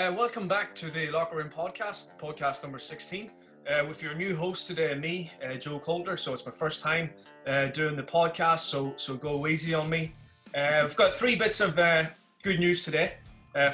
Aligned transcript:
Uh, 0.00 0.10
welcome 0.10 0.48
back 0.48 0.74
to 0.74 0.90
the 0.90 1.10
Locker 1.10 1.36
Room 1.36 1.50
Podcast, 1.50 2.18
podcast 2.18 2.62
number 2.62 2.78
16, 2.78 3.30
uh, 3.68 3.84
with 3.86 4.02
your 4.02 4.14
new 4.14 4.34
host 4.34 4.66
today, 4.66 4.94
me, 4.94 5.30
uh, 5.44 5.56
Joe 5.56 5.78
Calder. 5.78 6.16
So 6.16 6.32
it's 6.32 6.46
my 6.46 6.50
first 6.50 6.80
time 6.80 7.10
uh, 7.46 7.66
doing 7.66 7.96
the 7.96 8.02
podcast, 8.02 8.60
so 8.60 8.94
so 8.96 9.14
go 9.14 9.46
easy 9.46 9.74
on 9.74 9.90
me. 9.90 10.14
Uh, 10.54 10.80
we've 10.84 10.96
got 10.96 11.12
three 11.12 11.36
bits 11.36 11.60
of 11.60 11.78
uh, 11.78 12.04
good 12.42 12.58
news 12.58 12.82
today. 12.82 13.12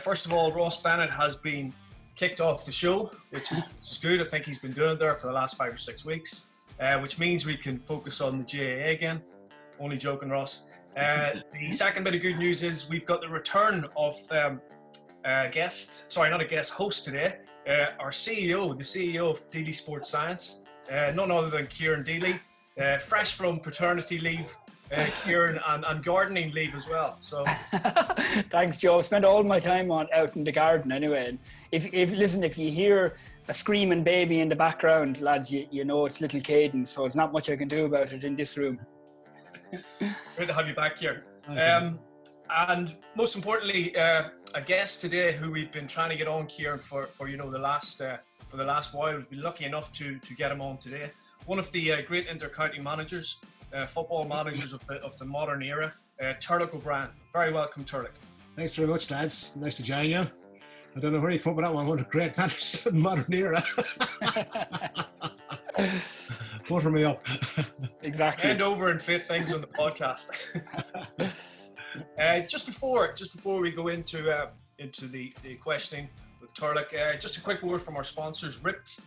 first 0.01 0.27
of 0.27 0.33
all, 0.33 0.51
Ross 0.51 0.83
Bennett 0.83 1.11
has 1.11 1.37
been 1.37 1.73
kicked 2.17 2.41
off 2.41 2.67
the 2.67 2.73
show, 2.73 3.13
which 3.31 3.53
is 3.53 3.99
good. 4.03 4.21
I 4.21 4.25
think 4.25 4.47
he's 4.47 4.59
been 4.59 4.73
doing 4.73 4.95
it 4.95 4.99
there 4.99 5.15
for 5.15 5.29
the 5.29 5.33
last 5.33 5.57
five 5.57 5.75
or 5.75 5.77
six 5.77 6.05
weeks, 6.05 6.51
which 7.03 7.21
means 7.21 7.47
we 7.47 7.57
can 7.57 7.79
focus 7.79 8.21
on 8.21 8.39
the 8.39 8.45
GAA 8.45 8.89
again. 8.89 9.23
Only 9.79 9.97
joking, 9.97 10.31
Ross. 10.31 10.71
the 10.97 11.71
second 11.71 12.03
bit 12.03 12.17
of 12.17 12.21
good 12.21 12.37
news 12.37 12.65
is 12.65 12.89
we've 12.89 13.07
got 13.07 13.21
the 13.21 13.29
return 13.29 13.87
of 13.97 14.17
um, 14.33 14.61
uh, 15.27 15.49
guest, 15.49 16.11
sorry, 16.11 16.31
not 16.31 16.41
a 16.41 16.45
guest, 16.45 16.73
host 16.73 17.05
today, 17.05 17.37
uh, 17.69 17.87
our 17.99 18.11
CEO, 18.11 18.77
the 18.77 18.85
CEO 18.85 19.31
of 19.31 19.51
Deely 19.51 19.73
Sports 19.73 20.09
Science, 20.09 20.63
uh, 20.91 21.11
none 21.15 21.31
other 21.33 21.51
than 21.51 21.67
Ciaran 21.67 22.05
Deely, 22.05 22.39
uh, 22.81 22.99
fresh 22.99 23.35
from 23.35 23.59
paternity 23.59 24.19
leave. 24.19 24.57
Uh, 24.95 25.05
Ciaran 25.25 25.59
and, 25.67 25.85
and 25.85 26.05
gardening 26.05 26.53
leave 26.53 26.73
as 26.77 26.89
well. 26.89 27.17
So, 27.19 27.43
thanks, 28.51 28.77
Joe. 28.77 28.99
I 28.99 29.01
spent 29.01 29.25
all 29.25 29.43
my 29.43 29.59
time 29.59 29.91
on 29.91 30.07
out 30.13 30.37
in 30.37 30.45
the 30.45 30.53
garden 30.53 30.93
anyway. 30.93 31.31
And 31.31 31.39
if, 31.73 31.93
if 31.93 32.13
listen, 32.13 32.45
if 32.45 32.57
you 32.57 32.71
hear 32.71 33.15
a 33.49 33.55
screaming 33.55 34.05
baby 34.05 34.39
in 34.39 34.49
the 34.49 34.55
background, 34.55 35.21
lads, 35.21 35.51
you, 35.51 35.67
you 35.73 35.85
know 35.85 36.07
it's 36.07 36.21
little 36.21 36.39
Caden. 36.41 36.87
So 36.87 37.05
it's 37.05 37.17
not 37.17 37.33
much 37.33 37.51
I 37.51 37.57
can 37.57 37.67
do 37.67 37.87
about 37.87 38.13
it 38.13 38.23
in 38.23 38.37
this 38.37 38.57
room. 38.57 38.79
Great 39.99 40.47
to 40.47 40.55
have 40.55 40.69
you 40.69 40.75
back 40.77 41.01
here. 41.01 41.25
Um, 41.49 41.99
and 42.51 42.97
most 43.17 43.35
importantly, 43.35 43.97
uh, 43.97 44.29
a 44.57 44.61
guest 44.63 45.03
today 45.03 45.35
who 45.35 45.53
we've 45.53 45.71
been 45.71 45.87
trying 45.87 46.09
to 46.09 46.17
get 46.17 46.27
on 46.27 46.47
here 46.47 46.79
for, 46.79 47.05
for 47.05 47.29
you 47.29 47.37
know 47.37 47.51
the 47.51 47.59
last 47.59 48.01
uh, 48.01 48.17
for 48.49 48.57
the 48.57 48.65
last 48.65 48.95
while. 48.95 49.15
We've 49.15 49.29
been 49.29 49.43
lucky 49.43 49.67
enough 49.67 49.93
to 49.93 50.19
to 50.19 50.35
get 50.35 50.51
him 50.51 50.63
on 50.63 50.79
today. 50.79 51.11
One 51.45 51.59
of 51.59 51.71
the 51.73 51.93
uh, 51.93 52.01
great 52.01 52.27
intercounty 52.27 52.83
managers, 52.83 53.43
uh, 53.75 53.85
football 53.87 54.25
managers 54.25 54.73
of 54.73 54.85
the 54.87 54.95
of 55.05 55.17
the 55.19 55.27
modern 55.27 55.63
era, 55.63 55.93
uh, 56.21 56.33
Turlough 56.41 56.73
O'Brien. 56.73 57.11
Very 57.35 57.53
welcome, 57.53 57.85
Turlough. 57.85 58.09
Thanks 58.57 58.75
very 58.75 58.89
much, 58.89 59.11
lads. 59.11 59.55
Nice 59.57 59.75
to 59.75 59.83
join 59.83 60.09
you. 60.09 60.21
I 60.21 61.01
don't 61.01 61.13
know 61.13 61.21
where 61.21 61.31
you 61.31 61.39
come 61.39 61.51
up 61.51 61.57
with 61.57 61.67
that 61.67 61.75
one. 61.75 61.87
One 61.87 61.99
of 61.99 62.05
the 62.07 62.11
great 62.11 62.39
managers 62.39 62.87
of 62.87 62.95
the 62.95 62.99
modern 62.99 63.35
era. 63.35 63.63
Butter 66.71 66.91
me 66.91 67.05
up. 67.05 67.25
Exactly. 68.01 68.49
Hand 68.49 68.63
over 68.63 68.91
and 68.91 69.01
fit 69.01 69.23
things 69.23 69.53
on 69.53 69.61
the 69.61 69.67
podcast. 69.67 70.31
Uh, 72.19 72.41
just 72.41 72.67
before, 72.67 73.13
just 73.13 73.33
before 73.35 73.61
we 73.61 73.71
go 73.71 73.89
into 73.89 74.31
uh, 74.31 74.49
into 74.79 75.07
the, 75.07 75.33
the 75.43 75.55
questioning 75.57 76.09
with 76.41 76.55
Turlough, 76.55 76.93
uh, 76.95 77.17
just 77.19 77.37
a 77.39 77.41
quick 77.41 77.63
word 77.63 77.81
from 77.81 77.97
our 77.97 78.05
sponsors, 78.05 78.61
RYPT. 78.61 79.01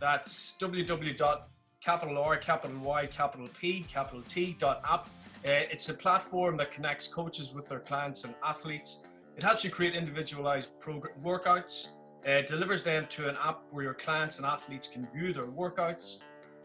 That's 0.00 0.56
www.capital 0.60 2.18
R, 2.18 2.36
capital 2.36 2.78
Y, 2.78 3.06
capital 3.06 3.48
P, 3.58 3.84
capital 3.88 4.22
T 4.28 4.56
dot 4.58 4.82
app. 4.88 5.08
Uh, 5.46 5.68
it's 5.70 5.88
a 5.88 5.94
platform 5.94 6.56
that 6.58 6.70
connects 6.70 7.06
coaches 7.06 7.54
with 7.54 7.68
their 7.68 7.80
clients 7.80 8.24
and 8.24 8.34
athletes. 8.44 9.02
It 9.36 9.42
helps 9.42 9.64
you 9.64 9.70
create 9.70 9.94
individualized 9.94 10.78
program 10.78 11.14
workouts. 11.22 11.88
It 12.24 12.46
delivers 12.46 12.82
them 12.82 13.06
to 13.10 13.28
an 13.28 13.36
app 13.42 13.64
where 13.70 13.84
your 13.84 13.94
clients 13.94 14.38
and 14.38 14.46
athletes 14.46 14.86
can 14.86 15.06
view 15.14 15.32
their 15.32 15.46
workouts 15.46 16.20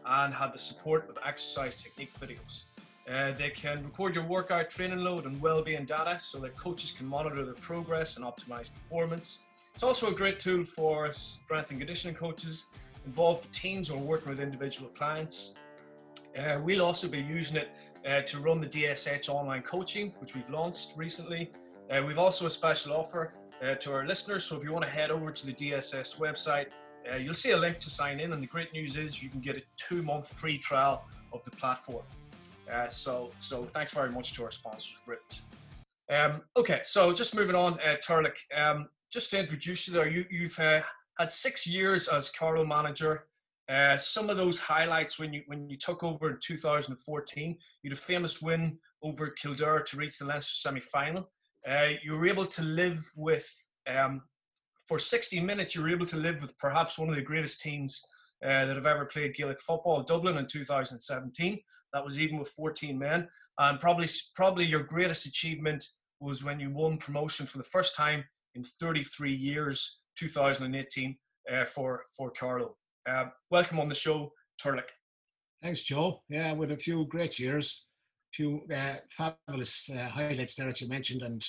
and 0.06 0.32
have 0.32 0.52
the 0.52 0.58
support 0.58 1.08
of 1.10 1.18
exercise 1.26 1.82
technique 1.82 2.12
videos. 2.18 2.64
Uh, 3.08 3.32
they 3.32 3.50
can 3.50 3.82
record 3.82 4.14
your 4.14 4.24
workout 4.24 4.70
training 4.70 4.98
load 4.98 5.24
and 5.24 5.40
well-being 5.40 5.84
data 5.84 6.18
so 6.20 6.38
that 6.38 6.56
coaches 6.56 6.90
can 6.90 7.06
monitor 7.06 7.44
their 7.44 7.54
progress 7.54 8.16
and 8.16 8.24
optimize 8.24 8.72
performance. 8.72 9.40
It's 9.74 9.82
also 9.82 10.08
a 10.08 10.14
great 10.14 10.38
tool 10.38 10.64
for 10.64 11.10
strength 11.12 11.70
and 11.70 11.80
conditioning 11.80 12.14
coaches 12.14 12.66
involved 13.06 13.42
with 13.46 13.52
teams 13.52 13.90
or 13.90 13.98
working 13.98 14.28
with 14.28 14.40
individual 14.40 14.90
clients. 14.90 15.54
Uh, 16.38 16.60
we'll 16.62 16.82
also 16.82 17.08
be 17.08 17.18
using 17.20 17.56
it 17.56 17.70
uh, 18.08 18.20
to 18.22 18.38
run 18.38 18.60
the 18.60 18.66
DSH 18.66 19.28
online 19.28 19.62
coaching, 19.62 20.12
which 20.18 20.34
we've 20.34 20.50
launched 20.50 20.92
recently. 20.96 21.50
Uh, 21.90 22.02
we've 22.06 22.18
also 22.18 22.46
a 22.46 22.50
special 22.50 22.92
offer 22.92 23.32
uh, 23.62 23.74
to 23.76 23.92
our 23.92 24.06
listeners, 24.06 24.44
so 24.44 24.56
if 24.56 24.62
you 24.62 24.72
want 24.72 24.84
to 24.84 24.90
head 24.90 25.10
over 25.10 25.32
to 25.32 25.46
the 25.46 25.52
DSS 25.52 26.20
website, 26.20 26.66
you'll 27.18 27.34
see 27.34 27.50
a 27.50 27.56
link 27.56 27.78
to 27.80 27.90
sign 27.90 28.20
in. 28.20 28.32
And 28.32 28.42
the 28.42 28.46
great 28.46 28.72
news 28.72 28.96
is 28.96 29.20
you 29.22 29.28
can 29.28 29.40
get 29.40 29.56
a 29.56 29.62
two-month 29.76 30.28
free 30.28 30.58
trial 30.58 31.04
of 31.32 31.42
the 31.44 31.50
platform. 31.50 32.04
Uh, 32.72 32.88
so, 32.88 33.32
so 33.38 33.64
thanks 33.64 33.92
very 33.92 34.10
much 34.10 34.32
to 34.34 34.44
our 34.44 34.50
sponsors, 34.50 35.00
RYPT. 35.08 35.42
Um, 36.10 36.42
okay, 36.56 36.80
so 36.82 37.12
just 37.12 37.34
moving 37.34 37.54
on, 37.54 37.74
uh, 37.74 37.96
Turlough, 38.04 38.36
um, 38.56 38.88
just 39.12 39.30
to 39.30 39.38
introduce 39.38 39.86
you 39.86 39.94
there, 39.94 40.08
you, 40.08 40.24
you've 40.30 40.58
uh, 40.58 40.80
had 41.18 41.30
six 41.30 41.66
years 41.66 42.08
as 42.08 42.30
Carlow 42.30 42.64
manager. 42.64 43.26
Uh, 43.68 43.96
some 43.96 44.28
of 44.28 44.36
those 44.36 44.58
highlights 44.58 45.18
when 45.18 45.32
you 45.32 45.42
when 45.46 45.68
you 45.70 45.76
took 45.76 46.02
over 46.02 46.30
in 46.30 46.38
2014, 46.42 47.56
you 47.82 47.90
had 47.90 47.96
a 47.96 48.00
famous 48.00 48.42
win 48.42 48.76
over 49.02 49.28
Kildare 49.30 49.82
to 49.82 49.96
reach 49.96 50.18
the 50.18 50.24
Leinster 50.24 50.54
semi-final. 50.54 51.30
Uh, 51.68 51.90
you 52.02 52.12
were 52.12 52.26
able 52.26 52.46
to 52.46 52.62
live 52.62 53.08
with 53.16 53.48
um, 53.86 54.22
for 54.88 54.98
60 54.98 55.40
minutes. 55.40 55.74
You 55.74 55.82
were 55.82 55.90
able 55.90 56.06
to 56.06 56.16
live 56.16 56.42
with 56.42 56.58
perhaps 56.58 56.98
one 56.98 57.08
of 57.08 57.14
the 57.14 57.22
greatest 57.22 57.60
teams 57.60 58.02
uh, 58.44 58.64
that 58.64 58.74
have 58.74 58.86
ever 58.86 59.04
played 59.04 59.34
Gaelic 59.34 59.60
football, 59.60 60.02
Dublin 60.02 60.36
in 60.36 60.46
2017. 60.46 61.60
That 61.92 62.04
was 62.04 62.20
even 62.20 62.38
with 62.38 62.48
14 62.48 62.98
men. 62.98 63.28
And 63.58 63.78
probably, 63.80 64.06
probably 64.34 64.64
your 64.64 64.82
greatest 64.82 65.26
achievement 65.26 65.84
was 66.20 66.44
when 66.44 66.60
you 66.60 66.70
won 66.70 66.98
promotion 66.98 67.46
for 67.46 67.58
the 67.58 67.64
first 67.64 67.96
time 67.96 68.24
in 68.54 68.62
33 68.62 69.34
years, 69.34 70.00
2018, 70.18 71.16
uh, 71.52 71.64
for 71.64 72.02
for 72.16 72.30
Carlow. 72.30 72.76
Uh, 73.08 73.26
welcome 73.50 73.80
on 73.80 73.88
the 73.88 73.94
show, 73.94 74.32
Turlough. 74.62 74.82
Thanks, 75.62 75.82
Joe. 75.82 76.22
Yeah, 76.28 76.52
with 76.52 76.70
a 76.70 76.76
few 76.76 77.06
great 77.06 77.38
years, 77.38 77.88
a 78.32 78.36
few 78.36 78.62
uh, 78.74 78.96
fabulous 79.10 79.90
uh, 79.90 80.08
highlights 80.08 80.54
there 80.54 80.66
that 80.66 80.80
you 80.80 80.88
mentioned, 80.88 81.22
and 81.22 81.44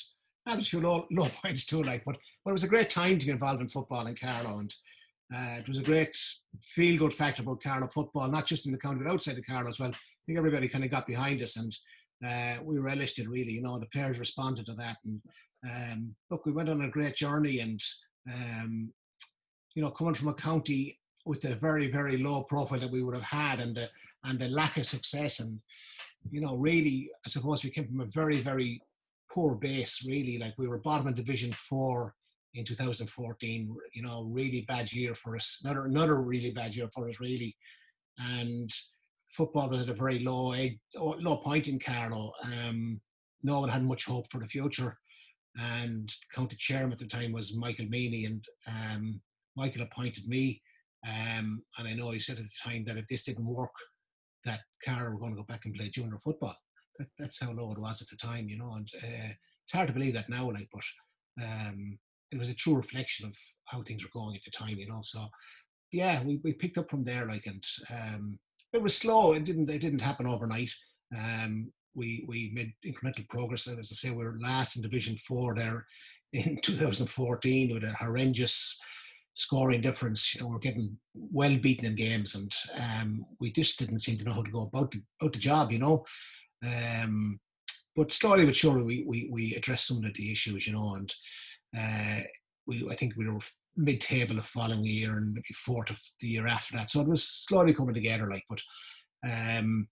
a 0.48 0.62
few 0.62 0.82
low, 0.82 1.06
low 1.12 1.28
points 1.44 1.66
too. 1.66 1.84
Like, 1.84 2.04
but 2.06 2.18
but 2.44 2.52
it 2.52 2.54
was 2.54 2.64
a 2.64 2.70
great 2.70 2.90
time 2.90 3.20
to 3.20 3.26
get 3.26 3.34
involved 3.34 3.62
in 3.62 3.68
football 3.68 4.08
in 4.08 4.16
Carlow, 4.16 4.60
and 4.60 4.74
uh, 5.34 5.60
it 5.60 5.68
was 5.68 5.78
a 5.78 5.84
great 5.84 6.18
feel 6.62 6.98
good 6.98 7.14
factor 7.14 7.42
about 7.42 7.64
Carlow 7.64 7.88
football, 7.88 8.28
not 8.28 8.46
just 8.46 8.66
in 8.66 8.72
the 8.72 8.78
county 8.78 9.02
but 9.04 9.12
outside 9.12 9.36
the 9.36 9.42
Carlow 9.42 9.70
as 9.70 9.80
well 9.80 9.94
think 10.26 10.38
everybody 10.38 10.68
kind 10.68 10.84
of 10.84 10.92
got 10.92 11.08
behind 11.08 11.42
us 11.42 11.58
and 11.58 11.76
uh, 12.26 12.62
we 12.64 12.78
relished 12.78 13.20
it 13.20 13.30
really. 13.30 13.52
You 13.52 13.62
know, 13.62 13.80
the 13.80 13.88
players 13.88 14.20
responded 14.20 14.66
to 14.68 14.74
that. 14.74 14.98
And 15.06 15.22
um, 15.66 16.16
look, 16.30 16.46
we 16.46 16.52
went 16.52 16.70
on 16.70 16.82
a 16.82 16.90
great 16.90 17.16
journey 17.16 17.60
and, 17.60 17.82
um, 18.32 18.92
you 19.76 19.82
know, 19.82 19.90
coming 19.90 20.14
from 20.14 20.30
a 20.30 20.34
county 20.34 21.00
with 21.26 21.44
a 21.46 21.56
very, 21.56 21.92
very 21.92 22.18
low 22.18 22.44
profile 22.44 22.80
that 22.80 22.92
we 22.92 23.04
would 23.04 23.16
have 23.16 23.24
had 23.24 23.60
and 23.60 23.76
the, 23.76 23.90
and 24.24 24.40
the 24.40 24.50
lack 24.50 24.78
of 24.78 24.86
success 24.86 25.40
and, 25.40 25.60
you 26.30 26.42
know, 26.42 26.56
really, 26.56 27.10
I 27.26 27.30
suppose 27.30 27.64
we 27.64 27.72
came 27.72 27.88
from 27.88 28.02
a 28.02 28.06
very, 28.06 28.42
very 28.42 28.82
poor 29.32 29.56
base, 29.56 30.06
really. 30.06 30.38
Like 30.38 30.54
we 30.58 30.68
were 30.68 30.78
bottom 30.78 31.08
in 31.08 31.16
Division 31.16 31.52
4 31.54 32.14
in 32.54 32.66
2014, 32.66 33.76
you 33.94 34.04
know, 34.04 34.24
really 34.30 34.62
bad 34.68 34.92
year 34.92 35.16
for 35.16 35.36
us. 35.36 35.62
Another, 35.64 35.86
another 35.86 36.22
really 36.22 36.52
bad 36.52 36.76
year 36.76 36.90
for 36.94 37.10
us, 37.10 37.20
really. 37.20 37.56
And, 38.20 38.72
football 39.32 39.70
was 39.70 39.82
at 39.82 39.90
a 39.90 39.94
very 39.94 40.20
low 40.20 40.54
low 40.96 41.38
point 41.38 41.68
in 41.68 41.80
Carlow. 41.80 42.32
Um, 42.44 43.00
no 43.44 43.60
one 43.60 43.70
had 43.70 43.84
much 43.84 44.06
hope 44.06 44.32
for 44.32 44.40
the 44.40 44.48
future. 44.48 44.98
And 45.58 46.08
the 46.08 46.36
county 46.36 46.56
chairman 46.58 46.94
at 46.94 47.00
the 47.00 47.08
time 47.08 47.34
was 47.34 47.56
Michael 47.56 47.88
Meany, 47.88 48.26
and 48.26 48.44
um, 48.68 49.22
Michael 49.58 49.82
appointed 49.82 50.28
me. 50.28 50.62
Um, 51.06 51.64
and 51.78 51.88
I 51.88 51.94
know 51.94 52.12
he 52.12 52.20
said 52.20 52.38
at 52.38 52.44
the 52.44 52.70
time 52.70 52.84
that 52.86 52.98
if 52.98 53.08
this 53.08 53.24
didn't 53.24 53.46
work, 53.46 53.72
that 54.46 54.62
Carlow 54.86 55.12
were 55.12 55.20
going 55.20 55.34
to 55.34 55.38
go 55.38 55.46
back 55.46 55.66
and 55.66 55.74
play 55.74 55.90
junior 55.90 56.18
football. 56.20 56.56
That, 57.00 57.08
that's 57.20 57.42
how 57.42 57.52
low 57.52 57.72
it 57.72 57.80
was 57.80 58.02
at 58.02 58.08
the 58.10 58.16
time, 58.16 58.48
you 58.48 58.58
know. 58.58 58.74
And 58.74 58.88
uh, 59.04 59.34
it's 59.64 59.74
hard 59.74 59.88
to 59.88 59.94
believe 59.94 60.14
that 60.14 60.30
now, 60.30 60.50
like, 60.50 60.70
but 60.72 60.84
um, 61.44 61.98
it 62.32 62.38
was 62.38 62.50
a 62.50 62.54
true 62.54 62.76
reflection 62.76 63.28
of 63.28 63.36
how 63.66 63.84
things 63.84 64.04
were 64.04 64.10
going 64.14 64.36
at 64.36 64.44
the 64.44 64.52
time, 64.52 64.78
you 64.78 64.88
know. 64.88 65.02
So, 65.04 65.28
yeah, 65.92 66.24
we, 66.24 66.40
we 66.44 66.54
picked 66.54 66.78
up 66.78 66.90
from 66.90 67.04
there, 67.04 67.26
like, 67.26 67.46
and 67.46 67.64
um, 67.90 68.40
it 68.74 68.82
was 68.82 68.96
slow. 68.96 69.34
It 69.34 69.46
didn't 69.46 69.70
it 69.70 69.80
didn't 69.80 70.00
happen 70.00 70.28
overnight. 70.28 70.72
Um, 71.16 71.72
we 71.94 72.26
we 72.28 72.52
made 72.54 72.74
incremental 72.86 73.28
progress. 73.30 73.68
As 73.68 73.78
I 73.78 73.96
say, 73.96 74.12
we 74.12 74.24
were 74.24 74.38
last 74.42 74.76
in 74.76 74.82
Division 74.82 75.18
Four 75.18 75.56
there 75.56 75.86
in 76.34 76.60
2014 76.64 77.74
with 77.74 77.84
a 77.84 77.94
horrendous 77.94 78.80
scoring 79.34 79.82
difference. 79.82 80.36
You 80.36 80.42
know, 80.42 80.48
we're 80.48 80.60
getting 80.60 80.98
well 81.14 81.58
beaten 81.58 81.86
in 81.86 81.96
games, 81.96 82.36
and 82.36 82.54
um, 82.76 83.26
we 83.40 83.52
just 83.52 83.80
didn't 83.80 84.00
seem 84.00 84.18
to 84.18 84.26
know 84.26 84.34
how 84.34 84.44
to 84.44 84.52
go 84.52 84.64
about 84.64 84.92
the, 84.92 85.02
about 85.20 85.34
the 85.34 85.40
job. 85.40 85.72
You 85.72 85.80
know. 85.80 86.06
Um, 86.64 87.40
but 87.96 88.12
slowly 88.12 88.46
but 88.46 88.56
surely, 88.56 88.84
we, 88.84 89.04
we, 89.06 89.30
we 89.30 89.56
addressed 89.56 89.88
some 89.88 89.98
of 89.98 90.14
the 90.14 90.32
issues, 90.32 90.66
you 90.66 90.72
know, 90.72 90.94
and 90.94 91.14
uh, 91.78 92.20
we 92.66 92.88
I 92.90 92.96
think 92.96 93.16
we 93.18 93.28
were 93.28 93.40
mid-table 93.78 94.36
the 94.36 94.42
following 94.42 94.84
year 94.84 95.18
and 95.18 95.34
maybe 95.34 95.54
fourth 95.54 95.90
of 95.90 96.00
the 96.20 96.28
year 96.28 96.48
after 96.48 96.78
that. 96.78 96.90
So 96.90 97.02
it 97.02 97.08
was 97.08 97.24
slowly 97.24 97.74
coming 97.74 97.94
together. 97.94 98.28
Like, 98.28 98.44
but 98.50 98.62
um, 99.28 99.88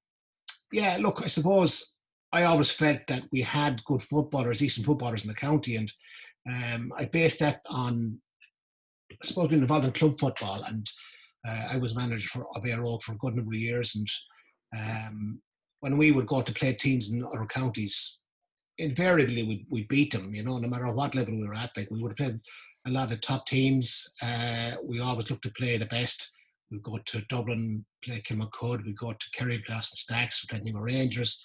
yeah, 0.71 0.97
look, 0.99 1.21
I 1.23 1.27
suppose 1.27 1.95
I 2.31 2.43
always 2.43 2.69
felt 2.69 2.99
that 3.07 3.23
we 3.31 3.41
had 3.41 3.83
good 3.85 4.01
footballers, 4.01 4.59
decent 4.59 4.85
footballers 4.85 5.23
in 5.23 5.29
the 5.29 5.35
county, 5.35 5.75
and 5.77 5.91
um, 6.47 6.93
I 6.97 7.05
based 7.05 7.39
that 7.39 7.61
on 7.67 8.19
I 9.11 9.25
suppose, 9.25 9.47
being 9.47 9.61
involved 9.61 9.85
in 9.85 9.91
club 9.91 10.19
football, 10.19 10.63
and 10.63 10.89
uh, 11.47 11.69
I 11.73 11.77
was 11.77 11.95
manager 11.95 12.27
for, 12.27 12.47
of 12.55 12.63
Óg 12.63 13.01
for 13.01 13.13
a 13.13 13.17
good 13.17 13.35
number 13.35 13.51
of 13.51 13.59
years. 13.59 13.95
And 13.95 14.07
um, 14.79 15.41
when 15.79 15.97
we 15.97 16.11
would 16.11 16.27
go 16.27 16.41
to 16.41 16.53
play 16.53 16.73
teams 16.73 17.11
in 17.11 17.23
other 17.23 17.45
counties, 17.45 18.19
invariably 18.77 19.43
we 19.43 19.65
we 19.69 19.83
beat 19.85 20.13
them. 20.13 20.33
You 20.33 20.43
know, 20.43 20.57
no 20.57 20.67
matter 20.67 20.91
what 20.91 21.15
level 21.15 21.35
we 21.35 21.47
were 21.47 21.55
at, 21.55 21.75
like 21.75 21.89
we 21.91 22.01
would 22.01 22.11
have 22.11 22.17
played 22.17 22.39
a 22.89 22.93
lot 22.93 23.11
of 23.11 23.21
top 23.21 23.45
teams. 23.45 24.13
Uh, 24.21 24.71
we 24.83 24.99
always 24.99 25.29
look 25.29 25.41
to 25.43 25.51
play 25.51 25.77
the 25.77 25.85
best. 25.85 26.35
We 26.71 26.79
go 26.79 26.97
to 26.97 27.21
Dublin, 27.29 27.85
play 28.03 28.21
Kilmacud. 28.21 28.85
We 28.85 28.93
go 28.93 29.13
to 29.13 29.31
Kerry, 29.31 29.59
play 29.59 29.75
Austin 29.75 29.97
Stacks, 29.97 30.45
we 30.51 30.59
play 30.59 30.71
Rangers, 30.71 31.43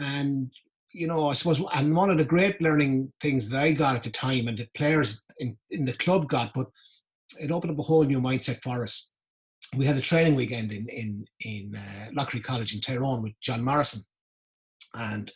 and 0.00 0.50
you 0.92 1.08
know, 1.08 1.28
I 1.28 1.32
suppose, 1.32 1.60
and 1.74 1.96
one 1.96 2.10
of 2.10 2.18
the 2.18 2.24
great 2.24 2.60
learning 2.62 3.12
things 3.20 3.48
that 3.48 3.60
I 3.60 3.72
got 3.72 3.96
at 3.96 4.04
the 4.04 4.10
time, 4.10 4.46
and 4.46 4.56
the 4.56 4.68
players 4.74 5.24
in, 5.38 5.56
in 5.70 5.84
the 5.84 5.92
club 5.94 6.28
got, 6.28 6.52
but 6.54 6.68
it 7.40 7.50
opened 7.50 7.72
up 7.72 7.78
a 7.80 7.82
whole 7.82 8.04
new 8.04 8.20
mindset 8.20 8.62
for 8.62 8.82
us. 8.82 9.12
We 9.76 9.86
had 9.86 9.96
a 9.96 10.02
training 10.02 10.36
weekend 10.36 10.70
in 10.72 10.88
in 10.88 11.26
in 11.40 11.76
uh, 11.76 12.10
Loughry 12.12 12.42
College 12.42 12.74
in 12.74 12.80
Tyrone 12.80 13.22
with 13.22 13.32
John 13.40 13.64
Morrison, 13.64 14.02
and 14.94 15.32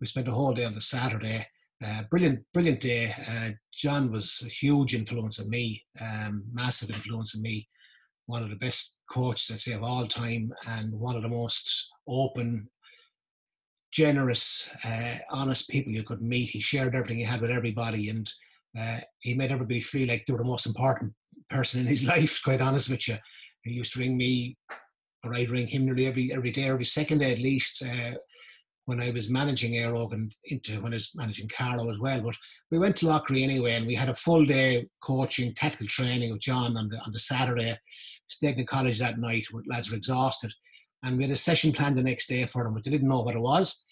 we 0.00 0.06
spent 0.06 0.28
a 0.28 0.32
whole 0.32 0.54
day 0.54 0.64
on 0.64 0.74
the 0.74 0.80
Saturday. 0.80 1.46
Uh, 1.84 2.02
brilliant, 2.10 2.40
brilliant 2.52 2.80
day. 2.80 3.12
Uh, 3.28 3.50
John 3.74 4.12
was 4.12 4.42
a 4.46 4.48
huge 4.48 4.94
influence 4.94 5.40
on 5.40 5.50
me, 5.50 5.82
um, 6.00 6.44
massive 6.52 6.90
influence 6.90 7.34
on 7.34 7.42
me. 7.42 7.68
One 8.26 8.42
of 8.42 8.50
the 8.50 8.56
best 8.56 9.00
coaches, 9.10 9.50
I'd 9.50 9.60
say, 9.60 9.72
of 9.72 9.82
all 9.82 10.06
time, 10.06 10.52
and 10.68 10.92
one 10.92 11.16
of 11.16 11.22
the 11.22 11.28
most 11.28 11.90
open, 12.06 12.68
generous, 13.92 14.70
uh, 14.84 15.16
honest 15.30 15.68
people 15.68 15.92
you 15.92 16.04
could 16.04 16.22
meet. 16.22 16.50
He 16.50 16.60
shared 16.60 16.94
everything 16.94 17.18
he 17.18 17.24
had 17.24 17.40
with 17.40 17.50
everybody, 17.50 18.10
and 18.10 18.30
uh, 18.78 18.98
he 19.18 19.34
made 19.34 19.50
everybody 19.50 19.80
feel 19.80 20.08
like 20.08 20.24
they 20.26 20.32
were 20.32 20.38
the 20.38 20.44
most 20.44 20.66
important 20.66 21.12
person 21.50 21.80
in 21.80 21.86
his 21.86 22.04
life. 22.06 22.40
Quite 22.44 22.60
honest 22.60 22.90
with 22.90 23.08
you, 23.08 23.16
he 23.64 23.72
used 23.72 23.92
to 23.94 23.98
ring 23.98 24.16
me, 24.16 24.56
or 25.24 25.34
I'd 25.34 25.50
ring 25.50 25.66
him 25.66 25.84
nearly 25.84 26.06
every 26.06 26.32
every 26.32 26.52
day, 26.52 26.64
every 26.64 26.84
second 26.84 27.18
day 27.18 27.32
at 27.32 27.40
least. 27.40 27.82
When 28.86 29.00
I 29.00 29.10
was 29.10 29.30
managing 29.30 29.72
Éire 29.72 29.94
Óg 29.94 30.12
and 30.12 30.34
into 30.46 30.80
when 30.80 30.92
I 30.92 30.96
was 30.96 31.12
managing 31.14 31.48
Carlow 31.48 31.88
as 31.88 32.00
well. 32.00 32.20
But 32.20 32.36
we 32.70 32.78
went 32.78 32.96
to 32.96 33.06
Loughry 33.06 33.42
anyway, 33.42 33.74
and 33.74 33.86
we 33.86 33.94
had 33.94 34.08
a 34.08 34.14
full 34.14 34.44
day 34.44 34.86
coaching, 35.02 35.54
tactical 35.54 35.86
training 35.86 36.32
with 36.32 36.40
John 36.40 36.76
on 36.76 36.88
the 36.88 36.98
on 36.98 37.12
the 37.12 37.20
Saturday. 37.20 37.78
Stayed 38.26 38.58
in 38.58 38.66
college 38.66 38.98
that 38.98 39.18
night. 39.18 39.46
Lads 39.66 39.90
were 39.90 39.96
exhausted, 39.96 40.52
and 41.04 41.16
we 41.16 41.24
had 41.24 41.32
a 41.32 41.36
session 41.36 41.72
planned 41.72 41.96
the 41.96 42.02
next 42.02 42.26
day 42.28 42.44
for 42.44 42.64
them, 42.64 42.74
but 42.74 42.84
they 42.84 42.90
didn't 42.90 43.08
know 43.08 43.22
what 43.22 43.36
it 43.36 43.40
was. 43.40 43.84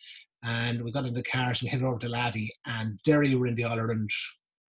And 0.43 0.83
we 0.83 0.91
got 0.91 1.07
in 1.07 1.15
the 1.15 1.23
cars 1.23 1.61
and 1.61 1.71
headed 1.71 1.87
over 1.87 1.99
to 2.01 2.09
Lavey, 2.09 2.49
and 2.67 2.99
Derry 3.05 3.35
were 3.35 3.47
in 3.47 3.55
the 3.55 3.65
All 3.65 3.79
Ireland 3.79 4.11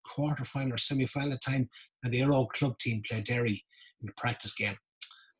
quarter 0.03 0.45
final 0.45 0.73
or 0.73 0.77
semi 0.77 1.05
final 1.05 1.37
time, 1.37 1.69
and 2.03 2.13
the 2.13 2.21
Éire 2.21 2.31
Óg 2.31 2.49
club 2.49 2.79
team 2.79 3.03
played 3.07 3.25
Derry 3.25 3.63
in 4.01 4.07
the 4.07 4.13
practice 4.13 4.53
game. 4.53 4.77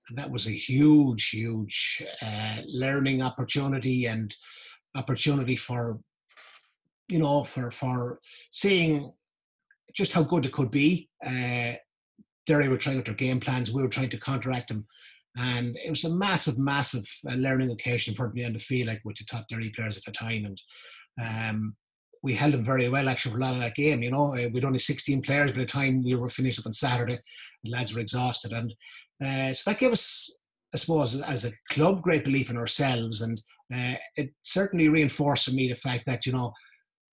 And 0.09 0.17
that 0.17 0.31
was 0.31 0.47
a 0.47 0.51
huge, 0.51 1.29
huge 1.29 2.05
uh, 2.21 2.57
learning 2.67 3.21
opportunity 3.21 4.05
and 4.05 4.35
opportunity 4.95 5.55
for, 5.55 5.99
you 7.09 7.19
know, 7.19 7.43
for 7.43 7.71
for 7.71 8.19
seeing 8.51 9.11
just 9.93 10.13
how 10.13 10.23
good 10.23 10.45
it 10.45 10.53
could 10.53 10.71
be. 10.71 11.09
Uh, 11.25 11.73
Derry 12.45 12.69
were 12.69 12.77
trying 12.77 12.97
out 12.97 13.05
their 13.05 13.13
game 13.13 13.39
plans. 13.39 13.71
We 13.71 13.81
were 13.81 13.89
trying 13.89 14.09
to 14.09 14.19
counteract 14.19 14.69
them. 14.69 14.85
And 15.37 15.77
it 15.83 15.89
was 15.89 16.03
a 16.03 16.15
massive, 16.15 16.57
massive 16.57 17.05
uh, 17.29 17.35
learning 17.35 17.71
occasion 17.71 18.15
for 18.15 18.31
me 18.31 18.45
on 18.45 18.53
the 18.53 18.59
field, 18.59 18.87
like 18.87 19.01
with 19.03 19.17
the 19.17 19.25
top 19.25 19.47
Derry 19.49 19.69
players 19.75 19.97
at 19.97 20.03
the 20.03 20.11
time. 20.11 20.45
And 20.45 20.61
um, 21.21 21.75
we 22.23 22.33
held 22.33 22.53
them 22.53 22.65
very 22.65 22.89
well 22.89 23.07
actually 23.09 23.33
for 23.33 23.37
a 23.37 23.41
lot 23.41 23.53
of 23.53 23.59
that 23.59 23.75
game. 23.75 24.01
You 24.01 24.11
know, 24.11 24.35
uh, 24.35 24.49
we'd 24.51 24.65
only 24.65 24.79
16 24.79 25.21
players 25.21 25.51
by 25.51 25.59
the 25.59 25.65
time 25.65 26.03
we 26.03 26.15
were 26.15 26.29
finished 26.29 26.59
up 26.59 26.65
on 26.65 26.73
Saturday. 26.73 27.19
The 27.63 27.71
lads 27.71 27.93
were 27.93 27.99
exhausted, 28.01 28.53
and 28.53 28.73
uh, 29.23 29.53
so 29.53 29.69
that 29.69 29.79
gave 29.79 29.91
us, 29.91 30.43
I 30.73 30.77
suppose, 30.77 31.19
as 31.21 31.45
a 31.45 31.53
club, 31.71 32.01
great 32.01 32.23
belief 32.23 32.49
in 32.49 32.57
ourselves, 32.57 33.21
and 33.21 33.41
uh, 33.73 33.95
it 34.15 34.33
certainly 34.43 34.89
reinforced 34.89 35.45
for 35.45 35.51
me 35.51 35.67
the 35.67 35.75
fact 35.75 36.05
that 36.05 36.25
you 36.25 36.31
know 36.31 36.53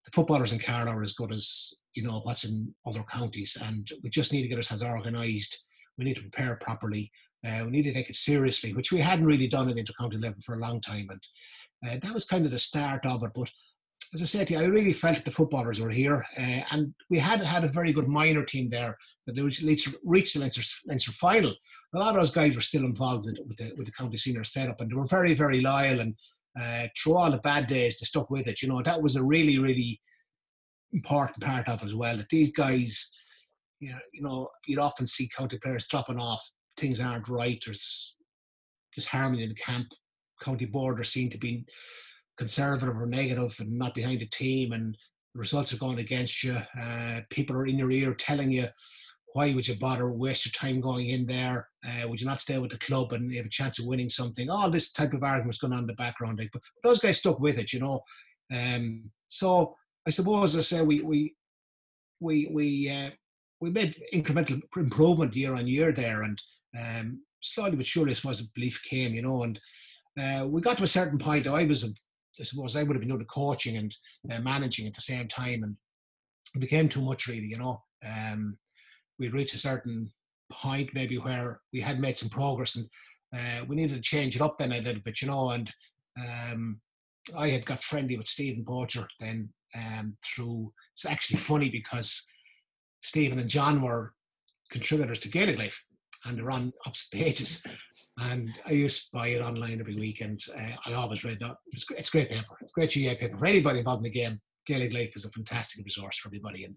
the 0.04 0.10
footballers 0.12 0.52
in 0.52 0.58
Carlow 0.58 0.92
are 0.92 1.02
as 1.02 1.14
good 1.14 1.32
as 1.32 1.72
you 1.94 2.02
know 2.02 2.20
what's 2.24 2.44
in 2.44 2.74
other 2.86 3.02
counties, 3.10 3.56
and 3.62 3.90
we 4.02 4.10
just 4.10 4.32
need 4.32 4.42
to 4.42 4.48
get 4.48 4.56
ourselves 4.56 4.82
organised. 4.82 5.64
We 5.96 6.04
need 6.04 6.16
to 6.16 6.22
prepare 6.22 6.58
properly. 6.60 7.10
Uh, 7.46 7.62
we 7.64 7.70
need 7.70 7.82
to 7.84 7.92
take 7.92 8.10
it 8.10 8.16
seriously, 8.16 8.72
which 8.72 8.90
we 8.90 9.00
hadn't 9.00 9.26
really 9.26 9.46
done 9.46 9.68
at 9.68 9.76
into 9.76 9.92
county 9.98 10.16
level 10.16 10.40
for 10.44 10.54
a 10.54 10.60
long 10.60 10.80
time, 10.80 11.06
and 11.10 11.22
uh, 11.86 11.98
that 12.02 12.14
was 12.14 12.24
kind 12.24 12.44
of 12.44 12.52
the 12.52 12.58
start 12.58 13.06
of 13.06 13.22
it. 13.22 13.30
But 13.34 13.50
as 14.14 14.22
I 14.22 14.26
said 14.26 14.46
to 14.46 14.55
you, 14.55 14.61
I 14.61 14.66
really 14.66 14.93
felt 14.93 15.16
that 15.16 15.25
the 15.25 15.31
footballers 15.32 15.81
were 15.81 15.90
here, 15.90 16.25
uh, 16.38 16.61
and 16.70 16.94
we 17.11 17.19
had 17.19 17.44
had 17.44 17.64
a 17.64 17.69
very 17.69 17.93
good 17.93 18.06
minor 18.06 18.44
team 18.44 18.70
there 18.70 18.96
that 19.26 19.43
reached, 19.43 19.88
reached 20.05 20.34
the 20.34 20.40
Leinster, 20.40 20.62
Leinster 20.87 21.12
final. 21.12 21.52
A 21.94 21.99
lot 21.99 22.11
of 22.11 22.20
those 22.20 22.31
guys 22.31 22.55
were 22.55 22.61
still 22.61 22.84
involved 22.84 23.25
with, 23.26 23.38
with, 23.46 23.56
the, 23.56 23.72
with 23.76 23.87
the 23.87 23.93
county 23.93 24.16
senior 24.16 24.44
setup, 24.44 24.81
and 24.81 24.90
they 24.90 24.94
were 24.94 25.06
very, 25.06 25.34
very 25.34 25.61
loyal. 25.61 26.00
And 26.00 26.14
uh, 26.61 26.87
through 26.96 27.16
all 27.16 27.31
the 27.31 27.38
bad 27.38 27.66
days, 27.66 27.99
they 27.99 28.05
stuck 28.05 28.31
with 28.31 28.46
it. 28.46 28.62
You 28.62 28.69
know, 28.69 28.82
that 28.82 29.02
was 29.02 29.16
a 29.16 29.25
really, 29.25 29.58
really 29.58 30.00
important 30.93 31.43
part 31.43 31.69
of 31.69 31.82
as 31.82 31.94
well. 31.94 32.16
That 32.16 32.28
these 32.28 32.52
guys, 32.52 33.19
you 33.81 33.90
know, 33.90 33.99
you 34.12 34.22
know, 34.22 34.49
you'd 34.69 34.78
often 34.78 35.08
see 35.08 35.28
county 35.37 35.58
players 35.58 35.87
dropping 35.88 36.20
off. 36.20 36.49
Things 36.76 37.00
aren't 37.00 37.28
right. 37.28 37.61
There's 37.64 38.16
disharmony 38.94 39.43
in 39.43 39.49
the 39.49 39.55
camp. 39.56 39.88
County 40.40 40.66
board 40.66 41.00
are 41.00 41.05
seen 41.05 41.31
to 41.31 41.38
be 41.38 41.64
conservative 42.36 42.96
or 42.96 43.06
negative 43.06 43.54
and 43.60 43.72
not 43.72 43.94
behind 43.94 44.20
the 44.20 44.26
team 44.26 44.72
and 44.72 44.96
results 45.34 45.72
are 45.72 45.78
going 45.78 45.98
against 45.98 46.42
you. 46.44 46.56
Uh, 46.81 47.20
people 47.31 47.56
are 47.56 47.66
in 47.66 47.78
your 47.78 47.90
ear 47.90 48.14
telling 48.14 48.52
you, 48.52 48.66
why 49.32 49.52
would 49.52 49.66
you 49.66 49.75
bother 49.75 50.10
waste 50.12 50.46
your 50.46 50.52
time 50.52 50.81
going 50.81 51.08
in 51.08 51.26
there? 51.26 51.69
Uh, 51.84 52.08
would 52.08 52.20
you 52.20 52.26
not 52.26 52.40
stay 52.40 52.58
with 52.58 52.70
the 52.70 52.78
club 52.78 53.12
and 53.12 53.34
have 53.34 53.46
a 53.46 53.48
chance 53.48 53.81
of 53.81 53.86
winning 53.86 54.08
something? 54.08 54.48
All 54.48 54.70
this 54.70 54.92
type 54.92 55.12
of 55.12 55.25
arguments 55.25 55.58
going 55.58 55.72
on 55.72 55.81
in 55.81 55.86
the 55.86 55.94
background. 55.94 56.38
Like, 56.38 56.50
but 56.52 56.62
those 56.84 57.00
guys 57.00 57.19
stuck 57.19 57.40
with 57.40 57.58
it, 57.58 57.72
you 57.72 57.81
know. 57.81 58.00
Um, 58.54 59.10
so 59.26 59.75
I 60.06 60.10
suppose 60.10 60.56
I 60.56 60.60
say 60.60 60.82
we 60.82 61.00
we 61.00 61.34
we 62.20 62.48
we 62.52 62.88
uh, 62.88 63.10
we 63.60 63.70
made 63.70 64.00
incremental 64.12 64.60
improvement 64.76 65.34
year 65.34 65.54
on 65.54 65.66
year 65.66 65.90
there, 65.90 66.22
and 66.22 66.40
um, 66.78 67.20
slowly 67.40 67.76
but 67.76 67.87
surely, 67.87 68.12
I 68.12 68.14
suppose 68.14 68.38
the 68.38 68.48
belief 68.54 68.82
came, 68.88 69.14
you 69.14 69.22
know, 69.22 69.42
and 69.42 69.60
uh, 70.20 70.46
we 70.46 70.60
got 70.60 70.78
to 70.78 70.84
a 70.84 70.88
certain 70.88 71.19
point. 71.19 71.48
I 71.48 71.64
was 71.64 71.82
I 72.41 72.45
suppose 72.45 72.76
I 72.76 72.83
would 72.83 72.97
have 72.97 73.00
been 73.00 73.09
doing 73.09 73.25
coaching 73.26 73.76
and 73.76 73.95
uh, 74.31 74.41
managing 74.41 74.87
at 74.87 74.95
the 74.95 75.00
same 75.00 75.29
time, 75.29 75.62
and 75.62 75.76
it 76.55 76.61
became 76.61 76.88
too 76.88 77.03
much 77.03 77.26
really. 77.26 77.47
You 77.47 77.59
know, 77.59 77.83
um, 78.07 78.59
we 79.19 79.29
reached 79.29 79.55
a 79.55 79.59
certain 79.59 80.12
point 80.50 80.91
maybe 80.95 81.17
where 81.17 81.61
we 81.73 81.81
had 81.81 82.00
made 82.00 82.19
some 82.19 82.29
progress, 82.29 82.76
and 82.76 82.87
uh, 83.35 83.64
we 83.67 83.76
needed 83.76 83.95
to 83.95 84.00
change 84.00 84.37
it 84.37 84.43
up 84.43 84.59
then 84.59 84.73
a 84.73 84.81
little 84.81 85.03
bit. 85.05 85.23
You 85.23 85.29
know, 85.29 85.50
and 85.50 85.73
um, 86.19 86.81
I 87.37 87.49
had 87.49 87.67
got 87.67 87.83
friendly 87.83 88.17
with 88.17 88.29
Stephen 88.29 88.64
Poacher 88.64 89.07
then 89.21 89.50
um, 89.76 90.17
through. 90.25 90.73
It's 90.93 91.07
actually 91.07 91.38
funny 91.38 91.69
because 91.69 92.26
Stephen 93.03 93.38
and 93.38 93.49
John 93.50 93.83
were 93.83 94.14
contributors 94.71 95.19
to 95.21 95.29
Gaelic 95.29 95.59
Life, 95.59 95.85
and 96.26 96.38
they're 96.38 96.50
on 96.50 96.73
opposite 96.87 97.11
pages 97.12 97.64
and 98.21 98.50
I 98.66 98.73
used 98.73 99.11
to 99.11 99.16
buy 99.16 99.28
it 99.28 99.40
online 99.40 99.81
every 99.81 99.97
week, 99.97 100.21
and 100.21 100.40
uh, 100.57 100.76
I 100.87 100.93
always 100.95 101.25
read 101.25 101.40
that. 101.40 101.57
It's, 101.73 101.85
it's 101.90 102.11
great 102.11 102.31
paper. 102.31 102.57
It's 102.61 102.73
great 102.73 102.90
GA 102.90 103.16
paper 103.16 103.37
for 103.37 103.47
anybody 103.47 103.81
involved 103.81 104.07
in 104.07 104.12
the 104.12 104.19
game. 104.19 104.40
Gaelic 104.66 104.93
Life 104.93 105.16
is 105.16 105.25
a 105.25 105.31
fantastic 105.31 105.85
resource 105.85 106.19
for 106.19 106.28
everybody, 106.28 106.64
and 106.64 106.76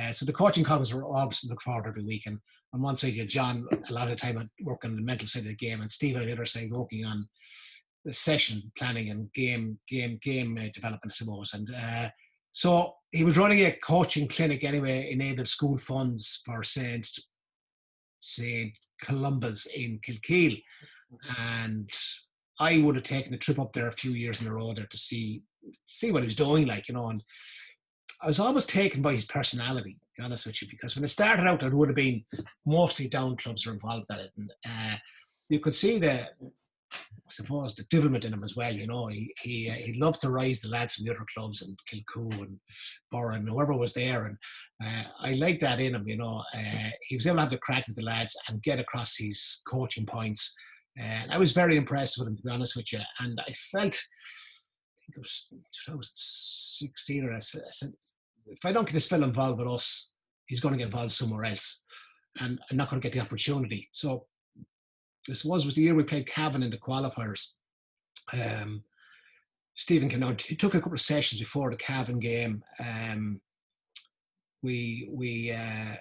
uh, 0.00 0.12
so 0.12 0.24
the 0.24 0.32
coaching 0.32 0.64
columns 0.64 0.94
were 0.94 1.04
always 1.04 1.44
look 1.44 1.60
forward 1.60 1.88
every 1.88 2.04
week. 2.04 2.22
And 2.26 2.38
on 2.72 2.82
one 2.82 2.96
side, 2.96 3.14
you 3.14 3.24
John 3.24 3.66
a 3.88 3.92
lot 3.92 4.10
of 4.10 4.18
time 4.18 4.38
at 4.38 4.46
working 4.62 4.90
on 4.90 4.96
the 4.96 5.02
mental 5.02 5.26
side 5.26 5.42
of 5.42 5.48
the 5.48 5.54
game, 5.56 5.80
and 5.80 5.90
Steve 5.90 6.16
on 6.16 6.26
the 6.26 6.32
other 6.32 6.46
side 6.46 6.70
working 6.70 7.04
on 7.04 7.28
the 8.04 8.14
session 8.14 8.70
planning 8.78 9.10
and 9.10 9.32
game 9.32 9.78
game 9.88 10.18
game 10.22 10.56
uh, 10.58 10.68
development, 10.72 11.12
I 11.12 11.14
suppose. 11.14 11.54
And 11.54 11.74
uh, 11.74 12.10
so 12.52 12.94
he 13.10 13.24
was 13.24 13.36
running 13.36 13.66
a 13.66 13.72
coaching 13.72 14.28
clinic 14.28 14.62
anyway, 14.62 15.10
in 15.10 15.20
enabled 15.20 15.48
school 15.48 15.76
funds 15.76 16.40
for 16.46 16.62
Saint 16.62 17.08
St. 18.20 18.72
Columba's 19.02 19.66
in 19.66 20.00
Kilkeel. 20.00 20.62
And 21.38 21.90
I 22.60 22.78
would 22.78 22.96
have 22.96 23.04
taken 23.04 23.34
a 23.34 23.38
trip 23.38 23.58
up 23.58 23.72
there 23.72 23.88
a 23.88 23.92
few 23.92 24.12
years 24.12 24.40
in 24.40 24.46
a 24.46 24.52
row 24.52 24.74
there 24.74 24.86
to 24.86 24.98
see 24.98 25.42
see 25.86 26.10
what 26.10 26.22
he 26.22 26.26
was 26.26 26.34
doing, 26.34 26.66
like, 26.66 26.88
you 26.88 26.94
know, 26.94 27.08
and 27.08 27.22
I 28.22 28.26
was 28.26 28.38
almost 28.38 28.68
taken 28.68 29.02
by 29.02 29.14
his 29.14 29.24
personality, 29.24 29.92
to 29.92 30.22
be 30.22 30.24
honest 30.24 30.46
with 30.46 30.60
you, 30.60 30.68
because 30.68 30.96
when 30.96 31.04
it 31.04 31.08
started 31.08 31.46
out, 31.46 31.62
it 31.62 31.72
would 31.72 31.88
have 31.88 31.96
been 31.96 32.24
mostly 32.66 33.06
down 33.08 33.36
clubs 33.36 33.66
were 33.66 33.72
involved 33.72 34.06
at 34.10 34.20
it. 34.20 34.30
And 34.36 34.50
uh, 34.66 34.96
you 35.48 35.60
could 35.60 35.74
see 35.74 35.98
the 35.98 36.28
I 36.92 37.30
suppose 37.30 37.74
the 37.74 37.84
development 37.90 38.24
in 38.24 38.32
him 38.32 38.44
as 38.44 38.56
well. 38.56 38.72
You 38.72 38.86
know, 38.86 39.06
he 39.06 39.32
he 39.42 39.70
uh, 39.70 39.74
he 39.74 40.00
loved 40.00 40.20
to 40.22 40.30
rise 40.30 40.60
the 40.60 40.68
lads 40.68 40.94
from 40.94 41.04
the 41.04 41.10
other 41.10 41.26
clubs 41.34 41.62
and 41.62 41.78
Kilcoo 41.88 42.32
and 42.40 42.58
Burren, 43.10 43.46
whoever 43.46 43.74
was 43.74 43.92
there, 43.92 44.26
and 44.26 44.36
uh, 44.84 45.08
I 45.20 45.34
like 45.34 45.60
that 45.60 45.80
in 45.80 45.94
him. 45.94 46.08
You 46.08 46.16
know, 46.16 46.42
uh, 46.54 46.90
he 47.08 47.16
was 47.16 47.26
able 47.26 47.36
to 47.36 47.42
have 47.42 47.50
the 47.50 47.58
crack 47.58 47.86
with 47.86 47.96
the 47.96 48.02
lads 48.02 48.36
and 48.48 48.62
get 48.62 48.78
across 48.78 49.16
his 49.16 49.62
coaching 49.68 50.06
points. 50.06 50.56
And 50.96 51.30
I 51.30 51.38
was 51.38 51.52
very 51.52 51.76
impressed 51.76 52.18
with 52.18 52.28
him, 52.28 52.36
to 52.36 52.42
be 52.42 52.50
honest 52.50 52.76
with 52.76 52.92
you. 52.92 53.00
And 53.20 53.40
I 53.46 53.52
felt, 53.52 53.94
I 53.94 54.98
think 54.98 55.16
it 55.16 55.18
was 55.18 55.46
2016 55.86 57.24
or 57.24 57.34
I 57.34 57.38
said, 57.38 57.92
if 58.46 58.64
I 58.64 58.72
don't 58.72 58.86
get 58.86 58.94
this 58.94 59.06
fellow 59.06 59.26
involved 59.26 59.58
with 59.58 59.68
us, 59.68 60.12
he's 60.46 60.60
going 60.60 60.72
to 60.72 60.78
get 60.78 60.86
involved 60.86 61.12
somewhere 61.12 61.44
else. 61.44 61.84
and 62.40 62.58
I'm 62.70 62.76
not 62.76 62.90
going 62.90 63.00
to 63.00 63.06
get 63.06 63.14
the 63.14 63.24
opportunity. 63.24 63.88
So 63.92 64.26
this 65.28 65.44
was 65.44 65.64
was 65.64 65.74
the 65.74 65.82
year 65.82 65.94
we 65.94 66.02
played 66.02 66.26
Cavan 66.26 66.62
in 66.62 66.70
the 66.70 66.78
qualifiers. 66.78 67.54
Um, 68.32 68.82
Stephen 69.74 70.08
came. 70.08 70.36
He 70.44 70.56
took 70.56 70.74
a 70.74 70.80
couple 70.80 70.94
of 70.94 71.00
sessions 71.00 71.38
before 71.38 71.70
the 71.70 71.76
Cavan 71.76 72.18
game. 72.18 72.64
Um, 72.80 73.40
we 74.62 75.08
we 75.12 75.52
uh, 75.52 75.94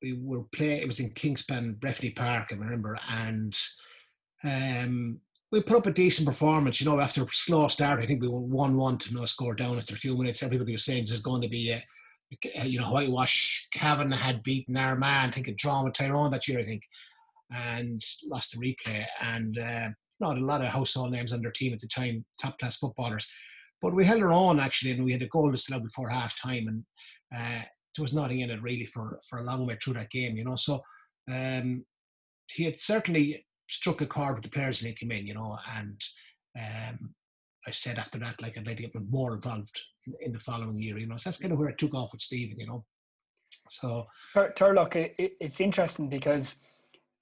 we 0.00 0.14
were 0.14 0.44
playing. 0.44 0.80
It 0.80 0.86
was 0.86 1.00
in 1.00 1.10
Kingspan, 1.10 1.78
Breffni 1.78 2.16
Park, 2.16 2.48
I 2.52 2.54
remember, 2.54 2.98
and 3.10 3.54
um, 4.44 5.20
we 5.50 5.60
put 5.60 5.76
up 5.76 5.86
a 5.86 5.92
decent 5.92 6.26
performance. 6.26 6.80
You 6.80 6.88
know, 6.88 7.00
after 7.00 7.24
a 7.24 7.28
slow 7.28 7.68
start, 7.68 8.00
I 8.00 8.06
think 8.06 8.22
we 8.22 8.28
were 8.28 8.40
one-one 8.40 8.98
to 8.98 9.12
no 9.12 9.24
score 9.26 9.54
down 9.54 9.76
after 9.76 9.94
a 9.94 9.98
few 9.98 10.16
minutes. 10.16 10.42
Everybody 10.42 10.72
was 10.72 10.84
saying 10.84 11.04
this 11.04 11.12
is 11.12 11.20
going 11.20 11.42
to 11.42 11.48
be 11.48 11.70
a, 11.70 11.84
you 12.64 12.78
know 12.78 12.90
whitewash. 12.90 13.68
Cavan 13.72 14.10
had 14.10 14.42
beaten 14.42 14.76
Armagh, 14.76 15.28
I 15.28 15.30
think, 15.30 15.48
a 15.48 15.52
drawn 15.52 15.84
with 15.84 15.94
Tyrone 15.94 16.30
that 16.30 16.48
year, 16.48 16.60
I 16.60 16.64
think, 16.64 16.82
and 17.54 18.02
lost 18.24 18.52
the 18.52 18.58
replay. 18.58 19.04
And 19.20 19.58
uh, 19.58 19.88
not 20.20 20.38
a 20.38 20.44
lot 20.44 20.60
of 20.60 20.68
household 20.68 21.12
names 21.12 21.32
on 21.32 21.42
their 21.42 21.52
team 21.52 21.72
at 21.72 21.80
the 21.80 21.88
time, 21.88 22.24
top 22.40 22.58
class 22.58 22.76
footballers. 22.76 23.28
But 23.80 23.94
we 23.94 24.04
held 24.04 24.22
our 24.22 24.32
own 24.32 24.60
actually, 24.60 24.92
and 24.92 25.04
we 25.04 25.12
had 25.12 25.22
a 25.22 25.28
goal 25.28 25.50
to 25.50 25.58
still 25.58 25.80
before 25.80 26.08
half 26.08 26.40
time, 26.40 26.68
and 26.68 26.84
uh, 27.36 27.64
there 27.96 28.02
was 28.02 28.12
nothing 28.12 28.40
in 28.40 28.50
it 28.50 28.62
really 28.62 28.86
for, 28.86 29.20
for 29.28 29.40
a 29.40 29.42
long 29.42 29.66
way 29.66 29.76
through 29.82 29.94
that 29.94 30.10
game, 30.10 30.36
you 30.36 30.44
know. 30.44 30.56
So 30.56 30.80
um, 31.30 31.84
he 32.50 32.64
had 32.64 32.80
certainly 32.80 33.46
struck 33.68 34.00
a 34.00 34.06
chord 34.06 34.36
with 34.36 34.44
the 34.44 34.50
players 34.50 34.80
when 34.80 34.90
he 34.90 34.94
came 34.94 35.10
in, 35.10 35.26
you 35.26 35.34
know, 35.34 35.58
and 35.76 36.00
um, 36.58 37.14
I 37.66 37.70
said 37.70 37.98
after 37.98 38.18
that, 38.18 38.40
like 38.42 38.58
I'd 38.58 38.66
like 38.66 38.76
to 38.76 38.82
get 38.84 39.10
more 39.10 39.34
involved 39.34 39.80
in 40.20 40.32
the 40.32 40.38
following 40.38 40.78
year, 40.78 40.98
you 40.98 41.06
know. 41.06 41.16
So 41.16 41.30
that's 41.30 41.40
kind 41.40 41.52
of 41.52 41.58
where 41.58 41.70
it 41.70 41.78
took 41.78 41.94
off 41.94 42.12
with 42.12 42.20
Stephen, 42.20 42.58
you 42.58 42.66
know. 42.66 42.84
So 43.68 44.06
Turlough, 44.34 44.94
it, 44.94 45.32
it's 45.40 45.60
interesting 45.60 46.08
because 46.08 46.56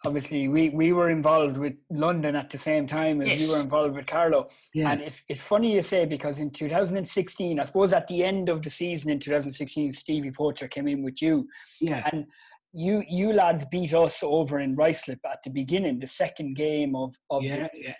obviously 0.04 0.48
we, 0.48 0.68
we 0.70 0.92
were 0.92 1.10
involved 1.10 1.56
with 1.56 1.74
London 1.90 2.34
at 2.34 2.50
the 2.50 2.58
same 2.58 2.86
time 2.86 3.22
as 3.22 3.28
yes. 3.28 3.48
we 3.48 3.54
were 3.54 3.60
involved 3.60 3.94
with 3.94 4.06
Carlow. 4.06 4.48
Yeah. 4.74 4.92
And 4.92 5.02
if, 5.02 5.22
it's 5.28 5.40
funny 5.40 5.72
you 5.72 5.82
say 5.82 6.04
because 6.04 6.38
in 6.38 6.50
2016, 6.50 7.60
I 7.60 7.64
suppose 7.64 7.92
at 7.92 8.08
the 8.08 8.24
end 8.24 8.48
of 8.48 8.62
the 8.62 8.70
season 8.70 9.10
in 9.10 9.18
2016, 9.18 9.92
Stevie 9.92 10.32
Poacher 10.32 10.68
came 10.68 10.88
in 10.88 11.02
with 11.02 11.22
you. 11.22 11.48
Yeah. 11.80 12.08
And 12.12 12.26
you 12.72 13.04
you 13.06 13.32
lads 13.32 13.64
beat 13.66 13.92
us 13.92 14.22
over 14.22 14.60
in 14.60 14.74
Ruislip 14.76 15.18
at 15.30 15.42
the 15.44 15.50
beginning, 15.50 16.00
the 16.00 16.06
second 16.06 16.54
game 16.54 16.96
of, 16.96 17.14
of 17.30 17.42
yeah, 17.42 17.68
the, 17.68 17.70
yeah. 17.74 17.94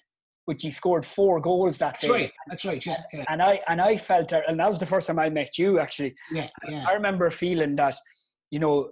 Which 0.47 0.65
you 0.65 0.73
scored 0.73 1.07
four 1.07 1.41
goals 1.41 1.79
that 1.79 2.01
day. 2.01 2.09
That's 2.09 2.19
right. 2.19 2.33
That's 2.49 2.65
right. 2.65 2.87
Yeah, 2.87 3.03
yeah. 3.13 3.25
And 3.29 3.41
I 3.43 3.61
and 3.69 3.81
I 3.81 3.97
felt 3.97 4.31
that 4.31 4.49
and 4.49 4.59
that 4.59 4.69
was 4.69 4.79
the 4.79 4.87
first 4.87 5.07
time 5.07 5.19
I 5.19 5.29
met 5.29 5.59
you 5.59 5.79
actually. 5.79 6.15
Yeah, 6.33 6.49
yeah. 6.69 6.85
I 6.89 6.95
remember 6.95 7.31
feeling 7.31 7.77
that, 7.77 7.95
you 8.51 8.59
know, 8.59 8.91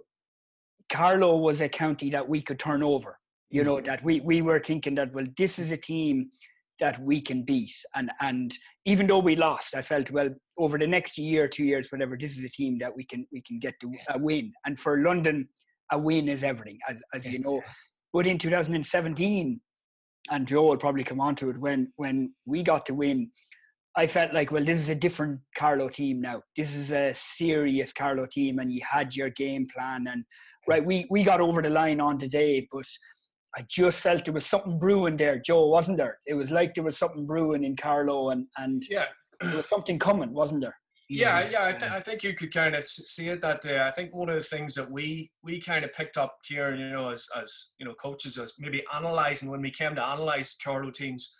Carlow 0.91 1.37
was 1.37 1.61
a 1.61 1.69
county 1.69 2.09
that 2.09 2.27
we 2.27 2.41
could 2.41 2.59
turn 2.59 2.83
over. 2.83 3.17
You 3.49 3.63
know, 3.63 3.77
mm. 3.77 3.85
that 3.85 4.03
we, 4.03 4.21
we 4.21 4.41
were 4.41 4.59
thinking 4.59 4.95
that, 4.95 5.13
well, 5.13 5.25
this 5.37 5.59
is 5.59 5.71
a 5.71 5.77
team 5.77 6.29
that 6.79 6.99
we 6.99 7.21
can 7.21 7.43
beat. 7.43 7.73
And 7.95 8.11
and 8.19 8.53
even 8.85 9.07
though 9.07 9.19
we 9.19 9.35
lost, 9.35 9.75
I 9.75 9.81
felt, 9.81 10.11
well, 10.11 10.29
over 10.57 10.77
the 10.77 10.87
next 10.87 11.17
year, 11.17 11.47
two 11.47 11.63
years, 11.63 11.91
whatever, 11.91 12.17
this 12.17 12.37
is 12.37 12.43
a 12.43 12.49
team 12.49 12.77
that 12.79 12.95
we 12.95 13.03
can 13.05 13.25
we 13.31 13.41
can 13.41 13.59
get 13.59 13.79
to 13.81 13.91
a 14.09 14.17
win. 14.17 14.51
And 14.65 14.79
for 14.79 14.99
London, 14.99 15.47
a 15.91 15.99
win 15.99 16.27
is 16.27 16.43
everything, 16.43 16.79
as, 16.89 17.01
as 17.13 17.27
you 17.27 17.39
know. 17.39 17.61
But 18.13 18.27
in 18.27 18.37
2017, 18.37 19.61
and 20.29 20.47
Joe 20.47 20.63
will 20.63 20.77
probably 20.77 21.03
come 21.03 21.21
on 21.21 21.35
to 21.37 21.49
it, 21.49 21.57
when 21.57 21.93
when 21.97 22.33
we 22.45 22.63
got 22.63 22.85
to 22.87 22.93
win, 22.93 23.31
I 23.95 24.07
felt 24.07 24.33
like, 24.33 24.51
well, 24.51 24.63
this 24.63 24.79
is 24.79 24.89
a 24.89 24.95
different 24.95 25.41
Carlow 25.55 25.89
team 25.89 26.21
now. 26.21 26.41
This 26.55 26.75
is 26.75 26.91
a 26.91 27.13
serious 27.13 27.91
Carlow 27.91 28.25
team, 28.25 28.59
and 28.59 28.71
you 28.71 28.81
had 28.89 29.15
your 29.15 29.29
game 29.29 29.67
plan. 29.73 30.07
And 30.09 30.23
right, 30.67 30.83
we 30.83 31.07
we 31.09 31.23
got 31.23 31.41
over 31.41 31.61
the 31.61 31.69
line 31.69 31.99
on 31.99 32.17
the 32.17 32.27
day, 32.27 32.67
but 32.71 32.85
I 33.55 33.65
just 33.69 33.99
felt 33.99 34.23
there 34.23 34.33
was 34.33 34.45
something 34.45 34.79
brewing 34.79 35.17
there, 35.17 35.39
Joe, 35.39 35.67
wasn't 35.67 35.97
there? 35.97 36.19
It 36.25 36.35
was 36.35 36.51
like 36.51 36.73
there 36.73 36.85
was 36.85 36.97
something 36.97 37.27
brewing 37.27 37.65
in 37.65 37.75
Carlow, 37.75 38.29
and 38.29 38.47
and 38.57 38.81
yeah, 38.89 39.07
there 39.41 39.57
was 39.57 39.67
something 39.67 39.99
coming, 39.99 40.33
wasn't 40.33 40.61
there? 40.61 40.75
Yeah, 41.09 41.49
yeah, 41.49 41.65
I, 41.65 41.71
th- 41.73 41.91
I 41.91 41.99
think 41.99 42.23
you 42.23 42.33
could 42.33 42.53
kind 42.53 42.73
of 42.73 42.85
see 42.85 43.27
it 43.27 43.41
that 43.41 43.59
day. 43.59 43.81
I 43.81 43.91
think 43.91 44.15
one 44.15 44.29
of 44.29 44.35
the 44.35 44.41
things 44.41 44.75
that 44.75 44.89
we 44.89 45.29
we 45.43 45.59
kind 45.59 45.83
of 45.83 45.91
picked 45.91 46.15
up 46.15 46.37
here, 46.45 46.73
you 46.73 46.89
know, 46.89 47.09
as 47.09 47.27
as 47.35 47.73
you 47.77 47.85
know, 47.85 47.93
coaches, 47.95 48.37
as 48.37 48.53
maybe 48.57 48.81
analysing 48.93 49.49
when 49.49 49.61
we 49.61 49.71
came 49.71 49.93
to 49.95 50.13
analyse 50.13 50.55
Carlow 50.63 50.91
teams, 50.91 51.35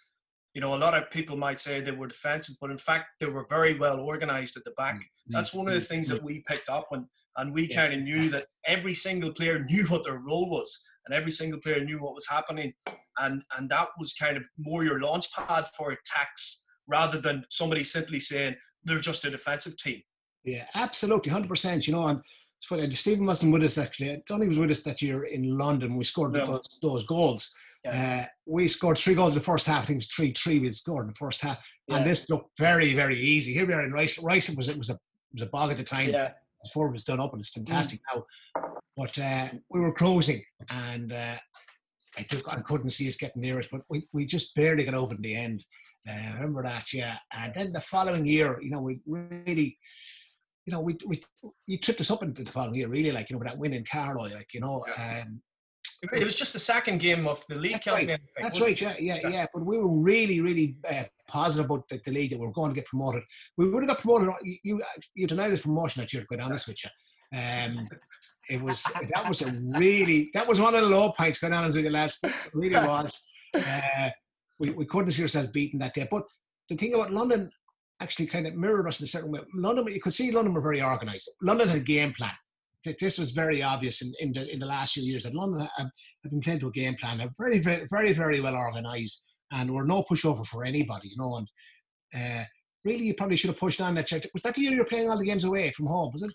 you 0.53 0.62
know, 0.62 0.75
a 0.75 0.77
lot 0.77 0.93
of 0.93 1.10
people 1.10 1.38
might 1.38 1.60
say 1.60 1.79
they 1.79 1.91
were 1.91 2.08
defensive, 2.08 2.55
but 2.60 2.72
in 2.72 2.77
fact 2.77 3.05
they 3.20 3.27
were 3.27 3.46
very 3.50 3.77
well 3.77 4.00
organised 4.00 4.58
at 4.58 4.63
the 4.63 4.72
back. 4.72 4.96
Mm-hmm. 4.96 5.34
That's 5.34 5.53
one 5.53 5.67
of 5.67 5.74
the 5.74 5.79
mm, 5.79 5.88
things 5.88 6.08
mm. 6.08 6.12
that 6.12 6.24
we 6.24 6.43
picked 6.48 6.70
up 6.70 6.88
when 6.89 7.08
and 7.38 7.53
we 7.53 7.67
kind 7.67 7.93
of 7.93 8.01
knew 8.01 8.29
that 8.29 8.48
every 8.65 8.93
single 8.93 9.31
player 9.31 9.60
knew 9.70 9.86
what 9.88 10.03
their 10.03 10.20
role 10.20 10.50
was 10.50 10.84
and 11.05 11.15
every 11.15 11.31
single 11.31 11.60
player 11.60 11.84
knew 11.84 12.01
what 12.01 12.13
was 12.13 12.27
happening 12.27 12.74
and 13.20 13.41
and 13.58 13.70
that 13.70 13.88
was 13.98 14.13
kind 14.13 14.38
of 14.38 14.48
more 14.58 14.84
your 14.84 15.01
launch 15.01 15.31
pad 15.34 15.65
for 15.77 15.91
attacks 15.91 16.65
rather 16.88 17.20
than 17.20 17.46
somebody 17.50 17.84
simply 17.84 18.20
saying 18.20 18.55
they're 18.84 19.00
just 19.00 19.25
a 19.25 19.31
defensive 19.31 19.77
team 19.77 20.01
yeah 20.43 20.65
absolutely 20.75 21.31
100% 21.31 21.88
you 21.88 21.93
know 21.93 22.05
and 22.05 22.20
it's 22.58 22.67
funny 22.67 22.89
Stephen 22.91 23.25
wasn't 23.25 23.51
with 23.51 23.63
us 23.63 23.77
actually 23.77 24.12
I 24.12 24.22
don't 24.27 24.39
think 24.39 24.51
he 24.51 24.58
was 24.58 24.60
with 24.60 24.72
us 24.72 24.84
that 24.84 25.01
year 25.01 25.24
in 25.24 25.58
London 25.58 25.96
we 25.96 26.03
scored 26.03 26.34
no. 26.34 26.46
those, 26.46 26.79
those 26.81 27.05
goals 27.05 27.55
yeah. 27.55 27.71
Uh, 27.88 28.24
we 28.46 28.68
scored 28.68 28.98
three 28.98 29.16
goals 29.16 29.34
in 29.34 29.40
the 29.40 29.46
first 29.46 29.66
half. 29.66 29.84
I 29.84 29.86
think 29.86 29.98
it 29.98 30.06
was 30.06 30.14
three 30.14 30.34
three 30.34 30.60
we 30.60 30.72
scored 30.72 31.06
in 31.06 31.08
the 31.08 31.16
first 31.16 31.42
half, 31.42 31.64
yeah. 31.88 31.98
and 31.98 32.06
this 32.06 32.30
looked 32.30 32.58
very 32.60 32.94
very 32.94 33.20
easy. 33.20 33.54
Here 33.54 33.66
we 33.66 33.74
are 33.74 33.84
in 33.84 33.92
Rice. 33.92 34.22
Rice 34.22 34.50
was 34.52 34.68
it 34.68 34.78
was 34.78 34.90
a 34.90 35.00
was 35.34 35.42
a 35.42 35.48
bog 35.48 35.72
at 35.72 35.78
the 35.78 35.84
time. 35.84 36.10
Yeah 36.10 36.34
before 36.64 36.88
it 36.88 36.92
was 36.92 37.04
done 37.04 37.20
up, 37.20 37.34
and 37.34 37.40
it's 37.40 37.52
fantastic 37.52 38.00
mm. 38.00 38.16
now. 38.16 38.72
But 38.96 39.18
uh, 39.20 39.48
we 39.70 39.80
were 39.80 39.94
closing, 39.94 40.44
and 40.70 41.12
uh, 41.12 41.38
I 42.18 42.24
took 42.24 42.52
I 42.52 42.62
couldn't 42.62 42.90
see 42.92 43.08
us 43.08 43.16
getting 43.16 43.42
near 43.42 43.60
it, 43.60 43.68
but 43.72 43.82
we, 43.90 44.08
we 44.14 44.26
just 44.26 44.54
barely 44.56 44.84
got 44.84 44.94
over 44.94 45.16
in 45.16 45.22
the 45.22 45.36
end. 45.36 45.64
Uh, 46.08 46.14
I 46.14 46.34
remember 46.34 46.64
that, 46.64 46.94
yeah. 46.94 47.18
And 47.34 47.54
then 47.54 47.72
the 47.72 47.82
following 47.82 48.26
year, 48.26 48.60
you 48.62 48.72
know, 48.72 48.82
we 48.82 49.00
really, 49.06 49.78
you 50.66 50.74
know, 50.74 50.82
we 50.82 50.98
we 51.06 51.22
you 51.66 51.78
tripped 51.78 52.02
us 52.02 52.12
up 52.12 52.24
into 52.24 52.44
the 52.44 52.52
following 52.52 52.76
year, 52.76 52.88
really, 52.88 53.12
like 53.12 53.30
you 53.30 53.36
know, 53.36 53.40
with 53.40 53.48
that 53.48 53.58
win 53.58 53.74
in 53.74 53.86
Carlow, 53.86 54.24
like 54.24 54.54
you 54.54 54.62
know. 54.62 54.84
Um, 54.98 55.42
it 56.01 56.24
was 56.24 56.36
just 56.36 56.53
the 56.53 56.60
second 56.60 57.00
game 57.00 57.27
of 57.27 57.46
the 57.48 57.55
league. 57.55 57.74
That's 57.74 57.88
right. 57.88 58.20
That's 58.39 58.60
right. 58.60 58.79
Yeah, 58.81 58.96
yeah, 59.00 59.27
yeah. 59.27 59.46
But 59.53 59.65
we 59.65 59.77
were 59.77 60.00
really, 60.00 60.41
really 60.41 60.77
uh, 60.89 61.03
positive 61.27 61.65
about 61.65 61.88
the, 61.89 62.01
the, 62.03 62.12
league 62.12 62.31
that 62.31 62.39
we 62.39 62.48
were 62.48 62.53
going 62.53 62.72
to 62.72 62.75
get 62.75 62.88
promoted. 62.88 63.24
We 63.58 63.70
would 63.70 63.84
have 63.84 63.89
got 63.89 64.00
promoted. 64.00 64.34
You 64.63 64.81
you 65.13 65.27
denied 65.27 65.51
us 65.51 65.62
promotion 65.62 66.01
that 66.01 66.12
year. 66.12 66.24
To 66.24 66.38
be 66.38 66.41
honest 66.41 66.67
with 66.67 66.84
you, 66.84 66.89
um, 67.38 67.88
it 68.50 68.62
was 68.62 68.84
that 69.13 69.27
was 69.27 69.41
a 69.43 69.51
really 69.51 70.31
that 70.34 70.48
was 70.48 70.60
one 70.60 70.74
of 70.74 70.81
the 70.81 70.89
low 70.89 71.12
points. 71.12 71.38
Going 71.38 71.53
on 71.53 71.65
with 71.65 71.75
you, 71.75 71.89
last 71.89 72.25
really 72.53 72.75
was. 72.88 73.24
Uh, 73.53 74.10
we 74.60 74.72
we 74.72 74.86
couldn't 74.86 75.12
see 75.12 75.24
ourselves 75.24 75.51
beaten 75.51 75.79
that 75.79 75.93
day. 75.93 76.08
But 76.10 76.24
the 76.67 76.77
thing 76.77 76.96
about 76.96 77.12
London 77.12 77.51
actually 78.00 78.25
kind 78.25 78.48
of 78.48 78.55
mirrored 78.55 78.88
us 78.88 79.00
in 79.00 79.03
a 79.03 79.08
certain 79.08 79.31
way. 79.31 79.41
London, 79.53 79.86
you 79.88 80.01
could 80.01 80.13
see 80.13 80.31
London 80.31 80.55
were 80.55 80.62
very 80.62 80.81
organised. 80.81 81.29
London 81.43 81.67
had 81.67 81.77
a 81.77 81.81
game 81.81 82.12
plan 82.13 82.31
this 82.84 83.18
was 83.18 83.32
very 83.32 83.62
obvious 83.62 84.02
in, 84.02 84.12
in 84.20 84.34
the 84.34 84.52
in 84.52 84.60
the 84.60 84.66
last 84.66 84.94
few 84.94 85.04
years 85.04 85.24
that 85.24 85.36
London 85.36 85.68
have, 85.78 85.90
have 86.24 86.32
been 86.32 86.42
playing 86.42 86.60
to 86.60 86.68
a 86.68 86.72
game 86.72 86.96
plan. 86.96 87.18
They're 87.18 87.30
very, 87.38 87.60
very, 87.60 87.86
very, 87.90 88.14
very 88.14 88.42
well 88.42 88.56
organised, 88.56 89.24
and 89.52 89.72
we're 89.72 89.86
no 89.86 90.04
pushover 90.04 90.46
for 90.46 90.66
anybody, 90.66 91.10
you 91.10 91.18
know. 91.18 91.38
And 91.38 91.48
uh, 92.16 92.44
really, 92.84 93.06
you 93.06 93.14
probably 93.14 93.38
should 93.38 93.50
have 93.50 93.60
pushed 93.60 93.82
on 93.82 93.96
that. 93.96 94.08
Check. 94.08 94.26
Was 94.34 94.42
that 94.44 94.56
the 94.56 94.62
year 94.62 94.72
you 94.72 94.80
were 94.80 94.86
playing 94.86 95.10
all 95.10 95.18
the 95.18 95.26
games 95.26 95.44
away 95.44 95.72
from 95.72 95.88
home? 95.88 96.12
Was 96.14 96.24
it? 96.24 96.32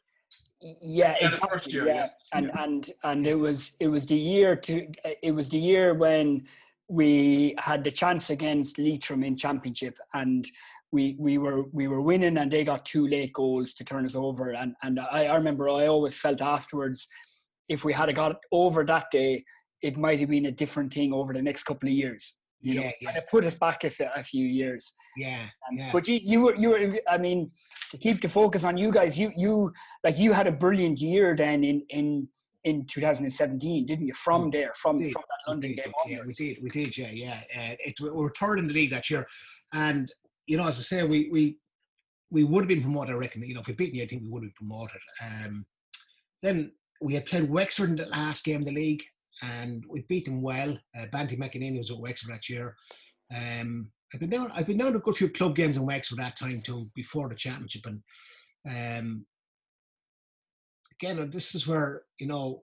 Yeah, 0.80 1.16
exactly. 1.20 1.72
Year, 1.72 1.86
yeah, 1.86 1.94
yes. 1.94 2.14
and 2.32 2.46
yeah. 2.46 2.64
and 2.64 2.90
and 3.04 3.26
it 3.26 3.38
was 3.38 3.72
it 3.80 3.88
was 3.88 4.06
the 4.06 4.16
year 4.16 4.56
to 4.56 4.88
it 5.22 5.32
was 5.32 5.48
the 5.48 5.58
year 5.58 5.94
when 5.94 6.46
we 6.88 7.54
had 7.58 7.82
the 7.82 7.90
chance 7.90 8.30
against 8.30 8.78
Leitrim 8.78 9.24
in 9.24 9.36
championship 9.36 9.98
and 10.14 10.46
we 10.96 11.14
we 11.18 11.36
were 11.44 11.64
we 11.78 11.86
were 11.92 12.00
winning 12.10 12.38
and 12.38 12.50
they 12.50 12.64
got 12.64 12.86
two 12.86 13.06
late 13.06 13.32
goals 13.34 13.74
to 13.74 13.84
turn 13.84 14.06
us 14.06 14.16
over 14.16 14.44
and 14.62 14.74
and 14.82 14.98
I, 14.98 15.26
I 15.32 15.36
remember 15.36 15.68
I 15.68 15.86
always 15.94 16.16
felt 16.24 16.40
afterwards 16.40 17.06
if 17.68 17.84
we 17.84 17.92
had 17.92 18.14
got 18.14 18.36
over 18.50 18.80
that 18.84 19.06
day 19.10 19.44
it 19.82 19.98
might 20.04 20.20
have 20.20 20.30
been 20.30 20.46
a 20.46 20.58
different 20.62 20.90
thing 20.92 21.12
over 21.12 21.32
the 21.34 21.46
next 21.48 21.64
couple 21.64 21.88
of 21.88 21.94
years 21.94 22.34
you 22.62 22.74
yeah, 22.74 22.80
know, 22.80 22.92
yeah. 23.00 23.08
and 23.08 23.18
it 23.18 23.26
put 23.30 23.44
us 23.44 23.54
back 23.54 23.84
a, 23.84 23.90
a 24.16 24.22
few 24.22 24.46
years. 24.46 24.94
Yeah, 25.16 25.44
um, 25.68 25.76
yeah. 25.76 25.90
But 25.92 26.08
you, 26.08 26.18
you 26.22 26.40
were, 26.40 26.54
you 26.56 26.70
were. 26.70 26.98
I 27.06 27.18
mean, 27.18 27.50
to 27.90 27.98
keep 27.98 28.22
the 28.22 28.28
focus 28.28 28.64
on 28.64 28.76
you 28.76 28.90
guys, 28.90 29.16
you, 29.18 29.30
you, 29.36 29.72
like 30.02 30.18
you 30.18 30.32
had 30.32 30.46
a 30.46 30.52
brilliant 30.52 30.98
year 31.00 31.36
then 31.36 31.62
in 31.62 31.84
in 31.90 32.26
in 32.64 32.84
2017, 32.86 33.86
didn't 33.86 34.06
you? 34.06 34.14
From 34.14 34.50
there, 34.50 34.72
from 34.74 34.98
from 34.98 35.22
that 35.32 35.50
London 35.50 35.76
did, 35.76 35.84
game. 35.84 35.92
Yeah, 36.08 36.18
we 36.26 36.32
did, 36.32 36.56
we 36.62 36.70
did, 36.70 36.96
yeah, 36.96 37.12
yeah. 37.12 37.40
Uh, 37.56 37.76
it, 37.86 37.94
we 38.00 38.10
were 38.10 38.32
third 38.40 38.58
in 38.58 38.66
the 38.66 38.72
league 38.72 38.90
that 38.90 39.08
year, 39.10 39.26
and 39.72 40.10
you 40.46 40.56
know, 40.56 40.66
as 40.66 40.78
I 40.78 40.82
say, 40.82 41.02
we 41.04 41.28
we 41.30 41.58
we 42.30 42.44
would 42.44 42.62
have 42.62 42.68
been 42.68 42.82
promoted. 42.82 43.14
I 43.14 43.18
reckon. 43.18 43.42
You 43.42 43.54
know, 43.54 43.60
if 43.60 43.68
we 43.68 43.74
beat 43.74 43.94
you, 43.94 44.02
I 44.02 44.06
think 44.06 44.22
we 44.22 44.30
would 44.30 44.44
have 44.44 44.52
been 44.54 44.66
promoted. 44.66 45.00
Um, 45.24 45.66
then 46.42 46.72
we 47.00 47.14
had 47.14 47.26
played 47.26 47.50
Wexford 47.50 47.90
in 47.90 47.96
the 47.96 48.06
last 48.06 48.44
game 48.44 48.60
of 48.60 48.66
the 48.66 48.72
league, 48.72 49.02
and 49.42 49.84
we 49.88 50.04
beat 50.08 50.24
them 50.24 50.42
well. 50.42 50.76
Uh, 50.98 51.06
Banty 51.12 51.36
McEnaney 51.36 51.78
was 51.78 51.90
at 51.90 51.98
Wexford 51.98 52.32
that 52.32 52.48
year. 52.48 52.76
Um, 53.34 53.90
I've 54.12 54.20
been 54.20 54.30
down. 54.30 54.52
I've 54.54 54.66
been 54.66 54.78
down 54.78 54.94
a 54.94 55.00
good 55.00 55.16
few 55.16 55.28
club 55.28 55.56
games 55.56 55.76
in 55.76 55.86
Wexford 55.86 56.18
that 56.18 56.36
time 56.36 56.60
too, 56.60 56.86
before 56.94 57.28
the 57.28 57.34
championship, 57.34 57.86
and 57.86 58.02
um, 58.68 59.26
again, 61.00 61.30
this 61.30 61.54
is 61.54 61.66
where 61.66 62.02
you 62.18 62.26
know 62.26 62.62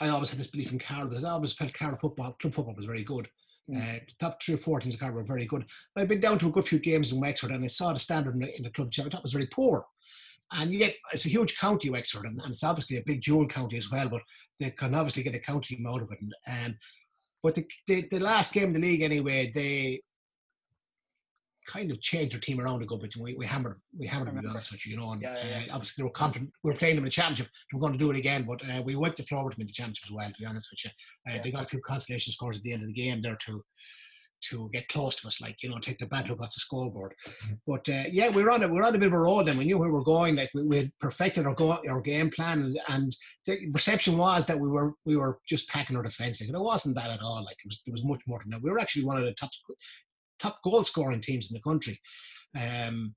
I 0.00 0.08
always 0.08 0.30
had 0.30 0.38
this 0.38 0.48
belief 0.48 0.72
in 0.72 0.78
Carlow 0.78 1.08
because 1.08 1.24
I 1.24 1.30
always 1.30 1.54
felt 1.54 1.74
Carlow 1.74 1.96
football, 1.96 2.32
club 2.32 2.54
football 2.54 2.74
was 2.74 2.86
very 2.86 3.02
good. 3.02 3.28
Mm. 3.70 3.96
Uh, 3.96 4.00
top 4.18 4.42
three 4.42 4.54
or 4.54 4.58
four 4.58 4.80
teams 4.80 4.94
in 4.94 5.00
Carlow 5.00 5.16
were 5.16 5.24
very 5.24 5.44
good. 5.44 5.64
I've 5.96 6.08
been 6.08 6.20
down 6.20 6.38
to 6.38 6.48
a 6.48 6.50
good 6.50 6.66
few 6.66 6.78
games 6.78 7.12
in 7.12 7.20
Wexford 7.20 7.50
and 7.50 7.62
I 7.62 7.66
saw 7.66 7.92
the 7.92 7.98
standard 7.98 8.34
in 8.34 8.40
the, 8.40 8.56
in 8.56 8.62
the 8.62 8.70
club. 8.70 8.90
I 8.98 9.02
thought 9.02 9.22
was 9.22 9.32
very 9.32 9.46
poor. 9.46 9.84
And 10.52 10.72
yet, 10.72 10.94
it's 11.12 11.26
a 11.26 11.30
huge 11.30 11.58
county, 11.58 11.90
Wexford, 11.90 12.24
and, 12.24 12.40
and 12.40 12.52
it's 12.52 12.64
obviously 12.64 12.96
a 12.96 13.02
big 13.04 13.20
dual 13.20 13.46
county 13.46 13.76
as 13.76 13.90
well, 13.90 14.08
but 14.08 14.22
they 14.58 14.70
can 14.70 14.94
obviously 14.94 15.22
get 15.22 15.34
a 15.34 15.40
county 15.40 15.76
team 15.76 15.86
out 15.86 16.00
of 16.00 16.10
it. 16.10 16.18
And, 16.22 16.34
um, 16.66 16.76
but 17.42 17.54
the, 17.54 17.66
the, 17.86 18.08
the 18.10 18.20
last 18.20 18.54
game 18.54 18.68
of 18.68 18.74
the 18.74 18.80
league, 18.80 19.02
anyway, 19.02 19.52
they 19.54 20.00
kind 21.68 21.90
of 21.92 22.00
changed 22.00 22.32
their 22.32 22.40
team 22.40 22.60
around 22.60 22.82
a 22.82 22.86
good 22.86 23.00
bit. 23.00 23.14
We, 23.16 23.34
we 23.34 23.46
hammered, 23.46 23.76
we 23.96 24.06
hammered 24.06 24.28
them, 24.28 24.36
to 24.36 24.42
be 24.42 24.48
honest 24.48 24.72
with 24.72 24.84
you, 24.86 24.92
you 24.92 24.98
know. 24.98 25.12
And 25.12 25.22
Yeah, 25.22 25.36
yeah, 25.36 25.72
uh, 25.72 25.74
obviously, 25.74 25.94
they 25.98 26.04
were 26.04 26.10
confident. 26.10 26.50
We 26.64 26.70
were 26.72 26.76
playing 26.78 26.96
them 26.96 27.04
in 27.04 27.10
the 27.10 27.18
championship. 27.20 27.48
They 27.70 27.76
were 27.76 27.80
going 27.80 27.92
to 27.92 27.98
do 28.04 28.10
it 28.10 28.16
again, 28.16 28.42
but 28.50 28.60
uh, 28.68 28.82
we 28.82 28.96
went 28.96 29.16
the 29.16 29.22
floor 29.22 29.44
with 29.44 29.54
them 29.54 29.60
in 29.62 29.66
the 29.68 29.72
championship 29.72 30.06
as 30.06 30.10
well. 30.12 30.28
To 30.28 30.34
be 30.40 30.46
honest 30.46 30.68
with 30.72 30.84
you, 30.84 30.90
uh, 31.30 31.34
Yeah. 31.36 31.42
they 31.42 31.50
got 31.50 31.64
a 31.64 31.68
few 31.68 31.80
consolation 31.80 32.32
scores 32.32 32.56
at 32.56 32.62
the 32.64 32.72
end 32.72 32.82
of 32.82 32.88
the 32.88 32.94
game 32.94 33.20
there 33.22 33.36
to 33.46 33.62
to 34.40 34.70
get 34.72 34.86
close 34.88 35.16
to 35.16 35.26
us, 35.26 35.40
like 35.40 35.56
you 35.64 35.68
know, 35.68 35.78
take 35.80 35.98
the 35.98 36.06
bad 36.06 36.28
look 36.28 36.40
off 36.40 36.54
the 36.54 36.60
scoreboard. 36.60 37.12
But 37.66 37.88
uh, 37.88 38.04
yeah, 38.10 38.28
we 38.30 38.44
were 38.44 38.52
on 38.52 38.62
a 38.62 38.68
we 38.68 38.74
were 38.78 38.84
on 38.84 38.94
a 38.94 38.98
bit 38.98 39.08
of 39.08 39.12
a 39.12 39.18
roll. 39.18 39.42
Then 39.44 39.58
we 39.58 39.64
knew 39.64 39.78
where 39.78 39.88
we 39.88 39.94
were 39.98 40.04
going. 40.04 40.36
Like 40.36 40.50
we, 40.54 40.62
we 40.62 40.76
had 40.76 40.92
perfected 41.00 41.44
our 41.44 41.54
go, 41.56 41.72
our 41.90 42.00
game 42.00 42.30
plan, 42.30 42.62
and, 42.62 42.78
and 42.88 43.16
the 43.46 43.68
perception 43.72 44.16
was 44.16 44.46
that 44.46 44.58
we 44.58 44.68
were 44.68 44.92
we 45.04 45.16
were 45.16 45.38
just 45.48 45.68
packing 45.68 45.96
our 45.96 46.04
defence. 46.04 46.40
Like, 46.40 46.48
and 46.48 46.56
it 46.56 46.62
wasn't 46.62 46.94
that 46.96 47.10
at 47.10 47.20
all. 47.20 47.44
Like 47.44 47.56
it 47.64 47.66
was 47.68 47.82
there 47.84 47.92
was 47.92 48.04
much 48.04 48.22
more 48.28 48.38
than 48.38 48.50
that. 48.52 48.62
We 48.62 48.70
were 48.70 48.78
actually 48.78 49.04
one 49.06 49.18
of 49.18 49.24
the 49.24 49.32
top 49.34 49.50
top 50.40 50.62
goal 50.62 50.84
scoring 50.84 51.20
teams 51.20 51.50
in 51.50 51.54
the 51.54 51.70
country. 51.70 52.00
Um, 52.56 53.14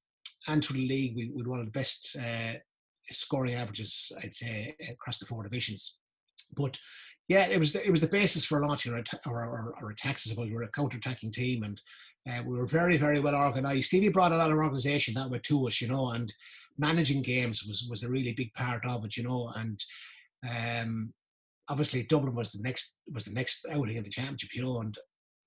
and 0.48 0.63
through 0.63 0.78
the 0.78 0.88
league, 0.88 1.16
we 1.16 1.32
we 1.34 1.44
one 1.44 1.60
of 1.60 1.66
the 1.66 1.72
best 1.72 2.18
uh, 2.18 2.54
scoring 3.12 3.54
averages, 3.54 4.12
I'd 4.24 4.34
say, 4.34 4.75
across 4.90 5.20
the 5.20 5.25
four 5.25 5.44
divisions. 5.44 6.00
But 6.58 6.78
yeah, 7.28 7.46
it 7.46 7.60
was 7.60 7.72
the, 7.74 7.86
it 7.86 7.92
was 7.92 8.01
the 8.01 8.08
basis 8.08 8.46
for 8.46 8.60
launching 8.60 8.94
our, 8.94 9.04
our, 9.25 9.44
our, 9.44 9.74
our 9.82 9.90
attacks. 9.90 10.28
I 10.28 10.32
suppose 10.32 10.48
we 10.48 10.54
were 10.54 10.63
a 10.63 10.72
counter-attacking 10.72 11.32
team, 11.32 11.63
and 11.63 11.82
uh, 12.30 12.44
we 12.46 12.58
were 12.58 12.68
very 12.68 12.98
very 12.98 13.20
well 13.20 13.36
organised. 13.36 13.88
Stevie 13.88 14.10
brought 14.10 14.32
a 14.32 14.38
lot 14.38 14.51
of 14.51 14.58
organisation 14.58 15.13
that 15.13 15.30
way 15.30 15.40
to 15.44 15.68
us, 15.68 15.82
you 15.82 15.88
know, 15.88 16.10
and 16.12 16.34
managing 16.78 17.22
games 17.22 17.63
was 17.68 17.88
was 17.90 18.04
a 18.04 18.10
really 18.10 18.34
big 18.34 18.54
part 18.54 18.86
of 18.86 19.06
it, 19.06 19.18
you 19.18 19.24
know, 19.24 19.51
and. 19.56 19.84
Um, 20.44 21.13
obviously, 21.70 22.01
Dublin 22.04 22.34
was 22.34 22.51
the 22.51 22.63
next 22.63 22.98
was 23.13 23.25
the 23.25 23.32
next 23.32 23.66
outing 23.72 23.96
in 23.96 24.04
the 24.04 24.10
championship, 24.10 24.54
you 24.56 24.63
know, 24.63 24.80
and 24.82 24.98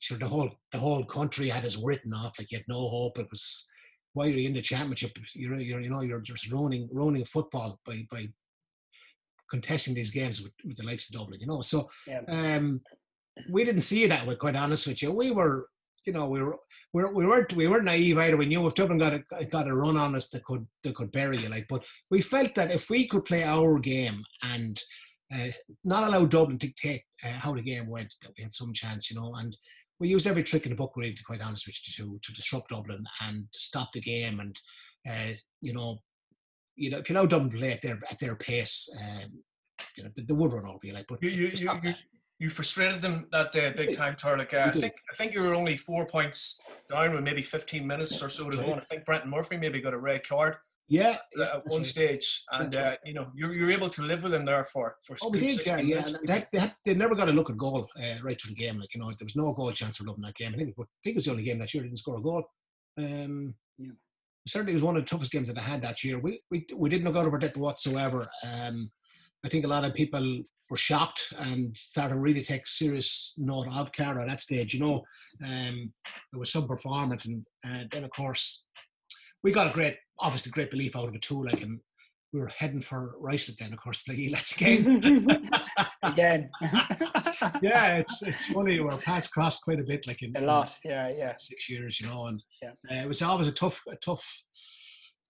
sure 0.04 0.18
the 0.18 0.28
whole 0.34 0.50
the 0.72 0.78
whole 0.78 1.04
country 1.04 1.48
had 1.48 1.64
us 1.64 1.76
written 1.82 2.12
off 2.12 2.38
like 2.38 2.50
you 2.52 2.58
had 2.58 2.68
no 2.68 2.82
hope. 2.96 3.18
It 3.18 3.30
was 3.30 3.66
why 4.12 4.26
you're 4.26 4.46
in 4.46 4.54
the 4.54 4.60
championship, 4.60 5.12
you're, 5.34 5.58
you're 5.58 5.80
you 5.80 5.90
know 5.90 6.02
you're 6.02 6.20
just 6.20 6.50
ruining 6.50 6.88
ruining 6.92 7.24
football 7.24 7.80
by 7.86 8.06
by 8.10 8.28
contesting 9.50 9.94
these 9.94 10.10
games 10.10 10.42
with, 10.42 10.52
with 10.64 10.76
the 10.76 10.84
likes 10.84 11.08
of 11.08 11.16
Dublin, 11.16 11.40
you 11.40 11.46
know. 11.46 11.60
So 11.62 11.88
Yeah. 12.06 12.20
um, 12.28 12.80
we 13.50 13.64
didn't 13.64 13.82
see 13.82 14.06
that 14.06 14.26
way. 14.26 14.36
Quite 14.36 14.56
honest 14.56 14.86
with 14.86 15.02
you, 15.02 15.10
we 15.10 15.30
were 15.30 15.68
you 16.06 16.12
know 16.12 16.26
we 16.28 16.42
were 16.42 16.56
we, 16.92 17.02
were, 17.02 17.12
we 17.14 17.26
weren't 17.26 17.52
we 17.54 17.66
weren't 17.66 17.84
naive 17.92 18.18
either. 18.18 18.36
We 18.36 18.46
knew 18.46 18.66
if 18.66 18.74
Dublin 18.74 18.98
got 18.98 19.14
a 19.14 19.44
got 19.46 19.68
a 19.68 19.74
run 19.74 19.96
on 19.96 20.14
us, 20.14 20.28
that 20.30 20.44
could 20.44 20.66
that 20.82 20.94
could 20.94 21.12
bury 21.12 21.38
you. 21.38 21.48
Like, 21.48 21.66
but 21.68 21.82
we 22.10 22.20
felt 22.20 22.54
that 22.56 22.70
if 22.70 22.90
we 22.90 23.06
could 23.06 23.24
play 23.24 23.42
our 23.42 23.78
game 23.78 24.22
and 24.42 24.78
uh, 25.34 25.48
not 25.82 26.04
allow 26.06 26.24
Dublin 26.26 26.58
to 26.58 26.66
dictate 26.66 27.02
uh, 27.24 27.28
how 27.44 27.54
the 27.54 27.62
game 27.62 27.88
went, 27.88 28.14
that 28.22 28.32
we 28.36 28.44
had 28.44 28.52
some 28.52 28.72
chance, 28.74 29.10
you 29.10 29.16
know. 29.18 29.34
And 29.36 29.56
we 30.00 30.08
used 30.08 30.26
every 30.26 30.42
trick 30.42 30.64
in 30.66 30.70
the 30.70 30.76
book, 30.76 30.92
really, 30.96 31.14
to 31.14 31.24
quite 31.24 31.40
honest 31.40 31.66
with 31.66 31.76
you, 31.86 32.04
to, 32.04 32.18
to 32.22 32.32
disrupt 32.32 32.70
Dublin 32.70 33.04
and 33.22 33.46
to 33.52 33.58
stop 33.58 33.92
the 33.92 34.00
game. 34.00 34.40
And 34.40 34.58
uh, 35.08 35.34
you 35.60 35.72
know, 35.72 35.98
you 36.76 36.90
know, 36.90 36.98
if 36.98 37.08
you 37.08 37.16
allow 37.16 37.26
Dublin 37.26 37.50
to 37.52 37.58
play 37.58 37.72
at 37.72 37.82
their 37.82 38.00
at 38.10 38.18
their 38.18 38.36
pace, 38.36 38.88
um, 39.00 39.30
you 39.96 40.04
know, 40.04 40.10
they, 40.16 40.22
they 40.22 40.34
would 40.34 40.52
run 40.52 40.66
over 40.66 40.78
you. 40.82 40.92
Like, 40.92 41.06
but 41.08 41.22
You, 41.22 41.30
you, 41.30 41.50
you, 41.54 41.70
you, 41.82 41.94
you 42.40 42.48
frustrated 42.48 43.00
them 43.00 43.26
that 43.32 43.52
day, 43.52 43.72
big 43.76 43.96
time, 43.96 44.16
Turlough. 44.16 44.52
Uh, 44.52 44.68
I 44.68 44.70
think 44.72 44.94
I 45.12 45.16
think 45.16 45.32
you 45.32 45.40
were 45.40 45.54
only 45.54 45.76
four 45.76 46.06
points 46.06 46.60
down 46.90 47.14
with 47.14 47.22
maybe 47.22 47.42
15 47.42 47.86
minutes 47.86 48.22
or 48.22 48.28
so 48.28 48.50
to 48.50 48.56
go. 48.56 48.64
And 48.64 48.80
I 48.80 48.84
think 48.84 49.04
Brendan 49.04 49.30
Murphy 49.30 49.56
maybe 49.56 49.80
got 49.80 49.94
a 49.94 49.98
red 49.98 50.26
card 50.26 50.56
yeah, 50.88 51.08
uh, 51.08 51.16
yeah, 51.36 51.44
at 51.44 51.66
one 51.66 51.78
right. 51.78 51.86
stage, 51.86 52.44
and 52.52 52.76
uh, 52.76 52.80
right. 52.80 52.98
you 53.04 53.14
know 53.14 53.28
you're, 53.34 53.54
you 53.54 53.64
were 53.64 53.72
able 53.72 53.88
to 53.90 54.02
live 54.02 54.22
with 54.22 54.32
them 54.32 54.44
there 54.44 54.64
for 54.64 54.96
for 55.02 55.16
Oh, 55.22 55.30
we 55.30 55.38
did, 55.38 55.64
yeah, 55.66 55.78
yeah. 55.78 55.82
minutes. 55.82 56.12
And 56.12 56.28
they, 56.28 56.32
had, 56.32 56.48
they, 56.52 56.58
had, 56.58 56.74
they 56.84 56.94
never 56.94 57.14
got 57.14 57.28
a 57.28 57.32
look 57.32 57.48
at 57.50 57.56
goal 57.56 57.88
uh, 57.98 58.16
right 58.22 58.40
through 58.40 58.54
the 58.54 58.62
game. 58.62 58.78
Like 58.78 58.94
you 58.94 59.00
know, 59.00 59.08
there 59.10 59.24
was 59.24 59.36
no 59.36 59.52
goal 59.54 59.72
chance 59.72 59.96
for 59.96 60.04
Dublin 60.04 60.22
that 60.26 60.34
game. 60.34 60.52
I 60.54 60.58
think, 60.58 60.74
but 60.76 60.84
I 60.84 61.00
think 61.02 61.14
it 61.14 61.16
was 61.16 61.24
the 61.24 61.30
only 61.30 61.42
game 61.42 61.58
that 61.58 61.72
year 61.72 61.82
they 61.82 61.88
didn't 61.88 61.98
score 61.98 62.18
a 62.18 62.22
goal. 62.22 62.44
Um, 62.98 63.54
Yeah. 63.78 63.92
certainly, 64.46 64.72
it 64.72 64.76
was 64.76 64.84
one 64.84 64.96
of 64.96 65.02
the 65.02 65.08
toughest 65.08 65.32
games 65.32 65.48
that 65.48 65.58
I 65.58 65.62
had 65.62 65.82
that 65.82 66.04
year. 66.04 66.18
We 66.18 66.40
we, 66.50 66.66
we 66.76 66.90
didn't 66.90 67.06
look 67.06 67.16
out 67.16 67.26
of 67.26 67.32
our 67.32 67.38
depth 67.38 67.56
whatsoever. 67.56 68.28
Um, 68.46 68.90
I 69.44 69.48
think 69.48 69.64
a 69.64 69.68
lot 69.68 69.84
of 69.84 69.94
people 69.94 70.42
were 70.70 70.76
shocked 70.76 71.32
and 71.38 71.76
started 71.76 72.14
to 72.14 72.20
really 72.20 72.42
take 72.42 72.66
serious 72.66 73.34
note 73.36 73.68
of 73.68 73.92
Carlow 73.92 74.22
at 74.22 74.28
that 74.28 74.40
stage. 74.40 74.74
You 74.74 74.80
know, 74.80 75.02
um, 75.44 75.92
there 76.30 76.40
was 76.40 76.52
some 76.52 76.66
performance, 76.66 77.26
and 77.26 77.46
uh, 77.66 77.84
then 77.90 78.04
of 78.04 78.10
course 78.10 78.68
we 79.44 79.52
got 79.52 79.68
a 79.70 79.72
great, 79.72 79.96
obviously 80.18 80.50
great 80.50 80.70
belief 80.70 80.96
out 80.96 81.06
of 81.08 81.14
it 81.14 81.22
too. 81.22 81.44
Like, 81.44 81.62
and 81.62 81.78
we 82.32 82.40
were 82.40 82.50
heading 82.58 82.80
for 82.80 83.14
Ruislip 83.22 83.56
then, 83.58 83.72
of 83.72 83.78
course, 83.78 84.02
to 84.02 84.12
play 84.12 84.26
Elat's 84.26 84.56
game. 84.56 85.28
Again. 86.02 86.50
yeah, 87.62 87.96
it's 87.98 88.22
it's 88.22 88.46
funny. 88.46 88.78
Our 88.80 88.98
paths 88.98 89.28
crossed 89.28 89.62
quite 89.62 89.80
a 89.80 89.84
bit, 89.84 90.06
like 90.06 90.22
in, 90.22 90.32
a 90.34 90.40
in 90.40 90.46
lot. 90.46 90.74
Yeah, 90.84 91.10
yeah. 91.16 91.34
six 91.36 91.70
years, 91.70 92.00
you 92.00 92.08
know, 92.08 92.26
and 92.26 92.42
Yeah. 92.62 92.70
uh, 92.90 93.04
it 93.04 93.08
was 93.08 93.22
always 93.22 93.46
a 93.48 93.52
tough, 93.52 93.80
a 93.88 93.96
tough, 93.96 94.26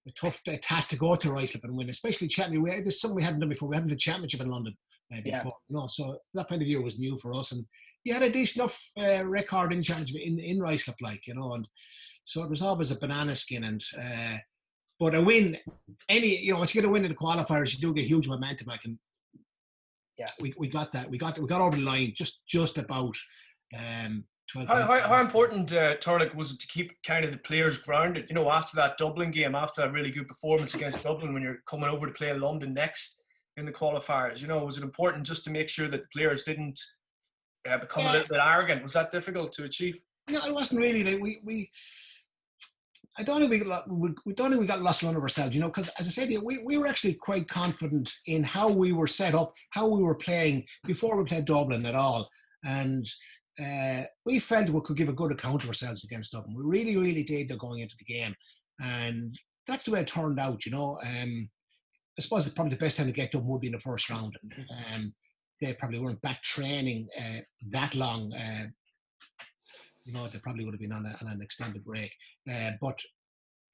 a 0.09 0.13
tough 0.13 0.41
uh, 0.49 0.57
task 0.63 0.91
to 0.91 0.97
go 0.97 1.15
to 1.17 1.29
Ruislip 1.29 1.65
and 1.65 1.77
win, 1.77 1.91
especially 1.91 2.29
Championship. 2.29 2.63
We 2.83 2.89
is 2.89 3.01
something 3.01 3.17
we 3.17 3.23
hadn't 3.23 3.41
done 3.41 3.49
before. 3.51 3.69
We 3.69 3.77
hadn't 3.77 3.91
done 3.91 3.99
championship 3.99 4.41
in 4.41 4.49
London 4.51 4.75
uh, 5.13 5.19
Yeah. 5.25 5.39
before, 5.43 5.57
you 5.69 5.77
know. 5.77 5.87
So 5.89 6.19
that 6.35 6.49
point 6.49 6.63
of 6.63 6.67
view 6.67 6.81
was 6.83 6.99
new 6.99 7.19
for 7.19 7.35
us, 7.35 7.53
and 7.53 7.65
you 8.05 8.15
had 8.15 8.23
a 8.23 8.31
decent 8.31 8.63
enough 8.63 8.91
uh, 9.21 9.27
record 9.27 9.73
in 9.73 9.83
championship 9.83 10.17
in 10.25 10.39
in 10.39 10.59
Ruislip, 10.61 10.97
like 11.03 11.27
you 11.27 11.35
know, 11.35 11.55
and 11.55 11.69
so 12.25 12.43
it 12.43 12.51
was 12.51 12.63
always 12.63 12.91
a 12.91 12.99
banana 12.99 13.35
skin 13.37 13.65
and. 13.65 13.85
Uh, 13.99 14.39
but 15.01 15.15
a 15.17 15.21
win, 15.21 15.59
any 16.09 16.39
you 16.39 16.53
know, 16.53 16.61
once 16.61 16.73
you 16.73 16.81
get 16.81 16.87
a 16.89 16.91
win 16.91 17.05
in 17.05 17.11
the 17.11 17.17
qualifiers, 17.17 17.75
you 17.75 17.81
do 17.81 17.93
get 17.93 18.05
huge 18.05 18.29
momentum. 18.29 18.71
I 18.71 18.77
can. 18.77 18.97
Yeah. 20.17 20.27
we, 20.41 20.55
we 20.57 20.69
got 20.69 20.93
that. 20.93 21.11
We 21.11 21.19
got 21.19 21.37
we 21.37 21.49
got 21.49 21.61
over 21.61 21.77
the 21.77 21.83
line 21.83 22.13
just 22.15 22.47
just 22.47 22.79
about. 22.79 23.17
Um, 23.77 24.25
12 24.53 24.69
How, 24.69 24.83
how, 24.83 25.09
how 25.09 25.21
important, 25.21 25.73
uh, 25.73 25.97
Turlough, 25.97 26.35
was 26.35 26.53
it 26.53 26.61
to 26.61 26.67
keep 26.67 26.93
kind 27.03 27.25
of 27.25 27.33
the 27.33 27.39
players 27.39 27.79
grounded? 27.79 28.27
You 28.29 28.35
know, 28.35 28.51
after 28.51 28.77
that 28.77 28.99
Dublin 28.99 29.31
game, 29.31 29.55
after 29.55 29.81
that 29.83 29.93
really 29.93 30.11
good 30.11 30.29
performance 30.29 30.75
against 30.75 31.03
Dublin, 31.03 31.33
when 31.33 31.43
you're 31.43 31.63
coming 31.67 31.89
over 31.89 32.07
to 32.07 32.13
play 32.13 32.33
London 32.35 32.75
next 32.75 33.23
in 33.57 33.65
the 33.65 33.73
qualifiers, 33.73 34.43
you 34.43 34.47
know, 34.47 34.65
was 34.65 34.77
it 34.77 34.85
important 34.85 35.27
just 35.27 35.45
to 35.45 35.51
make 35.51 35.69
sure 35.69 35.89
that 35.89 36.03
the 36.03 36.09
players 36.13 36.43
didn't 36.43 36.79
uh, 37.69 37.79
become 37.79 38.05
Yeah. 38.05 38.11
a 38.11 38.13
little 38.13 38.29
bit 38.29 38.41
arrogant? 38.43 38.83
Was 38.83 38.93
that 38.93 39.11
difficult 39.11 39.51
to 39.53 39.65
achieve? 39.65 40.03
No, 40.29 40.41
it 40.47 40.55
wasn't 40.55 40.81
really. 40.83 41.03
Like, 41.05 41.23
we 41.23 41.41
we. 41.43 41.71
I 43.17 43.23
don't 43.23 43.41
think 43.41 43.51
we 43.51 43.59
got 43.59 43.89
we, 43.91 44.11
we 44.27 44.35
don't 44.35 44.51
think 44.51 44.61
we 44.61 44.67
got 44.67 44.83
lost 44.83 45.03
run 45.03 45.17
of 45.17 45.23
ourselves, 45.23 45.55
you 45.55 45.61
know, 45.61 45.69
because 45.69 45.89
as 45.99 46.07
I 46.07 46.11
said, 46.11 46.29
we, 46.43 46.59
we 46.65 46.79
were 46.79 46.87
actually 46.87 47.15
quite 47.15 47.49
confident 47.49 48.13
in 48.27 48.43
how 48.43 48.69
we 48.69 48.93
were 48.93 49.07
set 49.07 49.35
up, 49.35 49.55
how 49.71 49.89
we 49.89 50.03
were 50.03 50.17
playing 50.17 50.65
before 50.85 51.17
we 51.17 51.25
played 51.25 51.45
Dublin 51.45 51.87
at 51.87 51.95
all, 51.95 52.29
and 52.65 53.07
uh, 53.63 54.03
we 54.27 54.39
felt 54.41 54.71
we 54.71 54.81
could 54.81 54.97
give 54.97 55.09
a 55.09 55.13
good 55.13 55.31
account 55.31 55.63
of 55.63 55.69
ourselves 55.69 56.05
against 56.05 56.33
Dublin. 56.33 56.57
We 56.57 56.65
really, 56.65 56.97
really 56.97 57.23
did 57.23 57.57
going 57.59 57.81
into 57.81 57.95
the 57.99 58.05
game, 58.05 58.35
and 58.81 59.39
that's 59.67 59.85
the 59.85 59.93
way 59.93 60.01
it 60.01 60.09
turned 60.09 60.41
out, 60.41 60.67
you 60.67 60.73
know. 60.73 60.99
Um, 61.05 61.49
I 62.19 62.23
suppose 62.23 62.49
probably 62.49 62.75
the 62.75 62.81
best 62.81 62.97
time 62.97 63.07
to 63.07 63.13
get 63.13 63.33
Dublin 63.33 63.51
would 63.51 63.61
be 63.61 63.69
in 63.69 63.73
the 63.73 63.81
first 63.81 64.09
round. 64.11 64.37
And, 64.43 64.67
um, 64.93 65.15
they 65.61 65.73
probably 65.75 65.99
weren't 65.99 66.23
back 66.23 66.43
training 66.43 67.09
uh, 67.19 67.41
that 67.71 67.95
long. 67.95 68.33
Uh, 68.33 68.67
you 70.05 70.13
know, 70.13 70.29
they 70.29 70.39
probably 70.39 70.65
would 70.65 70.75
have 70.75 70.81
been 70.81 70.93
on, 70.93 71.07
a, 71.07 71.17
on 71.25 71.33
an 71.33 71.41
extended 71.43 71.85
break. 71.85 72.13
Uh, 72.51 72.73
but 72.81 72.99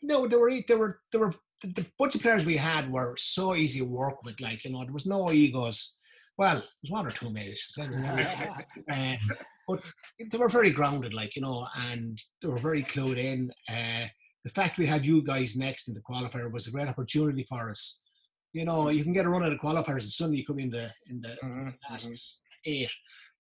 no, 0.03 0.27
they 0.27 0.37
were 0.37 0.53
they 0.67 0.75
were 0.75 1.01
they 1.13 1.19
were 1.19 1.35
the, 1.61 1.69
the 1.69 1.87
bunch 1.99 2.15
of 2.15 2.23
players 2.23 2.47
we 2.47 2.57
had 2.57 2.91
were 2.91 3.15
so 3.17 3.55
easy 3.55 3.81
to 3.81 3.85
work 3.85 4.23
with. 4.23 4.41
Like 4.41 4.65
you 4.65 4.73
know, 4.73 4.83
there 4.85 4.93
was 4.93 5.07
no 5.07 5.31
egos. 5.33 5.99
Well, 6.39 6.55
there 6.55 6.65
was 6.83 6.91
one 6.91 7.07
or 7.07 7.11
two 7.11 7.31
maybe. 7.31 7.57
uh, 8.91 9.17
but 9.69 9.93
they 10.33 10.39
were 10.39 10.49
very 10.49 10.71
grounded, 10.71 11.13
like 11.13 11.37
you 11.37 11.43
know, 11.43 11.67
and 11.77 12.19
they 12.41 12.49
were 12.49 12.59
very 12.59 12.83
clued 12.83 13.19
in. 13.19 13.53
Uh, 13.69 14.07
the 14.45 14.51
fact 14.51 14.79
we 14.79 14.87
had 14.87 15.05
you 15.05 15.23
guys 15.23 15.55
next 15.55 15.89
in 15.89 15.95
the 15.95 16.01
qualifier 16.01 16.51
was 16.51 16.67
a 16.67 16.71
great 16.71 16.89
opportunity 16.89 17.45
for 17.45 17.71
us. 17.71 18.05
You 18.53 18.65
know, 18.65 18.89
you 18.89 19.05
can 19.05 19.13
get 19.13 19.27
a 19.27 19.29
run 19.29 19.45
at 19.45 19.51
the 19.51 19.59
qualifiers, 19.59 20.01
and 20.01 20.11
suddenly 20.11 20.39
you 20.39 20.47
come 20.47 20.59
in 20.59 20.71
the 20.71 20.91
in 21.11 21.21
the 21.21 21.37
Mhm, 21.45 21.75
last 21.91 22.43
eight 22.65 22.91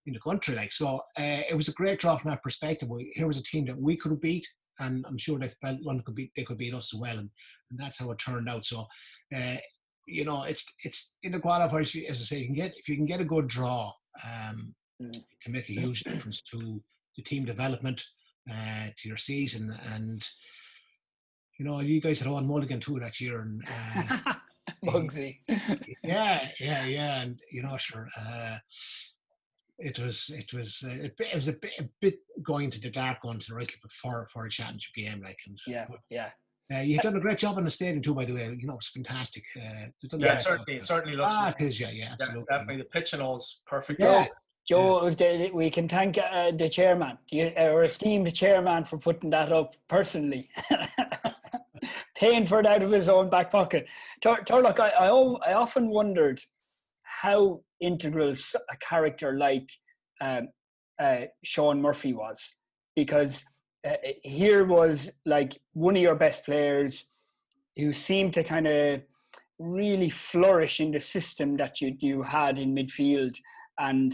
in 0.06 0.14
the 0.14 0.20
country. 0.20 0.54
Like 0.54 0.72
so, 0.72 0.96
uh, 1.18 1.42
it 1.50 1.56
was 1.56 1.68
a 1.68 1.72
great 1.72 2.00
draw 2.00 2.16
from 2.16 2.30
that 2.30 2.42
perspective. 2.42 2.88
We, 2.88 3.12
here 3.14 3.26
was 3.26 3.38
a 3.38 3.42
team 3.42 3.66
that 3.66 3.78
we 3.78 3.96
could 3.96 4.12
have 4.12 4.20
beat, 4.20 4.46
and 4.78 5.04
I'm 5.08 5.18
sure 5.18 5.38
they 5.38 5.48
felt 5.48 5.80
London 5.82 6.04
could 6.04 6.14
beat. 6.14 6.32
They 6.36 6.44
could 6.44 6.58
beat 6.58 6.74
us 6.74 6.94
as 6.94 7.00
well, 7.00 7.18
and, 7.18 7.30
and 7.70 7.78
that's 7.78 7.98
how 7.98 8.10
it 8.10 8.18
turned 8.18 8.48
out. 8.48 8.64
So, 8.64 8.86
uh, 9.36 9.56
you 10.06 10.24
know, 10.24 10.42
it's 10.44 10.64
it's 10.84 11.16
in 11.22 11.32
the 11.32 11.38
qualifiers. 11.38 12.08
As 12.08 12.20
I 12.20 12.24
say, 12.24 12.38
you 12.38 12.46
can 12.46 12.54
get 12.54 12.74
if 12.76 12.88
you 12.88 12.96
can 12.96 13.06
get 13.06 13.20
a 13.20 13.24
good 13.24 13.46
draw, 13.48 13.92
um, 14.24 14.74
Mm. 15.02 15.16
it 15.16 15.40
can 15.42 15.52
make 15.52 15.68
a 15.70 15.72
huge 15.72 16.00
difference 16.04 16.42
to 16.42 16.82
the 17.16 17.22
team 17.22 17.46
development, 17.46 18.04
uh, 18.52 18.88
to 18.98 19.08
your 19.08 19.16
season, 19.16 19.74
and 19.94 20.22
you 21.58 21.64
know, 21.64 21.80
you 21.80 22.00
guys 22.00 22.20
had 22.20 22.28
on 22.28 22.46
mulligan 22.46 22.80
too 22.80 22.98
that 23.00 23.20
year, 23.20 23.40
and 23.40 23.64
uh, 23.96 24.34
Bugsy. 24.84 25.40
yeah, 26.04 26.48
yeah, 26.58 26.84
yeah, 26.84 27.20
and 27.22 27.40
you 27.50 27.62
know, 27.62 27.76
sure. 27.76 28.08
Uh, 28.18 28.58
it 29.80 29.98
was 29.98 30.30
it 30.30 30.52
was 30.52 30.84
uh, 30.86 30.92
it, 30.92 31.14
it 31.18 31.34
was 31.34 31.48
a 31.48 31.52
bit, 31.54 31.72
a 31.78 31.84
bit 32.00 32.20
going 32.42 32.70
to 32.70 32.80
the 32.80 32.90
dark 32.90 33.24
one 33.24 33.38
to 33.38 33.48
the 33.48 33.54
right 33.54 33.72
for 33.88 34.26
for 34.26 34.46
a 34.46 34.50
championship 34.50 34.94
game, 34.94 35.22
like 35.22 35.40
and 35.46 35.58
yeah, 35.66 35.86
but, 35.88 36.00
yeah. 36.10 36.30
Uh, 36.72 36.78
you've 36.78 37.00
done 37.00 37.16
a 37.16 37.20
great 37.20 37.38
job 37.38 37.58
in 37.58 37.64
the 37.64 37.70
stadium 37.70 38.00
too, 38.00 38.14
by 38.14 38.24
the 38.24 38.32
way. 38.32 38.44
You 38.44 38.66
know, 38.66 38.74
it 38.74 38.76
was 38.76 38.86
fantastic. 38.86 39.42
Uh, 39.56 39.88
yeah, 40.18 40.36
certainly, 40.36 40.76
it 40.76 40.86
certainly 40.86 41.16
looks. 41.16 41.34
Ah, 41.36 41.52
it 41.58 41.64
is, 41.64 41.80
yeah, 41.80 41.90
yeah, 41.90 42.10
absolutely. 42.12 42.44
Yeah, 42.48 42.58
definitely, 42.58 42.82
the 42.82 42.88
pitch 42.88 43.12
and 43.12 43.20
all's 43.20 43.60
perfect. 43.66 44.00
Yeah. 44.00 44.26
Joe, 44.68 45.10
yeah. 45.18 45.48
we 45.52 45.68
can 45.68 45.88
thank 45.88 46.16
uh, 46.16 46.52
the 46.52 46.68
chairman, 46.68 47.18
the, 47.32 47.56
our 47.58 47.82
esteemed 47.82 48.32
chairman, 48.32 48.84
for 48.84 48.98
putting 48.98 49.30
that 49.30 49.50
up 49.50 49.74
personally, 49.88 50.48
paying 52.14 52.46
for 52.46 52.60
it 52.60 52.66
out 52.66 52.84
of 52.84 52.92
his 52.92 53.08
own 53.08 53.30
back 53.30 53.50
pocket. 53.50 53.88
Turlough, 54.20 54.78
I, 54.78 54.90
I, 54.90 55.08
I 55.50 55.54
often 55.54 55.88
wondered 55.88 56.40
how 57.22 57.60
integral 57.80 58.34
a 58.54 58.76
character 58.76 59.36
like 59.36 59.68
um, 60.20 60.48
uh, 61.00 61.22
Sean 61.42 61.80
Murphy 61.80 62.12
was, 62.12 62.54
because 62.94 63.42
uh, 63.86 63.96
here 64.22 64.64
was 64.64 65.10
like 65.24 65.58
one 65.72 65.96
of 65.96 66.02
your 66.02 66.16
best 66.16 66.44
players 66.44 67.06
who 67.76 67.92
seemed 67.92 68.34
to 68.34 68.44
kind 68.44 68.66
of 68.66 69.02
really 69.58 70.10
flourish 70.10 70.80
in 70.80 70.90
the 70.90 71.00
system 71.00 71.56
that 71.56 71.80
you 71.80 71.96
you 72.00 72.22
had 72.22 72.58
in 72.58 72.74
midfield 72.74 73.34
and 73.78 74.12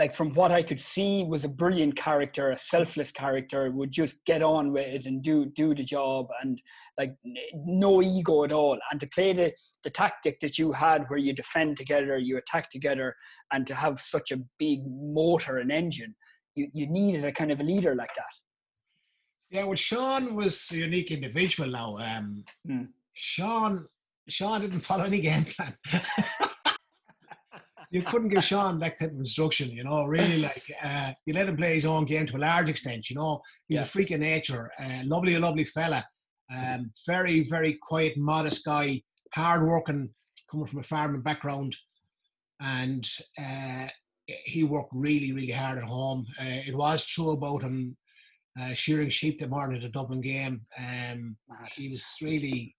like 0.00 0.14
from 0.14 0.32
what 0.32 0.50
I 0.50 0.62
could 0.62 0.80
see 0.80 1.24
was 1.24 1.44
a 1.44 1.48
brilliant 1.48 1.94
character, 1.94 2.50
a 2.50 2.56
selfless 2.56 3.12
character, 3.12 3.70
would 3.70 3.92
just 3.92 4.24
get 4.24 4.42
on 4.42 4.72
with 4.72 4.86
it 4.86 5.04
and 5.04 5.22
do 5.22 5.44
do 5.44 5.74
the 5.74 5.84
job 5.84 6.28
and 6.42 6.60
like 6.96 7.14
no 7.54 8.00
ego 8.00 8.44
at 8.44 8.50
all. 8.50 8.78
And 8.90 8.98
to 8.98 9.06
play 9.06 9.34
the, 9.34 9.52
the 9.84 9.90
tactic 9.90 10.40
that 10.40 10.58
you 10.58 10.72
had 10.72 11.04
where 11.08 11.18
you 11.18 11.34
defend 11.34 11.76
together, 11.76 12.16
you 12.16 12.38
attack 12.38 12.70
together, 12.70 13.14
and 13.52 13.66
to 13.66 13.74
have 13.74 14.00
such 14.00 14.32
a 14.32 14.38
big 14.58 14.80
motor 14.86 15.58
and 15.58 15.70
engine, 15.70 16.14
you, 16.54 16.68
you 16.72 16.86
needed 16.86 17.26
a 17.26 17.30
kind 17.30 17.52
of 17.52 17.60
a 17.60 17.64
leader 17.64 17.94
like 17.94 18.14
that. 18.14 18.34
Yeah, 19.50 19.64
well, 19.64 19.76
Sean 19.76 20.34
was 20.34 20.70
a 20.72 20.78
unique 20.78 21.10
individual 21.10 21.68
now. 21.68 21.98
Um, 21.98 22.44
mm. 22.66 22.88
Sean, 23.12 23.86
Sean 24.30 24.62
didn't 24.62 24.80
follow 24.80 25.04
any 25.04 25.20
game 25.20 25.44
plan. 25.44 25.76
you 27.90 28.02
couldn't 28.02 28.28
give 28.28 28.44
Sean 28.44 28.78
that 28.78 28.98
type 28.98 29.10
of 29.10 29.18
instruction, 29.18 29.70
you 29.70 29.82
know, 29.82 30.04
really 30.04 30.42
like 30.42 30.62
uh, 30.84 31.12
you 31.26 31.34
let 31.34 31.48
him 31.48 31.56
play 31.56 31.74
his 31.74 31.86
own 31.86 32.04
game 32.04 32.26
to 32.26 32.36
a 32.36 32.38
large 32.38 32.70
extent, 32.70 33.10
you 33.10 33.16
know. 33.16 33.40
He's 33.68 33.76
yeah. 33.76 33.82
a 33.82 33.86
freak 33.86 34.12
of 34.12 34.20
nature, 34.20 34.70
uh, 34.82 35.00
lovely, 35.04 35.36
lovely 35.38 35.64
fella. 35.64 36.04
Um, 36.54 36.92
very, 37.06 37.42
very 37.42 37.78
quiet, 37.82 38.16
modest 38.16 38.64
guy, 38.64 39.02
hard 39.34 39.66
working, 39.66 40.10
coming 40.50 40.66
from 40.66 40.80
a 40.80 40.84
farming 40.84 41.22
background. 41.22 41.76
And 42.60 43.08
uh, 43.38 43.88
he 44.44 44.64
worked 44.64 44.92
really, 44.94 45.32
really 45.32 45.52
hard 45.52 45.78
at 45.78 45.84
home. 45.84 46.26
Uh, 46.40 46.60
it 46.66 46.76
was 46.76 47.06
true 47.06 47.30
about 47.30 47.62
him 47.62 47.96
uh, 48.60 48.74
shearing 48.74 49.08
sheep 49.08 49.38
the 49.38 49.48
morning 49.48 49.76
of 49.76 49.82
the 49.82 49.88
Dublin 49.88 50.20
game. 50.20 50.62
Um, 50.78 51.36
he 51.72 51.88
was 51.88 52.16
really, 52.22 52.74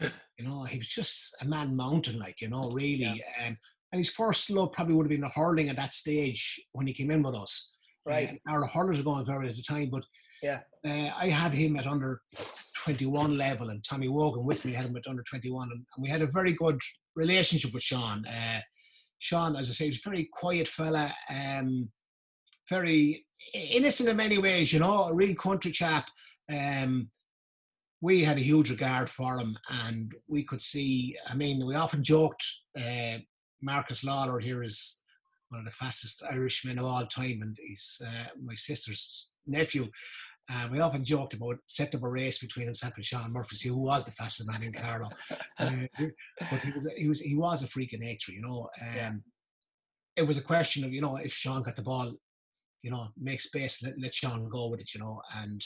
you 0.00 0.46
know, 0.46 0.64
he 0.64 0.78
was 0.78 0.88
just 0.88 1.34
a 1.40 1.44
man 1.44 1.76
mountain, 1.76 2.18
like, 2.18 2.40
you 2.40 2.48
know, 2.48 2.70
really. 2.70 3.22
Yeah. 3.38 3.46
Um, 3.46 3.56
and 3.94 4.00
his 4.00 4.10
first 4.10 4.50
love 4.50 4.72
probably 4.72 4.92
would 4.92 5.04
have 5.04 5.10
been 5.10 5.20
the 5.20 5.28
hurling 5.28 5.68
at 5.68 5.76
that 5.76 5.94
stage 5.94 6.60
when 6.72 6.84
he 6.84 6.92
came 6.92 7.12
in 7.12 7.22
with 7.22 7.36
us. 7.36 7.76
Right. 8.04 8.40
Uh, 8.48 8.52
our 8.52 8.66
hurlers 8.66 8.98
were 8.98 9.04
going 9.04 9.24
very 9.24 9.48
at 9.48 9.54
the 9.54 9.62
time, 9.62 9.88
but 9.88 10.02
yeah, 10.42 10.62
uh, 10.84 11.10
I 11.16 11.28
had 11.28 11.54
him 11.54 11.76
at 11.76 11.86
under 11.86 12.20
21 12.82 13.38
level, 13.38 13.70
and 13.70 13.84
Tommy 13.84 14.08
Wogan 14.08 14.44
with 14.44 14.64
me 14.64 14.72
had 14.72 14.86
him 14.86 14.96
at 14.96 15.06
under 15.06 15.22
21, 15.22 15.68
and, 15.70 15.86
and 15.94 16.02
we 16.02 16.08
had 16.08 16.22
a 16.22 16.26
very 16.26 16.54
good 16.54 16.76
relationship 17.14 17.72
with 17.72 17.84
Sean. 17.84 18.26
Uh, 18.26 18.62
Sean, 19.20 19.54
as 19.54 19.70
I 19.70 19.72
say, 19.74 19.86
was 19.86 20.04
a 20.04 20.10
very 20.10 20.28
quiet 20.32 20.66
fella, 20.66 21.14
um, 21.30 21.88
very 22.68 23.24
innocent 23.54 24.08
in 24.08 24.16
many 24.16 24.38
ways, 24.38 24.72
you 24.72 24.80
know, 24.80 25.04
a 25.04 25.14
real 25.14 25.36
country 25.36 25.70
chap. 25.70 26.08
Um, 26.52 27.12
we 28.00 28.24
had 28.24 28.38
a 28.38 28.40
huge 28.40 28.70
regard 28.70 29.08
for 29.08 29.38
him, 29.38 29.56
and 29.70 30.12
we 30.26 30.42
could 30.42 30.60
see. 30.60 31.16
I 31.28 31.34
mean, 31.36 31.64
we 31.64 31.76
often 31.76 32.02
joked 32.02 32.44
uh, 32.76 33.18
Marcus 33.64 34.04
Lawler 34.04 34.38
here 34.38 34.62
is 34.62 35.02
one 35.48 35.60
of 35.60 35.64
the 35.64 35.70
fastest 35.70 36.22
Irishmen 36.30 36.78
of 36.78 36.84
all 36.84 37.06
time, 37.06 37.40
and 37.42 37.56
he's 37.60 38.02
uh, 38.06 38.28
my 38.42 38.54
sister's 38.54 39.32
nephew. 39.46 39.88
And 40.50 40.70
we 40.70 40.80
often 40.80 41.04
joked 41.04 41.32
about 41.32 41.56
setting 41.66 41.98
up 41.98 42.04
a 42.04 42.08
race 42.08 42.38
between 42.38 42.66
himself 42.66 42.96
and 42.96 43.04
Sean 43.04 43.32
Murphy, 43.32 43.56
see 43.56 43.70
who 43.70 43.78
was 43.78 44.04
the 44.04 44.12
fastest 44.12 44.50
man 44.50 44.62
in 44.62 44.72
Carlow. 44.72 45.08
uh, 45.58 45.72
but 45.98 46.60
he 46.60 46.72
was, 46.72 46.88
he 46.96 47.08
was 47.08 47.20
he 47.20 47.34
was 47.34 47.62
a 47.62 47.66
freak 47.66 47.94
of 47.94 48.00
nature, 48.00 48.32
you 48.32 48.42
know. 48.42 48.68
Um, 48.82 48.94
yeah. 48.94 49.12
It 50.16 50.22
was 50.22 50.36
a 50.36 50.42
question 50.42 50.84
of 50.84 50.92
you 50.92 51.00
know 51.00 51.16
if 51.16 51.32
Sean 51.32 51.62
got 51.62 51.76
the 51.76 51.82
ball, 51.82 52.14
you 52.82 52.90
know, 52.90 53.06
make 53.18 53.40
space, 53.40 53.82
let, 53.82 53.94
let 53.98 54.14
Sean 54.14 54.48
go 54.50 54.68
with 54.68 54.80
it, 54.80 54.92
you 54.92 55.00
know. 55.00 55.22
And 55.38 55.64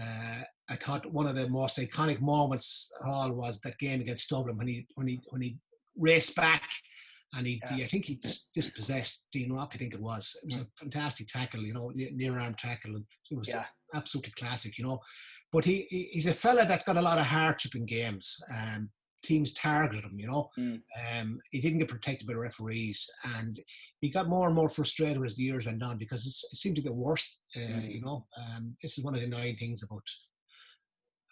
uh, 0.00 0.42
I 0.70 0.76
thought 0.76 1.12
one 1.12 1.26
of 1.26 1.36
the 1.36 1.48
most 1.48 1.76
iconic 1.76 2.20
moments 2.20 2.90
all 3.04 3.32
was 3.32 3.60
that 3.60 3.78
game 3.78 4.00
against 4.00 4.30
Dublin 4.30 4.56
when 4.56 4.68
he 4.68 4.86
when 4.94 5.08
he 5.08 5.20
when 5.28 5.42
he 5.42 5.58
raced 5.96 6.36
back 6.36 6.62
and 7.34 7.46
he, 7.46 7.60
yeah. 7.62 7.76
he 7.76 7.84
I 7.84 7.86
think 7.86 8.04
he 8.06 8.16
just 8.16 8.52
dispossessed 8.54 9.24
Dean 9.32 9.52
Rock. 9.52 9.72
I 9.74 9.78
think 9.78 9.94
it 9.94 10.00
was. 10.00 10.36
It 10.42 10.46
was 10.46 10.56
mm. 10.56 10.62
a 10.62 10.66
fantastic 10.78 11.28
tackle, 11.28 11.62
you 11.62 11.74
know, 11.74 11.92
near 11.94 12.38
arm 12.38 12.54
tackle, 12.54 12.96
and 12.96 13.04
it 13.30 13.38
was 13.38 13.48
yeah. 13.48 13.66
absolutely 13.94 14.32
classic, 14.36 14.78
you 14.78 14.84
know. 14.84 14.98
But 15.52 15.64
he, 15.64 15.86
he, 15.90 16.08
he's 16.12 16.26
a 16.26 16.34
fella 16.34 16.66
that 16.66 16.84
got 16.84 16.96
a 16.96 17.02
lot 17.02 17.18
of 17.18 17.26
hardship 17.26 17.74
in 17.74 17.86
games. 17.86 18.36
Um, 18.56 18.90
teams 19.22 19.52
targeted 19.52 20.04
him, 20.04 20.18
you 20.18 20.28
know. 20.28 20.50
Mm. 20.58 20.80
Um, 21.20 21.40
he 21.50 21.60
didn't 21.60 21.78
get 21.78 21.88
protected 21.88 22.26
by 22.26 22.34
the 22.34 22.40
referees, 22.40 23.08
and 23.36 23.60
he 24.00 24.10
got 24.10 24.28
more 24.28 24.46
and 24.46 24.56
more 24.56 24.68
frustrated 24.68 25.24
as 25.24 25.34
the 25.34 25.44
years 25.44 25.66
went 25.66 25.82
on 25.82 25.98
because 25.98 26.26
it 26.26 26.56
seemed 26.56 26.76
to 26.76 26.82
get 26.82 26.94
worse. 26.94 27.38
Uh, 27.56 27.60
mm. 27.60 27.94
You 27.94 28.02
know, 28.02 28.26
um, 28.38 28.74
this 28.82 28.98
is 28.98 29.04
one 29.04 29.14
of 29.14 29.20
the 29.20 29.26
nine 29.26 29.56
things 29.56 29.82
about 29.82 30.02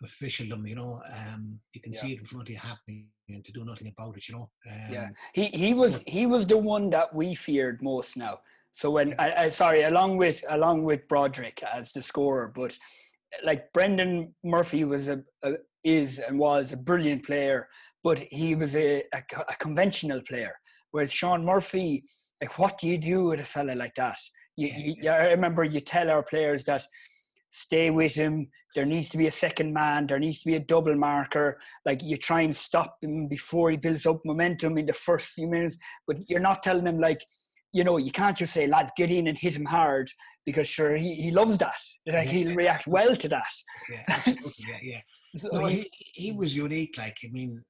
officialdom, 0.05 0.67
you 0.67 0.77
know. 0.77 1.01
Um, 1.13 1.59
you 1.73 1.81
can 1.81 1.93
yeah. 1.93 2.01
see 2.01 2.13
it 2.13 2.21
in 2.21 2.25
front 2.25 2.49
of 2.49 2.51
you 2.51 2.59
happening 2.59 3.09
and 3.29 3.45
to 3.45 3.53
do 3.53 3.65
nothing 3.65 3.89
about 3.89 4.17
it, 4.17 4.29
you 4.29 4.35
know. 4.35 4.51
Um, 4.71 4.93
yeah, 4.93 5.09
he 5.33 5.47
he 5.47 5.75
was 5.75 6.03
he 6.07 6.27
was 6.27 6.47
the 6.47 6.57
one 6.57 6.91
that 6.91 7.15
we 7.15 7.35
feared 7.35 7.83
most 7.83 8.17
now. 8.17 8.41
So 8.71 8.91
when 8.91 9.15
I, 9.19 9.45
I 9.45 9.49
sorry, 9.49 9.83
along 9.85 10.17
with 10.17 10.43
along 10.49 10.85
with 10.85 11.09
Broderick 11.09 11.63
as 11.63 11.93
the 11.93 12.03
scorer, 12.03 12.53
but 12.55 12.77
like 13.45 13.73
Brendan 13.73 14.35
Murphy 14.45 14.85
was 14.85 15.09
a, 15.09 15.23
a 15.43 15.55
is 15.85 16.19
and 16.19 16.39
was 16.39 16.73
a 16.73 16.77
brilliant 16.77 17.25
player, 17.25 17.69
but 18.03 18.19
he 18.31 18.55
was 18.55 18.75
a, 18.77 19.03
a, 19.15 19.23
a 19.49 19.57
conventional 19.59 20.21
player. 20.23 20.55
Whereas 20.91 21.13
Sean 21.13 21.45
Murphy, 21.45 22.05
like 22.41 22.59
what 22.59 22.79
do 22.79 22.89
you 22.89 22.99
do 22.99 23.25
with 23.25 23.41
a 23.41 23.45
fella 23.45 23.73
like 23.73 23.95
that? 23.95 24.19
You, 24.57 24.69
you, 24.69 25.11
I 25.11 25.29
remember 25.29 25.65
you 25.65 25.81
tell 25.81 26.11
our 26.11 26.23
players 26.23 26.65
that 26.65 26.83
stay 27.51 27.91
with 27.91 28.15
him. 28.15 28.49
There 28.75 28.87
needs 28.87 29.09
to 29.11 29.19
be 29.19 29.27
a 29.27 29.33
second 29.33 29.73
man. 29.73 30.07
There 30.07 30.19
needs 30.19 30.41
to 30.43 30.49
be 30.49 30.57
a 30.57 30.61
double 30.61 30.95
marker. 30.95 31.59
Like 31.85 32.03
you 32.03 32.17
try 32.17 32.43
and 32.43 32.57
stop 32.57 32.97
him 33.03 33.29
before 33.29 33.71
he 33.71 33.77
builds 33.77 34.07
up 34.07 34.21
momentum 34.25 34.79
in 34.79 34.87
the 34.87 34.93
first 34.93 35.33
few 35.33 35.49
minutes, 35.49 35.79
but 36.07 36.17
you're 36.29 36.41
not 36.41 36.63
telling 36.63 36.87
him 36.87 36.99
like, 36.99 37.21
you 37.73 37.85
know, 37.85 37.99
you 37.99 38.11
can't 38.11 38.37
just 38.37 38.55
say, 38.55 38.67
lad, 38.67 38.91
get 38.97 39.11
in 39.11 39.27
and 39.27 39.39
hit 39.39 39.55
him 39.55 39.67
hard 39.67 40.11
because 40.47 40.67
sure 40.67 40.97
he, 40.97 41.15
he 41.15 41.31
loves 41.31 41.59
that. 41.59 41.77
Like 42.07 42.27
yeah. 42.27 42.33
he'll 42.33 42.55
react 42.55 42.87
well 42.87 43.15
to 43.15 43.29
that. 43.29 43.43
Yeah, 43.91 44.05
yeah, 44.27 44.79
yeah. 44.83 45.01
so 45.37 45.49
no, 45.53 45.67
he, 45.67 45.91
he 46.15 46.33
was 46.33 46.57
unique. 46.57 46.97
Like, 46.97 47.19
I 47.25 47.29
mean, 47.31 47.63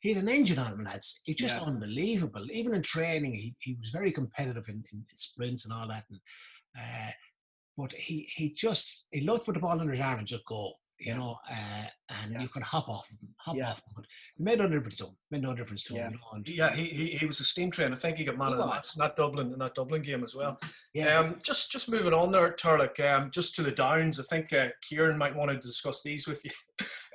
he 0.00 0.10
had 0.10 0.22
an 0.22 0.28
engine 0.28 0.58
on 0.58 0.72
him, 0.72 0.84
lads. 0.84 1.20
It's 1.26 1.40
just 1.40 1.56
yeah. 1.56 1.62
unbelievable. 1.62 2.46
Even 2.52 2.74
in 2.74 2.82
training, 2.82 3.34
he, 3.34 3.54
he 3.60 3.74
was 3.74 3.88
very 3.88 4.12
competitive 4.12 4.64
in, 4.68 4.84
in, 4.92 4.98
in 4.98 5.16
sprints 5.16 5.64
and 5.64 5.72
all 5.72 5.88
that. 5.88 6.04
And 6.10 6.20
uh, 6.78 7.10
but 7.78 7.92
he 7.92 8.28
he 8.34 8.50
just 8.50 9.04
he 9.12 9.20
loved 9.20 9.42
to 9.42 9.44
put 9.46 9.54
the 9.54 9.60
ball 9.60 9.80
in 9.80 9.88
his 9.88 10.00
arm 10.00 10.18
and 10.18 10.26
just 10.26 10.44
go, 10.46 10.72
you 10.98 11.14
know, 11.14 11.38
uh, 11.48 11.86
and 12.10 12.32
yeah. 12.32 12.42
you 12.42 12.48
could 12.48 12.64
hop 12.64 12.88
off 12.88 13.08
him, 13.08 13.28
hop 13.36 13.54
yeah. 13.54 13.70
off 13.70 13.78
him. 13.78 13.92
But 13.94 14.04
it 14.04 14.42
made 14.42 14.58
no 14.58 14.68
difference 14.68 14.96
to 14.96 15.06
him. 15.06 15.16
Made 15.30 15.42
no 15.42 15.54
difference 15.54 15.84
to 15.84 15.94
yeah. 15.94 16.08
him. 16.08 16.14
You 16.14 16.18
know, 16.18 16.26
and, 16.32 16.48
yeah, 16.48 16.74
he, 16.74 16.86
he 16.86 17.06
he 17.18 17.24
was 17.24 17.38
a 17.38 17.44
steam 17.44 17.70
train. 17.70 17.92
I 17.92 17.96
think 17.96 18.18
he 18.18 18.24
got 18.24 18.36
man 18.36 18.50
of 18.50 18.58
the 18.58 18.66
match 18.66 18.96
in 18.96 19.00
that 19.00 19.14
Dublin 19.14 19.52
in 19.52 19.58
that 19.60 19.76
Dublin 19.76 20.02
game 20.02 20.24
as 20.24 20.34
well. 20.34 20.58
Yeah. 20.92 21.20
Um, 21.20 21.36
just 21.44 21.70
just 21.70 21.88
moving 21.88 22.12
on 22.12 22.32
there, 22.32 22.52
Turlough. 22.52 22.98
Um, 22.98 23.30
just 23.30 23.54
to 23.54 23.62
the 23.62 23.70
downs. 23.70 24.18
I 24.18 24.24
think 24.24 24.52
uh, 24.52 24.70
Ciaran 24.82 25.16
might 25.16 25.36
want 25.36 25.52
to 25.52 25.56
discuss 25.56 26.02
these 26.02 26.26
with 26.26 26.44
you. 26.44 26.50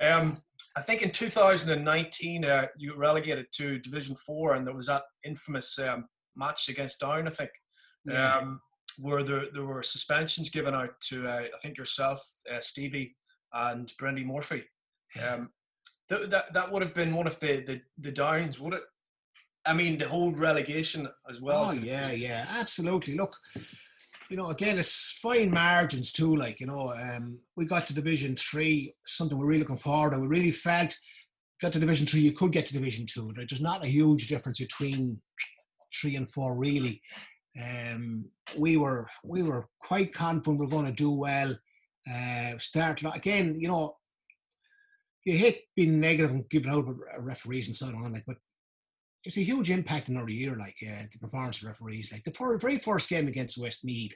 um, 0.08 0.38
I 0.76 0.80
think 0.80 1.02
in 1.02 1.10
2019 1.10 2.44
uh, 2.46 2.66
you 2.78 2.96
relegated 2.96 3.46
to 3.52 3.78
Division 3.80 4.16
Four, 4.16 4.54
and 4.54 4.66
there 4.66 4.74
was 4.74 4.86
that 4.86 5.02
infamous 5.26 5.78
um, 5.78 6.06
match 6.34 6.70
against 6.70 7.00
Down. 7.00 7.26
I 7.26 7.30
think. 7.30 7.50
Yeah. 8.06 8.36
Um, 8.36 8.60
where 8.98 9.22
there, 9.22 9.44
there 9.52 9.64
were 9.64 9.82
suspensions 9.82 10.50
given 10.50 10.74
out 10.74 11.00
to 11.08 11.28
uh, 11.28 11.42
I 11.54 11.58
think 11.62 11.76
yourself, 11.76 12.24
uh, 12.52 12.60
Stevie, 12.60 13.16
and 13.52 13.92
Brendy 14.00 14.24
Murphy. 14.24 14.64
Um, 15.22 15.50
th- 16.08 16.28
that 16.30 16.52
that 16.52 16.72
would 16.72 16.82
have 16.82 16.94
been 16.94 17.14
one 17.14 17.26
of 17.26 17.38
the, 17.40 17.60
the 17.60 17.80
the 17.98 18.12
downs, 18.12 18.58
would 18.60 18.74
it? 18.74 18.82
I 19.66 19.72
mean, 19.72 19.96
the 19.96 20.08
whole 20.08 20.32
relegation 20.32 21.08
as 21.28 21.40
well. 21.40 21.70
Oh 21.70 21.72
yeah, 21.72 22.10
yeah, 22.10 22.46
absolutely. 22.48 23.14
Look, 23.14 23.34
you 24.28 24.36
know, 24.36 24.50
again, 24.50 24.78
it's 24.78 25.18
fine 25.22 25.50
margins 25.50 26.12
too. 26.12 26.36
Like 26.36 26.60
you 26.60 26.66
know, 26.66 26.92
um, 26.92 27.38
we 27.56 27.64
got 27.64 27.86
to 27.86 27.94
Division 27.94 28.36
Three, 28.36 28.94
something 29.06 29.38
we're 29.38 29.46
really 29.46 29.60
looking 29.60 29.76
forward, 29.78 30.12
and 30.12 30.22
we 30.22 30.28
really 30.28 30.50
felt 30.50 30.96
got 31.60 31.72
to 31.72 31.78
Division 31.78 32.06
Three, 32.06 32.20
you 32.20 32.32
could 32.32 32.52
get 32.52 32.66
to 32.66 32.72
Division 32.72 33.06
Two. 33.06 33.32
There's 33.34 33.60
not 33.60 33.84
a 33.84 33.88
huge 33.88 34.26
difference 34.26 34.58
between 34.58 35.20
three 35.98 36.16
and 36.16 36.28
four, 36.28 36.58
really. 36.58 37.00
Um, 37.60 38.30
we 38.56 38.76
were 38.76 39.08
we 39.22 39.42
were 39.42 39.68
quite 39.80 40.12
confident 40.12 40.60
we 40.60 40.66
are 40.66 40.70
going 40.70 40.86
to 40.86 40.92
do 40.92 41.10
well. 41.10 41.56
Uh, 42.10 42.58
start 42.58 43.02
again, 43.14 43.58
you 43.58 43.68
know, 43.68 43.96
you 45.24 45.38
hate 45.38 45.62
being 45.74 46.00
negative 46.00 46.30
and 46.30 46.48
giving 46.50 46.70
out 46.70 46.86
referees 47.18 47.68
and 47.68 47.76
so 47.76 47.86
on, 47.86 48.12
like, 48.12 48.24
but 48.26 48.36
it's 49.24 49.38
a 49.38 49.40
huge 49.40 49.70
impact 49.70 50.08
in 50.08 50.16
our 50.16 50.28
year, 50.28 50.54
like 50.56 50.76
uh, 50.86 51.04
the 51.10 51.18
performance 51.18 51.62
of 51.62 51.68
referees. 51.68 52.12
Like 52.12 52.24
the 52.24 52.58
very 52.60 52.78
first 52.78 53.08
game 53.08 53.26
against 53.26 53.56
Westmeath, 53.58 54.14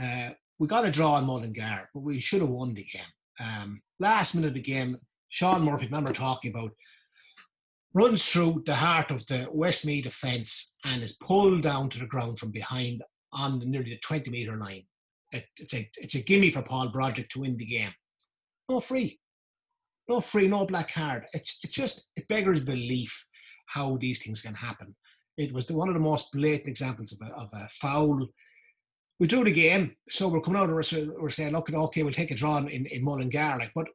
uh, 0.00 0.30
we 0.58 0.68
got 0.68 0.84
a 0.84 0.90
draw 0.90 1.18
in 1.18 1.24
Mullingar, 1.24 1.90
but 1.92 2.00
we 2.00 2.20
should 2.20 2.40
have 2.40 2.50
won 2.50 2.74
the 2.74 2.84
game. 2.84 3.02
Um, 3.40 3.82
last 3.98 4.34
minute 4.34 4.48
of 4.48 4.54
the 4.54 4.62
game, 4.62 4.96
Sean 5.28 5.62
Murphy, 5.62 5.86
remember 5.86 6.12
talking 6.12 6.52
about, 6.52 6.70
runs 7.94 8.26
through 8.26 8.62
the 8.66 8.74
heart 8.74 9.10
of 9.10 9.26
the 9.26 9.48
Westmeath 9.50 10.04
defence 10.04 10.76
and 10.84 11.02
is 11.02 11.12
pulled 11.12 11.62
down 11.62 11.88
to 11.90 11.98
the 11.98 12.06
ground 12.06 12.38
from 12.38 12.50
behind 12.50 13.02
on 13.32 13.58
the, 13.58 13.66
nearly 13.66 13.90
the 13.90 13.98
20 13.98 14.30
metre 14.30 14.56
line. 14.56 14.84
It, 15.32 15.44
it's, 15.56 15.74
a, 15.74 15.88
it's 15.96 16.14
a 16.14 16.22
gimme 16.22 16.50
for 16.50 16.62
Paul 16.62 16.90
Broderick 16.90 17.28
to 17.30 17.40
win 17.40 17.56
the 17.56 17.66
game. 17.66 17.92
No 18.68 18.80
free. 18.80 19.18
No 20.08 20.20
free, 20.20 20.48
no 20.48 20.64
black 20.64 20.92
card. 20.92 21.26
It's, 21.32 21.58
it's 21.62 21.74
just, 21.74 22.06
it 22.16 22.28
beggars 22.28 22.60
belief 22.60 23.26
how 23.66 23.96
these 23.96 24.22
things 24.22 24.40
can 24.40 24.54
happen. 24.54 24.94
It 25.36 25.52
was 25.52 25.66
the, 25.66 25.74
one 25.74 25.88
of 25.88 25.94
the 25.94 26.00
most 26.00 26.32
blatant 26.32 26.68
examples 26.68 27.12
of 27.12 27.28
a, 27.28 27.32
of 27.34 27.48
a 27.52 27.68
foul. 27.80 28.26
We 29.20 29.26
drew 29.26 29.44
the 29.44 29.52
game, 29.52 29.96
so 30.08 30.28
we're 30.28 30.40
coming 30.40 30.60
out 30.60 30.70
and 30.70 30.74
we're, 30.74 31.20
we're 31.20 31.30
saying, 31.30 31.52
look, 31.52 31.72
okay, 31.72 32.02
we'll 32.02 32.12
take 32.12 32.30
a 32.30 32.34
draw 32.34 32.58
in, 32.58 32.86
in 32.86 33.04
Mullingar. 33.04 33.58
Like, 33.58 33.72
but 33.74 33.88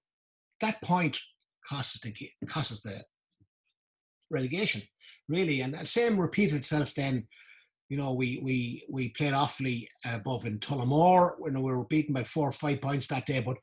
that 0.62 0.82
point 0.82 1.20
costs 1.68 1.96
us 1.96 2.02
the, 2.02 2.30
costs 2.48 2.74
us 2.74 2.82
the 2.82 3.04
relegation, 4.30 4.82
really. 5.28 5.62
And 5.62 5.74
the 5.74 5.86
same 5.86 6.20
repeated 6.20 6.56
itself 6.56 6.94
then. 6.96 7.28
You 7.90 7.98
know, 7.98 8.14
we 8.14 8.40
we 8.44 8.84
we 8.90 9.10
played 9.10 9.34
Offaly 9.34 9.86
above 10.06 10.46
in 10.46 10.60
Tullamore 10.60 11.34
when 11.38 11.62
we 11.62 11.74
were 11.74 11.84
beaten 11.86 12.14
by 12.14 12.24
four 12.24 12.50
or 12.50 12.54
five 12.54 12.82
points 12.82 13.08
that 13.08 13.26
day. 13.26 13.40
But 13.40 13.58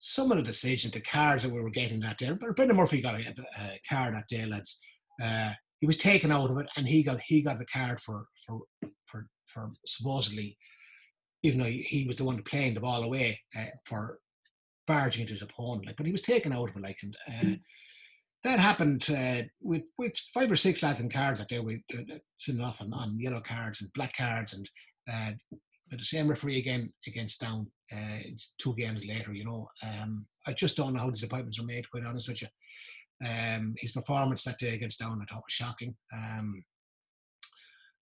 some 0.00 0.30
of 0.30 0.36
the 0.36 0.42
decisions, 0.42 0.92
the 0.94 1.00
cards 1.00 1.42
that 1.42 1.52
we 1.52 1.60
were 1.60 1.70
getting 1.70 2.00
that 2.00 2.18
day, 2.18 2.32
but 2.32 2.56
Brendan 2.56 2.76
Murphy 2.76 3.00
got 3.00 3.20
a, 3.20 3.34
a 3.58 3.80
card 3.88 4.14
that 4.14 4.28
day, 4.28 4.46
lads. 4.46 4.80
Uh, 5.22 5.52
he 5.80 5.86
was 5.86 5.96
taken 5.96 6.32
out 6.32 6.50
of 6.50 6.58
it, 6.58 6.66
and 6.76 6.86
he 6.86 7.02
got 7.02 7.20
he 7.20 7.42
got 7.42 7.58
the 7.58 7.66
card 7.66 8.00
for 8.00 8.24
for 8.46 8.60
for 9.06 9.26
for 9.46 9.72
supposedly, 9.84 10.56
even 11.42 11.58
though 11.58 11.66
he 11.66 12.04
was 12.06 12.16
the 12.16 12.24
one 12.24 12.42
playing 12.42 12.74
the 12.74 12.80
ball 12.80 13.02
away 13.02 13.38
uh, 13.58 13.64
for 13.84 14.18
barging 14.86 15.22
into 15.22 15.34
his 15.34 15.42
opponent. 15.42 15.86
Like, 15.86 15.96
but 15.96 16.06
he 16.06 16.12
was 16.12 16.22
taken 16.22 16.52
out 16.52 16.70
of 16.70 16.76
it. 16.76 16.82
Like, 16.82 16.98
and 17.02 17.16
uh. 17.28 17.56
That 18.46 18.60
happened 18.60 19.06
uh, 19.10 19.42
with 19.60 19.90
with 19.98 20.16
five 20.32 20.50
or 20.50 20.56
six 20.56 20.82
lads 20.82 21.00
in 21.00 21.10
cards 21.10 21.40
that 21.40 21.48
day. 21.48 21.58
We 21.58 21.82
uh, 21.92 22.14
sitting 22.36 22.60
off 22.60 22.80
on, 22.80 22.92
on 22.92 23.18
yellow 23.18 23.40
cards 23.40 23.80
and 23.80 23.92
black 23.92 24.16
cards, 24.16 24.54
and 24.54 24.70
uh, 25.12 25.32
the 25.90 26.04
same 26.04 26.28
referee 26.28 26.58
again 26.58 26.92
against 27.06 27.40
Down. 27.40 27.70
Uh, 27.92 28.18
two 28.58 28.74
games 28.76 29.04
later, 29.04 29.32
you 29.32 29.44
know. 29.44 29.68
Um, 29.82 30.26
I 30.46 30.52
just 30.52 30.76
don't 30.76 30.94
know 30.94 31.00
how 31.00 31.10
these 31.10 31.24
appointments 31.24 31.58
are 31.58 31.64
made. 31.64 31.90
Quite 31.90 32.04
honest 32.04 32.28
with 32.28 32.42
you. 32.42 32.48
Um, 33.26 33.74
his 33.78 33.92
performance 33.92 34.44
that 34.44 34.58
day 34.58 34.74
against 34.74 35.00
Down, 35.00 35.20
I 35.20 35.24
thought 35.24 35.42
was 35.44 35.52
shocking. 35.52 35.96
Um, 36.12 36.64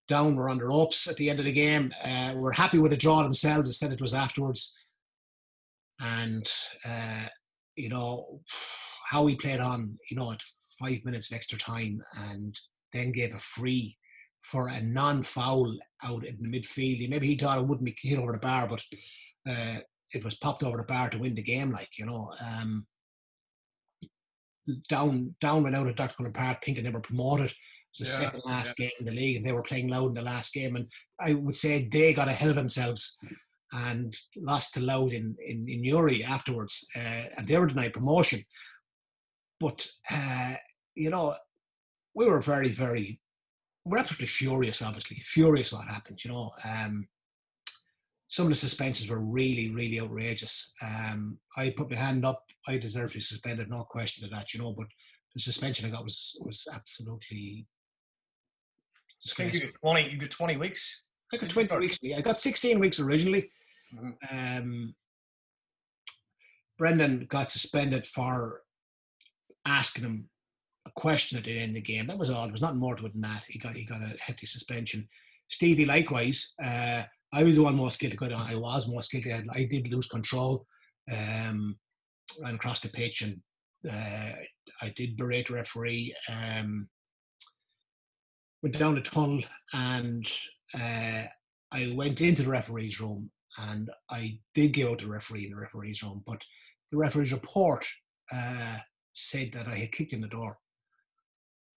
Down 0.07 0.35
were 0.35 0.49
under 0.49 0.67
ropes 0.67 1.07
at 1.07 1.15
the 1.15 1.29
end 1.29 1.39
of 1.39 1.45
the 1.45 1.51
game. 1.51 1.91
Uh, 2.03 2.33
we're 2.35 2.51
happy 2.51 2.77
with 2.77 2.91
the 2.91 2.97
draw 2.97 3.23
themselves. 3.23 3.69
Instead, 3.69 3.93
it 3.93 4.01
was 4.01 4.13
afterwards. 4.13 4.77
And, 5.99 6.47
uh, 6.87 7.27
you 7.75 7.89
know, 7.89 8.41
how 9.05 9.25
he 9.27 9.35
played 9.35 9.59
on, 9.59 9.97
you 10.09 10.17
know, 10.17 10.31
at 10.31 10.41
five 10.79 10.99
minutes 11.05 11.31
of 11.31 11.35
extra 11.35 11.57
time 11.57 12.01
and 12.17 12.59
then 12.93 13.11
gave 13.11 13.33
a 13.33 13.39
free 13.39 13.97
for 14.41 14.67
a 14.67 14.81
non-foul 14.81 15.77
out 16.03 16.25
in 16.25 16.37
the 16.39 16.59
midfield. 16.59 17.09
Maybe 17.09 17.27
he 17.27 17.35
thought 17.35 17.57
it 17.57 17.67
wouldn't 17.67 17.85
be 17.85 17.95
hit 17.97 18.19
over 18.19 18.31
the 18.31 18.39
bar, 18.39 18.67
but 18.67 18.83
uh, 19.49 19.79
it 20.13 20.23
was 20.23 20.35
popped 20.35 20.63
over 20.63 20.77
the 20.77 20.83
bar 20.83 21.09
to 21.09 21.17
win 21.17 21.35
the 21.35 21.41
game. 21.41 21.71
Like 21.71 21.89
you 21.97 22.05
know, 22.05 22.31
um, 22.45 22.85
down 24.89 25.35
down 25.41 25.63
went 25.63 25.75
out 25.75 25.87
at 25.87 25.95
Dr. 25.95 26.15
Cullen 26.15 26.33
Park 26.33 26.63
thinking 26.63 26.83
they 26.83 26.89
were 26.89 26.99
promoted. 26.99 27.51
It 27.51 27.99
was 27.99 28.09
the 28.09 28.23
yeah, 28.23 28.27
second 28.27 28.41
last 28.45 28.77
yeah. 28.77 28.85
game 28.85 28.93
in 28.99 29.05
the 29.05 29.11
league, 29.13 29.37
and 29.37 29.45
they 29.45 29.53
were 29.53 29.63
playing 29.63 29.87
Louth 29.87 30.09
in 30.09 30.13
the 30.15 30.21
last 30.21 30.53
game. 30.53 30.75
And 30.75 30.87
I 31.19 31.33
would 31.33 31.55
say 31.55 31.87
they 31.91 32.13
got 32.13 32.27
ahead 32.27 32.49
of 32.49 32.55
themselves 32.55 33.17
and 33.71 34.15
lost 34.37 34.73
to 34.73 34.81
Louth 34.81 35.13
in 35.13 35.35
in, 35.45 35.65
in 35.67 35.81
Newry 35.81 36.23
afterwards, 36.23 36.85
uh, 36.95 37.23
and 37.37 37.47
they 37.47 37.57
were 37.57 37.67
denied 37.67 37.93
promotion. 37.93 38.43
But 39.59 39.87
uh, 40.11 40.55
you 40.95 41.09
know, 41.09 41.35
we 42.13 42.25
were 42.25 42.39
very, 42.39 42.69
very, 42.69 43.19
we're 43.85 43.97
absolutely 43.97 44.27
furious. 44.27 44.81
Obviously, 44.81 45.17
furious 45.17 45.73
what 45.73 45.87
happened. 45.87 46.23
You 46.23 46.31
know, 46.31 46.51
um, 46.63 47.07
some 48.27 48.47
of 48.47 48.51
the 48.51 48.57
suspensions 48.57 49.09
were 49.09 49.19
really, 49.19 49.69
really 49.69 49.99
outrageous. 50.01 50.73
Um, 50.81 51.37
I 51.55 51.69
put 51.69 51.89
my 51.89 51.95
hand 51.97 52.25
up. 52.25 52.43
I 52.67 52.77
deserve 52.77 53.11
to 53.11 53.17
be 53.17 53.21
suspended, 53.21 53.69
no 53.69 53.83
question 53.83 54.25
of 54.25 54.31
that, 54.31 54.53
you 54.53 54.59
know. 54.59 54.73
But 54.73 54.87
the 55.33 55.39
suspension 55.39 55.85
I 55.85 55.89
got 55.89 56.03
was 56.03 56.41
was 56.43 56.67
absolutely. 56.73 57.67
I 59.25 59.33
think 59.33 59.53
you 59.53 59.61
got 59.61 59.73
twenty. 59.81 60.09
You 60.09 60.17
got 60.17 60.31
twenty 60.31 60.57
weeks. 60.57 61.07
I 61.33 61.37
got 61.37 61.49
twenty 61.49 61.77
weeks. 61.77 61.97
I 62.15 62.21
got 62.21 62.39
sixteen 62.39 62.79
weeks 62.79 62.99
originally. 62.99 63.49
Mm-hmm. 63.93 64.59
Um, 64.59 64.95
Brendan 66.77 67.27
got 67.29 67.51
suspended 67.51 68.03
for 68.05 68.61
asking 69.65 70.03
him 70.03 70.29
a 70.87 70.91
question 70.91 71.37
at 71.37 71.43
the 71.43 71.57
end 71.57 71.69
of 71.69 71.75
the 71.75 71.81
game. 71.81 72.07
That 72.07 72.17
was 72.17 72.29
all. 72.29 72.43
There 72.43 72.51
was 72.51 72.61
nothing 72.61 72.79
more 72.79 72.95
to 72.95 73.05
it 73.05 73.13
than 73.13 73.21
that. 73.21 73.45
He 73.47 73.59
got 73.59 73.75
he 73.75 73.85
got 73.85 74.01
a 74.01 74.15
hefty 74.21 74.45
suspension. 74.45 75.07
Stevie 75.49 75.85
likewise. 75.85 76.53
Uh, 76.63 77.03
I 77.33 77.43
was 77.43 77.55
the 77.55 77.63
one 77.63 77.75
most 77.75 77.99
guilty. 77.99 78.17
I 78.21 78.55
was 78.55 78.87
most 78.87 79.11
guilty. 79.11 79.33
I, 79.33 79.43
I 79.51 79.63
did 79.65 79.91
lose 79.91 80.07
control. 80.07 80.65
Um, 81.11 81.77
ran 82.41 82.55
across 82.55 82.79
the 82.79 82.89
pitch 82.89 83.21
and 83.21 83.41
uh, 83.89 84.31
I 84.81 84.89
did 84.95 85.17
berate 85.17 85.47
the 85.47 85.53
referee. 85.53 86.15
Um, 86.29 86.87
went 88.63 88.77
down 88.77 88.95
the 88.95 89.01
tunnel 89.01 89.41
and 89.73 90.27
uh, 90.73 91.23
I 91.71 91.93
went 91.95 92.21
into 92.21 92.43
the 92.43 92.49
referee's 92.49 92.99
room 92.99 93.29
and 93.59 93.89
I 94.09 94.39
did 94.53 94.73
give 94.73 94.89
out 94.89 94.99
the 94.99 95.07
referee 95.07 95.45
in 95.45 95.51
the 95.51 95.57
referee's 95.57 96.01
room, 96.03 96.23
but 96.25 96.43
the 96.91 96.97
referee's 96.97 97.31
report 97.31 97.85
uh, 98.33 98.77
said 99.15 99.51
that 99.53 99.67
I 99.67 99.75
had 99.75 99.91
kicked 99.91 100.13
in 100.13 100.21
the 100.21 100.27
door, 100.27 100.57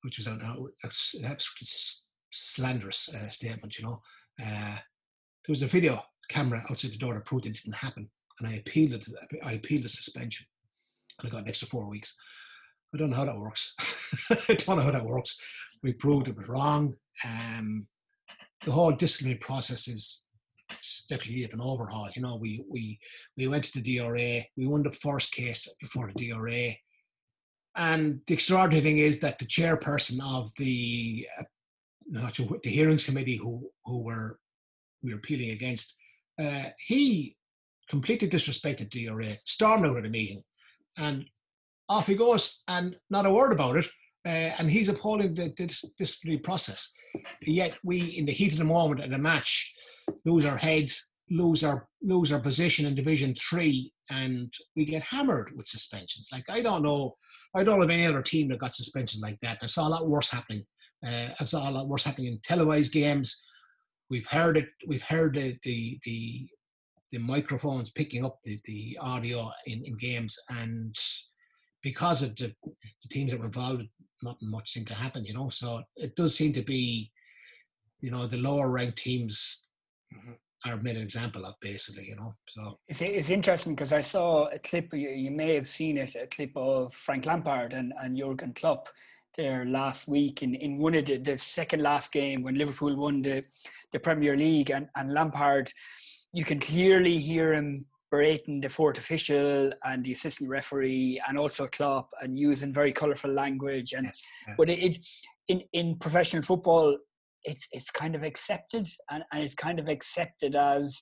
which 0.03 0.18
was 0.18 0.27
an 0.27 0.40
absolutely 1.24 1.68
slanderous 2.31 3.14
uh, 3.14 3.31
statement, 3.31 3.79
you 3.79 3.85
know. 3.85 4.03
Uh, 4.40 4.74
there 4.74 5.53
was 5.53 5.62
a 5.62 5.66
video 5.66 6.03
camera 6.29 6.62
outside 6.68 6.90
the 6.90 6.98
door 6.98 7.14
that 7.14 7.24
proved 7.24 7.46
it 7.46 7.55
didn't 7.55 7.74
happen, 7.74 8.11
and 8.38 8.48
I 8.48 8.55
appealed 8.57 8.92
it. 8.92 9.07
I 9.42 9.53
appealed 9.53 9.85
the 9.85 9.88
suspension, 9.88 10.46
and 11.20 11.29
I 11.29 11.31
got 11.31 11.42
an 11.42 11.48
extra 11.48 11.68
four 11.68 11.88
weeks. 11.88 12.16
I 12.94 12.98
don't 12.98 13.11
know 13.11 13.16
how 13.16 13.24
that 13.24 13.38
works. 13.38 13.74
I 14.31 14.55
don't 14.55 14.77
know 14.77 14.85
how 14.85 14.90
that 14.90 15.05
works. 15.05 15.38
We 15.83 15.92
proved 15.92 16.29
it 16.29 16.37
was 16.37 16.48
wrong. 16.48 16.94
Um, 17.24 17.87
the 18.64 18.72
whole 18.72 18.92
disciplinary 18.92 19.38
process 19.38 19.87
is 19.88 20.27
definitely 21.09 21.44
an 21.44 21.61
overhaul. 21.61 22.09
You 22.14 22.22
know, 22.22 22.37
we 22.37 22.64
we 22.68 22.98
we 23.37 23.46
went 23.46 23.64
to 23.64 23.81
the 23.81 23.98
DRA. 23.98 24.44
We 24.57 24.66
won 24.66 24.83
the 24.83 24.90
first 24.90 25.33
case 25.33 25.68
before 25.81 26.11
the 26.12 26.29
DRA, 26.29 26.74
and 27.79 28.21
the 28.27 28.35
extraordinary 28.35 28.83
thing 28.83 28.99
is 28.99 29.21
that 29.21 29.38
the 29.38 29.47
chairperson 29.47 30.21
of 30.23 30.53
the 30.57 31.27
uh, 31.38 31.45
the 32.11 32.71
hearings 32.71 33.07
committee 33.07 33.37
who 33.37 33.71
who 33.85 34.03
were 34.03 34.38
we 35.03 35.12
were 35.12 35.19
appealing 35.19 35.51
against, 35.51 35.97
uh, 36.41 36.64
he 36.87 37.37
completely 37.88 38.29
disrespected 38.29 38.91
the 38.91 39.07
DRA, 39.07 39.37
stormed 39.45 39.87
out 39.87 39.97
of 39.97 40.03
the 40.03 40.09
meeting, 40.09 40.43
and 40.97 41.25
off 41.88 42.09
he 42.09 42.17
goes, 42.17 42.62
and 42.67 42.97
not 43.11 43.27
a 43.27 43.31
word 43.31 43.53
about 43.53 43.77
it. 43.77 43.87
Uh, 44.27 44.53
and 44.59 44.69
he's 44.71 44.88
upholding 44.88 45.33
the, 45.35 45.49
disciplinary 45.97 46.41
process. 46.41 46.93
Yet 47.41 47.75
we, 47.85 48.01
in 48.01 48.27
the 48.27 48.33
heat 48.33 48.53
of 48.53 48.59
the 48.59 48.64
moment 48.64 49.01
in 49.01 49.14
a 49.14 49.19
match, 49.19 49.73
lose 50.25 50.45
our 50.45 50.57
heads, 50.57 51.11
lose 51.31 51.62
our 51.62 51.87
lose 52.03 52.33
our 52.33 52.41
position 52.41 52.87
in 52.87 52.95
Division 52.95 53.35
Three, 53.35 53.93
and 54.11 54.53
we 54.77 54.85
get 54.85 55.03
hammered 55.03 55.53
with 55.57 55.66
suspensions. 55.66 56.29
Like 56.33 56.44
I 56.49 56.62
don't 56.62 56.83
know, 56.83 57.14
I 57.55 57.64
don't 57.64 57.81
have 57.81 57.90
any 57.90 58.07
other 58.07 58.23
team 58.23 58.49
that 58.49 58.59
got 58.59 58.75
suspensions 58.75 59.23
like 59.23 59.38
that. 59.40 59.59
I 59.62 59.66
saw 59.66 59.88
a 59.88 59.90
lot 59.90 60.09
worse 60.09 60.31
happening. 60.31 60.64
Uh, 61.07 61.29
I 61.38 61.44
saw 61.44 61.68
a 61.68 61.73
lot 61.73 61.88
worse 61.88 62.05
happening 62.05 62.33
in 62.33 62.40
televised 62.42 62.92
games 62.92 63.44
we've 64.11 64.27
heard 64.27 64.57
it. 64.57 64.68
We've 64.87 65.03
heard 65.03 65.35
the 65.35 65.57
the 65.62 65.99
the, 66.05 66.49
the 67.12 67.18
microphones 67.18 67.90
picking 67.90 68.25
up 68.25 68.38
the, 68.44 68.59
the 68.64 68.99
audio 69.01 69.51
in, 69.66 69.83
in 69.85 69.97
games, 69.97 70.37
and 70.49 70.94
because 71.83 72.23
of 72.23 72.35
the, 72.37 72.55
the 72.64 73.09
teams 73.11 73.31
that 73.31 73.40
were 73.40 73.47
involved, 73.47 73.85
nothing 74.23 74.51
much 74.51 74.71
seemed 74.71 74.88
to 74.88 74.94
happen. 74.94 75.25
You 75.25 75.35
know, 75.35 75.49
so 75.49 75.83
it 75.97 76.16
does 76.16 76.37
seem 76.37 76.53
to 76.55 76.62
be, 76.62 77.11
you 78.01 78.11
know, 78.11 78.27
the 78.27 78.38
lower 78.38 78.71
ranked 78.71 78.99
teams. 78.99 79.71
Are 80.66 80.77
made 80.79 80.97
an 80.97 81.03
example 81.03 81.44
of, 81.44 81.55
basically, 81.61 82.07
you 82.07 82.16
know. 82.16 82.35
So 82.49 82.79
it's, 82.88 83.01
it's 83.01 83.31
interesting 83.31 83.75
because 83.75 83.92
I 83.92 84.01
saw 84.01 84.47
a 84.47 84.59
clip, 84.59 84.92
you, 84.92 85.11
you 85.11 85.31
may 85.31 85.55
have 85.55 85.68
seen 85.68 85.97
it, 85.97 86.16
a 86.16 86.27
clip 86.27 86.51
of 86.57 86.92
Frank 86.92 87.27
Lampard 87.27 87.75
and, 87.75 87.92
and 88.01 88.16
Jurgen 88.16 88.53
Klopp 88.55 88.88
there 89.37 89.64
last 89.64 90.09
week 90.09 90.42
in, 90.42 90.57
in 90.57 90.79
one 90.79 90.94
of 90.94 91.07
the, 91.07 91.16
the 91.18 91.38
second 91.38 91.81
last 91.81 92.12
game 92.12 92.42
when 92.42 92.57
Liverpool 92.57 92.97
won 92.97 93.23
the, 93.23 93.44
the 93.92 94.01
Premier 94.01 94.37
League 94.37 94.71
and, 94.71 94.88
and 94.97 95.14
Lampard, 95.14 95.71
you 96.33 96.44
can 96.44 96.59
clearly 96.59 97.18
hear 97.18 97.55
him 97.55 97.87
berating 98.11 98.61
the 98.61 98.68
fourth 98.68 98.99
official 98.99 99.73
and 99.85 100.05
the 100.05 100.12
assistant 100.12 100.51
referee 100.51 101.21
and 101.29 101.38
also 101.38 101.66
Klopp 101.66 102.09
and 102.21 102.38
using 102.38 102.73
very 102.73 102.92
colourful 102.92 103.31
language 103.31 103.92
and 103.92 104.11
yeah. 104.47 104.55
but 104.57 104.71
it, 104.71 104.79
it, 104.79 105.07
in 105.49 105.62
in 105.73 105.97
professional 105.97 106.42
football 106.42 106.97
it's 107.44 107.66
it's 107.72 107.90
kind 107.90 108.14
of 108.14 108.22
accepted 108.22 108.87
and, 109.11 109.22
and 109.33 109.42
it's 109.42 109.55
kind 109.55 109.79
of 109.79 109.88
accepted 109.88 110.55
as 110.55 111.01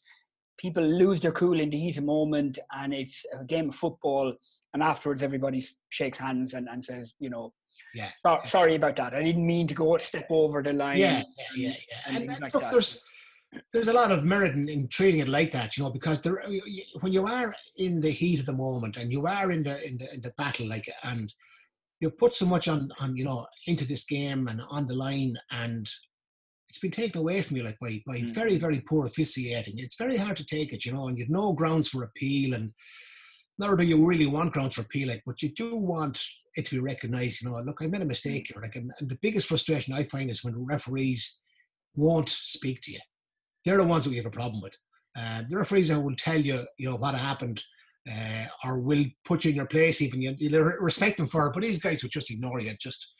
people 0.59 0.83
lose 0.83 1.21
their 1.21 1.33
cool 1.33 1.61
in 1.61 1.71
the 1.71 1.79
heat 1.79 1.97
of 1.97 2.05
moment 2.05 2.59
and 2.73 2.95
it's 2.95 3.25
a 3.39 3.45
game 3.45 3.69
of 3.69 3.75
football 3.75 4.33
and 4.75 4.83
afterwards 4.83 5.23
everybody 5.23 5.63
shakes 5.91 6.19
hands 6.19 6.55
and, 6.55 6.69
and 6.69 6.85
says 6.85 7.15
you 7.19 7.31
know 7.31 7.53
yeah, 7.95 8.09
so, 8.25 8.33
yeah. 8.33 8.43
sorry 8.45 8.75
about 8.75 8.97
that 8.97 9.15
i 9.15 9.23
didn't 9.23 9.47
mean 9.47 9.67
to 9.67 9.75
go 9.75 9.97
step 9.97 10.27
over 10.31 10.63
the 10.63 10.73
line 10.73 10.99
yeah 10.99 11.23
yeah 11.39 11.69
yeah, 11.69 11.69
yeah. 11.69 11.97
and, 12.07 12.17
and, 12.17 12.31
and 12.31 12.41
like 12.41 12.55
look, 12.55 12.63
that 12.63 12.73
there's 12.73 13.03
there's 13.73 13.89
a 13.89 13.93
lot 13.93 14.13
of 14.13 14.25
merit 14.25 14.55
in, 14.55 14.69
in, 14.69 14.89
treating 14.89 15.21
it 15.21 15.29
like 15.29 15.51
that 15.51 15.77
you 15.77 15.85
know 15.85 15.91
because 15.91 16.21
there, 16.21 16.43
when 17.01 17.13
you 17.13 17.27
are 17.27 17.55
in 17.77 18.01
the 18.01 18.11
heat 18.11 18.41
of 18.41 18.47
the 18.47 18.53
moment 18.53 18.97
and 18.97 19.13
you 19.13 19.27
are 19.27 19.51
in 19.53 19.63
the 19.63 19.87
in 19.87 19.97
the, 19.99 20.15
in 20.15 20.21
the 20.21 20.33
battle 20.37 20.69
like 20.69 20.91
and 21.05 21.33
you 22.01 22.11
put 22.11 22.35
so 22.35 22.47
much 22.47 22.69
on 22.69 22.91
on 23.01 23.17
you 23.17 23.25
know 23.25 23.47
into 23.67 23.85
this 23.85 24.05
game 24.05 24.49
and 24.49 24.61
on 24.69 24.87
the 24.87 24.95
line 24.95 25.35
and 25.51 25.89
it's 26.69 26.79
been 26.79 26.91
taken 26.91 27.21
away 27.21 27.43
from 27.43 27.57
you 27.57 27.63
like 27.63 27.79
by 27.81 28.03
by 28.07 28.19
mm. 28.19 28.29
very 28.31 28.59
very 28.59 28.81
poor 28.81 29.07
officiating. 29.07 29.75
It's 29.79 29.97
very 29.97 30.17
hard 30.17 30.37
to 30.39 30.45
take 30.45 30.73
it, 30.73 30.85
you 30.85 30.93
know, 30.93 31.09
and 31.09 31.17
you've 31.17 31.31
no 31.31 31.53
grounds 31.53 31.89
for 31.89 32.05
appeal, 32.05 32.55
and 32.55 32.73
nor 33.59 33.77
do 33.77 33.85
you 33.85 34.05
really 34.05 34.27
want 34.27 34.53
grounds 34.53 34.75
for 34.75 34.83
appeal, 34.83 35.09
like, 35.09 35.23
but 35.25 35.43
you 35.43 35.51
do 35.55 35.77
want 35.77 36.23
it 36.57 36.67
to 36.67 36.75
be 36.77 36.81
recognised. 36.81 37.43
You 37.43 37.49
know, 37.49 37.57
look, 37.59 37.79
I 37.81 37.87
made 37.87 38.03
a 38.03 38.07
mistake 38.07 38.51
here. 38.53 38.63
Like, 38.63 38.77
and, 38.77 38.91
and 39.01 39.09
the 39.09 39.19
biggest 39.23 39.49
frustration 39.49 39.95
I 39.95 40.03
find 40.03 40.31
is 40.31 40.45
when 40.45 40.67
referees 40.67 41.41
won't 41.95 42.29
speak 42.29 42.83
to 42.83 42.93
you. 42.93 43.01
They're 43.65 43.79
the 43.79 43.85
ones 43.85 44.05
that 44.05 44.11
we 44.11 44.17
have 44.17 44.27
a 44.27 44.31
problem 44.31 44.63
with. 44.63 44.77
Uh, 45.19 45.43
the 45.49 45.57
referees 45.57 45.89
that 45.89 46.01
will 46.01 46.15
tell 46.17 46.41
you, 46.41 46.65
you 46.79 46.91
know, 46.91 46.97
what 46.97 47.15
happened, 47.15 47.63
uh, 48.11 48.45
or 48.65 48.81
will 48.81 49.05
put 49.25 49.45
you 49.45 49.51
in 49.51 49.57
your 49.57 49.67
place. 49.67 50.03
Even 50.03 50.21
you, 50.21 50.35
you 50.39 50.63
respect 50.81 51.17
them 51.17 51.27
for 51.27 51.47
it, 51.47 51.55
but 51.55 51.63
these 51.63 51.79
guys 51.79 52.03
will 52.03 52.11
just 52.11 52.31
ignore 52.31 52.61
you. 52.61 52.75
Just 52.79 53.15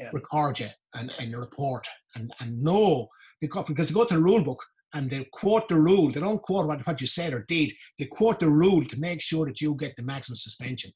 yeah. 0.00 0.10
record 0.12 0.58
you 0.60 0.68
and, 0.94 1.12
and 1.18 1.36
report 1.36 1.86
and, 2.16 2.32
and 2.40 2.62
know 2.62 3.08
because, 3.40 3.64
because 3.66 3.88
they 3.88 3.94
go 3.94 4.04
to 4.04 4.14
the 4.14 4.22
rule 4.22 4.42
book 4.42 4.62
and 4.94 5.08
they 5.08 5.26
quote 5.32 5.68
the 5.68 5.76
rule. 5.76 6.10
They 6.10 6.20
don't 6.20 6.42
quote 6.42 6.66
what, 6.66 6.86
what 6.86 7.00
you 7.00 7.06
said 7.06 7.32
or 7.32 7.44
did. 7.46 7.72
They 7.98 8.06
quote 8.06 8.40
the 8.40 8.48
rule 8.48 8.84
to 8.84 8.98
make 8.98 9.20
sure 9.20 9.46
that 9.46 9.60
you 9.60 9.76
get 9.76 9.94
the 9.96 10.02
maximum 10.02 10.36
suspension. 10.36 10.90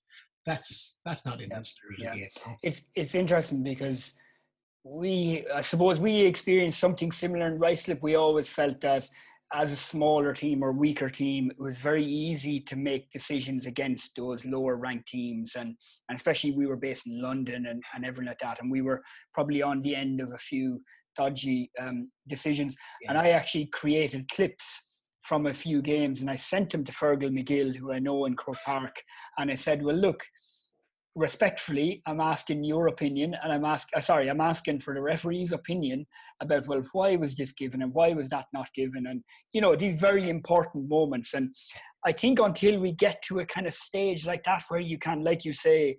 That's 0.47 1.01
that's 1.05 1.25
not 1.25 1.41
in 1.41 1.51
yeah. 1.99 2.15
yeah. 2.15 2.27
It's 2.63 2.83
it's 2.95 3.15
interesting 3.15 3.63
because 3.63 4.13
we 4.83 5.47
I 5.55 5.63
suppose 5.63 5.99
we 5.99 6.21
experienced 6.21 6.79
something 6.79 7.13
similar 7.13 7.47
in 7.47 7.59
Ruislip. 7.59 8.03
We 8.03 8.17
always 8.17 8.49
felt 8.49 8.81
that 8.83 9.09
as 9.55 9.71
a 9.71 9.77
smaller 9.77 10.33
team 10.33 10.65
or 10.65 10.73
weaker 10.73 11.09
team, 11.09 11.51
it 11.51 11.61
was 11.61 11.79
very 11.79 12.05
easy 12.05 12.59
to 12.59 12.77
make 12.77 13.11
decisions 13.11 13.67
against 13.67 14.17
those 14.17 14.45
lower 14.45 14.77
ranked 14.77 15.07
teams. 15.07 15.55
And, 15.55 15.77
and 16.09 16.17
especially 16.17 16.51
we 16.53 16.67
were 16.67 16.77
based 16.77 17.07
in 17.07 17.23
London 17.23 17.67
and, 17.67 17.83
and 17.95 18.05
everything 18.05 18.27
like 18.27 18.41
that. 18.41 18.61
And 18.61 18.71
we 18.71 18.83
were 18.83 19.03
probably 19.33 19.63
on 19.63 19.81
the 19.83 19.95
end 19.95 20.21
of 20.21 20.33
a 20.33 20.39
few 20.39 20.83
dodgy 21.17 21.71
um, 21.81 22.11
decisions. 22.27 22.77
Yeah. 23.03 23.11
And 23.11 23.19
I 23.19 23.31
actually 23.31 23.67
created 23.67 24.29
clips 24.29 24.83
from 25.23 25.47
a 25.47 25.55
few 25.55 25.81
games 25.81 26.21
and 26.21 26.29
I 26.29 26.37
sent 26.37 26.71
them 26.71 26.83
to 26.85 26.93
Fergal 26.93 27.31
McGill, 27.31 27.77
who 27.77 27.93
I 27.93 28.01
know 28.01 28.25
in 28.27 28.35
Croke 28.35 28.59
Park. 28.67 28.97
And 29.39 29.51
I 29.51 29.55
said, 29.55 29.83
well, 29.83 29.97
look, 29.97 30.25
respectfully, 31.15 32.03
I'm 32.07 32.21
asking 32.21 32.65
your 32.65 32.89
opinion, 32.89 33.37
and 33.43 33.53
I'm 33.53 33.65
asking, 33.65 33.97
uh, 33.97 34.01
sorry, 34.01 34.29
I'm 34.29 34.41
asking 34.41 34.81
for 34.81 34.95
the 34.95 35.01
referee's 35.01 35.53
opinion 35.53 36.07
about, 36.41 36.67
well, 36.67 36.83
why 36.93 37.17
was 37.17 37.37
this 37.37 37.53
given 37.53 37.83
and 37.83 37.95
why 37.95 38.13
was 38.13 38.29
that 38.31 38.47
not 38.53 38.73
given? 38.75 39.07
And, 39.07 39.23
you 39.53 39.61
know, 39.61 39.77
these 39.77 40.01
very 40.01 40.29
important 40.29 40.89
moments. 40.89 41.35
And 41.35 41.55
I 42.05 42.13
think 42.13 42.41
until 42.41 42.81
we 42.81 42.93
get 42.93 43.23
to 43.29 43.39
a 43.39 43.47
kind 43.47 43.67
of 43.67 43.75
stage 43.75 44.27
like 44.27 44.43
that 44.45 44.65
where 44.69 44.81
you 44.81 44.99
can, 44.99 45.23
like 45.23 45.45
you 45.45 45.53
say, 45.53 45.99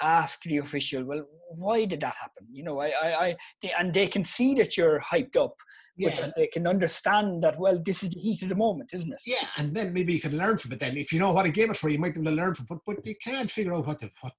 ask 0.00 0.42
the 0.42 0.58
official, 0.58 1.04
well, 1.04 1.24
why 1.56 1.84
did 1.84 2.00
that 2.00 2.14
happen? 2.20 2.46
You 2.50 2.64
know, 2.64 2.80
I, 2.80 2.88
I, 2.88 3.26
I 3.26 3.36
they, 3.62 3.72
and 3.72 3.92
they 3.92 4.06
can 4.06 4.24
see 4.24 4.54
that 4.54 4.76
you're 4.76 5.00
hyped 5.00 5.36
up, 5.36 5.54
but 5.98 6.18
yeah. 6.18 6.30
they 6.36 6.46
can 6.48 6.66
understand 6.66 7.42
that. 7.44 7.58
Well, 7.58 7.80
this 7.84 8.02
is 8.02 8.10
the 8.10 8.20
heat 8.20 8.42
of 8.42 8.48
the 8.48 8.54
moment, 8.54 8.90
isn't 8.92 9.12
it? 9.12 9.20
Yeah, 9.26 9.46
and 9.56 9.74
then 9.74 9.92
maybe 9.92 10.12
you 10.12 10.20
can 10.20 10.36
learn 10.36 10.58
from 10.58 10.72
it. 10.72 10.80
Then, 10.80 10.96
if 10.96 11.12
you 11.12 11.18
know 11.18 11.32
what 11.32 11.46
a 11.46 11.50
game 11.50 11.70
it 11.70 11.76
for, 11.76 11.88
you 11.88 11.98
might 11.98 12.14
be 12.14 12.20
able 12.20 12.30
to 12.32 12.36
learn 12.36 12.54
from. 12.54 12.66
But 12.68 12.78
but 12.86 13.06
you 13.06 13.14
can't 13.22 13.50
figure 13.50 13.74
out 13.74 13.86
what 13.86 14.00
the 14.00 14.10
what, 14.20 14.32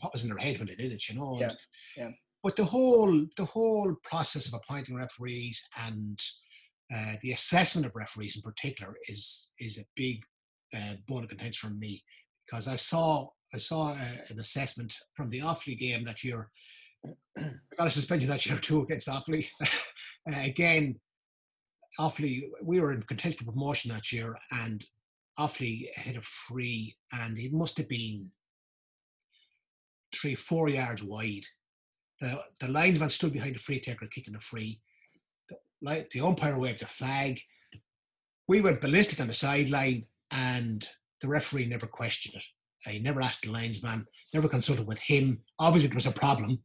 what 0.00 0.12
was 0.12 0.22
in 0.22 0.28
their 0.28 0.38
head 0.38 0.58
when 0.58 0.68
they 0.68 0.74
did 0.74 0.92
it. 0.92 1.08
You 1.08 1.16
know. 1.16 1.36
Yeah. 1.38 1.52
yeah. 1.96 2.10
But 2.42 2.56
the 2.56 2.64
whole 2.64 3.26
the 3.36 3.44
whole 3.44 3.94
process 4.02 4.48
of 4.48 4.54
appointing 4.54 4.96
referees 4.96 5.68
and 5.76 6.18
uh, 6.94 7.14
the 7.22 7.32
assessment 7.32 7.86
of 7.86 7.94
referees 7.94 8.36
in 8.36 8.42
particular 8.42 8.94
is 9.08 9.52
is 9.58 9.78
a 9.78 9.84
big 9.96 10.22
uh, 10.76 10.94
bone 11.08 11.22
of 11.22 11.28
contention 11.28 11.70
for 11.70 11.74
me 11.74 12.02
because 12.46 12.68
I 12.68 12.76
saw 12.76 13.28
I 13.54 13.58
saw 13.58 13.92
a, 13.92 14.08
an 14.30 14.38
assessment 14.38 14.96
from 15.14 15.30
the 15.30 15.40
Offaly 15.40 15.78
game 15.78 16.04
that 16.04 16.24
year. 16.24 16.48
I 17.36 17.50
got 17.78 17.88
a 17.88 17.90
suspension 17.90 18.30
that 18.30 18.46
year 18.46 18.58
too 18.60 18.82
against 18.82 19.08
Offaly. 19.08 19.46
uh, 19.62 20.40
again, 20.40 20.98
Offaly, 22.00 22.44
we 22.62 22.80
were 22.80 22.92
in 22.92 23.02
contention 23.02 23.44
for 23.44 23.52
promotion 23.52 23.92
that 23.92 24.12
year, 24.12 24.36
and 24.50 24.84
Offaly 25.38 25.88
hit 25.94 26.16
a 26.16 26.22
free, 26.22 26.96
and 27.12 27.38
it 27.38 27.52
must 27.52 27.76
have 27.78 27.88
been 27.88 28.30
three, 30.14 30.34
four 30.34 30.68
yards 30.68 31.02
wide. 31.02 31.44
The, 32.20 32.40
the 32.60 32.68
linesman 32.68 33.10
stood 33.10 33.32
behind 33.32 33.56
the 33.56 33.60
free 33.60 33.80
taker 33.80 34.06
kicking 34.06 34.34
the 34.34 34.40
free. 34.40 34.80
The, 35.80 36.06
the 36.12 36.20
umpire 36.20 36.58
waved 36.58 36.82
a 36.82 36.86
flag. 36.86 37.40
We 38.48 38.60
went 38.60 38.80
ballistic 38.80 39.20
on 39.20 39.26
the 39.26 39.34
sideline, 39.34 40.06
and 40.30 40.86
the 41.20 41.28
referee 41.28 41.66
never 41.66 41.86
questioned 41.86 42.36
it. 42.36 42.44
I 42.86 42.98
never 42.98 43.20
asked 43.20 43.42
the 43.42 43.50
linesman, 43.50 44.06
never 44.34 44.48
consulted 44.48 44.86
with 44.86 44.98
him. 44.98 45.42
Obviously, 45.58 45.88
it 45.88 45.94
was 45.94 46.06
a 46.06 46.12
problem, 46.12 46.58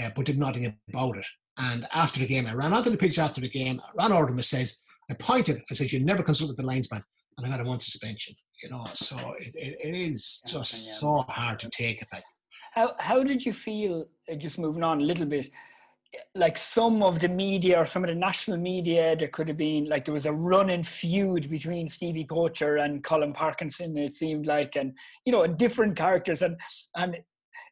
uh, 0.00 0.10
but 0.14 0.26
did 0.26 0.38
nothing 0.38 0.76
about 0.88 1.16
it. 1.16 1.26
And 1.58 1.86
after 1.92 2.20
the 2.20 2.26
game, 2.26 2.46
I 2.46 2.54
ran 2.54 2.72
onto 2.72 2.90
the 2.90 2.96
pitch 2.96 3.18
after 3.18 3.40
the 3.40 3.48
game, 3.48 3.80
I 3.86 4.02
ran 4.02 4.12
over 4.12 4.26
to 4.26 4.32
him 4.32 4.38
and 4.38 4.44
says, 4.44 4.80
I 5.10 5.14
pointed, 5.14 5.62
I 5.70 5.74
said, 5.74 5.92
you 5.92 6.00
never 6.00 6.22
consulted 6.22 6.56
the 6.56 6.66
linesman, 6.66 7.02
and 7.36 7.46
I 7.46 7.50
got 7.50 7.64
a 7.64 7.68
one 7.68 7.80
suspension. 7.80 8.34
You 8.62 8.70
know, 8.70 8.86
so 8.94 9.16
it, 9.38 9.54
it, 9.54 9.74
it 9.84 9.94
is 9.94 10.42
just 10.48 10.98
so 10.98 11.18
hard 11.28 11.58
to 11.60 11.68
take 11.70 12.00
it. 12.00 12.08
Like. 12.12 12.24
How, 12.72 12.94
how 12.98 13.22
did 13.22 13.44
you 13.44 13.52
feel, 13.52 14.06
uh, 14.30 14.34
just 14.36 14.58
moving 14.58 14.82
on 14.82 15.00
a 15.00 15.04
little 15.04 15.26
bit, 15.26 15.48
like 16.34 16.58
some 16.58 17.02
of 17.02 17.20
the 17.20 17.28
media 17.28 17.78
or 17.78 17.86
some 17.86 18.04
of 18.04 18.08
the 18.08 18.14
national 18.14 18.58
media, 18.58 19.16
there 19.16 19.28
could 19.28 19.48
have 19.48 19.56
been 19.56 19.88
like 19.88 20.04
there 20.04 20.14
was 20.14 20.26
a 20.26 20.32
running 20.32 20.82
feud 20.82 21.48
between 21.50 21.88
Stevie 21.88 22.24
Poacher 22.24 22.76
and 22.76 23.02
Colin 23.02 23.32
Parkinson. 23.32 23.96
It 23.96 24.14
seemed 24.14 24.46
like, 24.46 24.76
and 24.76 24.96
you 25.24 25.32
know, 25.32 25.42
and 25.42 25.56
different 25.56 25.96
characters, 25.96 26.42
and 26.42 26.58
and 26.96 27.16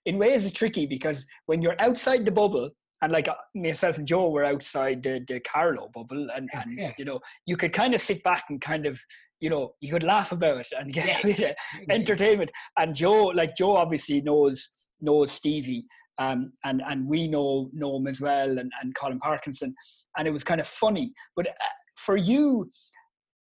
in 0.06 0.18
ways 0.18 0.44
it's 0.44 0.58
tricky 0.58 0.86
because 0.86 1.26
when 1.46 1.62
you're 1.62 1.80
outside 1.80 2.24
the 2.24 2.30
bubble, 2.30 2.70
and 3.02 3.12
like 3.12 3.28
uh, 3.28 3.34
myself 3.54 3.98
and 3.98 4.06
Joe 4.06 4.30
were 4.30 4.44
outside 4.44 5.02
the 5.02 5.24
the 5.26 5.40
Carlow 5.40 5.90
bubble, 5.92 6.28
and 6.34 6.48
and 6.52 6.78
yeah. 6.78 6.92
you 6.98 7.04
know, 7.04 7.20
you 7.46 7.56
could 7.56 7.72
kind 7.72 7.94
of 7.94 8.00
sit 8.00 8.22
back 8.22 8.44
and 8.48 8.60
kind 8.60 8.86
of 8.86 9.00
you 9.40 9.50
know 9.50 9.74
you 9.80 9.92
could 9.92 10.04
laugh 10.04 10.32
about 10.32 10.60
it 10.60 10.72
and 10.78 10.92
get 10.92 11.24
yeah. 11.38 11.54
entertainment. 11.90 12.50
And 12.78 12.94
Joe, 12.94 13.24
like 13.26 13.56
Joe, 13.56 13.76
obviously 13.76 14.20
knows 14.20 14.70
knows 15.02 15.32
Stevie, 15.32 15.84
um, 16.22 16.52
and 16.64 16.82
and 16.86 17.06
we 17.06 17.28
know 17.28 17.70
him 17.72 18.06
as 18.06 18.20
well, 18.20 18.58
and, 18.58 18.70
and 18.80 18.94
Colin 18.94 19.18
Parkinson, 19.18 19.74
and 20.16 20.28
it 20.28 20.32
was 20.32 20.44
kind 20.44 20.60
of 20.60 20.66
funny. 20.66 21.12
But 21.36 21.48
uh, 21.48 21.52
for 21.96 22.16
you, 22.16 22.70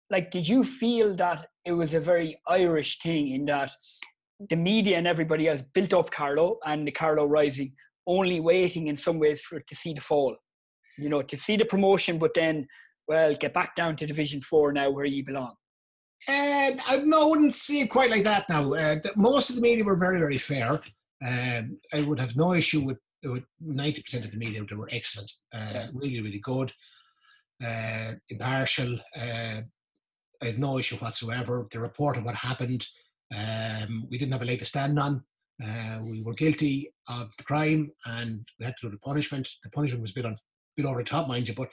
like, 0.09 0.31
did 0.31 0.47
you 0.47 0.63
feel 0.63 1.15
that 1.15 1.45
it 1.65 1.73
was 1.73 1.93
a 1.93 1.99
very 1.99 2.39
Irish 2.47 2.99
thing 2.99 3.29
in 3.29 3.45
that 3.45 3.71
the 4.49 4.55
media 4.55 4.97
and 4.97 5.07
everybody 5.07 5.45
has 5.45 5.61
built 5.61 5.93
up 5.93 6.11
Carlow 6.11 6.59
and 6.65 6.87
the 6.87 6.91
Carlow 6.91 7.25
Rising, 7.25 7.73
only 8.05 8.39
waiting 8.39 8.87
in 8.87 8.97
some 8.97 9.19
ways 9.19 9.41
for 9.41 9.59
to 9.59 9.75
see 9.75 9.93
the 9.93 10.01
fall, 10.01 10.35
you 10.97 11.09
know, 11.09 11.21
to 11.21 11.37
see 11.37 11.57
the 11.57 11.65
promotion, 11.65 12.19
but 12.19 12.33
then, 12.33 12.67
well, 13.07 13.33
get 13.35 13.53
back 13.53 13.75
down 13.75 13.95
to 13.95 14.07
Division 14.07 14.41
Four 14.41 14.71
now 14.71 14.89
where 14.91 15.05
you 15.05 15.25
belong. 15.25 15.53
And 16.27 16.81
I 16.85 16.97
no, 16.97 17.21
I 17.21 17.29
wouldn't 17.29 17.53
see 17.53 17.81
it 17.81 17.89
quite 17.89 18.11
like 18.11 18.23
that 18.23 18.49
now. 18.49 18.73
Uh, 18.73 18.95
most 19.15 19.49
of 19.49 19.55
the 19.55 19.61
media 19.61 19.83
were 19.83 19.95
very, 19.95 20.19
very 20.19 20.37
fair. 20.37 20.79
Um, 21.25 21.79
I 21.93 22.01
would 22.01 22.19
have 22.19 22.35
no 22.35 22.53
issue 22.53 22.81
with 22.85 22.97
with 23.23 23.43
ninety 23.59 24.01
percent 24.01 24.25
of 24.25 24.31
the 24.31 24.37
media. 24.37 24.63
They 24.63 24.75
were 24.75 24.89
excellent, 24.91 25.31
uh, 25.53 25.71
yeah. 25.73 25.87
really, 25.93 26.21
really 26.21 26.39
good, 26.39 26.71
uh, 27.63 28.11
impartial. 28.29 28.99
Uh, 29.15 29.61
I 30.41 30.45
had 30.45 30.59
no 30.59 30.77
issue 30.77 30.97
whatsoever. 30.97 31.67
They 31.71 31.79
reported 31.79 32.23
what 32.23 32.35
happened. 32.35 32.85
Um, 33.35 34.05
we 34.09 34.17
didn't 34.17 34.33
have 34.33 34.43
a 34.43 34.45
leg 34.45 34.59
to 34.59 34.65
stand 34.65 34.99
on. 34.99 35.23
Uh, 35.63 35.99
we 36.03 36.21
were 36.21 36.35
guilty 36.35 36.93
of 37.07 37.35
the 37.37 37.43
crime, 37.43 37.91
and 38.05 38.47
we 38.59 38.65
had 38.65 38.75
to 38.79 38.87
do 38.87 38.91
the 38.91 38.99
punishment. 38.99 39.49
The 39.63 39.71
punishment 39.71 40.03
was 40.03 40.11
a 40.11 40.13
bit 40.13 40.25
on, 40.25 40.35
bit 40.75 40.85
over 40.85 40.99
the 40.99 41.03
top, 41.03 41.27
mind 41.27 41.47
you, 41.47 41.55
but 41.55 41.71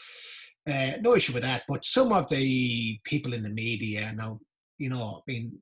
Uh, 0.66 0.96
no 1.02 1.14
issue 1.14 1.34
with 1.34 1.42
that. 1.42 1.62
But 1.68 1.84
some 1.84 2.10
of 2.10 2.26
the 2.30 2.98
people 3.04 3.34
in 3.34 3.42
the 3.42 3.50
media 3.50 4.14
now, 4.16 4.40
you 4.78 4.88
know, 4.88 5.20
I 5.20 5.30
mean, 5.30 5.60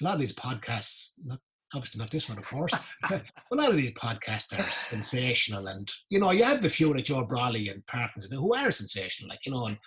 a 0.00 0.04
lot 0.04 0.14
of 0.14 0.20
these 0.20 0.32
podcasts, 0.46 1.14
not, 1.24 1.40
obviously 1.74 1.98
not 1.98 2.10
this 2.10 2.28
one, 2.28 2.38
of 2.38 2.44
course, 2.44 2.72
but 3.08 3.22
a 3.52 3.56
lot 3.56 3.70
of 3.70 3.76
these 3.76 3.92
podcasts 3.92 4.56
are 4.58 4.70
sensational. 4.70 5.66
And, 5.68 5.90
you 6.10 6.18
know, 6.18 6.30
you 6.30 6.44
have 6.44 6.62
the 6.62 6.68
few 6.68 6.92
like 6.92 7.04
Joe 7.04 7.26
Brolly 7.26 7.70
and 7.70 7.86
Parkinson 7.86 8.32
who 8.32 8.54
are 8.54 8.70
sensational, 8.70 9.30
like, 9.30 9.44
you 9.46 9.52
know, 9.52 9.66
and 9.66 9.78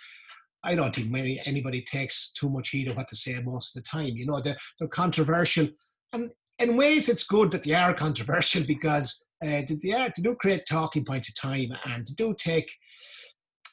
I 0.64 0.74
don't 0.74 0.94
think 0.94 1.10
many, 1.10 1.40
anybody 1.46 1.82
takes 1.82 2.32
too 2.32 2.50
much 2.50 2.70
heed 2.70 2.88
of 2.88 2.96
what 2.96 3.08
they 3.10 3.14
say 3.14 3.40
most 3.42 3.76
of 3.76 3.82
the 3.82 3.88
time. 3.88 4.16
You 4.16 4.26
know, 4.26 4.40
they're, 4.40 4.56
they're 4.78 4.88
controversial. 4.88 5.68
And 6.12 6.30
in 6.58 6.76
ways, 6.76 7.08
it's 7.08 7.24
good 7.24 7.50
that 7.52 7.62
they 7.62 7.74
are 7.74 7.94
controversial 7.94 8.64
because 8.66 9.24
uh, 9.44 9.62
they, 9.68 9.92
are, 9.92 10.08
they 10.16 10.22
do 10.22 10.34
create 10.34 10.66
talking 10.68 11.04
points 11.04 11.28
of 11.28 11.36
time 11.36 11.70
and 11.86 12.06
they 12.06 12.14
do 12.16 12.34
take 12.38 12.70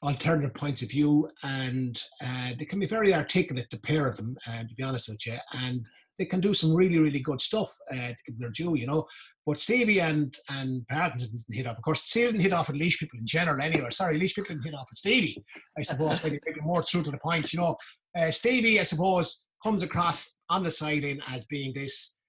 alternative 0.03 0.53
points 0.53 0.84
of 0.84 0.91
view 0.91 1.28
and 1.43 2.01
uh, 2.24 2.51
they 2.60 2.66
can 2.66 2.80
be 2.80 2.86
very 2.86 3.14
articulate, 3.14 3.68
the 3.72 3.80
pair 3.80 4.08
of 4.08 4.18
them, 4.18 4.36
uh, 4.47 4.60
to 4.60 4.76
be 4.76 4.84
honest 4.84 5.10
with 5.10 5.26
you. 5.26 5.38
And 5.53 5.88
they 6.18 6.26
can 6.26 6.39
do 6.39 6.53
some 6.53 6.74
really, 6.74 6.97
really 6.97 7.20
good 7.20 7.41
stuff 7.41 7.76
uh, 7.91 8.09
to 8.09 8.16
give 8.26 8.39
their 8.39 8.49
due, 8.49 8.78
you 8.78 8.88
know. 8.88 9.05
But 9.45 9.61
Stevie 9.61 10.01
and 10.01 10.36
and 10.49 10.88
Parkinson 10.88 11.32
didn't 11.32 11.55
hit 11.55 11.68
off. 11.68 11.78
Of 11.78 11.84
course, 11.84 12.01
Stevie 12.03 12.32
didn't 12.32 12.41
hit 12.41 12.53
off 12.53 12.68
with 12.68 12.78
Laois 12.78 12.97
people 12.97 13.20
in 13.20 13.26
general 13.26 13.61
anyway. 13.61 13.89
Sorry, 13.89 14.18
Laois 14.18 14.34
people 14.34 14.55
didn't 14.55 14.66
hit 14.66 14.76
off 14.76 14.88
with 14.89 14.97
Stevie, 14.97 15.43
I 15.78 15.82
suppose, 15.84 16.24
maybe, 16.24 16.39
maybe 16.45 16.61
more 16.61 16.84
true 16.84 17.03
to 17.03 17.11
the 17.11 17.18
point, 17.18 17.53
you 17.53 17.59
know. 17.59 17.76
Uh, 18.18 18.32
Stevie, 18.32 18.80
I 18.80 18.84
suppose, 18.84 19.45
comes 19.63 19.84
across 19.84 20.38
on 20.49 20.63
the 20.63 20.72
sideline 20.72 21.22
as 21.28 21.45
being 21.45 21.74
this 21.74 22.22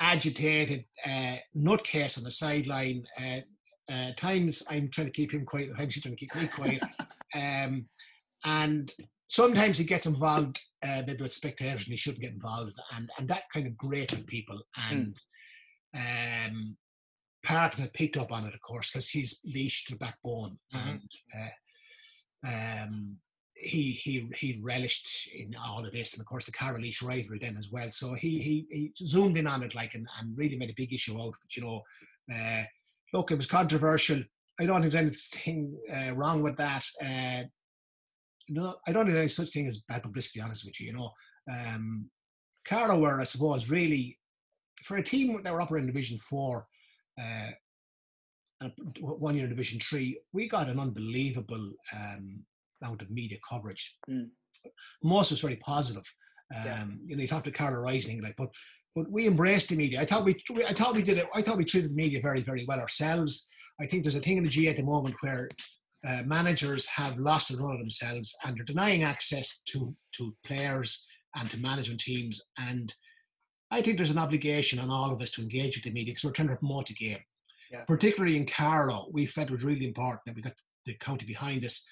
agitated 0.00 0.84
uh, 1.06 1.36
nutcase 1.56 2.18
on 2.18 2.24
the 2.24 2.30
sideline. 2.30 3.04
Uh, 3.18 3.40
uh, 3.92 4.10
times 4.16 4.62
I'm 4.70 4.88
trying 4.90 5.08
to 5.08 5.12
keep 5.12 5.32
him 5.32 5.44
quiet, 5.44 5.76
times 5.76 5.94
he's 5.94 6.02
trying 6.02 6.16
to 6.16 6.20
keep 6.26 6.34
me 6.34 6.46
quiet. 6.46 6.82
um, 7.34 7.88
and 8.44 8.92
sometimes 9.32 9.78
he 9.78 9.84
gets 9.84 10.04
involved 10.04 10.60
uh, 10.86 11.02
maybe 11.06 11.22
with 11.22 11.32
spectators 11.32 11.84
and 11.84 11.92
he 11.92 11.96
shouldn't 11.96 12.20
get 12.20 12.32
involved. 12.32 12.78
And, 12.94 13.10
and 13.18 13.26
that 13.28 13.44
kind 13.52 13.66
of 13.66 13.78
grated 13.78 14.26
people. 14.26 14.60
Hmm. 14.74 14.94
And 14.94 15.14
mm. 15.96 16.48
um, 16.48 16.76
Parkinson 17.42 17.90
picked 17.94 18.18
up 18.18 18.30
on 18.30 18.44
it, 18.44 18.54
of 18.54 18.60
course, 18.60 18.90
because 18.90 19.08
he's 19.08 19.40
Laois 19.46 19.84
to 19.86 19.92
the 19.92 19.98
backbone. 19.98 20.58
Mm-hmm. 20.74 20.90
And 20.90 21.10
uh, 22.44 22.84
um, 22.84 23.16
he 23.54 23.92
he 23.92 24.28
he 24.36 24.60
relished 24.62 25.30
in 25.32 25.54
all 25.54 25.86
of 25.86 25.92
this, 25.92 26.12
and 26.12 26.20
of 26.20 26.26
course 26.26 26.44
the 26.44 26.52
Carlow 26.52 26.80
Laois 26.80 27.02
rivalry 27.02 27.38
then 27.40 27.56
as 27.56 27.70
well. 27.70 27.90
So 27.90 28.14
he 28.14 28.38
he 28.40 28.66
he 28.70 28.92
zoomed 29.06 29.36
in 29.36 29.46
on 29.46 29.62
it 29.62 29.74
like 29.74 29.94
and, 29.94 30.06
and 30.18 30.36
really 30.36 30.56
made 30.56 30.70
a 30.70 30.74
big 30.76 30.92
issue 30.92 31.18
out 31.18 31.28
of 31.28 31.38
it. 31.44 31.56
You 31.56 31.62
know, 31.62 31.82
uh, 32.34 32.62
look, 33.12 33.30
it 33.30 33.36
was 33.36 33.46
controversial. 33.46 34.22
I 34.60 34.66
don't 34.66 34.82
think 34.82 34.92
there's 34.92 35.04
anything 35.34 35.78
uh, 35.94 36.12
wrong 36.14 36.42
with 36.42 36.56
that. 36.56 36.84
Uh, 37.02 37.44
no, 38.48 38.76
I 38.86 38.92
don't 38.92 39.06
think 39.06 39.14
there's 39.14 39.36
such 39.36 39.50
thing 39.50 39.66
as 39.66 39.78
bad 39.88 40.02
publicity. 40.02 40.40
Honest 40.40 40.64
with 40.64 40.80
you, 40.80 40.88
you 40.88 40.92
know, 40.92 41.10
um, 41.50 42.10
Carlow 42.64 43.00
were, 43.00 43.20
I 43.20 43.24
suppose, 43.24 43.70
really 43.70 44.18
for 44.84 44.96
a 44.96 45.02
team 45.02 45.40
that 45.42 45.52
were 45.52 45.60
operating 45.60 45.86
Division 45.86 46.18
Four, 46.18 46.66
uh, 47.20 47.50
one 49.00 49.34
year 49.34 49.44
in 49.44 49.50
Division 49.50 49.80
Three, 49.80 50.20
we 50.32 50.48
got 50.48 50.68
an 50.68 50.78
unbelievable 50.78 51.72
um, 51.94 52.44
amount 52.82 53.02
of 53.02 53.10
media 53.10 53.38
coverage. 53.48 53.98
Mm. 54.10 54.28
Most 55.02 55.30
was 55.30 55.40
very 55.40 55.56
positive. 55.56 56.04
Um, 56.54 56.64
yeah. 56.64 56.84
You 57.06 57.16
know, 57.16 57.22
you 57.22 57.28
talked 57.28 57.44
to 57.46 57.50
Carlow 57.50 57.80
Rising, 57.80 58.22
like, 58.22 58.34
but 58.36 58.48
but 58.94 59.10
we 59.10 59.26
embraced 59.26 59.70
the 59.70 59.76
media. 59.76 60.00
I 60.00 60.04
thought 60.04 60.24
we, 60.24 60.36
I 60.68 60.74
thought 60.74 60.94
we 60.94 61.02
did 61.02 61.18
it. 61.18 61.26
I 61.34 61.40
thought 61.40 61.56
we 61.56 61.64
treated 61.64 61.90
the 61.90 61.94
media 61.94 62.20
very, 62.20 62.42
very 62.42 62.64
well 62.66 62.78
ourselves. 62.78 63.48
I 63.80 63.86
think 63.86 64.02
there's 64.02 64.16
a 64.16 64.20
thing 64.20 64.36
in 64.36 64.44
the 64.44 64.50
G 64.50 64.68
at 64.68 64.76
the 64.76 64.82
moment 64.82 65.16
where 65.20 65.48
uh, 66.06 66.22
managers 66.24 66.86
have 66.86 67.18
lost 67.18 67.50
the 67.50 67.62
run 67.62 67.72
of 67.72 67.78
themselves 67.78 68.34
and 68.44 68.56
they're 68.56 68.64
denying 68.64 69.02
access 69.02 69.60
to 69.66 69.94
to 70.12 70.34
players 70.44 71.06
and 71.36 71.50
to 71.50 71.58
management 71.58 72.00
teams. 72.00 72.40
And 72.58 72.92
I 73.70 73.80
think 73.80 73.96
there's 73.96 74.10
an 74.10 74.18
obligation 74.18 74.78
on 74.78 74.90
all 74.90 75.12
of 75.12 75.22
us 75.22 75.30
to 75.32 75.42
engage 75.42 75.76
with 75.76 75.84
the 75.84 75.90
media 75.90 76.12
because 76.12 76.24
we're 76.24 76.32
trying 76.32 76.48
to 76.48 76.56
promote 76.56 76.86
the 76.88 76.94
game. 76.94 77.22
Yeah. 77.70 77.84
Particularly 77.84 78.36
in 78.36 78.44
Carlow, 78.44 79.08
we 79.12 79.24
felt 79.24 79.48
it 79.48 79.54
was 79.54 79.64
really 79.64 79.86
important 79.86 80.20
that 80.26 80.34
we 80.34 80.42
got 80.42 80.54
the 80.84 80.94
county 80.94 81.24
behind 81.24 81.64
us 81.64 81.86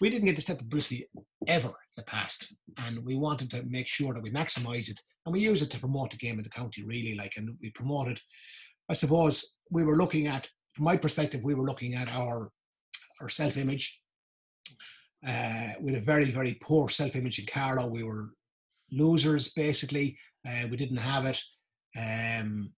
we 0.00 0.10
didn't 0.10 0.26
get 0.26 0.36
this 0.36 0.46
type 0.46 0.56
of 0.56 0.68
publicity 0.68 1.06
ever 1.46 1.68
in 1.68 1.74
the 1.96 2.02
past, 2.04 2.54
and 2.78 3.04
we 3.04 3.16
wanted 3.16 3.50
to 3.50 3.62
make 3.64 3.86
sure 3.86 4.14
that 4.14 4.22
we 4.22 4.30
maximise 4.30 4.88
it 4.88 5.00
and 5.24 5.32
we 5.32 5.40
use 5.40 5.62
it 5.62 5.70
to 5.70 5.78
promote 5.78 6.10
the 6.10 6.16
game 6.16 6.38
in 6.38 6.42
the 6.42 6.50
county, 6.50 6.82
really. 6.82 7.14
Like, 7.14 7.34
and 7.36 7.50
we 7.60 7.70
promoted. 7.70 8.20
I 8.88 8.94
suppose 8.94 9.54
we 9.70 9.84
were 9.84 9.96
looking 9.96 10.26
at, 10.26 10.48
from 10.74 10.84
my 10.84 10.96
perspective, 10.96 11.44
we 11.44 11.54
were 11.54 11.66
looking 11.66 11.94
at 11.94 12.12
our 12.12 12.50
our 13.22 13.28
self 13.28 13.56
image. 13.56 14.00
Uh, 15.26 15.68
with 15.80 15.94
a 15.94 16.00
very 16.00 16.24
very 16.24 16.58
poor 16.60 16.88
self 16.88 17.16
image 17.16 17.38
in 17.38 17.46
Carlow, 17.46 17.88
we 17.88 18.02
were 18.02 18.30
losers 18.90 19.52
basically. 19.52 20.18
Uh, 20.46 20.66
we 20.70 20.76
didn't 20.76 20.96
have 20.96 21.24
it. 21.24 21.40
Um, 21.96 22.72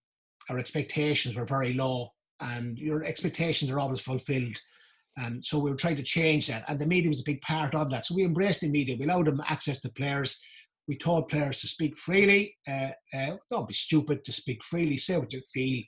our 0.51 0.59
expectations 0.59 1.35
were 1.35 1.47
very 1.47 1.73
low, 1.73 2.11
and 2.41 2.79
your 2.79 3.03
expectations 3.05 3.71
are 3.71 3.79
always 3.79 4.01
fulfilled 4.01 4.59
and 5.17 5.45
so 5.45 5.59
we 5.59 5.71
were 5.71 5.77
trying 5.77 5.97
to 5.97 6.03
change 6.03 6.49
that. 6.49 6.65
And 6.69 6.79
the 6.79 6.87
media 6.87 7.09
was 7.09 7.21
a 7.21 7.25
big 7.25 7.41
part 7.43 7.75
of 7.75 7.91
that. 7.91 8.05
So 8.05 8.15
we 8.15 8.25
embraced 8.25 8.63
the 8.63 8.69
media. 8.69 8.97
We 8.99 9.05
allowed 9.05 9.27
them 9.27 9.43
access 9.47 9.81
to 9.83 9.89
players. 9.91 10.41
We 10.89 10.97
told 10.97 11.29
players 11.29 11.61
to 11.61 11.69
speak 11.69 11.97
freely. 11.97 12.57
Uh, 12.69 12.89
uh, 13.17 13.37
don't 13.51 13.69
be 13.69 13.75
stupid 13.75 14.25
to 14.25 14.33
speak 14.33 14.65
freely. 14.65 14.97
Say 14.97 15.17
what 15.17 15.33
you 15.33 15.41
feel. 15.53 15.83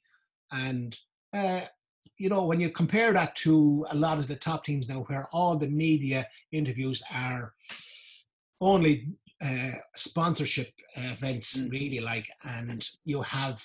And, 0.53 0.97
uh, 1.35 1.63
you 2.19 2.29
know, 2.29 2.45
when 2.45 2.61
you 2.61 2.71
compare 2.71 3.13
that 3.13 3.35
to 3.37 3.87
a 3.91 3.97
lot 3.97 4.19
of 4.19 4.27
the 4.27 4.37
top 4.37 4.65
teams 4.65 4.89
now 4.89 5.01
where 5.09 5.29
all 5.33 5.57
the 5.57 5.69
media 5.69 6.27
interviews 6.53 7.03
are 7.13 7.53
only 8.61 9.09
uh, 9.45 9.73
sponsorship 9.95 10.69
events, 10.97 11.59
mm. 11.59 11.71
really 11.71 12.01
like, 12.01 12.29
and 12.45 12.89
you 13.05 13.23
have 13.23 13.63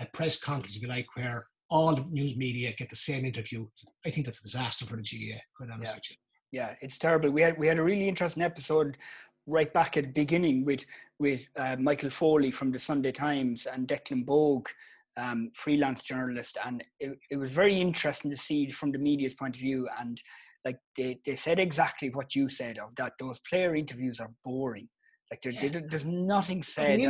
a 0.00 0.06
press 0.12 0.38
conference, 0.38 0.76
if 0.76 0.82
you 0.82 0.88
like, 0.88 1.06
where 1.14 1.46
all 1.70 1.94
the 1.94 2.04
news 2.10 2.36
media 2.36 2.72
get 2.76 2.90
the 2.90 2.96
same 2.96 3.24
interview. 3.24 3.66
I 4.04 4.10
think 4.10 4.26
that's 4.26 4.40
a 4.40 4.44
disaster 4.44 4.84
for 4.86 4.96
the 4.96 5.02
GAA, 5.02 5.38
quite 5.56 5.70
honest 5.70 5.92
yeah. 5.92 5.96
with 5.96 6.10
you. 6.10 6.16
Yeah, 6.52 6.74
it's 6.80 6.98
terrible. 6.98 7.30
We 7.30 7.42
had 7.42 7.58
we 7.58 7.66
had 7.66 7.78
a 7.78 7.82
really 7.82 8.08
interesting 8.08 8.42
episode 8.42 8.96
right 9.46 9.72
back 9.72 9.96
at 9.96 10.04
the 10.04 10.10
beginning 10.10 10.64
with 10.64 10.84
with 11.18 11.48
uh, 11.56 11.76
Michael 11.78 12.10
Foley 12.10 12.50
from 12.50 12.70
the 12.72 12.78
Sunday 12.78 13.12
Times 13.12 13.66
and 13.66 13.88
Declan 13.88 14.24
Bogue, 14.24 14.68
um, 15.16 15.50
freelance 15.54 16.02
journalist, 16.02 16.58
and 16.64 16.84
it, 17.00 17.18
it 17.30 17.36
was 17.36 17.50
very 17.50 17.80
interesting 17.80 18.30
to 18.30 18.36
see 18.36 18.68
from 18.68 18.92
the 18.92 18.98
media's 18.98 19.34
point 19.34 19.56
of 19.56 19.60
view. 19.60 19.88
And 19.98 20.20
like 20.64 20.78
they, 20.96 21.18
they 21.24 21.36
said 21.36 21.58
exactly 21.58 22.10
what 22.10 22.34
you 22.34 22.48
said 22.48 22.78
of 22.78 22.94
that 22.96 23.14
those 23.18 23.40
player 23.48 23.74
interviews 23.74 24.20
are 24.20 24.30
boring. 24.44 24.88
Like 25.30 25.40
yeah. 25.44 25.80
there's 25.88 26.06
nothing 26.06 26.62
said. 26.62 27.00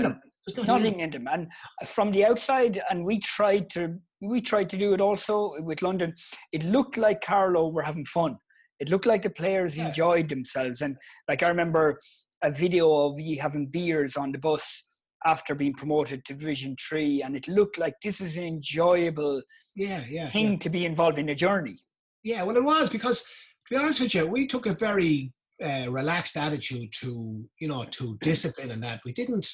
There's 0.46 0.66
nothing 0.68 1.00
in 1.00 1.10
them. 1.10 1.28
And 1.30 1.50
from 1.84 2.12
the 2.12 2.24
outside, 2.24 2.80
and 2.88 3.04
we 3.04 3.18
tried 3.18 3.68
to 3.70 3.96
we 4.22 4.40
tried 4.40 4.70
to 4.70 4.78
do 4.78 4.94
it 4.94 5.00
also 5.00 5.52
with 5.60 5.82
London. 5.82 6.14
It 6.52 6.64
looked 6.64 6.96
like 6.96 7.20
Carlow 7.20 7.68
were 7.68 7.82
having 7.82 8.04
fun. 8.04 8.36
It 8.78 8.88
looked 8.88 9.06
like 9.06 9.22
the 9.22 9.30
players 9.30 9.76
yeah. 9.76 9.88
enjoyed 9.88 10.28
themselves. 10.28 10.80
And 10.80 10.96
like 11.28 11.42
I 11.42 11.48
remember 11.48 11.98
a 12.42 12.50
video 12.50 12.92
of 12.92 13.18
you 13.18 13.40
having 13.40 13.66
beers 13.66 14.16
on 14.16 14.32
the 14.32 14.38
bus 14.38 14.84
after 15.26 15.54
being 15.54 15.74
promoted 15.74 16.24
to 16.24 16.34
Division 16.34 16.76
Three, 16.76 17.22
and 17.22 17.36
it 17.36 17.48
looked 17.48 17.78
like 17.78 17.94
this 18.02 18.20
is 18.20 18.36
an 18.36 18.44
enjoyable 18.44 19.42
yeah, 19.74 20.02
yeah, 20.08 20.28
thing 20.28 20.52
yeah. 20.52 20.58
to 20.58 20.70
be 20.70 20.86
involved 20.86 21.18
in 21.18 21.28
a 21.28 21.34
journey. 21.34 21.78
Yeah, 22.22 22.44
well, 22.44 22.56
it 22.56 22.64
was 22.64 22.88
because 22.88 23.22
to 23.22 23.74
be 23.74 23.76
honest 23.76 24.00
with 24.00 24.14
you, 24.14 24.26
we 24.26 24.46
took 24.46 24.66
a 24.66 24.74
very 24.74 25.32
uh, 25.62 25.86
relaxed 25.88 26.36
attitude 26.36 26.92
to 27.00 27.44
you 27.60 27.68
know 27.68 27.84
to 27.84 28.16
discipline 28.20 28.70
and 28.70 28.82
that. 28.82 29.00
We 29.04 29.12
didn't 29.12 29.52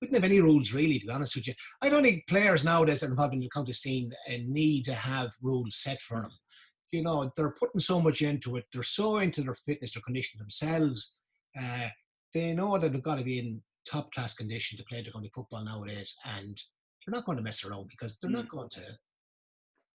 we 0.00 0.06
didn't 0.06 0.22
have 0.22 0.30
any 0.30 0.40
rules 0.40 0.74
really 0.74 0.98
to 0.98 1.06
be 1.06 1.12
honest 1.12 1.36
with 1.36 1.48
you. 1.48 1.54
I 1.82 1.88
don't 1.88 2.02
think 2.02 2.26
players 2.28 2.64
nowadays 2.64 3.00
that 3.00 3.06
are 3.06 3.10
involved 3.10 3.34
in 3.34 3.40
the 3.40 3.50
county 3.50 3.72
scene 3.72 4.12
uh, 4.28 4.38
need 4.46 4.84
to 4.86 4.94
have 4.94 5.30
rules 5.42 5.76
set 5.76 6.00
for 6.00 6.20
them. 6.22 6.32
You 6.92 7.02
know 7.02 7.30
they're 7.36 7.54
putting 7.58 7.80
so 7.80 8.00
much 8.00 8.22
into 8.22 8.56
it. 8.56 8.64
They're 8.72 8.82
so 8.82 9.18
into 9.18 9.42
their 9.42 9.54
fitness 9.54 9.94
their 9.94 10.02
condition 10.02 10.38
themselves. 10.38 11.18
Uh, 11.60 11.88
they 12.34 12.52
know 12.52 12.76
that 12.78 12.92
they've 12.92 13.02
got 13.02 13.18
to 13.18 13.24
be 13.24 13.38
in 13.38 13.62
top 13.90 14.12
class 14.12 14.34
condition 14.34 14.76
to 14.78 14.84
play 14.84 15.02
the 15.02 15.10
county 15.10 15.30
football 15.34 15.64
nowadays 15.64 16.16
and 16.24 16.60
they're 17.04 17.14
not 17.14 17.26
going 17.26 17.36
to 17.36 17.44
mess 17.44 17.64
around 17.64 17.88
because 17.88 18.18
they're 18.18 18.30
not 18.30 18.46
mm. 18.46 18.50
going 18.50 18.68
to 18.70 18.82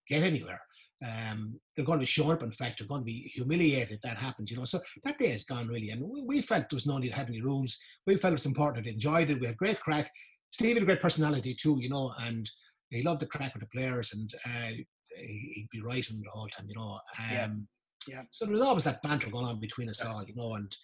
get 0.08 0.22
anywhere 0.22 0.60
um, 1.06 1.60
they're 1.74 1.84
going 1.84 1.98
to 1.98 2.02
be 2.02 2.06
shown 2.06 2.32
up. 2.32 2.42
In 2.42 2.50
fact, 2.50 2.78
they're 2.78 2.88
going 2.88 3.02
to 3.02 3.06
be 3.06 3.30
humiliated 3.34 3.92
if 3.92 4.00
that 4.02 4.16
happens. 4.16 4.50
You 4.50 4.56
know, 4.56 4.64
so 4.64 4.80
that 5.04 5.18
day 5.18 5.30
is 5.30 5.44
gone 5.44 5.68
really, 5.68 5.90
and 5.90 6.02
we, 6.02 6.22
we 6.22 6.42
felt 6.42 6.68
there 6.68 6.76
was 6.76 6.86
no 6.86 6.98
need 6.98 7.10
to 7.10 7.14
have 7.14 7.28
any 7.28 7.40
rules. 7.40 7.78
We 8.06 8.16
felt 8.16 8.32
it 8.32 8.34
was 8.34 8.46
important. 8.46 8.84
We 8.84 8.92
enjoyed 8.92 9.30
it. 9.30 9.40
We 9.40 9.46
had 9.46 9.56
great 9.56 9.80
crack. 9.80 10.10
Steve 10.50 10.74
had 10.74 10.82
a 10.82 10.86
great 10.86 11.02
personality 11.02 11.54
too, 11.54 11.78
you 11.80 11.88
know, 11.88 12.12
and 12.20 12.50
he 12.90 13.02
loved 13.02 13.20
the 13.20 13.26
crack 13.26 13.54
with 13.54 13.62
the 13.62 13.68
players, 13.68 14.12
and 14.12 14.32
uh, 14.46 14.72
he'd 15.16 15.68
be 15.70 15.80
rising 15.82 16.20
the 16.22 16.30
whole 16.30 16.48
time, 16.48 16.66
you 16.68 16.74
know. 16.74 16.98
Um, 17.18 17.68
yeah. 18.08 18.16
yeah. 18.16 18.22
So 18.30 18.44
there 18.44 18.54
was 18.54 18.62
always 18.62 18.84
that 18.84 19.02
banter 19.02 19.30
going 19.30 19.46
on 19.46 19.60
between 19.60 19.88
us 19.88 20.04
all, 20.04 20.24
you 20.24 20.34
know, 20.34 20.54
and 20.54 20.76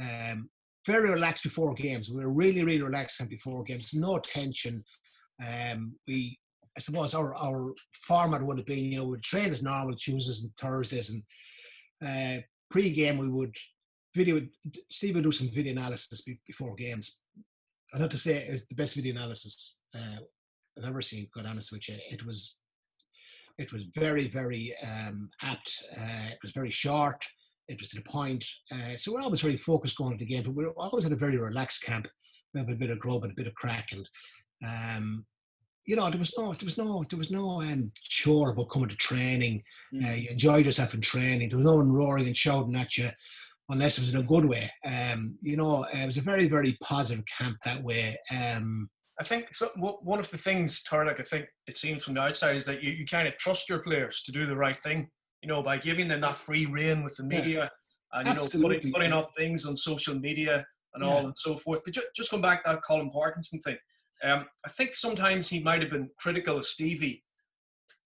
um, 0.00 0.50
very 0.86 1.10
relaxed 1.10 1.44
before 1.44 1.74
games. 1.74 2.10
We 2.10 2.24
were 2.24 2.32
really, 2.32 2.62
really 2.62 2.82
relaxed 2.82 3.26
before 3.28 3.62
games. 3.64 3.94
No 3.94 4.18
tension. 4.18 4.84
Um, 5.46 5.94
we 6.06 6.38
I 6.76 6.80
suppose 6.80 7.14
our, 7.14 7.34
our 7.34 7.74
format 8.06 8.42
would 8.42 8.58
have 8.58 8.66
been, 8.66 8.78
you 8.78 8.98
know, 8.98 9.04
we'd 9.04 9.22
train 9.22 9.50
as 9.50 9.62
normal 9.62 9.94
Tuesdays 9.94 10.42
and 10.42 10.50
Thursdays, 10.56 11.10
and 11.10 11.22
uh, 12.06 12.42
pre-game 12.70 13.18
we 13.18 13.28
would 13.28 13.54
video. 14.14 14.40
Steve 14.90 15.16
would 15.16 15.24
do 15.24 15.32
some 15.32 15.50
video 15.50 15.72
analysis 15.72 16.22
before 16.46 16.74
games. 16.76 17.20
I 17.94 17.98
have 17.98 18.08
to 18.10 18.18
say 18.18 18.46
it's 18.48 18.64
the 18.66 18.74
best 18.74 18.94
video 18.94 19.14
analysis 19.14 19.80
uh, 19.94 20.20
I've 20.78 20.84
ever 20.84 21.02
seen. 21.02 21.28
Quite 21.32 21.46
honest 21.46 21.72
with 21.72 21.88
you, 21.88 21.96
it 22.10 22.24
was 22.24 22.58
it 23.58 23.72
was 23.72 23.84
very 23.94 24.28
very 24.28 24.74
um, 24.86 25.28
apt. 25.42 25.84
Uh, 25.96 26.30
it 26.30 26.38
was 26.42 26.52
very 26.52 26.70
short. 26.70 27.26
It 27.68 27.78
was 27.80 27.88
to 27.90 27.96
the 27.96 28.10
point. 28.10 28.44
Uh, 28.70 28.96
so 28.96 29.12
we're 29.12 29.20
always 29.20 29.40
very 29.40 29.56
focused 29.56 29.96
going 29.96 30.18
to 30.18 30.24
the 30.24 30.30
game, 30.30 30.42
but 30.42 30.54
we're 30.54 30.70
always 30.70 31.04
in 31.04 31.12
a 31.12 31.16
very 31.16 31.38
relaxed 31.38 31.82
camp. 31.82 32.08
We 32.52 32.60
have 32.60 32.68
a 32.68 32.76
bit 32.76 32.90
of 32.90 32.98
grub 32.98 33.22
and 33.22 33.32
a 33.32 33.36
bit 33.36 33.46
of 33.46 33.54
crack, 33.54 33.92
and 33.92 34.06
um, 34.64 35.24
you 35.86 35.96
know, 35.96 36.08
there 36.10 36.18
was 36.18 36.32
no, 36.38 36.52
there 36.52 36.64
was 36.64 36.78
no, 36.78 37.04
there 37.08 37.18
was 37.18 37.30
no 37.30 37.60
um, 37.62 37.90
chore 38.02 38.50
about 38.50 38.70
coming 38.70 38.88
to 38.88 38.96
training. 38.96 39.62
Mm. 39.92 40.08
Uh, 40.08 40.14
you 40.14 40.30
enjoyed 40.30 40.66
yourself 40.66 40.94
in 40.94 41.00
training. 41.00 41.48
There 41.48 41.58
was 41.58 41.66
no 41.66 41.76
one 41.76 41.92
roaring 41.92 42.26
and 42.26 42.36
shouting 42.36 42.76
at 42.76 42.96
you, 42.96 43.08
unless 43.68 43.98
it 43.98 44.02
was 44.02 44.14
in 44.14 44.20
a 44.20 44.22
good 44.22 44.44
way. 44.44 44.70
Um, 44.86 45.38
you 45.42 45.56
know, 45.56 45.84
it 45.92 46.06
was 46.06 46.18
a 46.18 46.22
very, 46.22 46.48
very 46.48 46.76
positive 46.82 47.24
camp 47.26 47.56
that 47.64 47.82
way. 47.82 48.16
Um, 48.30 48.90
I 49.20 49.24
think 49.24 49.48
so, 49.54 49.68
one 49.76 50.18
of 50.18 50.30
the 50.30 50.38
things, 50.38 50.82
Turlough, 50.82 51.18
I 51.18 51.22
think 51.22 51.46
it 51.66 51.76
seems 51.76 52.02
from 52.02 52.14
the 52.14 52.20
outside 52.20 52.56
is 52.56 52.64
that 52.64 52.82
you, 52.82 52.92
you 52.92 53.06
kind 53.06 53.28
of 53.28 53.36
trust 53.36 53.68
your 53.68 53.80
players 53.80 54.22
to 54.22 54.32
do 54.32 54.46
the 54.46 54.56
right 54.56 54.76
thing. 54.76 55.08
You 55.42 55.48
know, 55.48 55.62
by 55.62 55.78
giving 55.78 56.08
them 56.08 56.20
that 56.20 56.36
free 56.36 56.66
reign 56.66 57.02
with 57.02 57.16
the 57.16 57.24
media 57.24 57.70
yeah. 58.12 58.20
and 58.20 58.28
you 58.28 58.34
know 58.34 58.48
putting, 58.48 58.92
putting 58.92 59.12
up 59.12 59.30
things 59.36 59.66
on 59.66 59.76
social 59.76 60.18
media 60.18 60.64
and 60.94 61.04
yeah. 61.04 61.10
all 61.10 61.26
and 61.26 61.36
so 61.36 61.56
forth. 61.56 61.80
But 61.84 61.94
just, 61.94 62.06
just 62.14 62.30
going 62.30 62.42
back 62.42 62.62
to 62.62 62.70
that 62.70 62.82
Colin 62.82 63.10
Parkinson 63.10 63.60
thing, 63.60 63.76
um, 64.22 64.46
I 64.64 64.68
think 64.68 64.94
sometimes 64.94 65.48
he 65.48 65.60
might 65.60 65.82
have 65.82 65.90
been 65.90 66.10
critical 66.18 66.58
of 66.58 66.64
Stevie, 66.64 67.24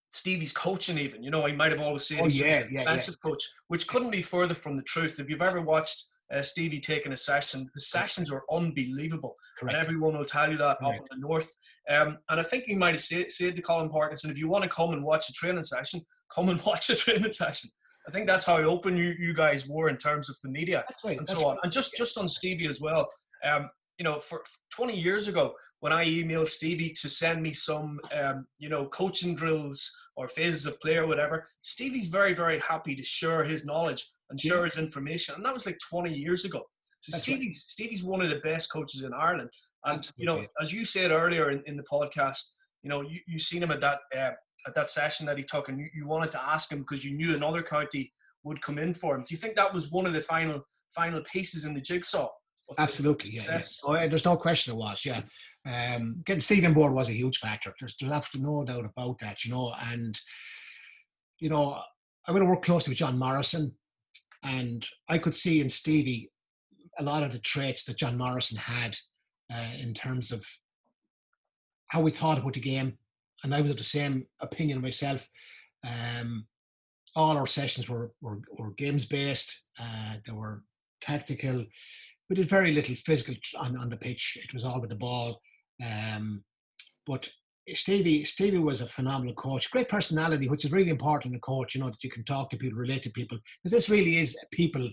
Stevie's 0.09 0.53
coaching. 0.53 0.97
Even 0.97 1.21
you 1.21 1.29
know, 1.29 1.45
he 1.45 1.53
might 1.53 1.71
have 1.71 1.81
always 1.81 2.07
said 2.07 2.19
oh, 2.21 2.23
he's 2.25 2.39
yeah, 2.39 2.63
yeah, 2.71 2.79
defensive 2.79 3.15
yeah. 3.23 3.29
coach, 3.29 3.43
which 3.67 3.87
couldn't 3.87 4.11
be 4.11 4.21
further 4.21 4.55
from 4.55 4.75
the 4.75 4.83
truth. 4.83 5.19
If 5.19 5.29
you've 5.29 5.41
ever 5.41 5.61
watched 5.61 6.05
uh, 6.33 6.41
Stevie 6.41 6.79
taking 6.79 7.11
a 7.11 7.17
session, 7.17 7.69
the 7.73 7.81
sessions 7.81 8.31
are 8.31 8.43
unbelievable, 8.51 9.35
Correct. 9.59 9.75
and 9.75 9.83
everyone 9.83 10.17
will 10.17 10.25
tell 10.25 10.49
you 10.49 10.57
that 10.57 10.79
Correct. 10.79 10.99
up 11.01 11.07
in 11.11 11.19
the 11.19 11.27
north. 11.27 11.49
Um, 11.89 12.17
and 12.29 12.39
I 12.39 12.43
think 12.43 12.65
he 12.65 12.75
might 12.75 12.95
have 12.95 12.99
said, 12.99 13.31
said 13.31 13.55
to 13.55 13.61
Colin 13.61 13.89
Parkinson, 13.89 14.31
if 14.31 14.37
you 14.37 14.47
want 14.47 14.63
to 14.63 14.69
come 14.69 14.93
and 14.93 15.03
watch 15.03 15.29
a 15.29 15.33
training 15.33 15.63
session, 15.63 16.01
come 16.33 16.49
and 16.49 16.61
watch 16.65 16.87
the 16.87 16.95
training 16.95 17.31
session. 17.31 17.69
I 18.07 18.11
think 18.11 18.25
that's 18.25 18.45
how 18.45 18.57
open 18.57 18.95
you, 18.95 19.13
you 19.19 19.33
guys 19.33 19.67
were 19.67 19.89
in 19.89 19.97
terms 19.97 20.29
of 20.29 20.37
the 20.41 20.49
media 20.49 20.85
right, 21.03 21.17
and 21.17 21.27
so 21.27 21.45
on. 21.47 21.57
And 21.63 21.71
just 21.71 21.93
just 21.97 22.17
on 22.17 22.29
Stevie 22.29 22.67
as 22.67 22.79
well. 22.79 23.07
Um, 23.43 23.69
you 23.97 24.03
know, 24.03 24.19
for 24.19 24.43
20 24.75 24.97
years 24.97 25.27
ago, 25.27 25.53
when 25.79 25.91
I 25.91 26.05
emailed 26.05 26.47
Stevie 26.47 26.93
to 27.01 27.09
send 27.09 27.41
me 27.41 27.51
some, 27.51 27.99
um, 28.15 28.45
you 28.59 28.69
know, 28.69 28.85
coaching 28.87 29.35
drills 29.35 29.91
or 30.15 30.27
phases 30.27 30.65
of 30.65 30.79
play 30.79 30.97
or 30.97 31.07
whatever, 31.07 31.47
Stevie's 31.63 32.07
very, 32.07 32.33
very 32.33 32.59
happy 32.59 32.95
to 32.95 33.03
share 33.03 33.43
his 33.43 33.65
knowledge 33.65 34.07
and 34.29 34.39
share 34.39 34.63
his 34.65 34.77
information. 34.77 35.35
And 35.35 35.45
that 35.45 35.53
was 35.53 35.65
like 35.65 35.79
20 35.89 36.13
years 36.13 36.45
ago. 36.45 36.61
So 37.01 37.17
Stevie's, 37.17 37.65
right. 37.65 37.71
Stevie's 37.71 38.03
one 38.03 38.21
of 38.21 38.29
the 38.29 38.37
best 38.37 38.71
coaches 38.71 39.03
in 39.03 39.13
Ireland. 39.13 39.49
And, 39.85 39.99
Absolutely. 39.99 40.23
you 40.23 40.25
know, 40.25 40.47
as 40.61 40.73
you 40.73 40.85
said 40.85 41.11
earlier 41.11 41.51
in, 41.51 41.63
in 41.65 41.77
the 41.77 41.83
podcast, 41.83 42.51
you 42.83 42.89
know, 42.89 43.01
you, 43.01 43.19
you've 43.27 43.41
seen 43.41 43.63
him 43.63 43.71
at 43.71 43.81
that, 43.81 43.99
uh, 44.15 44.31
at 44.67 44.75
that 44.75 44.89
session 44.89 45.25
that 45.25 45.37
he 45.37 45.43
took 45.43 45.69
and 45.69 45.79
you, 45.79 45.87
you 45.95 46.05
wanted 46.05 46.29
to 46.31 46.43
ask 46.43 46.71
him 46.71 46.79
because 46.79 47.03
you 47.03 47.15
knew 47.15 47.33
another 47.33 47.63
county 47.63 48.11
would 48.43 48.61
come 48.61 48.77
in 48.77 48.93
for 48.93 49.15
him. 49.15 49.23
Do 49.25 49.33
you 49.33 49.37
think 49.37 49.55
that 49.55 49.73
was 49.73 49.91
one 49.91 50.05
of 50.05 50.13
the 50.13 50.21
final, 50.21 50.61
final 50.93 51.21
pieces 51.21 51.65
in 51.65 51.73
the 51.73 51.81
jigsaw? 51.81 52.29
Absolutely, 52.77 53.31
yeah, 53.31 53.43
yeah. 53.47 53.61
Oh, 53.85 53.95
yeah. 53.95 54.07
There's 54.07 54.25
no 54.25 54.35
question 54.35 54.73
it 54.73 54.77
was, 54.77 55.05
yeah. 55.05 55.21
Um, 55.65 56.21
getting 56.25 56.41
Steve 56.41 56.73
board 56.73 56.93
was 56.93 57.07
a 57.07 57.13
huge 57.13 57.37
factor. 57.37 57.73
There's, 57.79 57.95
there's 57.97 58.11
absolutely 58.11 58.51
no 58.51 58.65
doubt 58.65 58.85
about 58.85 59.19
that, 59.19 59.45
you 59.45 59.51
know. 59.51 59.73
And, 59.79 60.19
you 61.39 61.49
know, 61.49 61.79
I'm 62.25 62.35
going 62.35 62.45
to 62.45 62.51
work 62.51 62.63
closely 62.63 62.91
with 62.91 62.97
John 62.97 63.17
Morrison, 63.17 63.73
and 64.43 64.85
I 65.07 65.17
could 65.17 65.33
see 65.33 65.61
in 65.61 65.69
Stevie 65.69 66.29
a 66.99 67.03
lot 67.03 67.23
of 67.23 67.31
the 67.31 67.39
traits 67.39 67.85
that 67.85 67.97
John 67.97 68.17
Morrison 68.17 68.57
had 68.57 68.97
uh, 69.53 69.71
in 69.79 69.93
terms 69.93 70.33
of 70.33 70.45
how 71.87 72.01
we 72.01 72.11
thought 72.11 72.37
about 72.37 72.53
the 72.53 72.59
game. 72.59 72.97
And 73.43 73.53
I 73.53 73.61
was 73.61 73.71
of 73.71 73.77
the 73.77 73.83
same 73.83 74.25
opinion 74.41 74.81
myself. 74.81 75.29
Um, 75.85 76.47
all 77.15 77.37
our 77.37 77.47
sessions 77.47 77.89
were, 77.89 78.11
were, 78.21 78.39
were 78.57 78.71
games 78.71 79.05
based, 79.05 79.67
uh, 79.79 80.15
they 80.25 80.33
were 80.33 80.63
tactical 81.01 81.65
we 82.29 82.35
did 82.35 82.49
very 82.49 82.73
little 82.73 82.95
physical 82.95 83.35
on, 83.57 83.77
on 83.77 83.89
the 83.89 83.97
pitch. 83.97 84.37
It 84.41 84.53
was 84.53 84.65
all 84.65 84.81
with 84.81 84.89
the 84.89 84.95
ball. 84.95 85.41
Um, 85.83 86.43
but 87.05 87.29
Stevie 87.73 88.23
Stevie 88.23 88.57
was 88.57 88.81
a 88.81 88.87
phenomenal 88.87 89.35
coach, 89.35 89.69
great 89.71 89.89
personality, 89.89 90.47
which 90.47 90.65
is 90.65 90.71
really 90.71 90.89
important 90.89 91.33
in 91.33 91.37
a 91.37 91.41
coach. 91.41 91.75
You 91.75 91.81
know 91.81 91.89
that 91.89 92.03
you 92.03 92.09
can 92.09 92.23
talk 92.23 92.49
to 92.49 92.57
people, 92.57 92.79
relate 92.79 93.03
to 93.03 93.09
people, 93.11 93.37
because 93.63 93.71
this 93.71 93.89
really 93.89 94.17
is 94.17 94.37
a 94.41 94.55
people 94.55 94.89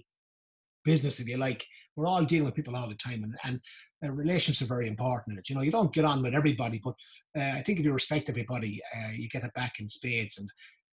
business, 0.84 1.20
if 1.20 1.28
you 1.28 1.36
like. 1.36 1.66
We're 1.96 2.06
all 2.06 2.24
dealing 2.24 2.46
with 2.46 2.54
people 2.54 2.74
all 2.74 2.88
the 2.88 2.96
time, 2.96 3.22
and, 3.22 3.36
and 3.44 3.60
uh, 4.04 4.12
relationships 4.12 4.62
are 4.62 4.74
very 4.74 4.88
important. 4.88 5.48
You 5.48 5.56
know, 5.56 5.62
you 5.62 5.70
don't 5.70 5.92
get 5.92 6.04
on 6.04 6.22
with 6.22 6.34
everybody, 6.34 6.80
but 6.82 6.94
uh, 7.38 7.52
I 7.56 7.62
think 7.62 7.78
if 7.78 7.84
you 7.84 7.92
respect 7.92 8.28
everybody, 8.28 8.80
uh, 8.96 9.12
you 9.16 9.28
get 9.28 9.44
it 9.44 9.54
back 9.54 9.74
in 9.78 9.88
spades. 9.88 10.38
And 10.38 10.50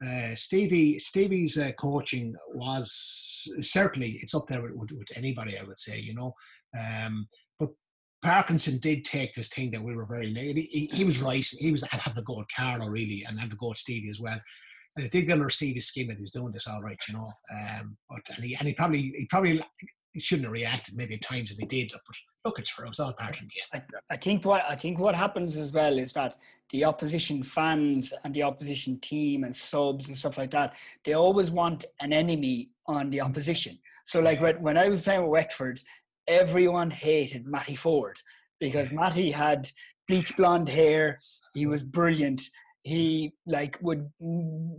uh, 0.05 0.34
Stevie 0.34 0.99
Stevie's 0.99 1.59
uh, 1.59 1.72
coaching 1.78 2.34
was 2.55 3.49
certainly 3.61 4.18
it's 4.22 4.34
up 4.34 4.47
there 4.47 4.62
with, 4.62 4.72
with, 4.72 4.91
with 4.93 5.09
anybody 5.16 5.59
I 5.59 5.64
would 5.64 5.78
say 5.78 5.99
you 5.99 6.14
know 6.14 6.32
um, 6.78 7.26
but 7.59 7.70
Parkinson 8.22 8.78
did 8.78 9.05
take 9.05 9.34
this 9.34 9.49
thing 9.49 9.72
that 9.72 9.82
we 9.82 9.97
were 9.97 10.07
very 10.07 10.32
he, 10.32 10.89
he 10.93 11.05
was 11.05 11.20
right 11.20 11.45
he 11.59 11.72
was 11.72 11.82
having 11.91 12.14
to 12.14 12.22
go 12.22 12.45
Carlow 12.55 12.86
really 12.86 13.24
and 13.28 13.41
had 13.41 13.51
to 13.51 13.57
go 13.57 13.72
at 13.72 13.78
Stevie 13.78 14.11
as 14.11 14.20
well 14.20 14.41
I 15.01 15.07
get 15.09 15.30
under 15.30 15.49
Stevie's 15.49 15.86
skin 15.86 16.09
that 16.09 16.16
he 16.16 16.22
was 16.22 16.32
doing 16.32 16.53
this 16.53 16.66
all 16.66 16.82
right 16.82 17.01
you 17.09 17.14
know 17.14 17.32
um, 17.53 17.96
but 18.09 18.36
and 18.36 18.44
he, 18.44 18.57
and 18.57 18.68
he 18.68 18.74
probably 18.74 19.12
he 19.16 19.26
probably 19.28 19.62
he 20.12 20.20
shouldn't 20.20 20.46
have 20.46 20.53
reacted 20.53 20.96
maybe 20.96 21.14
at 21.14 21.22
times 21.22 21.51
and 21.51 21.61
he 21.61 21.66
did 21.66 21.92
but 21.92 22.16
look 22.44 22.59
at 22.59 22.68
her 22.70 22.84
it 22.84 22.88
was 22.88 23.01
all 23.01 23.12
part 23.12 23.36
of 23.36 23.42
the 23.42 23.46
game. 23.46 23.62
I, 23.74 24.14
I 24.14 24.16
think 24.16 24.44
what 24.44 24.64
I 24.68 24.74
think 24.74 24.99
what 24.99 25.14
happens 25.14 25.57
as 25.57 25.72
well 25.72 25.99
is 25.99 26.12
that 26.14 26.36
the 26.70 26.84
opposition 26.84 27.42
fans 27.42 28.12
and 28.24 28.34
the 28.34 28.42
opposition 28.42 28.99
team 29.01 29.44
and 29.44 29.55
subs 29.55 30.09
and 30.09 30.16
stuff 30.16 30.38
like 30.38 30.51
that 30.53 30.76
they 31.05 31.12
always 31.12 31.51
want 31.51 31.84
an 32.01 32.12
enemy 32.12 32.70
on 32.86 33.11
the 33.11 33.20
opposition. 33.20 33.78
So 34.05 34.20
like 34.20 34.40
when 34.61 34.78
I 34.78 34.88
was 34.88 35.03
playing 35.03 35.22
with 35.22 35.30
Wexford 35.30 35.80
everyone 36.26 36.90
hated 36.90 37.46
Matty 37.46 37.74
Forde 37.74 38.20
because 38.61 38.90
Matty 38.90 39.30
had 39.30 39.70
bleach 40.09 40.36
blonde 40.36 40.68
hair 40.68 41.18
he 41.55 41.66
was 41.66 41.84
brilliant 41.84 42.42
he 42.89 43.32
like 43.47 43.78
would 43.82 44.09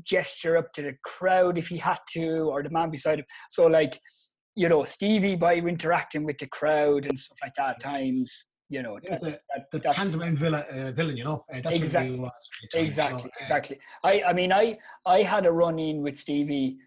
gesture 0.04 0.58
up 0.58 0.74
to 0.74 0.82
the 0.82 0.96
crowd 1.04 1.58
if 1.58 1.68
he 1.68 1.78
had 1.78 2.00
to 2.10 2.50
or 2.52 2.64
the 2.64 2.70
man 2.72 2.90
beside 2.90 3.20
him. 3.20 3.26
So 3.50 3.68
like 3.68 4.00
you 4.60 4.68
know, 4.68 4.84
Stevie 4.84 5.38
by 5.38 5.56
interacting 5.56 6.26
with 6.26 6.38
the 6.38 6.48
crowd 6.48 7.06
and 7.06 7.18
stuff 7.18 7.38
like 7.42 7.54
that 7.56 7.80
times, 7.80 8.50
you 8.68 8.84
know, 8.84 9.00
yeah, 9.04 9.18
that, 9.18 9.42
the, 9.72 9.80
that, 9.80 9.96
pantomime 9.96 10.36
villain, 10.36 10.64
uh, 10.72 10.92
villain, 10.92 11.16
you 11.16 11.24
know, 11.24 11.46
uh, 11.54 11.62
that's 11.62 11.78
exactly, 11.78 12.20
what 12.20 12.34
time, 12.74 12.86
exactly, 12.86 13.20
so, 13.22 13.28
uh, 13.28 13.42
exactly. 13.42 13.80
I, 14.04 14.24
I 14.28 14.34
mean, 14.34 14.52
I, 14.52 14.78
I 15.06 15.22
had 15.22 15.46
a 15.46 15.52
run 15.52 15.80
in 15.80 16.02
with 16.02 16.20
Stevie, 16.20 16.78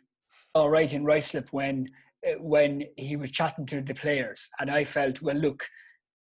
all 0.55 0.69
right, 0.69 0.93
in 0.93 1.03
Ruislip 1.03 1.53
when, 1.53 1.89
uh, 2.27 2.35
when 2.41 2.85
he 2.99 3.17
was 3.17 3.33
chatting 3.33 3.65
to 3.67 3.81
the 3.81 3.95
players, 3.95 4.49
and 4.61 4.71
I 4.71 4.85
felt, 4.85 5.23
well, 5.23 5.37
look, 5.37 5.65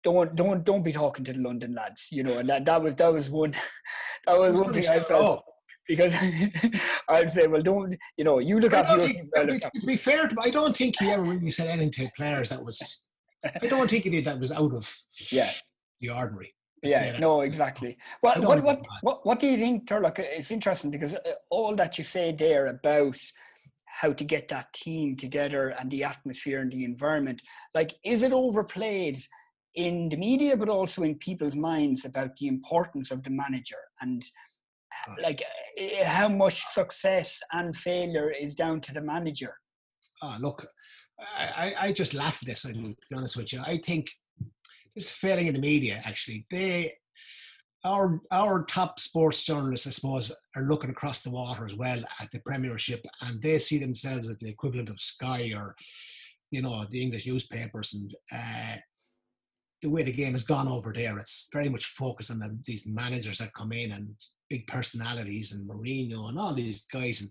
don't, 0.03 0.35
don't, 0.35 0.65
don't 0.65 0.83
be 0.83 0.93
talking 0.93 1.25
to 1.25 1.33
the 1.33 1.41
London 1.41 1.75
lads, 1.75 2.09
you 2.11 2.23
know, 2.23 2.39
and 2.39 2.49
that, 2.49 2.65
that 2.65 2.83
was, 2.83 2.95
that 2.97 3.13
was 3.13 3.31
one, 3.31 3.55
that 4.27 4.39
was 4.39 4.55
one 4.55 4.73
thing 4.73 4.89
I 4.89 5.01
felt. 5.01 5.45
Oh 5.47 5.53
because 5.87 6.15
I'd 7.09 7.33
say, 7.33 7.47
well, 7.47 7.63
don't 7.63 7.97
you 8.17 8.25
know? 8.25 8.39
You 8.39 8.61
look 8.61 8.73
after 8.73 8.99
your. 8.99 9.09
Think, 9.47 9.63
to 9.63 9.87
be 9.87 9.97
fair, 9.97 10.29
to, 10.29 10.37
I 10.41 10.51
don't 10.51 10.77
think 10.77 10.97
he 10.99 11.11
ever 11.11 11.23
really 11.23 11.51
said 11.51 11.69
anything 11.69 12.07
to 12.07 12.13
players 12.17 12.51
that 12.51 12.65
was. 12.65 13.05
I 13.45 13.67
don't 13.67 13.91
think 13.91 14.05
he 14.05 14.11
did 14.11 14.25
that 14.27 14.39
was 14.39 14.53
out 14.53 14.73
of 14.73 14.95
yeah 15.33 15.51
the 16.01 16.11
ordinary. 16.11 16.55
Yeah, 16.85 17.17
no, 17.19 17.43
exactly. 17.43 17.97
Well, 18.23 18.43
what 18.43 18.63
what, 18.63 18.85
what 19.03 19.27
what 19.27 19.39
do 19.39 19.47
you 19.47 19.57
think, 19.57 19.87
Turlough? 19.87 20.19
It's 20.19 20.51
interesting 20.51 20.91
because 20.91 21.15
uh, 21.15 21.33
all 21.51 21.77
that 21.77 21.97
you 21.99 22.05
say 22.05 22.33
there 22.33 22.67
about 22.67 23.17
how 23.87 24.13
to 24.13 24.25
get 24.25 24.49
that 24.49 24.73
team 24.73 25.17
together 25.17 25.69
and 25.79 25.91
the 25.91 26.03
atmosphere 26.03 26.61
and 26.61 26.73
the 26.73 26.85
environment, 26.85 27.43
like, 27.75 27.93
is 28.05 28.23
it 28.23 28.33
overplayed? 28.33 29.19
In 29.75 30.09
the 30.09 30.17
media, 30.17 30.57
but 30.57 30.69
also 30.69 31.03
in 31.03 31.15
people's 31.17 31.57
minds 31.57 32.05
about 32.05 32.37
the 32.37 32.47
importance 32.47 33.11
of 33.11 33.23
the 33.23 33.31
manager 33.31 33.79
and 34.01 34.23
like 35.23 35.43
eh, 35.79 36.05
how 36.05 36.29
much 36.29 36.65
success 36.67 37.41
and 37.53 37.75
failure 37.75 38.31
is 38.31 38.55
down 38.55 38.81
to 38.81 38.93
the 38.93 39.01
manager. 39.01 39.55
Oh, 40.23 40.37
look, 40.41 40.67
I, 41.37 41.75
I 41.81 41.93
just 41.93 42.15
laugh 42.15 42.39
at 42.43 42.47
this. 42.47 42.65
And 42.65 42.83
be 42.83 43.17
honest 43.17 43.37
with 43.37 43.53
you, 43.53 43.61
I 43.65 43.79
think 43.79 44.11
this 44.95 45.09
failing 45.09 45.47
in 45.47 45.55
the 45.55 45.61
media. 45.61 46.03
Actually, 46.05 46.47
they 46.51 46.95
our 47.85 48.21
our 48.31 48.65
top 48.65 49.01
sports 49.01 49.45
journalists, 49.45 49.87
I 49.87 49.91
suppose, 49.91 50.33
are 50.57 50.63
looking 50.63 50.91
across 50.91 51.21
the 51.21 51.31
water 51.31 51.65
as 51.65 51.75
well 51.75 52.03
at 52.21 52.31
the 52.31 52.41
Premiership, 52.41 53.05
and 53.21 53.41
they 53.41 53.59
see 53.59 53.79
themselves 53.79 54.29
as 54.29 54.37
the 54.39 54.51
equivalent 54.51 54.89
of 54.89 55.01
Sky 55.01 55.53
or, 55.57 55.75
you 56.51 56.63
know, 56.63 56.85
the 56.91 57.03
English 57.03 57.27
newspapers, 57.27 57.95
and 57.95 58.15
uh, 58.33 58.77
the 59.83 59.91
way 59.91 60.03
the 60.03 60.13
game 60.13 60.33
has 60.33 60.45
gone 60.45 60.69
over 60.69 60.93
there, 60.93 61.19
it's 61.19 61.49
very 61.53 61.69
much 61.69 61.87
focused 61.87 62.31
on 62.31 62.39
the, 62.39 62.59
these 62.67 62.87
managers 62.87 63.39
that 63.39 63.55
come 63.55 63.73
in 63.73 63.93
and 63.93 64.15
big 64.49 64.67
personalities 64.67 65.53
and 65.53 65.69
Mourinho 65.69 66.29
and 66.29 66.39
all 66.39 66.55
these 66.55 66.87
guys. 66.93 67.21
And 67.21 67.31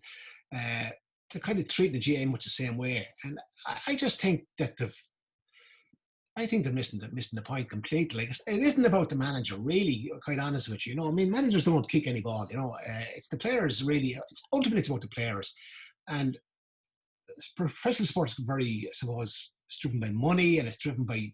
uh, 0.53 0.89
they're 1.31 1.41
kind 1.41 1.59
of 1.59 1.67
treating 1.67 1.99
the 1.99 2.17
GAA 2.17 2.29
much 2.29 2.43
the 2.43 2.49
same 2.49 2.77
way. 2.77 3.05
And 3.23 3.39
I, 3.65 3.77
I 3.87 3.95
just 3.95 4.19
think 4.21 4.45
that 4.57 4.77
the 4.77 4.93
I 6.37 6.47
think 6.47 6.63
they're 6.63 6.71
missing 6.71 6.99
the 6.99 7.09
missing 7.11 7.35
the 7.35 7.41
point 7.41 7.69
completely. 7.69 8.25
Like 8.25 8.35
it 8.47 8.63
isn't 8.63 8.85
about 8.85 9.09
the 9.09 9.17
manager, 9.17 9.55
really. 9.57 10.09
Quite 10.23 10.39
honest 10.39 10.69
with 10.69 10.87
you, 10.87 10.93
you 10.93 10.99
know. 10.99 11.09
I 11.09 11.11
mean, 11.11 11.29
managers 11.29 11.65
don't 11.65 11.89
kick 11.89 12.07
any 12.07 12.21
ball. 12.21 12.47
You 12.49 12.57
know, 12.57 12.71
uh, 12.71 13.03
it's 13.15 13.27
the 13.27 13.37
players 13.37 13.83
really. 13.83 14.17
It's 14.29 14.41
ultimately 14.53 14.79
it's 14.79 14.87
about 14.87 15.01
the 15.01 15.09
players, 15.09 15.53
and 16.07 16.37
professional 17.55 18.07
sports 18.07 18.35
very, 18.39 18.87
I 18.87 18.91
suppose, 18.93 19.51
it's 19.67 19.79
driven 19.79 19.99
by 19.99 20.09
money 20.11 20.59
and 20.59 20.67
it's 20.67 20.77
driven 20.77 21.05
by, 21.05 21.33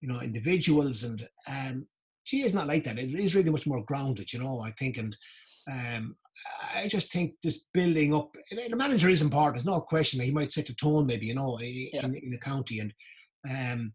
you 0.00 0.08
know, 0.08 0.20
individuals. 0.20 1.04
And 1.04 1.28
um, 1.48 1.86
GAA 2.30 2.46
is 2.46 2.54
not 2.54 2.66
like 2.66 2.84
that. 2.84 2.98
It 2.98 3.14
is 3.14 3.34
really 3.34 3.50
much 3.50 3.66
more 3.66 3.84
grounded, 3.84 4.32
you 4.32 4.40
know. 4.40 4.60
I 4.60 4.72
think, 4.72 4.96
and 4.96 5.16
um, 5.70 6.16
I 6.74 6.88
just 6.88 7.12
think 7.12 7.34
this 7.42 7.66
building 7.72 8.14
up. 8.14 8.34
The 8.50 8.76
manager 8.76 9.08
is 9.08 9.22
important. 9.22 9.56
There's 9.56 9.74
no 9.74 9.80
question. 9.80 10.20
He 10.20 10.30
might 10.30 10.52
set 10.52 10.66
the 10.66 10.74
tone, 10.74 11.06
maybe, 11.06 11.26
you 11.26 11.34
know, 11.34 11.58
in, 11.58 11.90
in 11.92 12.30
the 12.30 12.38
county, 12.38 12.80
and 12.80 12.92
um, 13.50 13.92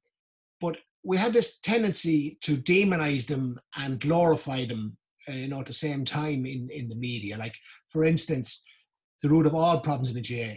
but 0.61 0.77
we 1.03 1.17
have 1.17 1.33
this 1.33 1.59
tendency 1.59 2.37
to 2.41 2.57
demonize 2.57 3.27
them 3.27 3.59
and 3.75 3.99
glorify 3.99 4.65
them, 4.65 4.97
uh, 5.29 5.33
you 5.33 5.47
know, 5.47 5.59
at 5.59 5.67
the 5.67 5.73
same 5.73 6.03
time 6.03 6.45
in, 6.47 6.67
in 6.71 6.89
the 6.89 6.95
media. 6.95 7.37
Like, 7.37 7.55
for 7.87 8.03
instance, 8.03 8.63
the 9.21 9.29
root 9.29 9.45
of 9.45 9.53
all 9.53 9.79
problems 9.81 10.09
in 10.09 10.15
the 10.15 10.21
GAA 10.21 10.55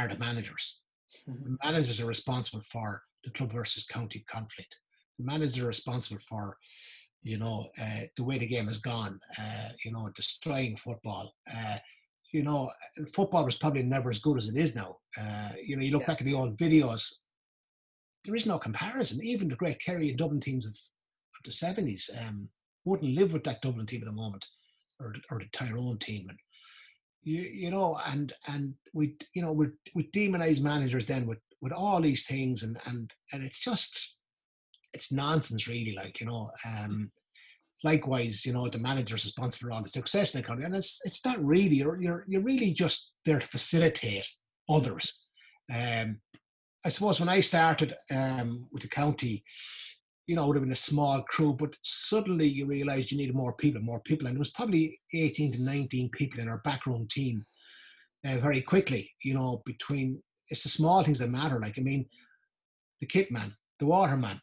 are 0.00 0.08
the 0.08 0.18
managers. 0.18 0.82
Mm-hmm. 1.28 1.44
The 1.44 1.58
managers 1.64 2.00
are 2.00 2.06
responsible 2.06 2.62
for 2.70 3.02
the 3.24 3.30
club 3.30 3.52
versus 3.52 3.84
county 3.84 4.24
conflict. 4.30 4.76
The 5.18 5.24
managers 5.24 5.58
are 5.58 5.66
responsible 5.66 6.20
for, 6.28 6.56
you 7.22 7.38
know, 7.38 7.68
uh, 7.80 8.00
the 8.16 8.24
way 8.24 8.38
the 8.38 8.46
game 8.46 8.66
has 8.66 8.78
gone, 8.78 9.18
uh, 9.38 9.68
you 9.84 9.92
know, 9.92 10.08
destroying 10.14 10.76
football. 10.76 11.34
Uh, 11.52 11.76
you 12.32 12.42
know, 12.42 12.70
football 13.14 13.44
was 13.44 13.56
probably 13.56 13.82
never 13.82 14.10
as 14.10 14.18
good 14.18 14.36
as 14.36 14.48
it 14.48 14.56
is 14.56 14.74
now. 14.74 14.96
Uh, 15.18 15.50
you 15.62 15.76
know, 15.76 15.82
you 15.82 15.92
look 15.92 16.02
yeah. 16.02 16.08
back 16.08 16.20
at 16.20 16.26
the 16.26 16.34
old 16.34 16.56
videos 16.58 17.12
there 18.26 18.34
is 18.34 18.44
no 18.44 18.58
comparison. 18.58 19.22
Even 19.22 19.48
the 19.48 19.56
great 19.56 19.80
Kerry 19.80 20.10
and 20.10 20.18
Dublin 20.18 20.40
teams 20.40 20.66
of, 20.66 20.72
of 20.72 21.44
the 21.44 21.50
70s 21.50 22.10
um, 22.26 22.48
wouldn't 22.84 23.14
live 23.14 23.32
with 23.32 23.44
that 23.44 23.62
Dublin 23.62 23.86
team 23.86 24.02
at 24.02 24.06
the 24.06 24.12
moment 24.12 24.46
or, 25.00 25.14
or 25.30 25.38
the 25.38 25.46
Tyrone 25.52 25.98
team. 25.98 26.26
And, 26.28 26.38
you, 27.22 27.42
you 27.42 27.70
know, 27.70 27.98
and 28.06 28.32
and 28.46 28.74
we, 28.92 29.16
you 29.34 29.42
know, 29.42 29.52
we 29.52 29.66
we 29.94 30.08
demonize 30.10 30.60
managers 30.60 31.06
then 31.06 31.26
with 31.26 31.38
with 31.60 31.72
all 31.72 32.00
these 32.00 32.24
things, 32.24 32.62
and 32.62 32.78
and 32.86 33.10
and 33.32 33.42
it's 33.42 33.58
just 33.58 34.18
it's 34.96 35.12
nonsense, 35.12 35.68
really. 35.68 35.94
Like 35.94 36.20
you 36.20 36.26
know, 36.26 36.50
um, 36.66 37.10
likewise, 37.84 38.44
you 38.46 38.52
know, 38.52 38.68
the 38.68 38.78
manager's 38.78 39.24
responsible 39.24 39.70
for 39.70 39.74
all 39.74 39.82
the 39.82 39.88
success 39.88 40.34
in 40.34 40.40
the 40.40 40.46
country, 40.46 40.64
and 40.64 40.74
it's 40.74 41.00
it's 41.04 41.24
not 41.24 41.44
really. 41.44 41.76
You're 41.76 42.00
you're 42.00 42.24
you're 42.26 42.42
really 42.42 42.72
just 42.72 43.12
there 43.24 43.38
to 43.38 43.46
facilitate 43.46 44.28
others. 44.68 45.28
Um, 45.74 46.20
I 46.84 46.88
suppose 46.88 47.20
when 47.20 47.28
I 47.28 47.40
started 47.40 47.96
um, 48.10 48.66
with 48.72 48.82
the 48.82 48.88
county, 48.88 49.44
you 50.26 50.34
know, 50.34 50.44
it 50.44 50.46
would 50.48 50.56
have 50.56 50.64
been 50.64 50.72
a 50.72 50.90
small 50.90 51.22
crew, 51.22 51.52
but 51.52 51.74
suddenly 51.82 52.46
you 52.46 52.66
realised 52.66 53.10
you 53.10 53.18
needed 53.18 53.34
more 53.34 53.54
people, 53.54 53.82
more 53.82 54.00
people, 54.00 54.26
and 54.26 54.36
there 54.36 54.46
was 54.46 54.52
probably 54.52 54.98
18 55.12 55.52
to 55.52 55.62
19 55.62 56.10
people 56.10 56.40
in 56.40 56.48
our 56.48 56.60
backroom 56.64 57.06
team 57.10 57.44
uh, 58.26 58.38
very 58.38 58.62
quickly. 58.62 59.10
You 59.22 59.34
know, 59.34 59.62
between 59.66 60.22
it's 60.50 60.62
the 60.62 60.68
small 60.68 61.02
things 61.02 61.18
that 61.18 61.30
matter. 61.30 61.60
Like 61.60 61.78
I 61.78 61.82
mean, 61.82 62.06
the 63.00 63.06
kit 63.06 63.30
man, 63.30 63.54
the 63.78 63.86
waterman. 63.86 64.40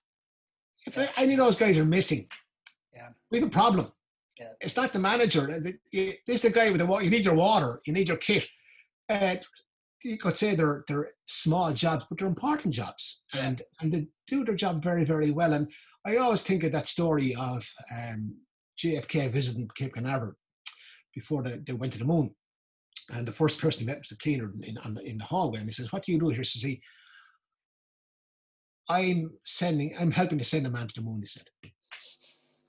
If 0.86 0.98
any 1.18 1.34
of 1.34 1.40
those 1.40 1.56
guys 1.56 1.78
are 1.78 1.86
missing, 1.86 2.28
yeah, 2.94 3.10
we 3.32 3.40
have 3.40 3.48
a 3.48 3.52
problem. 3.52 3.92
Yeah. 4.40 4.50
It's 4.62 4.76
not 4.76 4.94
the 4.94 5.00
manager. 5.00 5.62
This 5.92 6.16
is 6.28 6.42
the 6.42 6.50
guy 6.50 6.70
with 6.70 6.80
the 6.80 6.86
water. 6.86 7.04
You 7.04 7.12
need 7.12 7.26
your 7.26 7.36
water. 7.36 7.82
You 7.86 7.94
need 7.94 8.08
your 8.08 8.18
kit. 8.18 8.48
Uh, 9.10 9.36
you 10.04 10.18
could 10.18 10.38
say 10.38 10.56
they're 10.56 10.84
they're 10.88 11.12
small 11.26 11.72
jobs, 11.74 12.06
but 12.10 12.18
they're 12.18 12.28
important 12.28 12.74
jobs, 12.74 13.26
yeah. 13.34 13.48
and 13.48 13.62
and 13.80 13.92
they 13.94 14.08
do 14.28 14.44
their 14.44 14.56
job 14.56 14.84
very 14.84 15.06
very 15.06 15.32
well. 15.32 15.54
And 15.54 15.68
I 16.06 16.18
always 16.18 16.42
think 16.42 16.64
of 16.64 16.72
that 16.74 16.88
story 16.88 17.36
of 17.36 17.68
um, 17.98 18.36
JFK 18.78 19.30
visiting 19.30 19.70
Cape 19.76 19.94
Canaveral 19.94 20.34
before 21.14 21.44
they, 21.44 21.60
they 21.66 21.74
went 21.74 21.94
to 21.94 22.00
the 22.00 22.06
moon, 22.06 22.34
and 23.14 23.28
the 23.28 23.32
first 23.32 23.62
person 23.62 23.82
he 23.82 23.86
met 23.86 24.00
was 24.00 24.10
the 24.10 24.18
cleaner 24.18 24.52
in 24.64 24.78
in, 24.84 24.98
in 25.06 25.18
the 25.18 25.24
hallway, 25.24 25.60
and 25.60 25.68
he 25.68 25.74
says, 25.74 25.92
"What 25.92 26.04
do 26.04 26.12
you 26.12 26.20
do 26.20 26.30
here?" 26.30 26.40
He 26.40 26.44
says, 26.44 26.76
"I'm 28.90 29.32
sending, 29.44 29.96
I'm 30.00 30.12
helping 30.12 30.40
to 30.40 30.46
send 30.46 30.68
a 30.68 30.70
man 30.70 30.88
to 30.88 30.94
the 30.96 31.02
moon." 31.02 31.22
He 31.22 31.28
said, 31.28 31.48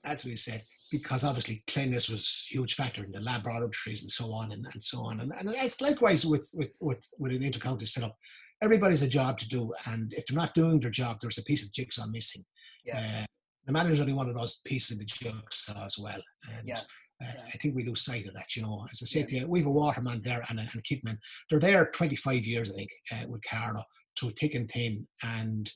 "That's 0.03 0.23
what 0.23 0.31
he 0.31 0.37
said." 0.37 0.63
because 0.91 1.23
obviously 1.23 1.63
cleanliness 1.67 2.09
was 2.09 2.47
a 2.49 2.53
huge 2.53 2.75
factor 2.75 3.03
in 3.03 3.11
the 3.11 3.19
laboratories 3.19 4.01
and 4.01 4.11
so 4.11 4.31
on 4.33 4.51
and, 4.51 4.65
and 4.73 4.83
so 4.83 5.05
on. 5.05 5.19
And, 5.19 5.31
and 5.37 5.49
it's 5.49 5.81
likewise 5.81 6.25
with, 6.25 6.49
with, 6.53 6.75
with, 6.79 7.05
with 7.17 7.31
an 7.31 7.41
intercounty 7.41 7.87
setup. 7.87 8.15
Everybody's 8.61 9.01
a 9.01 9.07
job 9.07 9.37
to 9.39 9.47
do. 9.47 9.73
And 9.85 10.13
if 10.13 10.25
they're 10.25 10.37
not 10.37 10.53
doing 10.53 10.79
their 10.79 10.91
job, 10.91 11.17
there's 11.19 11.37
a 11.37 11.43
piece 11.43 11.65
of 11.65 11.73
jigsaw 11.73 12.05
missing. 12.07 12.43
Yeah. 12.85 12.99
Uh, 12.99 13.25
the 13.65 13.73
manager's 13.73 13.99
only 13.99 14.13
one 14.13 14.29
of 14.29 14.35
those 14.35 14.61
pieces 14.63 14.91
of 14.91 14.99
the 14.99 15.05
jigsaw 15.05 15.83
as 15.83 15.97
well. 15.97 16.21
And 16.53 16.67
yeah. 16.67 16.79
Uh, 17.23 17.31
I 17.47 17.57
think 17.57 17.75
we 17.75 17.85
lose 17.85 18.01
sight 18.01 18.27
of 18.27 18.33
that, 18.33 18.57
you 18.57 18.61
know. 18.61 18.85
As 18.91 18.99
I 19.01 19.05
said 19.05 19.21
yeah. 19.21 19.25
to 19.27 19.35
you, 19.37 19.47
we 19.47 19.59
have 19.59 19.67
a 19.67 19.71
waterman 19.71 20.21
there 20.21 20.43
and 20.49 20.59
a, 20.59 20.63
and 20.63 20.75
a 20.75 20.81
kitman. 20.81 21.17
They're 21.49 21.61
there 21.61 21.89
25 21.93 22.45
years, 22.45 22.69
I 22.69 22.75
think, 22.75 22.89
uh, 23.13 23.27
with 23.29 23.41
Carlow, 23.49 23.83
through 24.19 24.31
thick 24.31 24.53
and 24.53 24.69
thin. 24.69 25.07
And, 25.23 25.71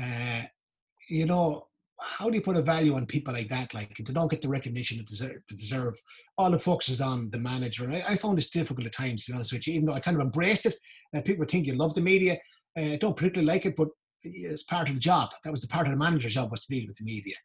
uh, 0.00 0.42
you 1.08 1.26
know, 1.26 1.66
how 2.00 2.28
do 2.28 2.34
you 2.34 2.42
put 2.42 2.56
a 2.56 2.62
value 2.62 2.96
on 2.96 3.06
people 3.06 3.32
like 3.32 3.48
that? 3.48 3.72
Like 3.72 3.96
they 3.96 4.12
don't 4.12 4.30
get 4.30 4.42
the 4.42 4.48
recognition 4.48 4.98
they 4.98 5.04
deserve. 5.04 5.42
They 5.48 5.56
deserve. 5.56 5.94
All 6.36 6.50
the 6.50 6.58
focus 6.58 6.88
is 6.88 7.00
on 7.00 7.30
the 7.30 7.38
manager, 7.38 7.84
and 7.84 7.94
I, 7.94 8.04
I, 8.08 8.16
found 8.16 8.38
this 8.38 8.50
difficult 8.50 8.86
at 8.86 8.92
times. 8.92 9.24
To 9.24 9.32
be 9.32 9.36
honest 9.36 9.52
with 9.52 9.66
you, 9.66 9.74
even 9.74 9.86
though 9.86 9.92
I 9.92 10.00
kind 10.00 10.16
of 10.16 10.20
embraced 10.20 10.66
it, 10.66 10.74
uh, 11.16 11.22
people 11.22 11.44
think 11.46 11.66
you 11.66 11.74
love 11.74 11.94
the 11.94 12.00
media. 12.00 12.38
I 12.76 12.94
uh, 12.94 12.96
don't 12.96 13.16
particularly 13.16 13.46
like 13.46 13.66
it, 13.66 13.76
but 13.76 13.88
it's 14.22 14.64
part 14.64 14.88
of 14.88 14.94
the 14.94 15.00
job. 15.00 15.30
That 15.44 15.50
was 15.50 15.60
the 15.60 15.68
part 15.68 15.86
of 15.86 15.92
the 15.92 15.98
manager's 15.98 16.34
job 16.34 16.50
was 16.50 16.62
to 16.62 16.74
deal 16.74 16.88
with 16.88 16.96
the 16.96 17.04
media. 17.04 17.36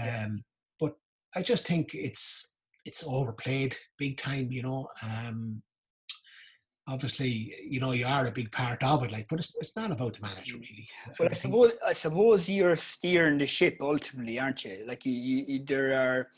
Um, 0.00 0.42
but 0.78 0.94
I 1.36 1.42
just 1.42 1.66
think 1.66 1.90
it's 1.94 2.54
it's 2.84 3.04
overplayed 3.06 3.76
big 3.98 4.16
time. 4.16 4.50
You 4.50 4.62
know, 4.62 4.88
um, 5.02 5.62
obviously, 6.90 7.54
you 7.68 7.80
know, 7.80 7.92
you 7.92 8.06
are 8.06 8.26
a 8.26 8.30
big 8.30 8.50
part 8.50 8.82
of 8.82 9.04
it, 9.04 9.12
like, 9.12 9.26
but 9.28 9.38
it's, 9.38 9.54
it's 9.56 9.76
not 9.76 9.92
about 9.92 10.14
the 10.14 10.22
manager 10.22 10.56
mm. 10.56 10.60
really. 10.60 10.88
Well, 11.18 11.28
I, 11.28 11.30
I 11.30 11.34
suppose 11.34 11.72
I 11.86 11.92
suppose 11.92 12.48
you're 12.48 12.76
steering 12.76 13.38
the 13.38 13.46
ship 13.46 13.78
ultimately, 13.80 14.38
aren't 14.38 14.64
you? 14.64 14.84
Like, 14.86 15.06
you, 15.06 15.12
you 15.12 15.64
there 15.64 15.92
are 15.94 16.28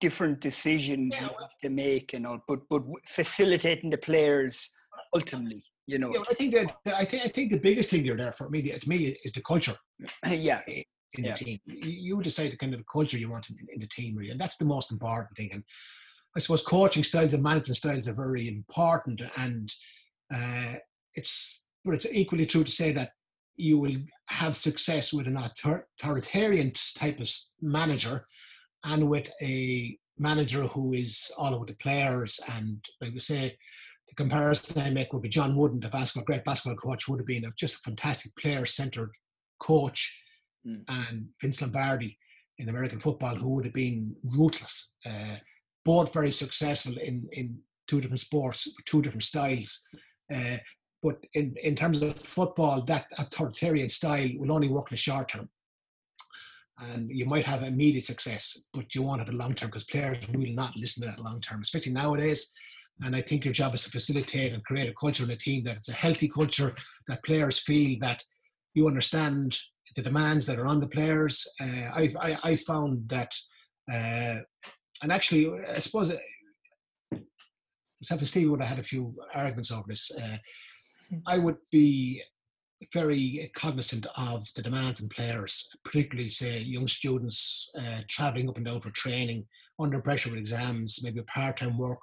different 0.00 0.40
decisions 0.40 1.14
yeah, 1.14 1.22
you 1.22 1.30
have 1.40 1.56
to 1.62 1.70
make 1.70 2.12
and 2.12 2.26
all, 2.26 2.40
but 2.46 2.60
but 2.68 2.82
facilitating 3.06 3.90
the 3.90 3.98
players 3.98 4.70
ultimately, 5.14 5.62
you 5.86 5.98
know. 5.98 6.12
Yeah, 6.12 6.20
I 6.30 6.34
think 6.34 6.54
that 6.54 6.76
I 6.86 7.04
think 7.04 7.24
I 7.24 7.28
think 7.28 7.52
the 7.52 7.60
biggest 7.60 7.90
thing 7.90 8.04
you're 8.04 8.16
there 8.16 8.32
for 8.32 8.50
me 8.50 8.62
to 8.62 8.88
me 8.88 9.16
is 9.24 9.32
the 9.32 9.42
culture. 9.42 9.76
yeah. 10.30 10.60
In 11.12 11.22
the 11.22 11.32
team, 11.32 11.58
you 11.66 12.20
decide 12.20 12.50
the 12.50 12.56
kind 12.56 12.74
of 12.74 12.82
culture 12.92 13.16
you 13.16 13.30
want 13.30 13.48
in, 13.48 13.56
in 13.72 13.80
the 13.80 13.86
team, 13.86 14.16
really, 14.16 14.30
and 14.30 14.40
that's 14.40 14.58
the 14.58 14.64
most 14.66 14.90
important 14.90 15.34
thing. 15.36 15.50
And 15.52 15.62
I 16.36 16.38
suppose 16.40 16.62
coaching 16.62 17.02
styles 17.02 17.32
and 17.32 17.42
management 17.42 17.78
styles 17.78 18.06
are 18.08 18.12
very 18.12 18.46
important, 18.46 19.22
and 19.36 19.72
uh, 20.34 20.74
it's 21.14 21.66
but 21.84 21.94
it's 21.94 22.06
equally 22.12 22.44
true 22.44 22.64
to 22.64 22.70
say 22.70 22.92
that 22.92 23.12
you 23.56 23.78
will 23.78 23.96
have 24.28 24.54
success 24.54 25.14
with 25.14 25.26
an 25.26 25.38
authoritarian 25.38 26.72
type 26.94 27.20
of 27.20 27.30
manager, 27.62 28.26
and 28.84 29.08
with 29.08 29.30
a 29.40 29.98
manager 30.18 30.62
who 30.64 30.92
is 30.92 31.30
all 31.38 31.54
over 31.54 31.64
the 31.64 31.74
players. 31.74 32.38
And 32.50 32.84
like 33.00 33.14
we 33.14 33.20
say, 33.20 33.56
the 34.08 34.14
comparison 34.14 34.82
I 34.82 34.90
make 34.90 35.12
would 35.12 35.22
be 35.22 35.28
John 35.30 35.56
Wooden, 35.56 35.80
the 35.80 35.88
basketball 35.88 36.26
great 36.26 36.44
basketball 36.44 36.76
coach, 36.76 37.08
would 37.08 37.20
have 37.20 37.26
been 37.26 37.46
a, 37.46 37.50
just 37.56 37.76
a 37.76 37.78
fantastic 37.78 38.36
player-centered 38.36 39.10
coach, 39.58 40.22
mm. 40.66 40.82
and 40.88 41.28
Vince 41.40 41.62
Lombardi 41.62 42.18
in 42.58 42.68
American 42.68 42.98
football, 42.98 43.34
who 43.34 43.50
would 43.54 43.64
have 43.64 43.74
been 43.74 44.14
ruthless. 44.22 44.96
Uh, 45.06 45.36
both 45.86 46.12
very 46.12 46.32
successful 46.32 46.94
in, 46.98 47.28
in 47.32 47.56
two 47.86 48.00
different 48.00 48.20
sports, 48.20 48.68
two 48.86 49.00
different 49.00 49.22
styles. 49.22 49.88
Uh, 50.34 50.56
but 51.00 51.16
in, 51.34 51.54
in 51.62 51.76
terms 51.76 52.02
of 52.02 52.18
football, 52.18 52.82
that 52.82 53.06
authoritarian 53.18 53.88
style 53.88 54.28
will 54.38 54.52
only 54.52 54.68
work 54.68 54.90
in 54.90 54.94
the 54.94 54.96
short 54.96 55.28
term. 55.28 55.48
And 56.78 57.08
you 57.08 57.24
might 57.24 57.46
have 57.46 57.62
immediate 57.62 58.04
success, 58.04 58.64
but 58.74 58.94
you 58.94 59.02
won't 59.02 59.20
have 59.20 59.28
it 59.28 59.34
long 59.34 59.54
term 59.54 59.68
because 59.70 59.84
players 59.84 60.28
will 60.28 60.52
not 60.52 60.76
listen 60.76 61.02
to 61.02 61.08
that 61.08 61.22
long 61.22 61.40
term, 61.40 61.62
especially 61.62 61.92
nowadays. 61.92 62.52
And 63.02 63.14
I 63.14 63.20
think 63.20 63.44
your 63.44 63.54
job 63.54 63.74
is 63.74 63.84
to 63.84 63.90
facilitate 63.90 64.52
and 64.52 64.64
create 64.64 64.88
a 64.88 64.94
culture 64.94 65.24
in 65.24 65.30
a 65.30 65.36
team 65.36 65.62
that 65.64 65.76
it's 65.76 65.88
a 65.88 65.92
healthy 65.92 66.28
culture, 66.28 66.74
that 67.08 67.24
players 67.24 67.60
feel 67.60 67.96
that 68.00 68.24
you 68.74 68.88
understand 68.88 69.56
the 69.94 70.02
demands 70.02 70.46
that 70.46 70.58
are 70.58 70.66
on 70.66 70.80
the 70.80 70.88
players. 70.88 71.46
Uh, 71.60 71.88
I've, 71.94 72.16
I, 72.16 72.38
I 72.42 72.56
found 72.56 73.08
that 73.08 73.32
uh, 73.92 74.40
and 75.02 75.12
actually, 75.12 75.50
I 75.74 75.78
suppose 75.78 76.10
uh, 76.10 76.16
myself 78.00 78.20
and 78.20 78.28
Steve 78.28 78.50
would 78.50 78.60
have 78.60 78.70
had 78.70 78.78
a 78.78 78.82
few 78.82 79.14
arguments 79.34 79.70
over 79.70 79.84
this. 79.86 80.10
Uh, 80.16 80.36
hmm. 81.10 81.18
I 81.26 81.38
would 81.38 81.58
be 81.70 82.22
very 82.92 83.50
cognizant 83.54 84.06
of 84.16 84.46
the 84.54 84.62
demands 84.62 85.02
on 85.02 85.08
players, 85.08 85.74
particularly, 85.84 86.30
say, 86.30 86.60
young 86.60 86.86
students 86.86 87.70
uh, 87.78 88.00
traveling 88.08 88.48
up 88.48 88.56
and 88.56 88.66
down 88.66 88.80
for 88.80 88.90
training, 88.90 89.46
under 89.78 90.00
pressure 90.00 90.30
with 90.30 90.38
exams, 90.38 91.00
maybe 91.02 91.22
part 91.22 91.58
time 91.58 91.78
work, 91.78 92.00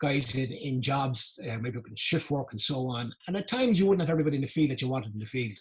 guys 0.00 0.34
in, 0.34 0.50
in 0.52 0.82
jobs, 0.82 1.38
uh, 1.48 1.56
maybe 1.60 1.78
in 1.78 1.94
shift 1.94 2.30
work 2.30 2.48
and 2.50 2.60
so 2.60 2.88
on. 2.88 3.12
And 3.26 3.36
at 3.36 3.48
times 3.48 3.78
you 3.78 3.86
wouldn't 3.86 4.02
have 4.02 4.10
everybody 4.10 4.36
in 4.36 4.42
the 4.42 4.48
field 4.48 4.70
that 4.70 4.82
you 4.82 4.88
wanted 4.88 5.14
in 5.14 5.20
the 5.20 5.26
field. 5.26 5.58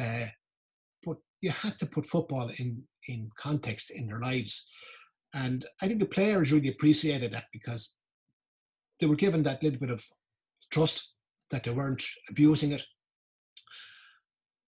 Uh, 0.00 0.26
but 1.04 1.18
you 1.40 1.50
have 1.50 1.76
to 1.78 1.86
put 1.86 2.06
football 2.06 2.50
in, 2.58 2.82
in 3.08 3.30
context 3.36 3.90
in 3.90 4.06
their 4.06 4.18
lives. 4.18 4.70
And 5.36 5.66
I 5.82 5.86
think 5.86 6.00
the 6.00 6.06
players 6.06 6.50
really 6.50 6.70
appreciated 6.70 7.30
that 7.32 7.44
because 7.52 7.96
they 9.00 9.06
were 9.06 9.16
given 9.16 9.42
that 9.42 9.62
little 9.62 9.78
bit 9.78 9.90
of 9.90 10.02
trust 10.72 11.12
that 11.50 11.62
they 11.62 11.70
weren't 11.70 12.02
abusing 12.30 12.72
it, 12.72 12.84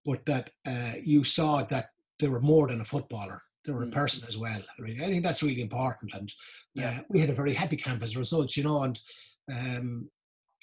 but 0.05 0.23
that 0.27 0.51
uh, 0.67 0.93
you 1.03 1.23
saw 1.23 1.63
that 1.63 1.87
they 2.19 2.27
were 2.27 2.39
more 2.39 2.67
than 2.67 2.81
a 2.81 2.85
footballer. 2.85 3.41
They 3.65 3.71
were 3.71 3.83
a 3.83 3.87
mm. 3.87 3.93
person 3.93 4.27
as 4.27 4.37
well. 4.37 4.61
I 4.79 5.07
think 5.07 5.23
that's 5.23 5.41
really 5.41 5.61
important. 5.61 6.13
And 6.13 6.31
yeah, 6.75 6.99
uh, 6.99 7.03
we 7.09 7.19
had 7.19 7.31
a 7.31 7.35
very 7.35 7.53
happy 7.53 7.75
camp 7.75 8.03
as 8.03 8.15
a 8.15 8.19
result, 8.19 8.55
you 8.55 8.63
know. 8.63 8.83
And 8.83 8.99
um, 9.51 10.09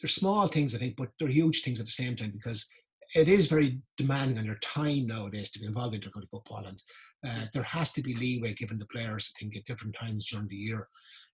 they're 0.01 0.09
small 0.09 0.47
things, 0.47 0.75
I 0.75 0.79
think, 0.79 0.97
but 0.97 1.09
they're 1.19 1.29
huge 1.29 1.63
things 1.63 1.81
at 1.81 1.87
the 1.87 1.93
same 1.93 2.15
time 2.15 2.31
because 2.31 2.67
it 3.15 3.29
is 3.29 3.49
very 3.49 3.81
demanding 3.97 4.39
on 4.39 4.45
your 4.45 4.59
time 4.59 5.09
nowadays 5.09 5.51
to 5.51 5.59
be 5.59 5.67
involved 5.67 5.95
in 5.95 6.01
intercounty 6.01 6.31
football. 6.31 6.65
And 6.65 6.81
uh, 7.27 7.47
there 7.53 7.63
has 7.63 7.93
to 7.93 8.03
be 8.03 8.15
leeway 8.15 8.55
given 8.55 8.79
the 8.79 8.87
players, 8.87 9.33
I 9.35 9.41
think, 9.41 9.57
at 9.57 9.65
different 9.65 9.97
times 9.99 10.29
during 10.31 10.49
the 10.49 10.57
year. 10.57 10.89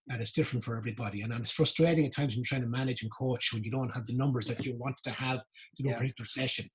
And 0.09 0.21
it's 0.21 0.33
different 0.33 0.65
for 0.65 0.77
everybody. 0.77 1.23
And, 1.23 1.33
and 1.33 1.41
it's 1.41 1.53
frustrating 1.53 2.05
at 2.05 2.13
times 2.13 2.35
when 2.35 2.39
you're 2.39 2.45
trying 2.45 2.63
to 2.63 2.67
manage 2.67 3.03
and 3.03 3.11
coach 3.17 3.53
when 3.53 3.63
you 3.63 3.71
don't 3.71 3.91
have 3.91 4.07
the 4.07 4.17
numbers 4.17 4.47
that 4.47 4.65
you 4.67 4.75
want 4.77 4.97
to 5.05 5.11
have 5.11 5.39
to 5.39 5.45
yeah. 5.79 5.93
a 5.93 5.99
particular 5.99 6.27
session 6.27 6.69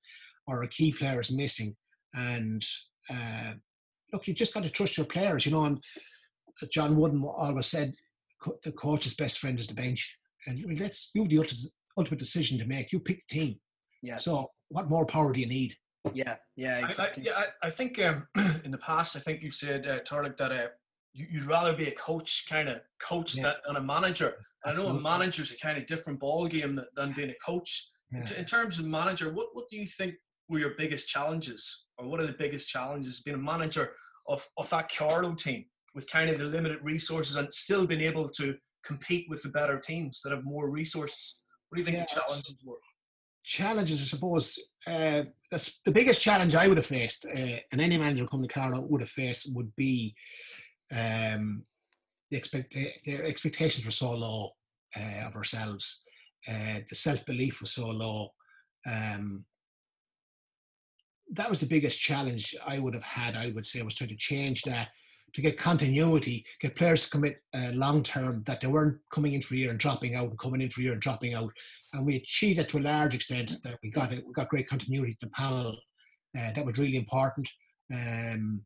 or 0.48 0.64
a 0.64 0.70
key 0.70 0.92
player 0.94 1.20
is 1.20 1.32
missing. 1.32 1.76
And 2.14 2.64
uh, 3.10 3.54
look, 4.14 4.28
you 4.28 4.34
just 4.34 4.54
got 4.54 4.64
to 4.64 4.70
trust 4.70 4.98
your 4.98 5.06
players, 5.06 5.46
you 5.46 5.52
know. 5.52 5.66
And 5.66 5.84
John 6.72 6.96
Wooden 6.96 7.22
always 7.24 7.68
said, 7.68 7.94
the 8.64 8.72
coach's 8.72 9.14
best 9.14 9.40
friend 9.40 9.60
is 9.60 9.68
the 9.68 9.74
bench. 9.74 10.18
And 10.46 10.58
I 10.58 10.68
mean, 10.68 10.78
that's 10.78 11.12
you 11.14 11.26
the 11.26 11.46
ultimate 11.98 12.20
decision 12.20 12.58
to 12.60 12.66
make. 12.66 12.92
You 12.92 13.00
pick 13.00 13.20
the 13.28 13.40
team. 13.40 13.60
Yeah. 14.02 14.18
So 14.18 14.52
what 14.70 14.90
more 14.90 15.06
power 15.06 15.34
do 15.34 15.42
you 15.42 15.48
need? 15.48 15.76
Yeah, 16.14 16.36
yeah, 16.56 16.86
exactly. 16.86 17.30
I, 17.30 17.34
I, 17.34 17.40
yeah, 17.40 17.46
I, 17.62 17.68
I 17.68 17.70
think 17.70 18.00
um, 18.00 18.28
in 18.64 18.72
the 18.72 18.78
past, 18.78 19.16
I 19.16 19.20
think 19.20 19.42
you've 19.42 19.54
said, 19.54 19.88
uh, 19.88 20.00
Turlough, 20.00 20.38
that 20.38 20.52
uh, 20.52 20.68
you, 21.14 21.28
would 21.34 21.46
rather 21.46 21.74
be 21.74 21.88
a 21.88 21.96
coach, 21.96 22.46
kind 22.50 22.70
of 22.70 22.82
coach 23.00 23.38
yeah. 23.38 23.54
than 23.66 23.76
a 23.76 23.82
manager. 23.82 24.36
I 24.66 24.74
know 24.74 24.88
a 24.88 25.00
manager's 25.00 25.52
a 25.52 25.58
kind 25.58 25.78
of 25.78 25.86
different 25.86 26.20
ball 26.20 26.48
game 26.48 26.76
than, 26.76 26.86
than 26.96 27.14
being 27.14 27.30
a 27.30 27.36
coach. 27.46 27.88
Yeah. 28.12 28.20
In, 28.20 28.40
in 28.40 28.46
terms 28.46 28.80
of 28.80 28.86
manager, 28.86 29.32
what, 29.32 29.48
what 29.54 29.70
do 29.70 29.78
you 29.78 29.86
think 29.86 30.16
were 30.50 30.60
your 30.60 30.74
biggest 30.78 31.08
challenges, 31.08 31.86
or 31.98 32.08
what 32.08 32.20
are 32.20 32.28
the 32.28 32.34
biggest 32.34 32.68
challenges 32.68 33.22
being 33.22 33.36
a 33.36 33.40
manager 33.40 33.94
of, 34.28 34.46
of 34.58 34.70
that 34.70 34.90
Carlow 34.90 35.34
team 35.34 35.66
with 35.94 36.10
kind 36.10 36.30
of 36.30 36.38
the 36.38 36.46
limited 36.46 36.80
resources 36.84 37.36
and 37.36 37.52
still 37.52 37.86
being 37.86 38.02
able 38.02 38.30
to 38.30 38.56
compete 38.86 39.26
with 39.30 39.42
the 39.44 39.50
better 39.50 39.80
teams 39.80 40.22
that 40.22 40.32
have 40.32 40.44
more 40.44 40.70
resources? 40.70 41.42
What 41.70 41.76
do 41.76 41.82
you 41.82 41.86
think 41.86 41.98
yeah, 41.98 42.06
the 42.06 42.22
challenges 42.22 42.62
were? 42.66 42.78
Challenges, 43.48 44.02
I 44.02 44.04
suppose. 44.04 44.60
Uh, 44.86 45.24
that's 45.50 45.80
the 45.86 45.92
biggest 45.92 46.22
challenge 46.22 46.54
I 46.54 46.68
would 46.68 46.78
have 46.78 46.86
faced, 46.86 47.26
uh, 47.26 47.56
and 47.72 47.80
any 47.80 47.98
manager 47.98 48.28
coming 48.28 48.50
to 48.50 48.54
Carlow 48.54 48.82
would 48.82 49.00
have 49.00 49.10
faced, 49.10 49.56
would 49.56 49.74
be 49.78 50.14
um, 50.94 51.64
the 52.30 52.36
expect 52.36 52.76
their 53.06 53.24
expectations 53.24 53.86
were 53.86 53.92
so 53.92 54.12
low 54.12 54.50
uh, 55.00 55.28
of 55.28 55.36
ourselves. 55.38 56.04
Uh, 56.46 56.80
the 56.90 56.96
self 56.96 57.26
belief 57.26 57.62
was 57.62 57.72
so 57.72 57.88
low. 57.88 58.34
Um, 58.86 59.46
that 61.32 61.50
was 61.50 61.62
the 61.62 61.68
biggest 61.68 62.02
challenge 62.02 62.54
I 62.68 62.80
would 62.80 62.96
have 62.96 63.04
had. 63.04 63.38
I 63.38 63.54
would 63.56 63.66
say 63.66 63.82
was 63.82 63.96
trying 63.96 64.10
to 64.10 64.18
change 64.18 64.64
that 64.64 64.90
to 65.34 65.42
get 65.42 65.58
continuity, 65.58 66.46
get 66.62 66.76
players 66.76 67.04
to 67.04 67.10
commit 67.10 67.42
uh, 67.54 67.72
long 67.74 68.02
term, 68.04 68.44
that 68.46 68.62
they 68.62 68.68
weren't 68.68 68.98
coming 69.12 69.34
in 69.34 69.42
for 69.42 69.54
a 69.54 69.58
year 69.58 69.70
and 69.70 69.80
dropping 69.80 70.16
out 70.16 70.30
and 70.30 70.40
coming 70.40 70.62
in 70.62 70.70
for 70.70 70.82
a 70.82 70.84
year 70.84 70.94
and 70.94 71.02
dropping 71.02 71.34
out. 71.34 71.52
And 71.94 72.06
we 72.06 72.16
achieved 72.16 72.60
that 72.60 72.70
to 72.70 72.78
a 72.78 72.80
large 72.80 73.14
extent. 73.14 73.54
That 73.64 73.78
we 73.84 73.92
got 73.92 74.12
we 74.12 74.34
got 74.34 74.50
great 74.50 74.68
continuity 74.68 75.12
in 75.12 75.18
the 75.22 75.30
panel. 75.30 75.78
Uh, 76.38 76.52
that 76.54 76.66
was 76.66 76.78
really 76.78 76.98
important. 76.98 77.50
Um, 77.94 78.64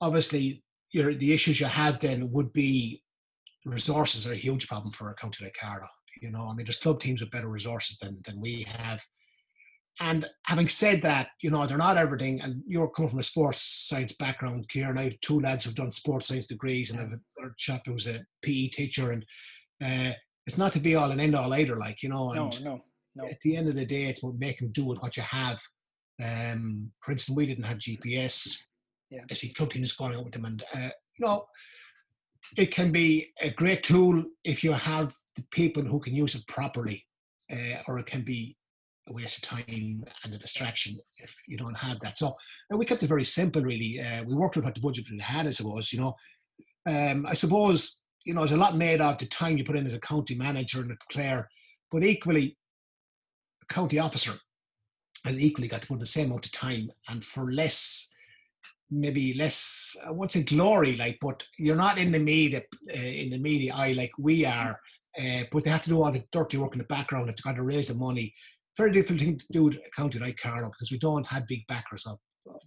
obviously, 0.00 0.62
your, 0.92 1.14
the 1.14 1.32
issues 1.32 1.60
you 1.60 1.66
had 1.66 2.00
then 2.00 2.30
would 2.32 2.52
be 2.52 3.02
resources 3.64 4.26
are 4.26 4.32
a 4.32 4.36
huge 4.36 4.68
problem 4.68 4.92
for 4.92 5.10
a 5.10 5.14
county 5.14 5.44
like 5.44 5.56
Carlow. 5.60 5.88
You 6.20 6.30
know, 6.30 6.48
I 6.48 6.54
mean, 6.54 6.66
there's 6.66 6.78
club 6.78 7.00
teams 7.00 7.20
with 7.20 7.30
better 7.30 7.48
resources 7.48 7.98
than 7.98 8.20
than 8.24 8.40
we 8.40 8.66
have. 8.78 9.04
And 10.00 10.26
having 10.46 10.68
said 10.68 11.02
that, 11.02 11.28
you 11.40 11.50
know, 11.50 11.66
they're 11.66 11.78
not 11.78 11.96
everything. 11.96 12.40
And 12.40 12.62
you're 12.66 12.90
coming 12.90 13.10
from 13.10 13.20
a 13.20 13.24
sports 13.24 13.60
science 13.88 14.12
background, 14.12 14.66
Ciaran. 14.68 14.98
I 14.98 15.04
have 15.04 15.20
two 15.20 15.40
lads 15.40 15.64
who've 15.64 15.74
done 15.74 15.92
sports 15.92 16.28
science 16.28 16.48
degrees, 16.48 16.90
and 16.90 17.00
I 17.00 17.02
have 17.04 17.12
a 17.12 17.54
chap 17.56 17.82
who's 17.86 18.06
a 18.06 18.20
PE 18.42 18.68
teacher. 18.68 19.12
And 19.12 19.24
uh, 19.84 20.14
it's 20.46 20.58
not 20.58 20.72
to 20.72 20.80
be 20.80 20.96
all 20.96 21.10
and 21.10 21.20
end 21.20 21.36
all 21.36 21.54
either, 21.54 21.76
like, 21.76 22.02
you 22.02 22.08
know. 22.08 22.32
And 22.32 22.64
no, 22.64 22.72
no, 22.72 22.80
no. 23.14 23.24
At 23.24 23.40
the 23.40 23.56
end 23.56 23.68
of 23.68 23.76
the 23.76 23.86
day, 23.86 24.04
it's 24.04 24.22
about 24.22 24.38
making 24.38 24.72
do 24.72 24.84
with 24.84 25.00
what 25.00 25.16
you 25.16 25.22
have. 25.22 25.60
Um, 26.22 26.90
for 27.00 27.12
instance, 27.12 27.36
we 27.36 27.46
didn't 27.46 27.64
have 27.64 27.78
GPS. 27.78 28.58
Yeah. 29.10 29.22
I 29.30 29.34
see 29.34 29.52
club 29.52 29.70
teams 29.70 29.92
going 29.92 30.14
out 30.14 30.24
with 30.24 30.34
them. 30.34 30.44
And, 30.44 30.62
uh, 30.74 30.90
you 31.18 31.26
know, 31.26 31.46
it 32.56 32.72
can 32.72 32.90
be 32.90 33.32
a 33.40 33.50
great 33.50 33.84
tool 33.84 34.24
if 34.42 34.64
you 34.64 34.72
have 34.72 35.14
the 35.36 35.44
people 35.50 35.84
who 35.84 36.00
can 36.00 36.14
use 36.14 36.34
it 36.34 36.46
properly, 36.48 37.04
uh, 37.52 37.82
or 37.86 37.98
it 37.98 38.06
can 38.06 38.22
be 38.22 38.56
a 39.08 39.12
waste 39.12 39.38
of 39.38 39.42
time 39.42 40.04
and 40.24 40.34
a 40.34 40.38
distraction 40.38 40.96
if 41.18 41.34
you 41.46 41.56
don't 41.56 41.76
have 41.76 42.00
that. 42.00 42.16
So 42.16 42.34
we 42.70 42.86
kept 42.86 43.02
it 43.02 43.08
very 43.08 43.24
simple, 43.24 43.62
really. 43.62 44.00
Uh, 44.00 44.24
we 44.24 44.34
worked 44.34 44.56
with 44.56 44.64
what 44.64 44.74
the 44.74 44.80
budget 44.80 45.10
we 45.10 45.18
had, 45.20 45.46
I 45.46 45.50
suppose. 45.50 45.92
You 45.92 46.00
know, 46.00 46.14
um, 46.86 47.26
I 47.26 47.34
suppose 47.34 48.02
you 48.24 48.34
know 48.34 48.40
there's 48.40 48.52
a 48.52 48.56
lot 48.56 48.76
made 48.76 49.00
of 49.00 49.18
the 49.18 49.26
time 49.26 49.58
you 49.58 49.64
put 49.64 49.76
in 49.76 49.86
as 49.86 49.94
a 49.94 50.00
county 50.00 50.34
manager 50.34 50.80
and 50.80 50.90
a 50.90 51.12
player, 51.12 51.48
but 51.90 52.04
equally, 52.04 52.56
a 53.62 53.72
county 53.72 53.98
officer 53.98 54.32
has 55.24 55.38
equally 55.40 55.68
got 55.68 55.82
to 55.82 55.86
put 55.86 55.94
in 55.94 56.00
the 56.00 56.06
same 56.06 56.26
amount 56.26 56.46
of 56.46 56.52
time 56.52 56.90
and 57.08 57.22
for 57.22 57.52
less. 57.52 58.10
Maybe 58.90 59.34
less, 59.34 59.96
I 60.06 60.10
won't 60.10 60.30
say 60.30 60.44
glory, 60.44 60.94
like, 60.96 61.18
but 61.20 61.42
you're 61.58 61.74
not 61.74 61.98
in 61.98 62.12
the 62.12 62.18
media, 62.18 62.62
uh, 62.94 62.96
in 62.96 63.30
the 63.30 63.38
media 63.38 63.74
eye 63.74 63.92
like 63.92 64.12
we 64.18 64.44
are. 64.44 64.78
Uh, 65.18 65.44
but 65.50 65.64
they 65.64 65.70
have 65.70 65.82
to 65.82 65.88
do 65.88 66.02
all 66.02 66.12
the 66.12 66.22
dirty 66.30 66.58
work 66.58 66.74
in 66.74 66.78
the 66.78 66.84
background. 66.84 67.28
They've 67.28 67.42
got 67.42 67.56
to 67.56 67.62
raise 67.62 67.88
the 67.88 67.94
money 67.94 68.34
very 68.76 68.92
different 68.92 69.20
thing 69.20 69.38
to 69.38 69.44
do 69.52 69.64
with 69.64 69.74
a 69.74 69.90
county 69.96 70.18
like 70.18 70.36
Carlow 70.36 70.70
because 70.70 70.90
we 70.90 70.98
don't 70.98 71.26
have 71.26 71.46
big 71.46 71.66
backers 71.68 72.06
up 72.06 72.18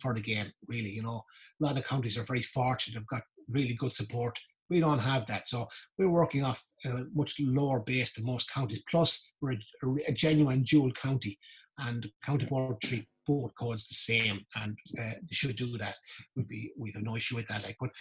for 0.01 0.13
the 0.13 0.21
game, 0.21 0.51
really. 0.67 0.89
You 0.89 1.03
know, 1.03 1.23
a 1.61 1.65
lot 1.65 1.77
of 1.77 1.85
counties 1.85 2.17
are 2.17 2.23
very 2.23 2.41
fortunate, 2.41 2.99
they've 2.99 3.07
got 3.07 3.23
really 3.49 3.73
good 3.73 3.93
support. 3.93 4.39
We 4.69 4.81
don't 4.81 4.99
have 4.99 5.25
that. 5.27 5.47
So 5.47 5.67
we're 5.97 6.09
working 6.09 6.43
off 6.43 6.61
a 6.85 7.05
much 7.13 7.35
lower 7.39 7.79
base 7.79 8.13
than 8.13 8.25
most 8.25 8.51
counties. 8.51 8.83
Plus, 8.89 9.31
we're 9.41 9.53
a, 9.53 9.87
a 10.09 10.11
genuine 10.11 10.63
dual 10.63 10.91
county, 10.91 11.39
and 11.77 12.07
County 12.25 12.45
Board 12.45 12.81
treat 12.81 13.07
both 13.25 13.51
codes 13.57 13.87
the 13.87 13.95
same, 13.95 14.41
and 14.55 14.77
uh, 14.99 15.11
they 15.21 15.33
should 15.33 15.55
do 15.55 15.77
that. 15.77 15.95
Would 16.35 16.49
be 16.49 16.71
we 16.77 16.91
have 16.91 17.03
no 17.03 17.15
issue 17.15 17.37
with 17.37 17.47
that. 17.47 17.63
Like, 17.63 17.77
but 17.79 17.91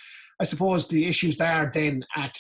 I 0.41 0.45
suppose 0.45 0.89
the 0.89 1.07
issues 1.07 1.37
there 1.37 1.71
then 1.73 2.05
at 2.17 2.37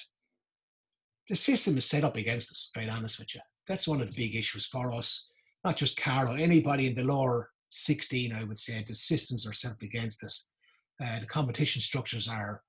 the 1.28 1.36
system 1.36 1.76
is 1.76 1.88
set 1.88 2.04
up 2.04 2.16
against 2.16 2.50
us. 2.50 2.70
Quite 2.74 2.90
honest 2.90 3.20
with 3.20 3.32
you, 3.34 3.40
that's 3.68 3.86
one 3.86 4.00
of 4.00 4.10
the 4.10 4.16
big 4.16 4.34
issues 4.34 4.66
for 4.66 4.92
us 4.92 5.32
not 5.66 5.76
just 5.76 6.00
Carlow, 6.00 6.36
anybody 6.36 6.86
in 6.86 6.94
the 6.94 7.02
lower 7.02 7.50
16, 7.70 8.32
I 8.32 8.44
would 8.44 8.56
say, 8.56 8.84
the 8.86 8.94
systems 8.94 9.44
are 9.48 9.52
set 9.52 9.72
up 9.72 9.82
against 9.82 10.22
us. 10.22 10.52
Uh, 11.02 11.18
the 11.18 11.26
competition 11.26 11.82
structures 11.82 12.28
are 12.28 12.62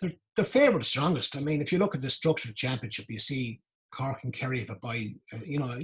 they're, 0.00 0.12
they're 0.36 0.44
favour 0.44 0.78
the 0.78 0.84
strongest. 0.84 1.36
I 1.36 1.40
mean, 1.40 1.60
if 1.60 1.72
you 1.72 1.78
look 1.78 1.96
at 1.96 2.02
the 2.02 2.08
structure 2.08 2.48
of 2.48 2.54
championship, 2.54 3.06
you 3.08 3.18
see 3.18 3.60
Cork 3.92 4.22
and 4.22 4.32
Kerry 4.32 4.60
have 4.60 4.70
a 4.70 4.76
by, 4.76 5.12
uh, 5.34 5.38
you 5.44 5.58
know, 5.58 5.76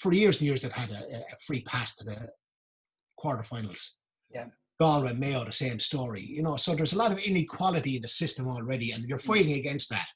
for 0.00 0.14
years 0.14 0.38
and 0.38 0.46
years 0.46 0.62
they've 0.62 0.72
had 0.72 0.90
a, 0.90 1.02
a 1.04 1.36
free 1.46 1.60
pass 1.64 1.94
to 1.96 2.04
the 2.04 2.30
quarterfinals. 3.22 3.98
Yeah. 4.30 4.46
Galway, 4.80 5.12
Mayo, 5.12 5.44
the 5.44 5.52
same 5.52 5.78
story. 5.78 6.22
You 6.24 6.42
know, 6.42 6.56
so 6.56 6.74
there's 6.74 6.94
a 6.94 6.98
lot 6.98 7.12
of 7.12 7.18
inequality 7.18 7.96
in 7.96 8.02
the 8.02 8.08
system 8.08 8.48
already, 8.48 8.92
and 8.92 9.04
you're 9.04 9.18
fighting 9.18 9.58
against 9.58 9.90
that. 9.90 10.06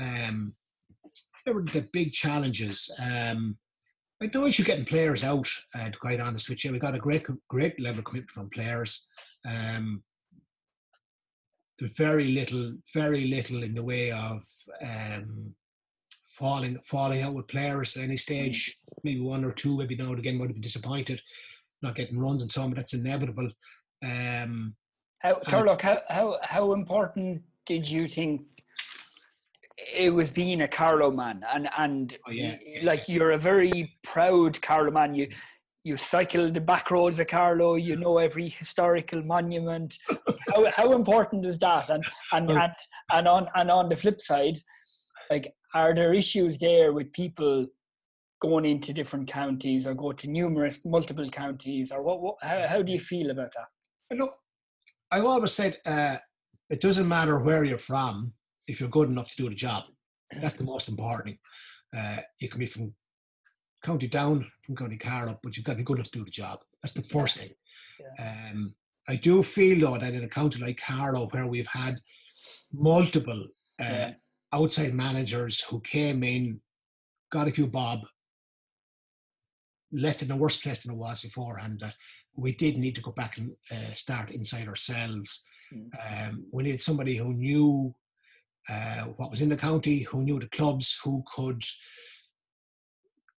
Um, 0.00 0.54
there 1.44 1.54
were 1.54 1.64
the 1.64 1.88
big 1.92 2.12
challenges. 2.12 2.88
Um, 3.02 3.58
I 4.20 4.30
know 4.34 4.46
you're 4.46 4.64
getting 4.64 4.84
players 4.84 5.22
out, 5.22 5.48
uh, 5.74 5.90
to 5.90 5.98
quite 5.98 6.20
honest 6.20 6.48
with 6.48 6.64
you. 6.64 6.72
We 6.72 6.80
got 6.80 6.94
a 6.94 6.98
great, 6.98 7.24
great 7.48 7.80
level 7.80 8.00
of 8.00 8.04
commitment 8.04 8.30
from 8.30 8.50
players. 8.50 9.08
Um, 9.48 10.02
there's 11.78 11.94
very 11.94 12.32
little, 12.32 12.74
very 12.92 13.28
little 13.28 13.62
in 13.62 13.74
the 13.74 13.82
way 13.82 14.10
of 14.10 14.42
um, 14.82 15.54
falling 16.34 16.78
falling 16.84 17.22
out 17.22 17.34
with 17.34 17.46
players 17.46 17.96
at 17.96 18.02
any 18.02 18.16
stage. 18.16 18.76
Maybe 19.04 19.20
one 19.20 19.44
or 19.44 19.52
two, 19.52 19.76
maybe 19.76 19.96
now 19.96 20.10
and 20.10 20.18
again, 20.18 20.38
would 20.38 20.48
have 20.48 20.56
been 20.56 20.62
disappointed, 20.62 21.22
not 21.82 21.94
getting 21.94 22.18
runs 22.18 22.42
and 22.42 22.50
so 22.50 22.62
on, 22.62 22.70
but 22.70 22.78
that's 22.78 22.94
inevitable. 22.94 23.48
Um, 24.04 24.74
how, 25.20 25.34
Turlough, 25.46 25.80
how, 25.80 26.00
how, 26.08 26.38
how 26.42 26.72
important 26.72 27.42
did 27.66 27.88
you 27.88 28.08
think 28.08 28.42
it 29.94 30.12
was 30.12 30.30
being 30.30 30.62
a 30.62 30.68
Carlow 30.68 31.10
man, 31.10 31.44
and 31.52 31.68
and 31.78 32.16
oh, 32.26 32.32
yeah. 32.32 32.56
like 32.82 33.08
you're 33.08 33.32
a 33.32 33.38
very 33.38 33.96
proud 34.02 34.60
Carlow 34.60 34.90
man. 34.90 35.14
You 35.14 35.28
you 35.84 35.96
cycle 35.96 36.50
the 36.50 36.60
back 36.60 36.90
roads 36.90 37.20
of 37.20 37.28
Carlow. 37.28 37.76
You 37.76 37.96
know 37.96 38.18
every 38.18 38.48
historical 38.48 39.22
monument. 39.22 39.96
how 40.54 40.70
how 40.72 40.92
important 40.92 41.46
is 41.46 41.58
that? 41.60 41.90
And 41.90 42.04
and 42.32 42.50
and 42.50 42.72
and 43.12 43.28
on 43.28 43.48
and 43.54 43.70
on 43.70 43.88
the 43.88 43.96
flip 43.96 44.20
side, 44.20 44.58
like 45.30 45.52
are 45.74 45.94
there 45.94 46.14
issues 46.14 46.58
there 46.58 46.92
with 46.92 47.12
people 47.12 47.66
going 48.40 48.64
into 48.64 48.92
different 48.92 49.28
counties 49.28 49.86
or 49.86 49.94
go 49.94 50.12
to 50.12 50.28
numerous 50.28 50.84
multiple 50.84 51.28
counties 51.28 51.90
or 51.90 52.02
what, 52.02 52.20
what 52.20 52.36
how, 52.42 52.66
how 52.68 52.82
do 52.82 52.92
you 52.92 53.00
feel 53.00 53.30
about 53.30 53.52
that 53.52 54.16
look 54.16 54.36
i've 55.10 55.24
always 55.24 55.52
said 55.52 55.76
uh, 55.86 56.16
it 56.70 56.80
doesn't 56.80 57.08
matter 57.08 57.42
where 57.42 57.64
you're 57.64 57.78
from 57.78 58.32
if 58.68 58.80
you're 58.80 58.88
good 58.88 59.08
enough 59.08 59.28
to 59.28 59.36
do 59.36 59.48
the 59.48 59.54
job 59.54 59.84
that's 60.40 60.56
the 60.56 60.64
most 60.64 60.88
important 60.88 61.36
uh, 61.96 62.18
you 62.40 62.48
can 62.48 62.60
be 62.60 62.66
from 62.66 62.92
county 63.84 64.08
down 64.08 64.46
from 64.62 64.76
county 64.76 64.96
carlow 64.96 65.38
but 65.42 65.56
you've 65.56 65.64
got 65.64 65.72
to 65.72 65.78
be 65.78 65.84
good 65.84 65.96
enough 65.96 66.10
to 66.10 66.18
do 66.18 66.24
the 66.24 66.30
job 66.30 66.58
that's 66.82 66.94
the 66.94 67.02
first 67.02 67.38
thing 67.38 67.50
yeah. 68.00 68.50
um, 68.50 68.74
i 69.08 69.16
do 69.16 69.42
feel 69.42 69.80
though 69.80 69.98
that 69.98 70.14
in 70.14 70.24
a 70.24 70.28
county 70.28 70.60
like 70.60 70.80
carlow 70.80 71.28
where 71.28 71.46
we've 71.46 71.68
had 71.68 71.96
multiple 72.72 73.46
uh, 73.80 73.84
yeah. 73.84 74.12
outside 74.52 74.92
managers 74.92 75.62
who 75.62 75.80
came 75.80 76.22
in 76.22 76.60
got 77.30 77.48
a 77.48 77.50
few 77.50 77.66
bob 77.66 78.00
left 79.92 80.22
in 80.22 80.30
a 80.30 80.36
worse 80.36 80.60
place 80.60 80.82
than 80.82 80.94
it 80.94 80.98
was 80.98 81.22
beforehand. 81.22 81.80
That 81.80 81.94
we 82.36 82.54
did 82.54 82.76
need 82.76 82.94
to 82.96 83.02
go 83.02 83.12
back 83.12 83.38
and 83.38 83.54
uh, 83.70 83.92
start 83.92 84.30
inside 84.30 84.68
ourselves. 84.68 85.44
Mm. 85.74 86.28
Um, 86.28 86.46
we 86.52 86.64
needed 86.64 86.82
somebody 86.82 87.16
who 87.16 87.34
knew 87.34 87.94
uh, 88.70 89.04
what 89.16 89.30
was 89.30 89.40
in 89.40 89.48
the 89.48 89.56
county, 89.56 90.00
who 90.00 90.22
knew 90.22 90.38
the 90.38 90.48
clubs, 90.48 90.98
who 91.02 91.22
could 91.34 91.62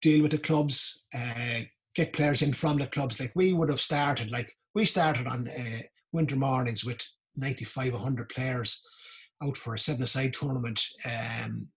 deal 0.01 0.21
with 0.21 0.31
the 0.31 0.37
clubs, 0.37 1.05
uh, 1.15 1.61
get 1.95 2.13
players 2.13 2.41
in 2.41 2.53
from 2.53 2.77
the 2.77 2.87
clubs. 2.87 3.19
Like 3.19 3.31
we 3.35 3.53
would 3.53 3.69
have 3.69 3.79
started, 3.79 4.31
like 4.31 4.51
we 4.73 4.85
started 4.85 5.27
on 5.27 5.47
uh, 5.47 5.81
winter 6.11 6.35
mornings 6.35 6.85
with 6.85 7.01
95, 7.35 7.93
100 7.93 8.29
players 8.29 8.83
out 9.43 9.55
for 9.55 9.75
a 9.75 9.79
seven-a-side 9.79 10.33
tournament 10.33 10.81
um, 11.05 11.67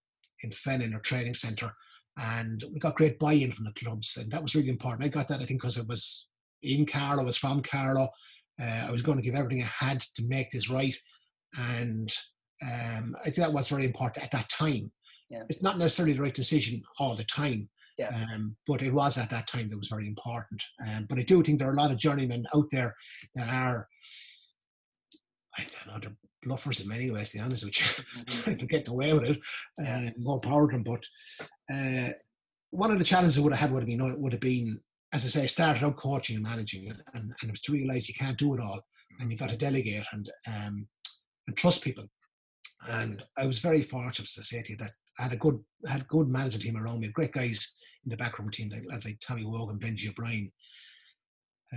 in 0.42 0.50
Fenagh, 0.50 0.94
or 0.94 1.00
training 1.00 1.34
centre 1.34 1.72
and 2.18 2.64
we 2.72 2.78
got 2.78 2.96
great 2.96 3.18
buy-in 3.18 3.52
from 3.52 3.64
the 3.64 3.72
clubs, 3.72 4.16
and 4.16 4.30
that 4.30 4.42
was 4.42 4.54
really 4.54 4.68
important. 4.68 5.04
I 5.04 5.08
got 5.08 5.28
that 5.28 5.40
I 5.40 5.44
think 5.44 5.60
because 5.60 5.78
it 5.78 5.88
was 5.88 6.28
in 6.62 6.84
Carlow, 6.84 7.22
I 7.22 7.26
was 7.26 7.38
from 7.38 7.62
Carlow. 7.62 8.08
Uh, 8.60 8.86
I 8.88 8.90
was 8.90 9.02
going 9.02 9.18
to 9.18 9.24
give 9.24 9.34
everything 9.34 9.62
I 9.62 9.86
had 9.86 10.00
to 10.00 10.22
make 10.26 10.50
this 10.50 10.68
right, 10.68 10.94
and 11.56 12.12
um, 12.62 13.16
I 13.20 13.24
think 13.24 13.36
that 13.36 13.52
was 13.52 13.68
very 13.68 13.84
important 13.84 14.24
at 14.24 14.30
that 14.32 14.48
time. 14.48 14.90
Yeah. 15.28 15.44
It's 15.48 15.62
not 15.62 15.78
necessarily 15.78 16.14
the 16.14 16.22
right 16.22 16.34
decision 16.34 16.82
all 16.98 17.16
the 17.16 17.24
time, 17.24 17.68
yeah. 17.98 18.10
um, 18.34 18.56
but 18.66 18.82
it 18.82 18.92
was 18.92 19.18
at 19.18 19.30
that 19.30 19.46
time 19.46 19.70
that 19.70 19.78
was 19.78 19.88
very 19.88 20.06
important. 20.06 20.62
Um, 20.86 21.06
but 21.08 21.18
I 21.18 21.22
do 21.22 21.42
think 21.42 21.58
there 21.58 21.68
are 21.68 21.74
a 21.74 21.80
lot 21.80 21.90
of 21.90 21.98
journeymen 21.98 22.44
out 22.54 22.66
there 22.70 22.94
that 23.34 23.48
are, 23.48 23.88
I 25.58 25.62
don't 25.62 25.94
know, 25.94 26.00
they're 26.00 26.16
bluffers 26.44 26.80
in 26.80 26.88
many 26.88 27.10
ways, 27.10 27.30
to 27.30 27.38
be 27.38 27.42
honest 27.42 27.64
with 27.64 27.80
you, 27.80 28.04
trying 28.42 28.58
to 28.58 28.66
get 28.66 28.88
away 28.88 29.12
with 29.12 29.24
it. 29.24 29.40
Uh, 29.84 30.10
more 30.18 30.40
power 30.40 30.68
to 30.70 30.76
them. 30.76 30.82
But 30.82 31.04
uh, 31.72 32.12
one 32.70 32.90
of 32.90 32.98
the 32.98 33.04
challenges 33.04 33.38
I 33.38 33.42
would 33.42 33.52
have 33.52 33.60
had 33.60 33.72
would 33.72 33.82
have 33.82 33.88
been, 33.88 34.20
would 34.20 34.32
have 34.32 34.40
been 34.40 34.80
as 35.12 35.24
I 35.24 35.28
say, 35.28 35.42
I 35.42 35.46
started 35.46 35.84
out 35.84 35.96
coaching 35.96 36.36
and 36.36 36.44
managing, 36.44 36.88
and, 36.88 37.02
and, 37.12 37.24
and 37.40 37.48
it 37.48 37.50
was 37.50 37.60
to 37.62 37.72
realise 37.72 38.08
you 38.08 38.14
can't 38.14 38.38
do 38.38 38.54
it 38.54 38.60
all, 38.60 38.80
and 39.20 39.30
you've 39.30 39.38
got 39.38 39.50
to 39.50 39.56
delegate 39.56 40.04
and 40.12 40.30
um, 40.46 40.88
and 41.46 41.56
trust 41.56 41.84
people. 41.84 42.04
And 42.90 43.22
I 43.36 43.46
was 43.46 43.58
very 43.58 43.82
fortunate 43.82 44.28
to 44.28 44.44
say 44.44 44.62
to 44.62 44.72
you 44.72 44.76
that 44.78 44.90
I 45.18 45.24
had 45.24 45.32
a 45.32 45.36
good 45.36 45.60
had 45.86 46.08
good 46.08 46.28
management 46.28 46.62
team 46.62 46.76
around 46.76 47.00
me, 47.00 47.08
great 47.08 47.32
guys 47.32 47.72
in 48.04 48.10
the 48.10 48.16
backroom 48.16 48.50
team, 48.50 48.70
like, 48.70 49.04
like 49.04 49.18
Tommy 49.20 49.44
Wogan, 49.44 49.78
Benji 49.78 50.08
O'Brien, 50.08 50.50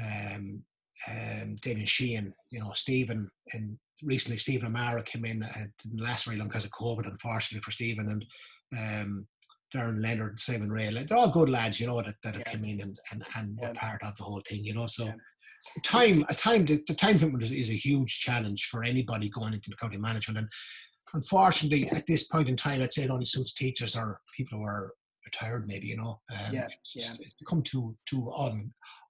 um, 0.02 0.64
um, 1.10 1.56
Damien 1.62 1.86
Sheehan, 1.86 2.34
you 2.52 2.60
know, 2.60 2.72
Stephen, 2.74 3.30
and 3.54 3.78
recently 4.04 4.38
Stephen 4.38 4.68
Amara 4.68 5.04
came 5.04 5.26
in. 5.26 5.44
It 5.44 5.72
didn't 5.84 6.02
last 6.02 6.26
very 6.26 6.38
long 6.38 6.48
because 6.48 6.66
of 6.66 6.72
COVID, 6.72 7.08
unfortunately 7.08 7.62
for 7.62 7.72
Stephen, 7.72 8.24
and 8.72 9.06
um, 9.06 9.28
Darren 9.74 10.02
Leonard, 10.02 10.32
and 10.32 10.40
Simon 10.40 10.72
Ray. 10.72 10.92
They're 10.92 11.18
all 11.18 11.32
good 11.32 11.50
lads, 11.50 11.80
you 11.80 11.88
know, 11.88 12.02
that, 12.02 12.16
that 12.24 12.36
yeah. 12.36 12.44
have 12.46 12.54
come 12.54 12.66
in 12.66 12.82
and, 12.82 12.98
and, 13.12 13.24
and 13.36 13.58
yeah. 13.60 13.68
were 13.68 13.74
part 13.74 14.04
of 14.04 14.16
the 14.18 14.24
whole 14.24 14.42
thing, 14.48 14.64
you 14.64 14.74
know. 14.74 14.88
So 14.88 15.06
yeah. 15.06 15.14
time, 15.84 16.26
a 16.30 16.36
time, 16.36 16.66
the, 16.66 16.82
the 16.88 16.94
time 16.94 17.20
commitment 17.20 17.44
is, 17.44 17.52
is, 17.52 17.70
a 17.70 17.74
huge 17.74 18.20
challenge 18.20 18.68
for 18.72 18.84
anybody 18.84 19.30
going 19.30 19.54
into 19.54 19.70
the 19.70 19.76
county 19.76 19.98
management. 19.98 20.40
And 20.40 20.48
unfortunately, 21.16 21.90
at 21.90 22.06
this 22.06 22.28
point 22.28 22.50
in 22.50 22.56
time, 22.56 22.82
I'd 22.82 22.94
say 22.94 23.04
it 23.04 23.10
only 23.10 23.26
suits 23.26 23.54
teachers 23.54 23.96
or 23.96 24.20
people 24.38 24.60
who 24.60 24.66
are 24.66 24.94
retired, 25.26 25.68
maybe, 25.68 25.88
you 25.88 25.98
know. 25.98 26.20
Um, 26.32 26.54
yeah, 26.54 26.68
yeah. 26.94 27.12
It's 27.20 27.34
become 27.34 27.64
too 27.64 27.96
too 28.06 28.30
all 28.30 28.56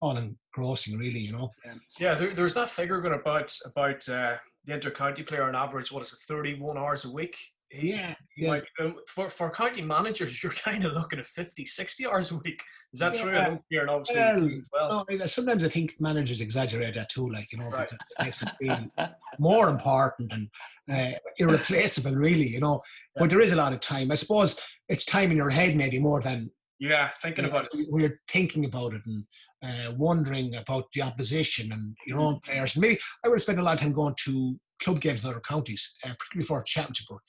all 0.01 0.17
engrossing, 0.17 0.97
really, 0.97 1.19
you 1.19 1.33
know. 1.33 1.51
Yeah, 1.99 2.13
there, 2.13 2.33
there's 2.33 2.53
that 2.53 2.69
figure 2.69 3.01
going 3.01 3.19
about 3.19 3.53
about 3.65 4.07
uh, 4.07 4.35
the 4.63 4.73
inter-county 4.73 5.23
player 5.23 5.43
on 5.43 5.55
average, 5.55 5.91
what 5.91 6.03
is 6.03 6.13
it, 6.13 6.19
31 6.27 6.77
hours 6.77 7.05
a 7.05 7.11
week? 7.11 7.37
Yeah, 7.71 8.15
yeah. 8.37 8.49
Like, 8.49 8.67
um, 8.79 8.95
for, 9.07 9.29
for 9.29 9.49
county 9.49 9.81
managers, 9.81 10.41
you're 10.43 10.51
kind 10.51 10.85
of 10.85 10.93
looking 10.93 11.19
at 11.19 11.25
50, 11.25 11.65
60 11.65 12.07
hours 12.07 12.31
a 12.31 12.37
week. 12.37 12.61
Is 12.93 12.99
that 12.99 13.15
yeah. 13.15 13.21
true? 13.21 13.35
I 13.35 13.59
here 13.69 13.87
obviously 13.89 14.61
well. 14.71 15.05
well. 15.09 15.17
No, 15.17 15.25
sometimes 15.25 15.63
I 15.63 15.69
think 15.69 15.95
managers 15.99 16.41
exaggerate 16.41 16.95
that 16.95 17.09
too, 17.09 17.29
like, 17.29 17.51
you 17.51 17.57
know, 17.57 17.69
right. 17.69 17.89
because 17.89 18.07
it 18.11 18.23
makes 18.23 18.41
it 18.41 18.49
feel 18.61 19.09
more 19.39 19.69
important 19.69 20.31
and 20.31 20.49
uh, 20.91 21.17
irreplaceable, 21.37 22.15
really, 22.15 22.47
you 22.47 22.59
know. 22.59 22.81
Yeah. 23.15 23.21
But 23.21 23.29
there 23.29 23.41
is 23.41 23.51
a 23.51 23.57
lot 23.57 23.73
of 23.73 23.79
time. 23.79 24.11
I 24.11 24.15
suppose 24.15 24.59
it's 24.87 25.05
time 25.05 25.31
in 25.31 25.37
your 25.37 25.49
head, 25.49 25.75
maybe 25.75 25.99
more 25.99 26.21
than. 26.21 26.51
Yeah, 26.77 27.09
thinking 27.21 27.45
about 27.45 27.69
it. 27.73 27.87
We're 27.89 28.19
thinking 28.29 28.65
about 28.65 28.93
it 28.93 29.01
and 29.05 29.23
uh, 29.63 29.93
wondering 29.93 30.55
about 30.55 30.85
the 30.93 31.03
opposition 31.03 31.71
and 31.71 31.95
your 32.05 32.19
own 32.19 32.41
players. 32.41 32.75
And 32.75 32.81
maybe 32.81 32.99
I 33.23 33.29
would 33.29 33.35
have 33.35 33.41
spent 33.41 33.59
a 33.59 33.63
lot 33.63 33.75
of 33.75 33.79
time 33.79 33.93
going 33.93 34.13
to 34.25 34.59
club 34.81 34.99
games 35.01 35.23
in 35.23 35.29
other 35.29 35.41
counties, 35.41 35.95
uh, 36.03 36.13
particularly 36.19 36.47
for 36.47 36.61
a 36.61 36.65
championship 36.65 37.07
or, 37.09 37.21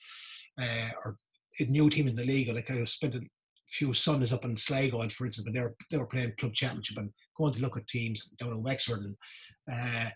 uh, 0.59 0.89
or 1.05 1.17
new 1.61 1.89
teams 1.89 2.11
in 2.11 2.17
the 2.17 2.25
league. 2.25 2.53
Like 2.53 2.69
I 2.69 2.83
spent 2.85 3.15
a 3.15 3.21
few 3.67 3.93
Sundays 3.93 4.33
up 4.33 4.45
in 4.45 4.57
Sligo, 4.57 5.01
and 5.01 5.11
for 5.11 5.25
instance, 5.25 5.45
but 5.45 5.53
they 5.53 5.61
were, 5.61 5.75
they 5.91 5.97
were 5.97 6.05
playing 6.05 6.33
club 6.37 6.53
championship 6.53 6.97
and 6.97 7.11
going 7.37 7.53
to 7.53 7.61
look 7.61 7.77
at 7.77 7.87
teams 7.87 8.29
down 8.39 8.51
in 8.51 8.63
Wexford 8.63 8.99
and 8.99 9.15
uh, 9.71 10.09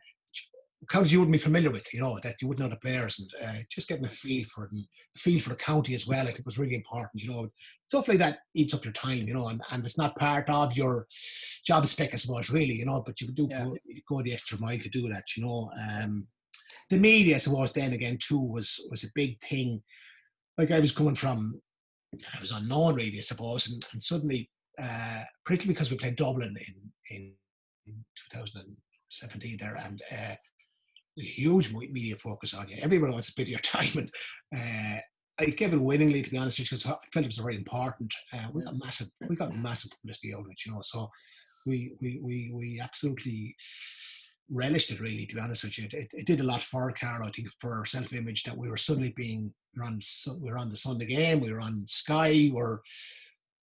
counties 0.89 1.13
you 1.13 1.19
wouldn't 1.19 1.33
be 1.33 1.37
familiar 1.37 1.71
with, 1.71 1.93
you 1.93 2.01
know, 2.01 2.17
that 2.23 2.41
you 2.41 2.47
wouldn't 2.47 2.67
know 2.67 2.73
the 2.73 2.79
players 2.79 3.19
and 3.19 3.29
uh, 3.43 3.61
just 3.69 3.87
getting 3.87 4.05
a 4.05 4.09
feel 4.09 4.43
for 4.45 4.65
it 4.65 4.71
and 4.71 4.85
feel 5.15 5.39
for 5.39 5.49
the 5.49 5.55
county 5.55 5.93
as 5.93 6.07
well. 6.07 6.27
I 6.27 6.31
think 6.31 6.45
was 6.45 6.57
really 6.57 6.75
important, 6.75 7.21
you 7.21 7.29
know. 7.29 7.49
Stuff 7.87 8.07
like 8.07 8.17
that 8.19 8.39
eats 8.55 8.73
up 8.73 8.83
your 8.83 8.93
time, 8.93 9.27
you 9.27 9.33
know, 9.33 9.49
and, 9.49 9.61
and 9.71 9.85
it's 9.85 9.97
not 9.97 10.15
part 10.15 10.49
of 10.49 10.75
your 10.75 11.07
job 11.65 11.85
spec, 11.87 12.13
as 12.13 12.23
suppose, 12.23 12.49
really, 12.49 12.73
you 12.73 12.85
know, 12.85 13.03
but 13.05 13.21
you 13.21 13.27
do 13.31 13.47
yeah. 13.49 13.65
go, 13.65 13.77
go, 14.07 14.21
the 14.21 14.33
extra 14.33 14.59
mile 14.59 14.79
to 14.79 14.89
do 14.89 15.07
that, 15.09 15.23
you 15.35 15.45
know. 15.45 15.69
Um, 15.89 16.27
the 16.91 16.97
media, 16.97 17.35
I 17.35 17.39
suppose, 17.39 17.71
then 17.71 17.93
again 17.93 18.17
too 18.19 18.39
was 18.39 18.87
was 18.91 19.03
a 19.03 19.11
big 19.15 19.39
thing. 19.41 19.81
Like 20.57 20.71
I 20.71 20.79
was 20.79 20.91
coming 20.91 21.15
from, 21.15 21.59
I 22.13 22.39
was 22.39 22.51
unknown 22.51 22.95
really, 22.95 23.17
I 23.17 23.21
suppose, 23.21 23.69
and, 23.69 23.83
and 23.93 24.03
suddenly, 24.03 24.49
uh, 24.79 25.23
particularly 25.45 25.73
because 25.73 25.89
we 25.89 25.97
played 25.97 26.17
Dublin 26.17 26.55
in 26.67 27.15
in, 27.15 27.33
in 27.87 28.05
2017 28.31 29.57
there, 29.57 29.77
and 29.77 30.01
uh, 30.11 30.35
a 31.17 31.23
huge 31.23 31.73
media 31.73 32.17
focus 32.17 32.53
on 32.53 32.67
you. 32.69 32.77
Everyone 32.81 33.13
wants 33.13 33.29
a 33.29 33.35
bit 33.35 33.43
of 33.43 33.49
your 33.49 33.59
time, 33.59 33.97
and 33.97 34.11
uh, 34.53 34.99
I 35.39 35.45
gave 35.45 35.73
it 35.73 35.81
willingly 35.81 36.21
to 36.21 36.29
be 36.29 36.37
honest, 36.37 36.57
because 36.59 36.85
I 36.85 36.95
felt 37.13 37.25
it 37.25 37.27
was 37.27 37.37
very 37.37 37.55
important. 37.55 38.13
Uh, 38.33 38.47
we 38.53 38.63
got 38.63 38.77
massive, 38.77 39.07
we 39.29 39.37
got 39.37 39.55
massive 39.55 39.91
publicity 39.91 40.33
out 40.33 40.41
of 40.41 40.47
it, 40.51 40.65
you 40.65 40.73
know. 40.73 40.81
So 40.81 41.09
we 41.65 41.93
we 42.01 42.19
we 42.21 42.51
we 42.53 42.81
absolutely 42.83 43.55
relished 44.51 44.91
it 44.91 44.99
really 44.99 45.25
to 45.25 45.35
be 45.35 45.41
honest 45.41 45.63
with 45.63 45.77
you 45.77 45.87
it, 45.91 46.09
it 46.13 46.27
did 46.27 46.41
a 46.41 46.43
lot 46.43 46.61
for 46.61 46.91
Carlow 46.91 47.27
I 47.27 47.31
think 47.31 47.47
for 47.59 47.73
our 47.73 47.85
self-image 47.85 48.43
that 48.43 48.57
we 48.57 48.69
were 48.69 48.77
suddenly 48.77 49.13
being 49.15 49.53
we 49.75 49.81
were 49.81 49.87
on 49.87 50.01
we 50.41 50.51
were 50.51 50.57
on 50.57 50.69
the 50.69 50.77
Sunday 50.77 51.05
game 51.05 51.39
we 51.39 51.53
were 51.53 51.61
on 51.61 51.85
Sky 51.87 52.51
we're 52.53 52.79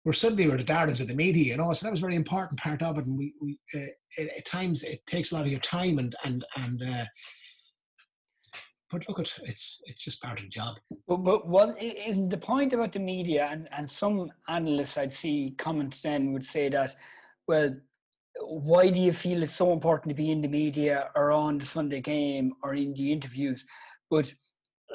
we're 0.06 0.14
suddenly 0.14 0.46
we 0.46 0.52
we're 0.52 0.58
the 0.58 0.64
darlings 0.64 1.02
of 1.02 1.08
the 1.08 1.14
media 1.14 1.54
you 1.54 1.58
know 1.58 1.72
so 1.74 1.86
that 1.86 1.92
was 1.92 2.00
a 2.00 2.08
very 2.08 2.16
important 2.16 2.60
part 2.60 2.82
of 2.82 2.98
it 2.98 3.06
and 3.06 3.18
we, 3.18 3.34
we 3.42 3.60
uh, 3.76 4.24
at 4.38 4.46
times 4.46 4.84
it 4.84 5.06
takes 5.06 5.32
a 5.32 5.36
lot 5.36 5.46
of 5.46 5.52
your 5.52 5.60
time 5.60 6.00
and 6.00 6.16
and 6.24 6.46
and 6.56 6.82
uh, 6.84 7.06
but 8.90 9.08
look 9.08 9.20
at 9.20 9.32
it's 9.44 9.82
it's 9.86 10.04
just 10.04 10.22
part 10.22 10.40
of 10.40 10.46
the 10.46 10.50
job. 10.50 10.78
But 11.08 11.18
but 11.18 11.48
what 11.48 11.82
isn't 11.82 12.30
the 12.30 12.38
point 12.38 12.74
about 12.74 12.94
the 12.94 13.00
media 13.00 13.50
and 13.52 13.68
and 13.72 13.90
some 13.90 14.32
analysts 14.48 14.98
I'd 14.98 15.14
see 15.14 15.54
comments 15.58 16.02
then 16.02 16.32
would 16.34 16.46
say 16.46 16.70
that 16.70 16.96
well 17.48 17.76
why 18.42 18.90
do 18.90 19.02
you 19.02 19.14
feel 19.14 19.44
it's 19.44 19.54
so 19.54 19.74
important 19.74 20.10
to 20.10 20.16
be 20.16 20.32
in 20.32 20.42
the 20.42 20.48
media 20.48 21.10
or 21.16 21.32
on 21.32 21.58
the 21.58 21.66
Sunday 21.66 22.02
game 22.02 22.54
or 22.64 22.74
in 22.74 22.94
the 22.94 23.12
interviews? 23.12 23.66
But 24.10 24.34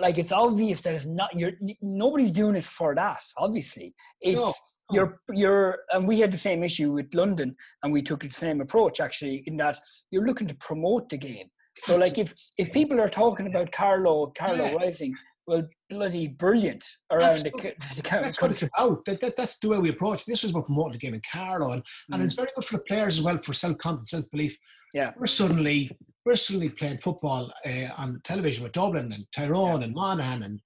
like 0.00 0.18
it's 0.18 0.32
obvious 0.32 0.80
that 0.82 0.94
it's 0.94 1.06
not 1.06 1.34
you're 1.34 1.52
nobody's 1.80 2.30
doing 2.30 2.56
it 2.56 2.64
for 2.64 2.94
that. 2.94 3.20
Obviously, 3.36 3.94
it's 4.20 4.40
no. 4.40 4.52
you're 4.90 5.20
you're 5.30 5.78
and 5.90 6.06
we 6.06 6.20
had 6.20 6.32
the 6.32 6.38
same 6.38 6.62
issue 6.62 6.92
with 6.92 7.14
London, 7.14 7.54
and 7.82 7.92
we 7.92 8.02
took 8.02 8.22
the 8.22 8.30
same 8.30 8.60
approach 8.60 9.00
actually 9.00 9.42
in 9.46 9.56
that 9.58 9.78
you're 10.10 10.26
looking 10.26 10.48
to 10.48 10.54
promote 10.56 11.08
the 11.08 11.18
game. 11.18 11.48
So 11.80 11.96
like 11.96 12.18
if 12.24 12.34
if 12.58 12.72
people 12.72 13.00
are 13.00 13.08
talking 13.08 13.46
about 13.46 13.72
Carlow 13.72 14.32
Carlow 14.36 14.66
yeah. 14.66 14.76
Rising, 14.76 15.14
well, 15.46 15.66
bloody 15.90 16.28
brilliant 16.28 16.84
around 17.10 17.32
Absolutely. 17.32 17.74
the, 17.94 18.02
the 18.02 18.02
That's 18.02 18.40
what 18.40 18.50
it's 18.50 18.62
about. 18.62 19.04
That, 19.06 19.20
that, 19.20 19.36
that's 19.36 19.58
the 19.58 19.68
way 19.68 19.78
we 19.78 19.90
approach. 19.90 20.20
it. 20.20 20.26
This 20.26 20.42
was 20.42 20.52
about 20.52 20.66
promoting 20.66 20.92
the 20.92 20.98
game 20.98 21.14
in 21.14 21.22
Carlow, 21.30 21.72
and, 21.72 21.82
mm. 21.82 22.14
and 22.14 22.22
it's 22.22 22.34
very 22.34 22.50
good 22.54 22.64
for 22.64 22.76
the 22.76 22.82
players 22.84 23.18
as 23.18 23.24
well 23.24 23.38
for 23.38 23.54
self 23.54 23.78
confidence, 23.78 24.10
self 24.10 24.30
belief. 24.30 24.56
Yeah, 24.94 25.12
we're 25.16 25.26
suddenly 25.26 25.90
we're 26.24 26.36
suddenly 26.36 26.68
playing 26.68 26.98
football 26.98 27.52
uh, 27.66 27.88
on 27.96 28.20
television 28.24 28.62
with 28.62 28.72
Dublin 28.72 29.12
and 29.12 29.26
Tyrone 29.34 29.80
yeah. 29.80 29.86
and 29.86 29.94
Monaghan 29.94 30.42
and 30.42 30.60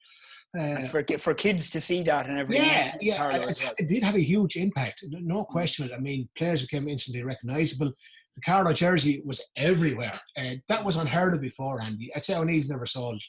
Uh, 0.57 0.89
for 0.89 1.05
for 1.18 1.35
kids 1.35 1.68
to 1.70 1.81
see 1.81 2.03
that 2.03 2.27
and 2.29 2.39
everything. 2.39 2.64
Yeah, 2.64 2.95
yeah, 3.01 3.37
it, 3.37 3.74
it, 3.79 3.89
did 3.89 4.03
have 4.03 4.14
a 4.14 4.31
huge 4.33 4.57
impact. 4.57 5.05
No 5.11 5.43
mm. 5.43 5.47
question. 5.49 5.91
I 5.93 5.99
mean, 5.99 6.29
players 6.39 6.62
became 6.62 6.89
instantly 6.89 7.22
recognisable. 7.22 7.93
The 8.37 8.43
Carlow 8.43 8.72
jersey 8.72 9.22
was 9.24 9.41
everywhere. 9.57 10.12
Uh, 10.37 10.55
that 10.68 10.84
was 10.84 10.97
unheard 10.97 11.34
of 11.34 11.41
before, 11.41 11.80
Andy. 11.80 12.11
I'd 12.14 12.24
say 12.24 12.37
O'Neill's 12.37 12.70
never 12.70 12.87
sold 12.87 13.20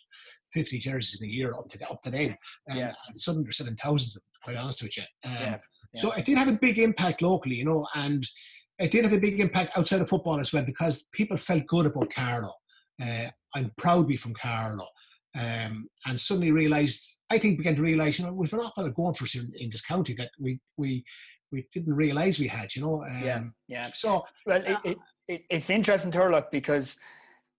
50 0.54 0.80
jerseys 0.80 1.22
in 1.22 1.30
a 1.30 1.32
year 1.32 1.54
up 1.54 1.70
to 1.70 1.90
up 1.90 2.02
to 2.04 2.12
then. 2.12 2.38
Um, 2.70 2.78
yeah. 2.78 2.94
Some 3.16 3.46
are 3.46 3.52
selling 3.52 3.78
thousands, 3.78 4.20
quite 4.44 4.58
honest 4.58 4.84
with 4.84 4.98
you. 4.98 5.04
Um, 5.24 5.32
yeah. 5.34 5.58
Yeah. 5.94 6.02
So 6.02 6.12
it 6.12 6.26
did 6.26 6.38
have 6.38 6.50
a 6.50 6.54
big 6.54 6.80
impact 6.80 7.22
locally, 7.22 7.56
you 7.56 7.66
know, 7.66 7.88
and 7.96 8.28
it 8.80 8.92
did 8.92 9.06
have 9.06 9.14
a 9.14 9.20
big 9.20 9.40
impact 9.40 9.78
outside 9.78 10.02
of 10.02 10.10
football 10.10 10.40
as 10.40 10.54
well 10.54 10.64
because 10.64 11.06
people 11.12 11.38
felt 11.38 11.66
good 11.68 11.86
about 11.86 12.14
Carlow. 12.14 12.54
Uh, 13.02 13.28
I'm 13.56 13.72
proud 13.78 14.04
to 14.04 14.08
be 14.08 14.18
from 14.18 14.34
Carlow. 14.34 14.86
Um, 15.38 15.88
and 16.06 16.20
suddenly 16.20 16.52
realised, 16.52 17.18
I 17.30 17.38
think, 17.38 17.58
began 17.58 17.76
to 17.76 17.82
realise, 17.82 18.18
you 18.18 18.26
know, 18.26 18.34
we've 18.34 18.52
an 18.54 18.60
awful 18.60 18.84
lot 18.84 18.96
going 18.96 19.14
for 19.14 19.26
us 19.26 19.36
in, 19.36 19.52
in, 19.60 19.70
this 19.70 19.86
county 19.86 20.14
that 20.16 20.32
we 20.40 20.60
we 20.78 21.06
we 21.52 21.68
didn't 21.72 21.94
realise 21.94 22.40
we 22.40 22.48
had, 22.48 22.76
you 22.76 22.82
know. 22.82 23.04
Um, 23.04 23.22
yeah, 23.24 23.44
yeah. 23.68 23.90
So 23.94 24.26
well, 24.46 24.64
it, 24.64 24.78
it, 24.84 24.98
it, 25.28 25.42
it's 25.50 25.70
interesting, 25.70 26.12
Turlough, 26.12 26.52
because 26.52 26.98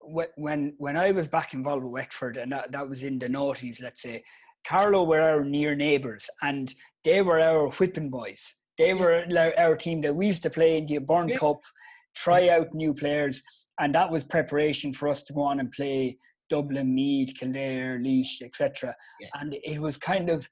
when 0.00 0.74
when 0.78 0.96
I 0.96 1.10
was 1.10 1.28
back 1.28 1.54
involved 1.54 1.84
with 1.84 1.92
Wexford, 1.92 2.36
and 2.36 2.52
that, 2.52 2.72
that 2.72 2.88
was 2.88 3.02
in 3.02 3.18
the 3.18 3.28
noughties, 3.28 3.82
let's 3.82 4.02
say, 4.02 4.22
Carlow 4.66 5.04
were 5.04 5.20
our 5.20 5.44
near 5.44 5.74
neighbours, 5.74 6.28
and 6.42 6.72
they 7.04 7.22
were 7.22 7.40
our 7.40 7.68
whipping 7.70 8.10
boys. 8.10 8.54
They 8.76 8.94
were 8.94 9.24
our 9.58 9.76
team 9.76 10.00
that 10.02 10.14
we 10.14 10.28
used 10.28 10.44
to 10.44 10.50
play 10.50 10.78
in 10.78 10.86
the 10.86 10.98
Burn 10.98 11.28
yeah. 11.28 11.36
Cup, 11.36 11.60
try 12.14 12.48
out 12.48 12.72
new 12.74 12.94
players, 12.94 13.42
and 13.80 13.94
that 13.94 14.10
was 14.10 14.24
preparation 14.24 14.92
for 14.92 15.08
us 15.08 15.22
to 15.24 15.32
go 15.32 15.42
on 15.42 15.60
and 15.60 15.72
play 15.72 16.16
Dublin, 16.48 16.94
Meath, 16.94 17.34
Kildare, 17.38 17.98
Laois, 17.98 18.42
etc. 18.42 18.94
Yeah. 19.20 19.28
And 19.34 19.56
it 19.62 19.80
was 19.80 19.96
kind 19.96 20.30
of, 20.30 20.48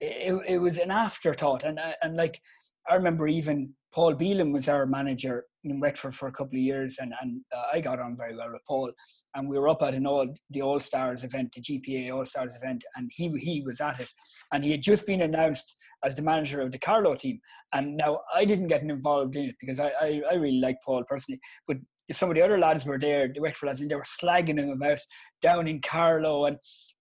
it, 0.00 0.40
it 0.48 0.58
was 0.58 0.78
an 0.78 0.90
afterthought, 0.90 1.64
and 1.64 1.80
and 2.02 2.16
like 2.16 2.40
I 2.88 2.94
remember 2.96 3.26
even 3.26 3.74
Paul 3.94 4.14
Bealin 4.14 4.52
was 4.52 4.68
our 4.68 4.86
manager 4.86 5.44
in 5.62 5.80
Wexford 5.80 6.14
for 6.14 6.28
a 6.28 6.32
couple 6.32 6.56
of 6.56 6.62
years, 6.62 6.98
and, 6.98 7.14
and 7.22 7.40
uh, 7.56 7.66
I 7.72 7.80
got 7.80 8.00
on 8.00 8.16
very 8.16 8.36
well 8.36 8.52
with 8.52 8.64
Paul. 8.66 8.92
And 9.34 9.48
we 9.48 9.58
were 9.58 9.68
up 9.68 9.82
at 9.82 9.94
an 9.94 10.06
all 10.06 10.26
the 10.50 10.62
All 10.62 10.80
Stars 10.80 11.24
event, 11.24 11.54
the 11.54 11.62
GPA 11.62 12.14
All 12.14 12.26
Stars 12.26 12.56
event, 12.56 12.84
and 12.96 13.08
he 13.14 13.30
he 13.38 13.62
was 13.64 13.80
at 13.80 14.00
it, 14.00 14.10
and 14.52 14.64
he 14.64 14.72
had 14.72 14.82
just 14.82 15.06
been 15.06 15.22
announced 15.22 15.76
as 16.04 16.14
the 16.14 16.22
manager 16.22 16.60
of 16.60 16.72
the 16.72 16.78
Carlow 16.78 17.14
team. 17.14 17.40
And 17.72 17.96
now 17.96 18.20
I 18.34 18.44
didn't 18.44 18.68
get 18.68 18.82
involved 18.82 19.36
in 19.36 19.46
it 19.46 19.56
because 19.60 19.80
I 19.80 19.92
I, 20.00 20.22
I 20.32 20.34
really 20.34 20.60
like 20.60 20.76
Paul 20.84 21.04
personally, 21.08 21.40
but 21.66 21.78
some 22.12 22.28
of 22.28 22.34
the 22.34 22.42
other 22.42 22.58
lads 22.58 22.84
were 22.84 22.98
there, 22.98 23.30
the 23.32 23.40
Wexford 23.40 23.68
lads, 23.68 23.80
and 23.80 23.90
they 23.90 23.94
were 23.94 24.02
slagging 24.02 24.58
him 24.58 24.70
about 24.70 24.98
down 25.40 25.66
in 25.66 25.80
Carlow 25.80 26.44
and 26.44 26.58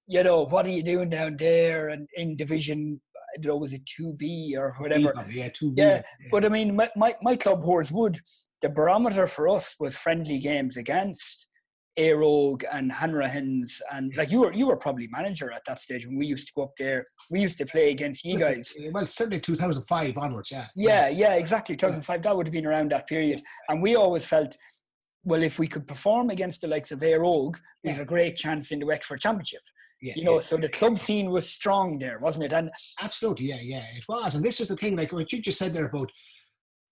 you 0.07 0.23
know 0.23 0.45
what 0.45 0.65
are 0.65 0.71
you 0.71 0.83
doing 0.83 1.09
down 1.09 1.35
there 1.37 1.89
and 1.89 2.07
in 2.15 2.35
Division 2.35 2.99
I 3.33 3.41
don't 3.41 3.53
know, 3.53 3.57
was 3.57 3.73
it 3.73 3.81
2B 3.85 4.55
or 4.55 4.75
whatever? 4.77 5.11
Yeah, 5.31 5.49
2B. 5.49 5.73
Yeah, 5.75 5.85
yeah. 5.85 6.01
but 6.29 6.45
I 6.45 6.49
mean, 6.49 6.75
my, 6.75 6.87
my, 6.95 7.15
my 7.23 7.35
club, 7.35 7.63
Horeswood, 7.63 8.19
the 8.61 8.69
barometer 8.69 9.25
for 9.25 9.49
us 9.49 9.75
was 9.79 9.97
friendly 9.97 10.37
games 10.37 10.77
against 10.77 11.47
Óg 11.99 12.63
and 12.71 12.91
Hanrahan's 12.91 13.79
and 13.91 14.11
like 14.17 14.31
you 14.31 14.39
were 14.39 14.51
you 14.51 14.65
were 14.65 14.77
probably 14.77 15.07
manager 15.11 15.51
at 15.51 15.61
that 15.67 15.79
stage 15.79 16.07
when 16.07 16.17
we 16.17 16.25
used 16.25 16.47
to 16.47 16.53
go 16.55 16.63
up 16.63 16.71
there. 16.79 17.05
We 17.29 17.41
used 17.41 17.57
to 17.59 17.65
play 17.65 17.91
against 17.91 18.25
you 18.25 18.39
guys. 18.39 18.75
Well, 18.91 19.05
certainly 19.05 19.39
2005 19.39 20.17
onwards, 20.17 20.51
yeah. 20.51 20.67
Yeah, 20.75 21.07
yeah, 21.09 21.33
exactly. 21.35 21.75
2005. 21.75 22.23
That 22.23 22.35
would 22.35 22.47
have 22.47 22.53
been 22.53 22.65
around 22.65 22.91
that 22.91 23.07
period, 23.07 23.41
and 23.69 23.81
we 23.81 23.95
always 23.95 24.25
felt. 24.25 24.55
Well, 25.23 25.43
if 25.43 25.57
we 25.57 25.67
could 25.67 25.87
perform 25.87 26.29
against 26.29 26.61
the 26.61 26.67
likes 26.67 26.91
of 26.91 26.99
Éire 26.99 27.53
we 27.83 27.89
have 27.89 28.01
a 28.01 28.05
great 28.05 28.35
chance 28.35 28.71
in 28.71 28.79
the 28.79 28.85
Wexford 28.85 29.21
Championship 29.21 29.61
yeah, 30.03 30.13
you 30.17 30.25
know, 30.25 30.33
yeah. 30.33 30.39
so 30.41 30.57
the 30.57 30.67
club 30.67 30.99
scene 30.99 31.31
was 31.31 31.49
strong 31.49 31.97
there, 31.97 32.19
wasn't 32.19 32.43
it? 32.43 32.51
And 32.51 32.69
absolutely, 33.01 33.45
yeah, 33.45 33.61
yeah, 33.61 33.85
it 33.95 34.03
was. 34.09 34.35
And 34.35 34.43
this 34.43 34.59
is 34.59 34.67
the 34.67 34.75
thing, 34.75 34.97
like 34.97 35.13
what 35.13 35.31
you 35.31 35.41
just 35.41 35.57
said 35.57 35.71
there 35.71 35.85
about 35.85 36.11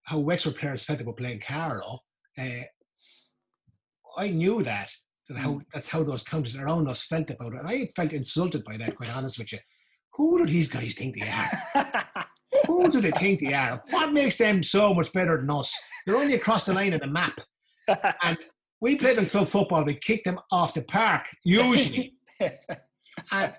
how 0.03 0.19
Wexford 0.19 0.55
players 0.55 0.86
felt 0.86 1.01
about 1.01 1.17
playing 1.17 1.41
Carlow. 1.41 1.99
Uh, 2.39 2.63
I 4.17 4.29
knew 4.29 4.63
that, 4.63 4.89
that 5.27 5.38
how 5.38 5.55
mm. 5.55 5.61
that's 5.73 5.89
how 5.89 6.03
those 6.03 6.23
counties 6.23 6.55
around 6.55 6.88
us 6.88 7.03
felt 7.03 7.29
about 7.29 7.53
it. 7.53 7.59
And 7.59 7.67
I 7.67 7.89
felt 7.97 8.13
insulted 8.13 8.63
by 8.63 8.77
that, 8.77 8.95
quite 8.95 9.13
honest 9.13 9.38
with 9.38 9.51
you. 9.51 9.59
Who 10.13 10.38
do 10.38 10.45
these 10.45 10.69
guys 10.69 10.93
think 10.93 11.19
they 11.19 11.29
are? 11.29 11.86
Who 12.67 12.89
do 12.89 13.01
they 13.01 13.11
think 13.11 13.41
they 13.41 13.53
are? 13.53 13.84
What 13.89 14.13
makes 14.13 14.38
them 14.38 14.63
so 14.63 14.93
much 14.93 15.11
better 15.11 15.36
than 15.38 15.49
us? 15.49 15.77
They're 16.05 16.15
only 16.15 16.36
across 16.36 16.63
the 16.63 16.73
line 16.73 16.93
of 16.93 17.01
the 17.01 17.07
map. 17.07 17.41
And 18.23 18.38
we 18.79 18.95
played 18.95 19.17
in 19.17 19.25
club 19.25 19.47
football, 19.47 19.86
we 19.86 19.95
kicked 19.95 20.25
them 20.25 20.39
off 20.51 20.73
the 20.73 20.82
park, 20.84 21.25
usually. 21.43 22.15
and 23.32 23.55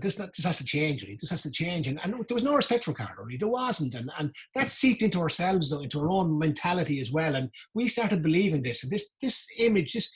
this, 0.00 0.16
this 0.16 0.44
has 0.44 0.58
to 0.58 0.64
change, 0.64 1.02
really. 1.02 1.16
This 1.20 1.30
has 1.30 1.42
to 1.42 1.50
change. 1.50 1.88
And, 1.88 1.98
and 2.02 2.14
there 2.28 2.34
was 2.34 2.42
no 2.42 2.54
respect 2.54 2.84
for 2.84 2.92
Carlow, 2.92 3.24
really. 3.24 3.38
There 3.38 3.48
wasn't. 3.48 3.94
And, 3.94 4.10
and 4.18 4.34
that 4.54 4.70
seeped 4.70 5.02
into 5.02 5.20
ourselves, 5.20 5.70
though, 5.70 5.82
into 5.82 6.00
our 6.00 6.10
own 6.10 6.38
mentality 6.38 7.00
as 7.00 7.10
well. 7.10 7.34
And 7.34 7.50
we 7.74 7.88
started 7.88 8.22
believing 8.22 8.62
this. 8.62 8.82
And 8.82 8.92
this, 8.92 9.14
this 9.20 9.46
image, 9.58 9.92
this, 9.92 10.12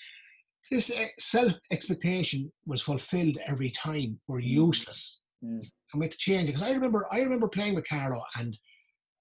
this 0.71 0.91
uh, 0.91 1.07
self 1.19 1.59
expectation 1.73 2.53
was 2.67 2.83
fulfilled 2.83 3.39
every 3.47 3.71
time. 3.71 4.21
We're 4.29 4.41
mm. 4.41 4.49
useless. 4.49 5.23
Mm. 5.45 5.67
And 5.93 6.01
we 6.01 6.05
had 6.05 6.13
to 6.13 6.19
change 6.19 6.49
it. 6.49 6.53
Because 6.53 6.69
I 6.69 6.73
remember, 6.73 7.07
I 7.11 7.21
remember 7.21 7.49
playing 7.49 7.75
with 7.75 7.89
Carlow 7.89 8.23
and 8.39 8.57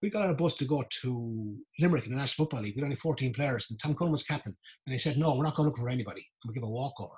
we 0.02 0.10
got 0.10 0.24
on 0.24 0.30
a 0.30 0.36
bus 0.36 0.56
to 0.56 0.66
go 0.66 0.84
to 1.02 1.58
Limerick 1.80 2.06
in 2.06 2.12
the 2.12 2.18
National 2.18 2.46
Football 2.46 2.64
League. 2.64 2.76
We 2.76 2.82
had 2.82 2.86
only 2.86 2.96
14 2.96 3.34
players, 3.34 3.68
and 3.70 3.80
Tom 3.80 3.96
Cullen 3.96 4.12
was 4.12 4.24
captain. 4.24 4.56
And 4.86 4.94
he 4.94 5.00
said, 5.00 5.18
No, 5.18 5.36
we're 5.36 5.44
not 5.44 5.56
going 5.56 5.68
to 5.68 5.72
look 5.72 5.80
for 5.80 5.90
anybody. 5.90 6.26
And 6.44 6.50
we 6.50 6.54
give 6.54 6.64
a 6.64 6.72
walkover. 6.72 7.16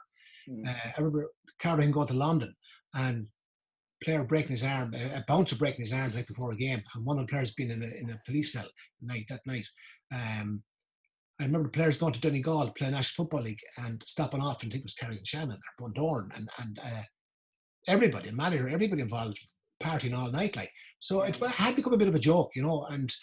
Mm. 0.49 0.67
Uh, 0.67 0.73
I 0.73 0.93
remember 0.97 1.29
Carolyn 1.59 1.91
going 1.91 2.07
to 2.07 2.13
London 2.13 2.53
and 2.95 3.27
player 4.03 4.23
breaking 4.23 4.51
his 4.51 4.63
arm, 4.63 4.93
a, 4.95 5.23
bouncer 5.27 5.55
breaking 5.55 5.81
his 5.81 5.93
arm 5.93 6.11
right 6.15 6.27
before 6.27 6.51
a 6.51 6.57
game, 6.57 6.81
and 6.95 7.05
one 7.05 7.19
of 7.19 7.27
the 7.27 7.31
players 7.31 7.53
being 7.53 7.69
in 7.69 7.83
a, 7.83 7.85
in 7.85 8.09
a 8.09 8.21
police 8.25 8.53
cell 8.53 8.67
night 9.01 9.25
that 9.29 9.41
night. 9.45 9.67
Um, 10.13 10.63
I 11.39 11.45
remember 11.45 11.69
players 11.69 11.97
going 11.97 12.13
to 12.13 12.19
Donegal 12.19 12.71
playing 12.77 12.93
National 12.93 13.25
Football 13.25 13.43
League 13.43 13.61
and 13.77 14.03
stopping 14.05 14.41
off, 14.41 14.61
and 14.61 14.71
I 14.71 14.73
think 14.73 14.81
it 14.81 14.85
was 14.85 14.93
Carrick-on-Shannon 14.95 15.57
or 15.79 15.89
Bundoran, 15.89 16.35
and 16.35 16.49
and 16.59 16.79
uh, 16.83 17.03
everybody, 17.87 18.31
manager, 18.31 18.69
everybody 18.69 19.01
involved 19.01 19.39
partying 19.81 20.17
all 20.17 20.31
night, 20.31 20.55
like 20.55 20.71
so. 20.99 21.21
It 21.21 21.35
had 21.35 21.75
become 21.75 21.93
a 21.93 21.97
bit 21.97 22.07
of 22.07 22.15
a 22.15 22.19
joke, 22.19 22.51
you 22.55 22.63
know, 22.63 22.85
and 22.89 23.13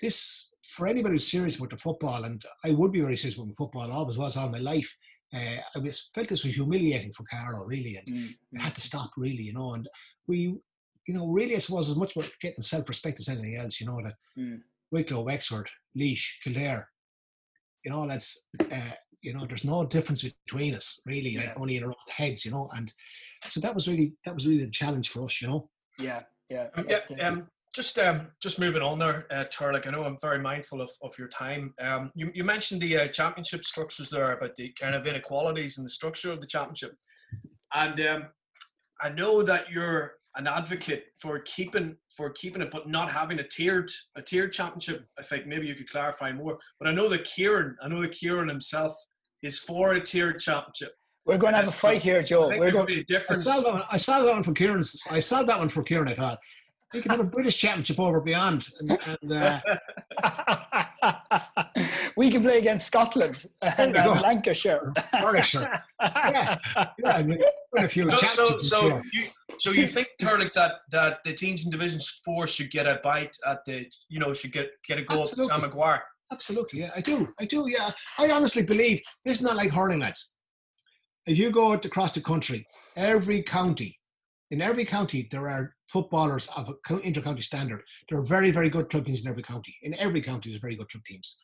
this 0.00 0.54
for 0.74 0.86
anybody 0.86 1.14
who's 1.14 1.30
serious 1.30 1.56
about 1.56 1.70
the 1.70 1.76
football, 1.76 2.24
and 2.24 2.44
I 2.64 2.72
would 2.72 2.92
be 2.92 3.00
very 3.00 3.16
serious 3.16 3.38
about 3.38 3.54
football, 3.54 3.92
always 3.92 4.18
was 4.18 4.36
all 4.36 4.48
my 4.48 4.58
life. 4.58 4.92
Uh, 5.32 5.58
I 5.74 5.78
was, 5.78 6.10
felt 6.14 6.28
this 6.28 6.44
was 6.44 6.54
humiliating 6.54 7.12
for 7.12 7.24
Carlow, 7.24 7.66
really, 7.66 7.96
and 7.96 8.16
mm. 8.16 8.30
it 8.52 8.60
had 8.60 8.74
to 8.74 8.80
stop, 8.80 9.10
really, 9.16 9.42
you 9.42 9.52
know. 9.52 9.74
And 9.74 9.88
we, 10.26 10.56
you 11.06 11.14
know, 11.14 11.28
really, 11.28 11.54
I 11.54 11.58
suppose, 11.58 11.90
as 11.90 11.96
much 11.96 12.16
about 12.16 12.30
getting 12.40 12.62
self 12.62 12.88
respect 12.88 13.20
as 13.20 13.28
anything 13.28 13.56
else, 13.56 13.80
you 13.80 13.86
know, 13.86 14.00
that 14.02 14.14
mm. 14.38 14.58
Wicklow, 14.90 15.22
Wexford, 15.22 15.68
Laois, 15.96 16.24
Kildare, 16.42 16.88
you 17.84 17.90
know, 17.90 18.06
that's, 18.08 18.48
uh, 18.60 18.92
you 19.22 19.32
know, 19.32 19.46
there's 19.46 19.64
no 19.64 19.84
difference 19.84 20.22
between 20.22 20.74
us, 20.74 21.00
really, 21.06 21.30
yeah. 21.30 21.40
like 21.40 21.60
only 21.60 21.76
in 21.76 21.84
our 21.84 21.90
own 21.90 21.96
heads, 22.08 22.44
you 22.44 22.50
know. 22.50 22.68
And 22.74 22.92
so 23.48 23.60
that 23.60 23.74
was 23.74 23.88
really, 23.88 24.14
that 24.24 24.34
was 24.34 24.46
really 24.46 24.64
the 24.64 24.70
challenge 24.70 25.10
for 25.10 25.24
us, 25.24 25.40
you 25.40 25.48
know. 25.48 25.68
Yeah, 25.98 26.22
yeah. 26.48 26.68
Um, 26.76 26.86
yeah, 26.88 27.26
um, 27.26 27.46
just 27.74 27.98
um, 27.98 28.28
just 28.40 28.60
moving 28.60 28.82
on 28.82 28.98
there, 28.98 29.26
uh, 29.30 29.44
Turlough. 29.44 29.86
I 29.86 29.90
know 29.90 30.04
I'm 30.04 30.18
very 30.20 30.38
mindful 30.38 30.80
of, 30.80 30.90
of 31.02 31.18
your 31.18 31.28
time. 31.28 31.74
Um, 31.80 32.12
you, 32.14 32.30
you 32.34 32.44
mentioned 32.44 32.80
the 32.80 32.98
uh, 32.98 33.08
championship 33.08 33.64
structures 33.64 34.10
there 34.10 34.32
about 34.32 34.54
the 34.56 34.72
kind 34.80 34.94
of 34.94 35.06
inequalities 35.06 35.78
in 35.78 35.84
the 35.84 35.90
structure 35.90 36.32
of 36.32 36.40
the 36.40 36.46
championship, 36.46 36.92
and 37.74 38.00
um, 38.00 38.24
I 39.00 39.10
know 39.10 39.42
that 39.42 39.70
you're 39.70 40.14
an 40.36 40.46
advocate 40.46 41.06
for 41.20 41.38
keeping 41.40 41.96
for 42.16 42.30
keeping 42.30 42.62
it, 42.62 42.70
but 42.70 42.88
not 42.88 43.10
having 43.10 43.38
a 43.38 43.46
tiered 43.46 43.90
a 44.16 44.22
tiered 44.22 44.52
championship. 44.52 45.06
I 45.18 45.22
think 45.22 45.46
maybe 45.46 45.66
you 45.66 45.74
could 45.74 45.90
clarify 45.90 46.32
more. 46.32 46.58
But 46.78 46.88
I 46.88 46.92
know 46.92 47.08
that 47.08 47.24
Ciaran, 47.24 47.76
I 47.82 47.88
know 47.88 48.02
that 48.02 48.12
Ciaran 48.12 48.48
himself 48.48 48.94
is 49.42 49.58
for 49.58 49.94
a 49.94 50.00
tiered 50.00 50.40
championship. 50.40 50.92
We're 51.26 51.38
going 51.38 51.54
to 51.54 51.58
have 51.58 51.68
a 51.68 51.72
fight 51.72 52.02
here, 52.02 52.22
Joe. 52.22 52.48
We're 52.48 52.70
going 52.70 52.86
to 52.86 52.94
be 52.94 53.00
a 53.00 53.04
difference. 53.04 53.46
I 53.46 53.96
saw 53.96 54.22
that 54.22 54.30
one 54.30 54.42
for 54.42 54.52
Ciaran. 54.52 54.84
I 55.10 55.20
saw 55.20 55.42
that 55.42 55.58
one 55.58 55.68
for 55.68 55.82
Ciaran. 55.82 56.08
I 56.08 56.14
thought 56.14 56.38
we 56.94 57.00
could 57.00 57.10
have 57.10 57.20
a 57.20 57.24
British 57.24 57.58
Championship 57.58 57.98
over 57.98 58.20
beyond. 58.20 58.68
And, 58.78 58.98
and 59.22 59.32
uh, 59.32 59.60
we 62.16 62.30
can 62.30 62.42
play 62.42 62.58
against 62.58 62.86
Scotland 62.86 63.46
and, 63.60 63.96
and 63.96 64.20
Lancashire. 64.20 64.92
Warwickshire. 65.20 65.82
Yeah, 66.00 66.58
yeah. 66.98 67.16
I 67.16 67.22
mean, 67.22 67.38
a 67.76 67.88
few 67.88 68.08
so, 68.10 68.16
so, 68.16 68.58
so, 68.60 69.00
you, 69.12 69.24
so 69.58 69.70
you 69.72 69.86
think, 69.86 70.08
Turlough, 70.20 70.52
that 70.52 70.72
that 70.90 71.18
the 71.24 71.32
teams 71.32 71.64
in 71.64 71.70
Division 71.70 72.00
Four 72.24 72.46
should 72.46 72.70
get 72.70 72.86
a 72.86 73.00
bite 73.02 73.36
at 73.46 73.64
the, 73.64 73.90
you 74.08 74.20
know, 74.20 74.32
should 74.32 74.52
get 74.52 74.70
get 74.86 74.98
a 74.98 75.02
go 75.02 75.20
Absolutely. 75.20 75.44
at 75.44 75.60
Sam 75.60 75.68
Maguire? 75.68 76.04
Absolutely, 76.32 76.80
yeah, 76.80 76.90
I 76.96 77.00
do, 77.00 77.28
I 77.38 77.44
do, 77.44 77.68
yeah. 77.68 77.90
I 78.18 78.30
honestly 78.30 78.62
believe 78.62 79.00
this 79.24 79.36
is 79.36 79.42
not 79.42 79.56
like 79.56 79.72
hurling, 79.72 80.00
lads. 80.00 80.33
If 81.26 81.38
you 81.38 81.50
go 81.50 81.72
across 81.72 82.12
the 82.12 82.20
country, 82.20 82.66
every 82.96 83.42
county 83.42 83.98
in 84.50 84.60
every 84.62 84.84
county 84.84 85.26
there 85.30 85.48
are 85.48 85.74
footballers 85.90 86.48
of 86.56 86.70
inter-county 87.02 87.42
standard. 87.42 87.82
There 88.08 88.18
are 88.18 88.24
very, 88.24 88.50
very 88.50 88.68
good 88.68 88.88
club 88.90 89.06
teams 89.06 89.24
in 89.24 89.30
every 89.30 89.42
county. 89.42 89.74
In 89.82 89.94
every 89.94 90.20
county, 90.20 90.50
there's 90.50 90.60
very 90.60 90.76
good 90.76 90.88
club 90.88 91.04
teams, 91.04 91.40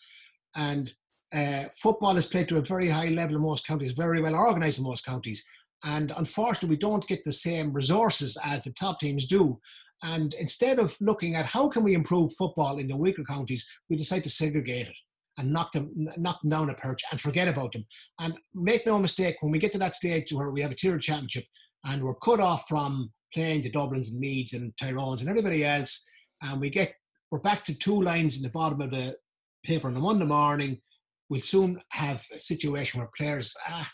and 0.54 0.92
uh, 1.34 1.64
football 1.82 2.16
is 2.16 2.26
played 2.26 2.48
to 2.48 2.58
a 2.58 2.62
very 2.62 2.88
high 2.88 3.08
level 3.08 3.36
in 3.36 3.42
most 3.42 3.66
counties, 3.66 3.92
very 3.92 4.20
well 4.20 4.34
organised 4.34 4.78
in 4.78 4.84
most 4.84 5.04
counties. 5.04 5.44
And 5.84 6.12
unfortunately, 6.16 6.70
we 6.70 6.76
don't 6.76 7.06
get 7.06 7.24
the 7.24 7.32
same 7.32 7.72
resources 7.72 8.36
as 8.44 8.64
the 8.64 8.72
top 8.72 9.00
teams 9.00 9.26
do. 9.26 9.58
And 10.02 10.34
instead 10.34 10.78
of 10.78 10.96
looking 11.00 11.36
at 11.36 11.46
how 11.46 11.68
can 11.68 11.82
we 11.84 11.94
improve 11.94 12.32
football 12.34 12.78
in 12.78 12.88
the 12.88 12.96
weaker 12.96 13.24
counties, 13.24 13.66
we 13.88 13.96
decide 13.96 14.24
to 14.24 14.30
segregate 14.30 14.88
it 14.88 14.96
and 15.40 15.52
knock 15.52 15.72
them, 15.72 15.90
knock 16.16 16.40
them 16.42 16.50
down 16.50 16.70
a 16.70 16.74
perch 16.74 17.02
and 17.10 17.20
forget 17.20 17.48
about 17.48 17.72
them. 17.72 17.84
And 18.20 18.34
make 18.54 18.86
no 18.86 18.98
mistake, 18.98 19.36
when 19.40 19.50
we 19.50 19.58
get 19.58 19.72
to 19.72 19.78
that 19.78 19.94
stage 19.94 20.32
where 20.32 20.50
we 20.50 20.60
have 20.60 20.70
a 20.70 20.74
tiered 20.74 21.02
championship 21.02 21.44
and 21.84 22.02
we're 22.02 22.14
cut 22.16 22.40
off 22.40 22.66
from 22.68 23.10
playing 23.34 23.62
the 23.62 23.70
Dublins 23.70 24.10
and 24.10 24.20
Meads 24.20 24.52
and 24.52 24.72
Tyrones 24.76 25.20
and 25.20 25.30
everybody 25.30 25.64
else, 25.64 26.06
and 26.42 26.60
we 26.60 26.70
get 26.70 26.94
we're 27.30 27.40
back 27.40 27.64
to 27.64 27.74
two 27.74 28.00
lines 28.02 28.36
in 28.36 28.42
the 28.42 28.50
bottom 28.50 28.80
of 28.80 28.90
the 28.90 29.16
paper 29.64 29.88
on 29.88 29.96
a 29.96 30.00
Monday 30.00 30.24
morning, 30.24 30.80
we'll 31.28 31.40
soon 31.40 31.80
have 31.90 32.24
a 32.34 32.38
situation 32.38 32.98
where 32.98 33.08
players, 33.16 33.54
ah, 33.68 33.88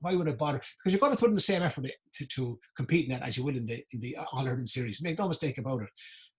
why 0.00 0.14
would 0.14 0.28
I 0.28 0.32
bother? 0.32 0.58
Because 0.58 0.92
you're 0.92 1.00
going 1.00 1.12
to 1.12 1.18
put 1.18 1.30
in 1.30 1.34
the 1.34 1.40
same 1.40 1.62
effort 1.62 1.86
to, 2.14 2.26
to 2.26 2.58
compete 2.76 3.08
in 3.08 3.10
that 3.10 3.26
as 3.26 3.36
you 3.36 3.44
will 3.44 3.56
in 3.56 3.66
the 3.66 3.82
in 3.92 4.00
the 4.00 4.16
All 4.32 4.46
Ireland 4.46 4.68
series. 4.68 5.02
Make 5.02 5.18
no 5.18 5.28
mistake 5.28 5.58
about 5.58 5.82
it. 5.82 5.88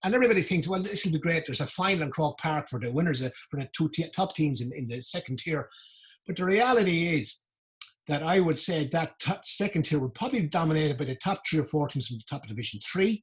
And 0.02 0.14
everybody 0.14 0.42
thinks, 0.42 0.66
well, 0.66 0.82
this 0.82 1.04
will 1.04 1.12
be 1.12 1.18
great. 1.18 1.44
There's 1.46 1.60
a 1.60 1.66
final 1.66 2.02
in 2.04 2.10
Croke 2.10 2.38
Park 2.38 2.68
for 2.68 2.80
the 2.80 2.90
winners 2.90 3.22
uh, 3.22 3.30
for 3.50 3.60
the 3.60 3.68
two 3.76 3.90
t- 3.92 4.10
top 4.16 4.34
teams 4.34 4.60
in, 4.60 4.72
in 4.74 4.88
the 4.88 5.02
second 5.02 5.38
tier. 5.38 5.68
But 6.26 6.36
the 6.36 6.44
reality 6.44 7.08
is 7.08 7.44
that 8.08 8.22
I 8.22 8.40
would 8.40 8.58
say 8.58 8.88
that 8.92 9.18
t- 9.20 9.32
second 9.42 9.84
tier 9.84 9.98
would 9.98 10.14
probably 10.14 10.40
be 10.40 10.48
dominated 10.48 10.96
by 10.96 11.04
the 11.04 11.16
top 11.16 11.42
three 11.46 11.60
or 11.60 11.64
four 11.64 11.86
teams 11.88 12.08
from 12.08 12.16
the 12.16 12.24
top 12.30 12.42
of 12.42 12.48
Division 12.48 12.80
Three. 12.80 13.22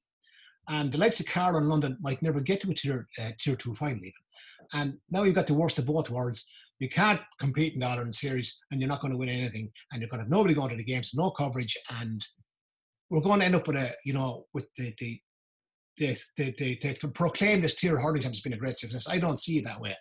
And 0.70 0.92
the 0.92 0.98
likes 0.98 1.20
of 1.20 1.26
Carlow 1.26 1.60
and 1.60 1.70
London 1.70 1.98
might 2.02 2.22
never 2.22 2.42
get 2.42 2.62
to 2.62 2.72
a 2.72 2.74
tier, 2.74 3.08
uh, 3.20 3.32
tier 3.40 3.56
two 3.56 3.74
final 3.74 3.98
even. 3.98 4.12
And 4.74 4.98
now 5.10 5.24
you've 5.24 5.36
got 5.36 5.48
the 5.48 5.54
worst 5.54 5.80
of 5.80 5.86
both 5.86 6.10
worlds. 6.10 6.46
You 6.80 6.90
can't 6.90 7.22
compete 7.40 7.74
in 7.74 7.80
the 7.80 7.88
Ireland 7.88 8.14
series 8.14 8.60
and 8.70 8.80
you're 8.80 8.90
not 8.90 9.02
going 9.02 9.12
to 9.12 9.18
win 9.18 9.30
anything. 9.30 9.72
And 9.92 10.02
you're 10.02 10.10
going 10.10 10.20
to 10.20 10.26
have 10.26 10.32
nobody 10.32 10.54
going 10.54 10.70
to 10.70 10.76
the 10.76 10.84
games, 10.84 11.12
no 11.16 11.32
coverage. 11.32 11.76
And 11.90 12.26
we're 13.10 13.22
going 13.22 13.40
to 13.40 13.46
end 13.46 13.56
up 13.56 13.68
with 13.68 13.78
a, 13.78 13.92
you 14.06 14.14
know, 14.14 14.46
with 14.54 14.68
the, 14.78 14.94
the, 15.00 15.20
the, 15.98 16.18
the, 16.38 16.54
the, 16.58 16.80
the 16.82 16.94
to 16.96 17.08
proclaim 17.08 17.62
this 17.62 17.76
tier 17.76 17.98
hurling 17.98 18.22
has 18.22 18.42
been 18.42 18.54
a 18.54 18.58
great 18.58 18.78
success. 18.78 19.08
I 19.10 19.18
don't 19.18 19.40
see 19.40 19.58
it 19.58 19.66
that 19.66 19.82
way. 19.82 19.96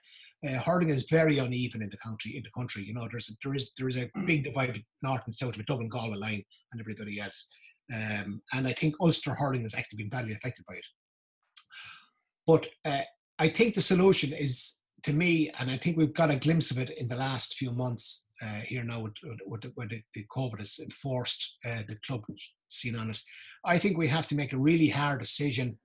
Uh, 0.46 0.58
hurling 0.58 0.90
is 0.90 1.08
very 1.10 1.38
uneven 1.38 1.82
in 1.82 1.88
the 1.90 1.96
country. 1.96 2.36
In 2.36 2.42
the 2.42 2.50
country, 2.50 2.84
you 2.84 2.94
know, 2.94 3.08
there's 3.10 3.30
a, 3.30 3.32
there 3.42 3.54
is 3.54 3.72
there 3.78 3.88
is 3.88 3.96
a 3.96 4.10
big 4.26 4.44
divide 4.44 4.82
north 5.02 5.22
and 5.24 5.34
south 5.34 5.50
of 5.50 5.56
the 5.56 5.64
Dublin 5.64 5.88
Galway 5.88 6.16
line 6.16 6.44
and 6.72 6.80
everybody 6.80 7.20
else. 7.20 7.52
Um, 7.94 8.42
and 8.52 8.66
I 8.66 8.72
think 8.72 8.96
Ulster 9.00 9.32
hurling 9.32 9.62
has 9.62 9.74
actually 9.74 9.98
been 9.98 10.08
badly 10.08 10.32
affected 10.32 10.64
by 10.68 10.74
it. 10.74 10.84
But 12.46 12.68
uh, 12.84 13.02
I 13.38 13.48
think 13.48 13.74
the 13.74 13.82
solution 13.82 14.32
is 14.32 14.76
to 15.02 15.12
me, 15.12 15.50
and 15.58 15.70
I 15.70 15.76
think 15.76 15.96
we've 15.96 16.12
got 16.12 16.30
a 16.30 16.36
glimpse 16.36 16.70
of 16.70 16.78
it 16.78 16.90
in 16.90 17.08
the 17.08 17.16
last 17.16 17.54
few 17.54 17.70
months 17.72 18.26
uh, 18.42 18.60
here 18.60 18.82
now, 18.82 19.00
with, 19.00 19.14
with, 19.46 19.62
with 19.76 19.90
the, 19.90 20.02
the, 20.14 20.24
COVID 20.34 20.58
has 20.58 20.78
enforced 20.80 21.56
uh, 21.64 21.82
the 21.86 21.96
club 22.04 22.22
scene 22.68 22.96
on 22.96 23.10
us. 23.10 23.24
I 23.64 23.78
think 23.78 23.96
we 23.96 24.08
have 24.08 24.26
to 24.28 24.34
make 24.34 24.52
a 24.52 24.58
really 24.58 24.88
hard 24.88 25.20
decision. 25.20 25.78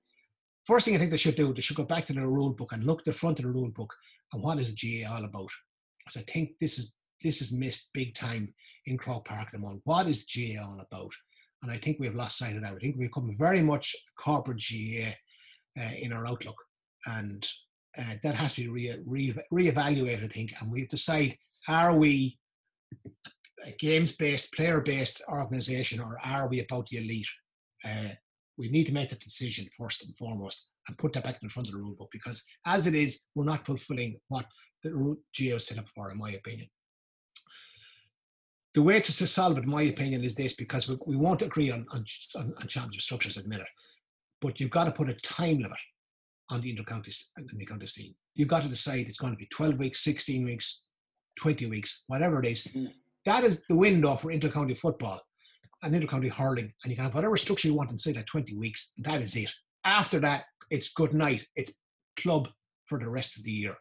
First 0.66 0.86
thing 0.86 0.96
I 0.96 1.00
think 1.00 1.12
they 1.12 1.18
should 1.18 1.36
do, 1.36 1.54
they 1.54 1.62
should 1.62 1.78
go 1.78 1.84
back 1.84 2.06
to 2.06 2.14
the 2.14 2.28
rule 2.28 2.52
book 2.54 2.72
and 2.72 2.84
look 2.84 3.00
at 3.00 3.06
the 3.06 3.12
front 3.12 3.40
of 3.40 3.46
the 3.46 3.52
rule 3.52 3.70
book 3.70 3.94
and 4.34 4.42
what 4.42 4.60
is 4.60 4.74
the 4.74 5.04
GAA 5.04 5.14
all 5.14 5.26
about? 5.26 5.50
Because 6.00 6.22
I 6.22 6.32
think 6.32 6.52
this 6.60 6.78
is 6.78 6.96
this 7.22 7.42
is 7.42 7.52
missed 7.52 7.90
big 7.94 8.16
time 8.16 8.54
in 8.86 8.98
Croke 8.98 9.26
Park 9.26 9.48
at 9.48 9.52
the 9.54 9.60
moment. 9.60 9.82
What 9.84 10.08
is 10.08 10.26
GA 10.26 10.58
all 10.58 10.80
about? 10.80 11.14
And 11.62 11.72
I 11.72 11.78
think 11.78 12.00
we 12.00 12.08
have 12.08 12.16
lost 12.16 12.40
sight 12.40 12.56
of 12.56 12.64
that. 12.64 12.74
I 12.74 12.78
think 12.80 12.96
we've 12.98 13.10
become 13.10 13.32
very 13.38 13.62
much 13.62 13.96
corporate 14.20 14.58
GAA 14.58 15.12
uh, 15.80 15.92
in 16.00 16.12
our 16.12 16.26
outlook. 16.26 16.56
And 17.06 17.48
uh, 17.98 18.16
that 18.24 18.36
has 18.36 18.54
to 18.54 18.62
be 18.62 18.68
re- 18.70 19.04
re- 19.06 19.36
re-evaluated, 19.52 20.24
I 20.24 20.28
think. 20.34 20.54
And 20.60 20.72
we 20.72 20.88
decide, 20.88 21.38
are 21.68 21.96
we 21.96 22.40
a 23.64 23.72
games-based, 23.78 24.54
player-based 24.54 25.22
organisation 25.30 26.00
or 26.00 26.18
are 26.24 26.50
we 26.50 26.62
about 26.62 26.88
the 26.88 26.98
elite? 26.98 27.30
Uh, 27.86 28.16
we 28.58 28.70
need 28.70 28.86
to 28.86 28.94
make 28.94 29.10
that 29.10 29.20
decision 29.20 29.68
first 29.78 30.04
and 30.04 30.16
foremost 30.18 30.68
and 30.88 30.98
put 30.98 31.14
that 31.14 31.24
back 31.24 31.38
in 31.42 31.50
front 31.50 31.68
of 31.68 31.74
the 31.74 31.80
rule 31.80 31.96
book 31.96 32.10
because 32.12 32.44
as 32.66 32.88
it 32.88 32.96
is, 32.96 33.22
we're 33.36 33.46
not 33.46 33.66
fulfilling 33.66 34.20
what 34.28 34.46
the 34.84 35.16
GAA 35.38 35.58
set 35.58 35.78
up 35.78 35.88
for, 35.90 36.12
in 36.12 36.18
my 36.18 36.32
opinion 36.32 36.68
the 38.74 38.82
way 38.82 39.02
to 39.02 39.12
solve 39.12 39.58
it, 39.58 39.64
in 39.64 39.70
my 39.70 39.84
opinion, 39.84 40.24
is 40.24 40.36
this 40.36 40.54
because 40.54 40.88
we, 40.88 40.98
we 41.06 41.16
won't 41.16 41.42
agree 41.42 41.72
on, 41.72 41.86
on, 41.92 42.06
on 42.36 42.68
championship 42.68 43.02
structures 43.02 43.38
at 43.38 43.44
the 43.44 43.50
minute, 43.50 43.68
but 44.40 44.60
you've 44.60 44.70
got 44.70 44.86
to 44.86 44.92
put 44.92 45.10
a 45.10 45.14
time 45.16 45.60
limit 45.60 45.78
on 46.50 46.62
the 46.62 46.74
intercounty 46.74 47.16
and 47.38 47.50
the 47.54 47.66
county 47.66 47.88
scene. 47.88 48.16
You've 48.34 48.48
got 48.48 48.64
to 48.64 48.70
decide 48.70 49.08
it's 49.08 49.18
going 49.18 49.34
to 49.34 49.38
be 49.38 49.48
12 49.48 49.78
weeks, 49.78 50.04
16 50.04 50.46
weeks, 50.46 50.86
20 51.38 51.66
weeks, 51.66 52.06
whatever 52.08 52.40
it 52.40 52.48
is. 52.48 52.64
Mm. 52.64 52.92
That 53.26 53.44
is 53.44 53.64
the 53.68 53.76
window 53.76 54.16
for 54.16 54.32
intercounty 54.32 54.78
football 54.78 55.22
and 55.84 55.94
intercounty 55.96 56.30
hurling. 56.30 56.74
And 56.84 56.92
you 56.92 56.96
can 56.96 57.06
have 57.06 57.16
whatever 57.16 57.38
structure 57.38 57.68
you 57.68 57.76
want 57.76 57.92
inside 57.92 58.16
that 58.16 58.28
20 58.28 58.56
weeks. 58.56 58.94
And 58.98 59.06
that 59.06 59.22
is 59.22 59.36
it. 59.36 59.52
After 59.84 60.20
that, 60.20 60.46
it's 60.70 60.94
good 60.94 61.14
night. 61.14 61.46
It's 61.56 61.74
club 62.18 62.50
for 62.86 63.00
the 63.00 63.10
rest 63.10 63.38
of 63.38 63.44
the 63.44 63.52
year. 63.52 63.76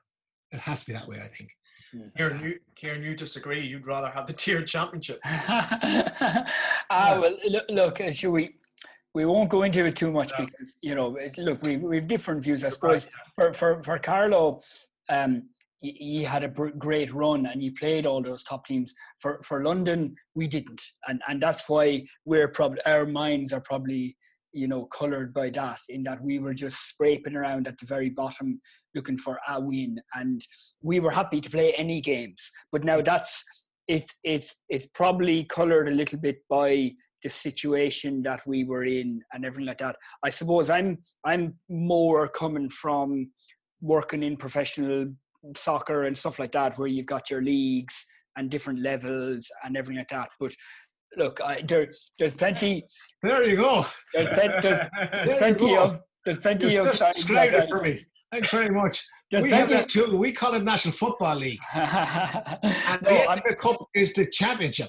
It 0.52 0.60
has 0.60 0.80
to 0.80 0.86
be 0.86 0.92
that 0.92 1.08
way, 1.08 1.20
I 1.22 1.28
think. 1.28 1.50
Ciaran, 2.16 2.42
you, 2.44 2.58
Ciaran, 2.76 3.02
you 3.02 3.14
disagree. 3.14 3.66
You'd 3.66 3.86
rather 3.86 4.08
have 4.08 4.26
the 4.26 4.32
tier 4.32 4.62
championship. 4.62 5.20
ah, 5.24 6.46
well, 6.90 7.36
look, 7.48 7.64
look, 7.68 8.00
should 8.12 8.30
we? 8.30 8.56
We 9.12 9.24
won't 9.24 9.50
go 9.50 9.64
into 9.64 9.84
it 9.84 9.96
too 9.96 10.12
much 10.12 10.30
no. 10.38 10.46
because 10.46 10.76
you 10.82 10.94
know, 10.94 11.18
look, 11.38 11.60
we've 11.62 11.82
we've 11.82 12.06
different 12.06 12.44
views. 12.44 12.62
I 12.62 12.68
suppose 12.68 13.08
for 13.34 13.52
for 13.52 13.82
for 13.82 13.98
Carlow, 13.98 14.62
um, 15.08 15.48
he, 15.80 16.22
had 16.22 16.44
a 16.44 16.48
great 16.48 17.12
run 17.12 17.46
and 17.46 17.62
he 17.62 17.70
played 17.70 18.06
all 18.06 18.22
those 18.22 18.44
top 18.44 18.66
teams. 18.66 18.92
For 19.18 19.40
for 19.42 19.64
London, 19.64 20.14
we 20.34 20.46
didn't, 20.46 20.82
and 21.08 21.22
and 21.28 21.42
that's 21.42 21.68
why 21.68 22.04
we're 22.24 22.48
probably 22.48 22.80
our 22.86 23.06
minds 23.06 23.52
are 23.52 23.62
probably 23.62 24.16
you 24.52 24.66
know, 24.66 24.84
coloured 24.86 25.32
by 25.32 25.50
that, 25.50 25.78
in 25.88 26.02
that 26.04 26.22
we 26.22 26.38
were 26.38 26.54
just 26.54 26.88
scraping 26.88 27.36
around 27.36 27.68
at 27.68 27.78
the 27.78 27.86
very 27.86 28.10
bottom 28.10 28.60
looking 28.94 29.16
for 29.16 29.38
a 29.48 29.60
win. 29.60 29.98
And 30.14 30.40
we 30.82 31.00
were 31.00 31.10
happy 31.10 31.40
to 31.40 31.50
play 31.50 31.72
any 31.74 32.00
games. 32.00 32.50
But 32.72 32.84
now 32.84 33.00
that's 33.00 33.44
it's 33.88 34.14
it's 34.24 34.54
it's 34.68 34.86
probably 34.94 35.44
coloured 35.44 35.88
a 35.88 35.94
little 35.94 36.18
bit 36.18 36.38
by 36.48 36.92
the 37.22 37.28
situation 37.28 38.22
that 38.22 38.40
we 38.46 38.64
were 38.64 38.84
in 38.84 39.20
and 39.32 39.44
everything 39.44 39.66
like 39.66 39.78
that. 39.78 39.96
I 40.24 40.30
suppose 40.30 40.70
I'm 40.70 40.98
I'm 41.24 41.54
more 41.68 42.28
coming 42.28 42.68
from 42.68 43.30
working 43.80 44.22
in 44.22 44.36
professional 44.36 45.06
soccer 45.56 46.04
and 46.04 46.16
stuff 46.16 46.38
like 46.38 46.52
that, 46.52 46.78
where 46.78 46.88
you've 46.88 47.06
got 47.06 47.30
your 47.30 47.42
leagues 47.42 48.06
and 48.36 48.50
different 48.50 48.80
levels 48.80 49.50
and 49.64 49.76
everything 49.76 49.98
like 49.98 50.08
that. 50.08 50.30
But 50.38 50.54
look, 51.16 51.40
I, 51.40 51.62
there, 51.66 51.90
there's 52.18 52.34
plenty. 52.34 52.84
There 53.22 53.46
you 53.46 53.56
go. 53.56 53.84
There's, 54.14 54.34
there's, 54.36 54.62
there's 55.12 55.38
plenty 55.38 55.76
of 55.76 56.00
there's 56.24 56.38
plenty 56.38 56.72
You've 56.72 56.86
of. 56.86 56.96
Just 56.96 57.30
it 57.30 57.68
for 57.68 57.82
me. 57.82 57.98
Thanks 58.32 58.50
very 58.50 58.70
much. 58.70 59.04
There's 59.30 59.44
we 59.44 59.50
have 59.50 59.68
that 59.70 59.88
too. 59.88 60.16
We 60.16 60.32
call 60.32 60.54
it 60.54 60.64
National 60.64 60.92
Football 60.92 61.36
League, 61.36 61.60
and 61.74 63.02
no, 63.02 63.36
the 63.44 63.56
Cup 63.58 63.86
is 63.94 64.12
the 64.12 64.26
championship. 64.26 64.88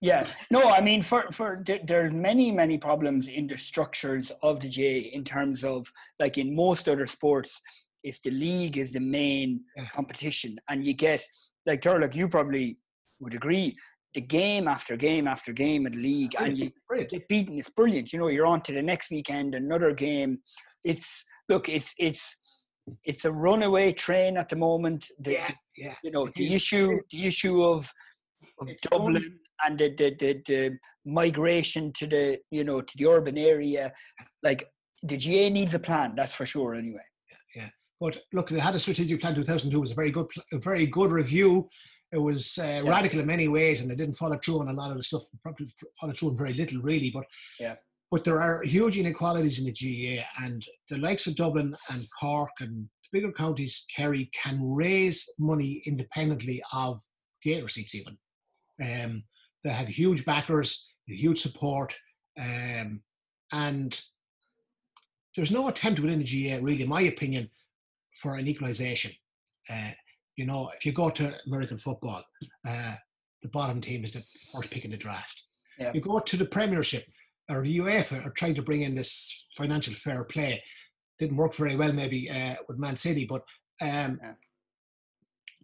yeah, 0.00 0.26
no, 0.50 0.70
I 0.70 0.80
mean, 0.80 1.02
for 1.02 1.30
for 1.30 1.62
there's 1.84 2.12
many 2.12 2.50
many 2.50 2.78
problems 2.78 3.28
in 3.28 3.46
the 3.46 3.56
structures 3.56 4.32
of 4.42 4.60
the 4.60 4.68
GAA 4.68 5.08
in 5.14 5.22
terms 5.22 5.64
of 5.64 5.90
like 6.18 6.38
in 6.38 6.54
most 6.54 6.88
other 6.88 7.06
sports, 7.06 7.60
it's 8.02 8.20
the 8.20 8.30
league 8.30 8.78
is 8.78 8.92
the 8.92 9.00
main 9.00 9.60
yeah. 9.76 9.86
competition, 9.86 10.56
and 10.68 10.86
you 10.86 10.94
get 10.94 11.22
like 11.66 11.82
Turlough, 11.82 12.14
you 12.14 12.28
probably 12.28 12.78
would 13.20 13.34
agree 13.34 13.76
the 14.14 14.20
game 14.20 14.66
after 14.66 14.96
game 14.96 15.28
after 15.28 15.52
game 15.52 15.86
at 15.86 15.92
the 15.92 15.98
league 15.98 16.34
and 16.40 16.56
you 16.56 16.72
get 17.10 17.28
beaten. 17.28 17.58
It's 17.58 17.68
brilliant. 17.68 18.12
You 18.12 18.18
know, 18.18 18.28
you're 18.28 18.46
on 18.46 18.62
to 18.62 18.72
the 18.72 18.82
next 18.82 19.10
weekend, 19.10 19.54
another 19.54 19.92
game. 19.92 20.40
It's 20.84 21.24
look, 21.48 21.68
it's 21.68 21.94
it's 21.98 22.36
it's 23.04 23.24
a 23.26 23.32
runaway 23.32 23.92
train 23.92 24.36
at 24.36 24.48
the 24.48 24.56
moment. 24.56 25.06
The, 25.20 25.32
yeah, 25.32 25.50
yeah. 25.76 25.94
You 26.02 26.10
know, 26.10 26.28
the 26.34 26.48
is. 26.48 26.56
issue 26.56 26.98
the 27.10 27.26
issue 27.26 27.62
of 27.62 27.90
of 28.60 28.68
it's 28.68 28.82
Dublin 28.88 29.14
fun. 29.14 29.38
and 29.66 29.78
the, 29.78 29.94
the, 29.94 30.16
the 30.18 30.42
the 30.46 30.78
migration 31.04 31.92
to 31.94 32.06
the 32.06 32.38
you 32.50 32.64
know 32.64 32.80
to 32.80 32.96
the 32.96 33.06
urban 33.06 33.36
area. 33.36 33.92
Like 34.42 34.64
the 35.02 35.16
GA 35.16 35.50
needs 35.50 35.74
a 35.74 35.78
plan, 35.78 36.14
that's 36.16 36.32
for 36.32 36.46
sure. 36.46 36.74
Anyway. 36.74 37.04
But 38.00 38.18
look, 38.32 38.48
they 38.48 38.60
had 38.60 38.74
a 38.74 38.78
strategic 38.78 39.20
plan. 39.20 39.34
2002 39.34 39.76
it 39.76 39.80
was 39.80 39.90
a 39.90 39.94
very 39.94 40.10
good, 40.10 40.26
a 40.52 40.58
very 40.58 40.86
good 40.86 41.10
review 41.10 41.68
it 42.10 42.18
was 42.18 42.58
uh, 42.58 42.64
yeah. 42.84 42.90
radical 42.90 43.20
in 43.20 43.26
many 43.26 43.48
ways, 43.48 43.80
and 43.80 43.90
they 43.90 43.94
didn't 43.94 44.16
follow 44.16 44.38
through 44.38 44.60
on 44.60 44.68
a 44.68 44.72
lot 44.72 44.90
of 44.90 44.96
the 44.96 45.02
stuff. 45.02 45.22
Probably 45.42 45.66
follow 46.00 46.12
through 46.14 46.30
on 46.30 46.38
very 46.38 46.54
little, 46.54 46.80
really. 46.80 47.10
But 47.10 47.24
yeah. 47.60 47.74
But 48.10 48.24
there 48.24 48.40
are 48.40 48.62
huge 48.62 48.96
inequalities 48.96 49.58
in 49.58 49.66
the 49.66 49.72
GAA, 49.72 50.24
and 50.42 50.64
the 50.88 50.96
likes 50.96 51.26
of 51.26 51.36
Dublin 51.36 51.76
and 51.90 52.08
Cork 52.18 52.52
and 52.60 52.88
the 53.02 53.18
bigger 53.18 53.30
counties, 53.30 53.84
Kerry, 53.94 54.30
can 54.32 54.58
raise 54.62 55.28
money 55.38 55.82
independently 55.84 56.62
of 56.72 56.98
gate 57.42 57.62
receipts. 57.62 57.94
Even 57.94 58.16
um, 58.82 59.24
they 59.62 59.70
have 59.70 59.88
huge 59.88 60.24
backers, 60.24 60.94
huge 61.06 61.42
support, 61.42 61.94
um, 62.40 63.02
and 63.52 64.00
there's 65.36 65.50
no 65.50 65.68
attempt 65.68 66.00
within 66.00 66.18
the 66.18 66.24
GAA, 66.24 66.64
really, 66.64 66.82
in 66.82 66.88
my 66.88 67.02
opinion, 67.02 67.50
for 68.20 68.36
an 68.36 68.48
equalisation. 68.48 69.12
Uh, 69.70 69.90
you 70.36 70.46
know, 70.46 70.70
if 70.76 70.86
you 70.86 70.92
go 70.92 71.10
to 71.10 71.34
American 71.46 71.78
football, 71.78 72.22
uh, 72.68 72.94
the 73.42 73.48
bottom 73.48 73.80
team 73.80 74.04
is 74.04 74.12
the 74.12 74.22
first 74.52 74.70
pick 74.70 74.84
in 74.84 74.90
the 74.90 74.96
draft. 74.96 75.42
Yeah. 75.78 75.92
You 75.94 76.00
go 76.00 76.18
to 76.18 76.36
the 76.36 76.44
Premiership 76.44 77.04
or 77.48 77.62
the 77.62 77.78
UEFA 77.78 78.24
are 78.26 78.30
trying 78.32 78.54
to 78.56 78.62
bring 78.62 78.82
in 78.82 78.94
this 78.94 79.46
financial 79.56 79.94
fair 79.94 80.24
play. 80.24 80.62
Didn't 81.18 81.36
work 81.36 81.54
very 81.54 81.76
well 81.76 81.92
maybe 81.92 82.30
uh, 82.30 82.56
with 82.68 82.78
Man 82.78 82.96
City, 82.96 83.26
but 83.26 83.42
um, 83.80 84.18
Yeah. 84.22 84.32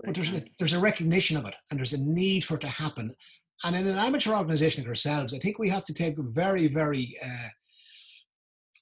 but 0.05 0.15
there's 0.15 0.31
a, 0.33 0.45
there's 0.59 0.73
a 0.73 0.79
recognition 0.81 1.37
of 1.37 1.47
it 1.47 1.55
and 1.71 1.79
there's 1.79 1.93
a 1.93 1.99
need 1.99 2.45
for 2.45 2.55
it 2.57 2.61
to 2.63 2.69
happen. 2.69 3.15
And 3.65 3.77
in 3.77 3.87
an 3.87 3.97
amateur 3.99 4.35
organisation 4.35 4.83
like 4.83 4.89
ourselves, 4.89 5.33
I 5.35 5.39
think 5.39 5.59
we 5.59 5.71
have 5.71 5.85
to 5.85 5.95
take 5.95 6.17
very, 6.19 6.67
very, 6.67 7.17
uh, 7.25 7.49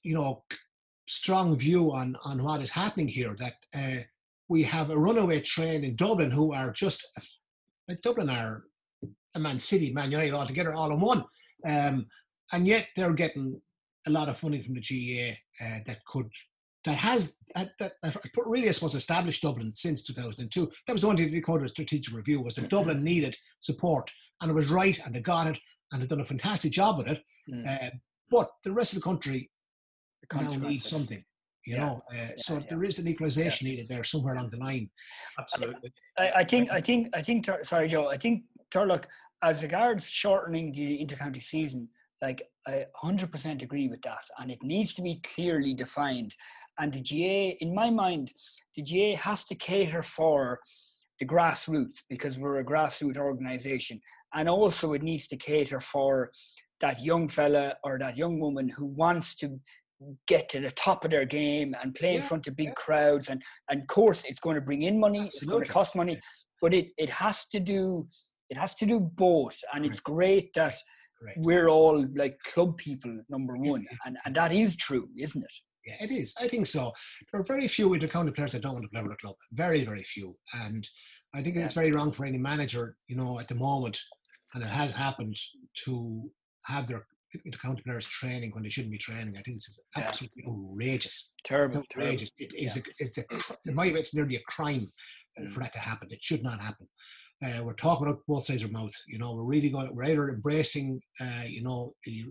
you 0.03 0.15
know, 0.15 0.43
strong 1.13 1.55
view 1.57 1.91
on 1.91 2.15
on 2.23 2.43
what 2.43 2.61
is 2.61 2.69
happening 2.69 3.07
here. 3.07 3.35
That 3.37 3.53
uh, 3.75 4.03
we 4.49 4.63
have 4.63 4.89
a 4.89 4.97
runaway 4.97 5.41
train 5.41 5.83
in 5.83 5.95
Dublin 5.95 6.31
who 6.31 6.53
are 6.53 6.71
just 6.71 7.05
like 7.87 8.01
Dublin 8.01 8.29
are 8.29 8.63
a 9.35 9.39
Man 9.39 9.59
City, 9.59 9.91
Man 9.91 10.11
United 10.11 10.33
all 10.33 10.45
together, 10.45 10.73
all 10.73 10.91
in 10.91 10.99
one, 10.99 11.23
um, 11.65 12.07
and 12.51 12.67
yet 12.67 12.87
they're 12.95 13.13
getting 13.13 13.59
a 14.07 14.09
lot 14.09 14.29
of 14.29 14.37
funding 14.37 14.63
from 14.63 14.75
the 14.75 14.81
GA 14.81 15.37
uh, 15.61 15.79
that 15.85 16.03
could 16.05 16.29
that 16.85 16.97
has 16.97 17.37
that, 17.55 17.69
that, 17.79 17.93
that 18.01 18.17
really 18.45 18.67
I 18.67 18.71
suppose 18.71 18.95
established 18.95 19.41
Dublin 19.41 19.73
since 19.73 20.03
2002. 20.03 20.69
That 20.87 20.93
was 20.93 21.01
the 21.01 21.07
one 21.07 21.17
thing 21.17 21.31
they 21.31 21.39
called 21.39 21.63
a 21.63 21.69
strategic 21.69 22.13
review 22.13 22.41
was 22.41 22.55
that 22.55 22.69
Dublin 22.69 23.03
needed 23.11 23.37
support 23.59 24.11
and 24.41 24.51
it 24.51 24.53
was 24.53 24.69
right 24.69 24.99
and 25.05 25.15
they 25.15 25.21
got 25.21 25.47
it 25.47 25.59
and 25.91 26.01
they've 26.01 26.09
done 26.09 26.19
a 26.19 26.25
fantastic 26.25 26.71
job 26.71 26.97
with 26.97 27.07
it. 27.07 27.21
Mm. 27.49 27.67
Uh, 27.67 27.89
but 28.29 28.49
the 28.63 28.71
rest 28.71 28.93
of 28.93 28.99
the 28.99 29.03
country 29.03 29.49
now 30.35 30.41
needs 30.41 30.53
consequences. 30.57 30.89
something. 30.89 31.23
You 31.65 31.75
Yeah. 31.75 31.85
know, 31.85 32.01
uh, 32.13 32.27
so 32.37 32.57
yeah. 32.57 32.65
there 32.69 32.83
is 32.83 32.99
an 32.99 33.07
equalization 33.07 33.67
needed 33.67 33.87
there 33.87 34.03
somewhere 34.03 34.35
along 34.35 34.49
the 34.49 34.57
line. 34.57 34.89
Absolutely. 35.39 35.93
I, 36.17 36.31
I 36.37 36.43
think, 36.43 36.69
I 36.71 36.81
think, 36.81 37.07
I 37.13 37.21
think. 37.21 37.47
Sorry, 37.63 37.87
Joe. 37.87 38.09
I 38.09 38.17
think 38.17 38.43
Turlough, 38.73 39.05
as 39.41 39.63
regards 39.63 40.05
shortening 40.05 40.73
the 40.73 41.05
intercounty 41.05 41.41
season, 41.43 41.87
like 42.21 42.41
I 42.67 42.85
100% 43.03 43.61
agree 43.61 43.87
with 43.87 44.01
that, 44.03 44.23
and 44.39 44.51
it 44.51 44.61
needs 44.63 44.93
to 44.95 45.01
be 45.01 45.21
clearly 45.23 45.73
defined. 45.73 46.31
And 46.79 46.91
the 46.93 47.01
GA, 47.01 47.57
in 47.59 47.73
my 47.73 47.89
mind, 47.89 48.31
the 48.75 48.81
GA 48.81 49.15
has 49.15 49.43
to 49.45 49.55
cater 49.55 50.01
for 50.01 50.59
the 51.19 51.25
grassroots 51.25 51.99
because 52.09 52.37
we're 52.37 52.59
a 52.59 52.65
grassroots 52.65 53.17
organisation, 53.17 54.01
and 54.33 54.49
also 54.49 54.93
it 54.93 55.03
needs 55.03 55.27
to 55.27 55.37
cater 55.37 55.79
for 55.79 56.31
that 56.81 57.01
young 57.01 57.27
fella 57.27 57.75
or 57.83 57.99
that 57.99 58.17
young 58.17 58.39
woman 58.39 58.67
who 58.69 58.85
wants 58.85 59.35
to 59.35 59.59
get 60.27 60.49
to 60.49 60.59
the 60.59 60.71
top 60.71 61.05
of 61.05 61.11
their 61.11 61.25
game 61.25 61.75
and 61.81 61.95
play 61.95 62.15
in 62.15 62.21
front 62.21 62.47
of 62.47 62.55
big 62.55 62.67
yeah. 62.67 62.73
crowds 62.73 63.29
and 63.29 63.41
and 63.69 63.81
of 63.81 63.87
course 63.87 64.23
it's 64.25 64.39
going 64.39 64.55
to 64.55 64.61
bring 64.61 64.83
in 64.83 64.99
money 64.99 65.25
it's 65.25 65.45
going 65.45 65.63
to 65.63 65.69
cost 65.69 65.95
money 65.95 66.19
but 66.61 66.73
it 66.73 66.87
it 66.97 67.09
has 67.09 67.45
to 67.45 67.59
do 67.59 68.07
it 68.49 68.57
has 68.57 68.75
to 68.75 68.85
do 68.85 68.99
both 68.99 69.57
and 69.73 69.85
it's 69.85 69.99
great 69.99 70.53
that 70.53 70.75
Correct. 71.19 71.39
we're 71.41 71.67
all 71.67 72.05
like 72.15 72.37
club 72.45 72.77
people 72.77 73.17
number 73.29 73.55
one 73.55 73.85
and 74.05 74.17
and 74.25 74.35
that 74.35 74.51
is 74.51 74.75
true 74.75 75.07
isn't 75.17 75.43
it 75.43 75.53
Yeah, 75.85 76.05
it 76.05 76.11
is. 76.11 76.33
I 76.39 76.47
think 76.47 76.67
so. 76.67 76.93
There 77.31 77.41
are 77.41 77.43
very 77.43 77.67
few 77.67 77.89
intercounty 77.89 78.33
players 78.33 78.53
that 78.53 78.61
don't 78.61 78.73
want 78.73 78.85
to 78.85 78.89
play 78.89 79.03
with 79.03 79.11
a 79.11 79.17
club. 79.17 79.35
Very, 79.51 79.83
very 79.83 80.03
few. 80.03 80.35
And 80.65 80.87
I 81.35 81.41
think 81.41 81.57
it's 81.57 81.73
very 81.73 81.91
wrong 81.91 82.11
for 82.11 82.25
any 82.25 82.37
manager, 82.37 82.95
you 83.07 83.17
know, 83.17 83.39
at 83.39 83.47
the 83.47 83.55
moment, 83.55 83.99
and 84.53 84.63
it 84.63 84.69
has 84.69 84.93
happened 84.93 85.37
to 85.85 86.31
have 86.65 86.87
their 86.87 87.05
intercounty 87.47 87.83
players 87.83 88.05
training 88.05 88.51
when 88.53 88.63
they 88.63 88.69
shouldn't 88.69 88.91
be 88.91 88.97
training. 88.97 89.35
I 89.37 89.41
think 89.41 89.57
it's 89.57 89.79
Yeah. 89.97 90.03
absolutely 90.03 90.43
outrageous. 90.47 91.33
terrible, 91.43 91.83
terrible. 91.89 92.11
outrageous. 92.11 92.31
It 92.37 92.53
is. 92.55 92.77
A, 92.77 92.81
it's 92.99 93.17
a, 93.17 93.23
in 93.65 93.75
my 93.75 93.87
view, 93.89 93.97
it's 93.97 94.13
nearly 94.13 94.35
a 94.35 94.41
crime 94.47 94.91
uh, 95.39 95.43
Mm. 95.43 95.51
for 95.51 95.59
that 95.61 95.73
to 95.73 95.79
happen. 95.79 96.09
It 96.11 96.23
should 96.23 96.43
not 96.43 96.61
happen. 96.61 96.87
Uh, 97.43 97.63
we're 97.63 97.73
talking 97.73 98.07
about 98.07 98.21
both 98.27 98.45
sides 98.45 98.63
of 98.63 98.69
our 98.73 98.81
mouth. 98.81 98.93
You 99.07 99.17
know, 99.19 99.33
we're 99.33 99.45
really 99.45 99.69
going. 99.69 99.93
We're 99.95 100.05
either 100.05 100.29
embracing, 100.29 101.01
uh, 101.19 101.43
you 101.47 101.63
know, 101.63 101.93
the 102.05 102.23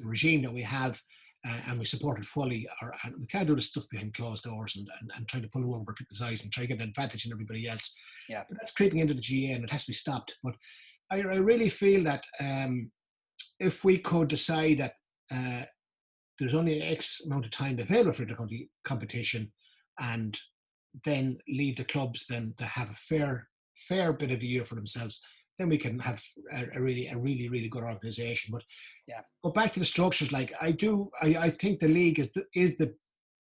regime 0.00 0.42
that 0.42 0.52
we 0.52 0.62
have, 0.62 1.00
uh, 1.48 1.60
and 1.68 1.78
we 1.78 1.84
support 1.84 2.18
it 2.18 2.24
fully, 2.24 2.68
or 2.82 2.94
and 3.04 3.14
we 3.18 3.26
can't 3.26 3.46
do 3.46 3.54
this 3.54 3.68
stuff 3.68 3.84
behind 3.90 4.14
closed 4.14 4.44
doors 4.44 4.76
and, 4.76 4.88
and, 5.00 5.10
and 5.16 5.28
trying 5.28 5.42
to 5.44 5.48
pull 5.48 5.74
over 5.74 5.92
people's 5.94 6.22
eyes 6.22 6.42
and 6.42 6.52
try 6.52 6.64
to 6.64 6.68
get 6.68 6.80
an 6.82 6.88
advantage 6.88 7.24
in 7.26 7.32
everybody 7.32 7.68
else. 7.68 7.94
Yeah. 8.28 8.44
But 8.48 8.58
that's 8.58 8.72
creeping 8.72 9.00
into 9.00 9.14
the 9.14 9.20
GA, 9.20 9.52
and 9.52 9.64
it 9.64 9.70
has 9.72 9.84
to 9.86 9.90
be 9.92 9.96
stopped. 9.96 10.36
But 10.42 10.54
I, 11.10 11.16
I 11.20 11.36
really 11.36 11.68
feel 11.68 12.02
that 12.04 12.24
um, 12.40 12.90
if 13.62 13.84
we 13.84 13.98
could 13.98 14.28
decide 14.28 14.78
that. 14.78 14.94
Uh, 15.32 15.64
there's 16.38 16.54
only 16.54 16.82
X 16.82 17.24
amount 17.26 17.44
of 17.44 17.50
time 17.52 17.78
available 17.78 18.12
for 18.12 18.24
the 18.24 18.68
competition, 18.84 19.52
and 20.00 20.38
then 21.04 21.38
leave 21.48 21.76
the 21.76 21.84
clubs 21.84 22.26
then 22.26 22.54
to 22.58 22.64
have 22.64 22.90
a 22.90 22.94
fair 22.94 23.48
fair 23.88 24.12
bit 24.12 24.30
of 24.32 24.40
the 24.40 24.46
year 24.46 24.64
for 24.64 24.74
themselves. 24.74 25.20
Then 25.58 25.68
we 25.68 25.78
can 25.78 25.98
have 26.00 26.20
a, 26.52 26.66
a 26.74 26.82
really 26.82 27.06
a 27.08 27.16
really 27.16 27.48
really 27.48 27.68
good 27.68 27.84
organisation. 27.84 28.50
But 28.52 28.64
Yeah. 29.06 29.20
go 29.44 29.50
back 29.50 29.72
to 29.74 29.80
the 29.80 29.86
structures. 29.86 30.32
Like 30.32 30.52
I 30.60 30.72
do, 30.72 31.10
I, 31.22 31.36
I 31.36 31.50
think 31.50 31.78
the 31.78 31.88
league 31.88 32.18
is 32.18 32.32
the, 32.32 32.44
is 32.54 32.76
the 32.76 32.94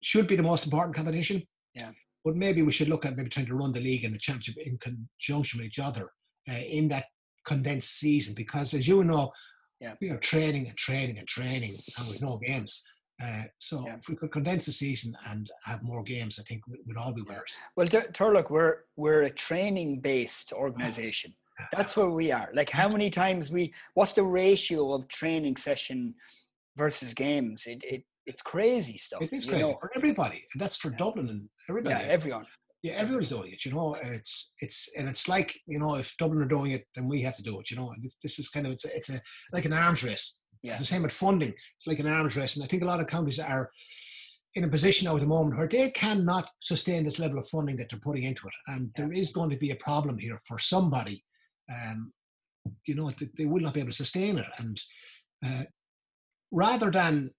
should 0.03 0.27
be 0.27 0.37
the 0.37 0.43
most 0.43 0.65
important 0.65 0.97
competition. 0.97 1.43
Yeah. 1.75 1.93
But 2.25 2.37
maybe 2.37 2.63
we 2.63 2.73
should 2.73 2.89
look 2.89 3.07
at 3.07 3.17
maybe 3.17 3.31
trying 3.31 3.47
to 3.47 3.55
run 3.55 3.73
the 3.73 3.81
league 3.81 4.05
and 4.05 4.15
the 4.15 4.19
championship 4.19 4.57
in 4.67 4.79
conjunction 4.79 5.59
with 5.59 5.67
each 5.69 5.79
other 5.79 6.11
uh, 6.51 6.53
in 6.79 6.89
that 6.89 7.07
condensed 7.45 7.99
season 7.99 8.35
because 8.37 8.73
as 8.75 8.87
you 8.87 9.03
know 9.03 9.33
Yeah. 9.83 9.95
we 10.01 10.11
are 10.11 10.19
training 10.33 10.65
and 10.69 10.77
training 10.77 11.17
and 11.19 11.29
training 11.29 11.75
and 11.99 12.09
with 12.09 12.21
no 12.23 12.39
games 12.39 12.73
uh, 13.23 13.43
so 13.59 13.85
Yeah. 13.87 13.97
if 14.01 14.09
we 14.09 14.17
could 14.17 14.33
condense 14.33 14.65
the 14.67 14.73
season 14.73 15.11
and 15.31 15.51
have 15.65 15.83
more 15.83 16.03
games 16.15 16.39
i 16.39 16.43
think 16.49 16.61
we'd, 16.69 16.97
all 16.97 17.13
be 17.13 17.23
winners 17.23 17.55
Well, 17.77 17.89
Tur- 17.89 18.11
Turlough, 18.19 18.49
we're 18.57 18.77
we're 18.97 19.23
a 19.23 19.31
training-based 19.77 20.53
organization. 20.53 21.31
That's 21.77 21.97
where 21.97 22.11
we 22.11 22.33
are. 22.33 22.49
Like, 22.55 22.71
how 22.71 22.89
many 22.89 23.09
times 23.11 23.51
we? 23.57 23.73
What's 23.95 24.15
the 24.15 24.23
ratio 24.25 24.93
of 24.95 25.07
training 25.21 25.57
session 25.69 26.15
versus 26.77 27.11
games? 27.15 27.59
It 27.67 27.81
it 27.95 28.03
it's 28.31 28.43
crazy 28.43 28.97
stuff. 28.99 29.21
it 29.23 29.33
is 29.33 29.45
you 29.47 29.51
crazy 29.53 29.63
know? 29.65 29.77
for 29.81 29.91
everybody 29.97 30.41
and 30.53 30.59
that's 30.63 30.77
for 30.83 30.91
dublin 30.91 31.29
and 31.29 31.43
everybody 31.69 31.95
Yeah, 31.95 32.11
everyone. 32.19 32.47
Yeah 32.83 32.95
everyone's 32.95 33.29
doing 33.29 33.53
it 33.53 33.65
you 33.65 33.73
know? 33.73 33.95
It's 34.03 34.53
it's 34.61 34.89
and 34.97 35.09
it's 35.09 35.29
like 35.29 35.59
you 35.67 35.79
know 35.79 35.95
if 35.97 36.15
dublin 36.19 36.43
are 36.43 36.47
doing 36.47 36.73
it 36.73 36.87
then 36.95 37.09
we 37.09 37.23
have 37.23 37.37
to 37.37 37.43
do 37.43 37.59
it 37.61 37.71
you 37.71 37.77
know? 37.77 37.93
This, 38.03 38.17
this 38.23 38.39
is 38.39 38.49
kind 38.49 38.67
of 38.67 38.73
it's 38.73 38.85
a, 38.85 38.97
it's 38.97 39.11
a 39.11 39.21
like 39.53 39.65
an 39.65 39.73
arms 39.73 40.03
race. 40.03 40.41
Yeah. 40.63 40.73
it's 40.73 40.81
the 40.81 40.87
same 40.87 41.03
with 41.03 41.13
funding. 41.13 41.51
It's 41.77 41.87
like 41.87 41.99
an 41.99 42.07
arms 42.07 42.37
race 42.37 42.57
and 42.57 42.65
i 42.65 42.69
think 42.69 42.83
a 42.83 42.87
lot 42.87 43.01
of 43.01 43.07
counties 43.07 43.39
are 43.39 43.71
in 44.55 44.65
a 44.65 44.69
position 44.69 45.07
now 45.07 45.15
at 45.15 45.23
the 45.23 45.27
moment 45.27 45.57
where 45.57 45.69
they 45.69 45.91
cannot 45.91 46.49
sustain 46.61 47.05
this 47.05 47.19
level 47.19 47.39
of 47.39 47.49
funding 47.49 47.77
that 47.77 47.89
they're 47.89 47.99
putting 47.99 48.25
into 48.25 48.47
it 48.47 48.55
and 48.69 48.91
Yeah. 48.95 49.05
there 49.07 49.13
is 49.13 49.31
going 49.31 49.51
to 49.51 49.57
be 49.57 49.71
a 49.71 49.77
problem 49.77 50.19
here 50.19 50.39
for 50.47 50.59
somebody 50.59 51.25
um 51.71 52.13
you 52.87 52.95
know 52.95 53.11
they, 53.37 53.47
will 53.47 53.63
not 53.63 53.75
be 53.75 53.81
able 53.81 53.91
to 53.91 53.97
sustain 53.97 54.39
it 54.39 54.47
and 54.59 54.81
uh, 55.45 55.65
rather 56.53 56.91
than 56.91 57.31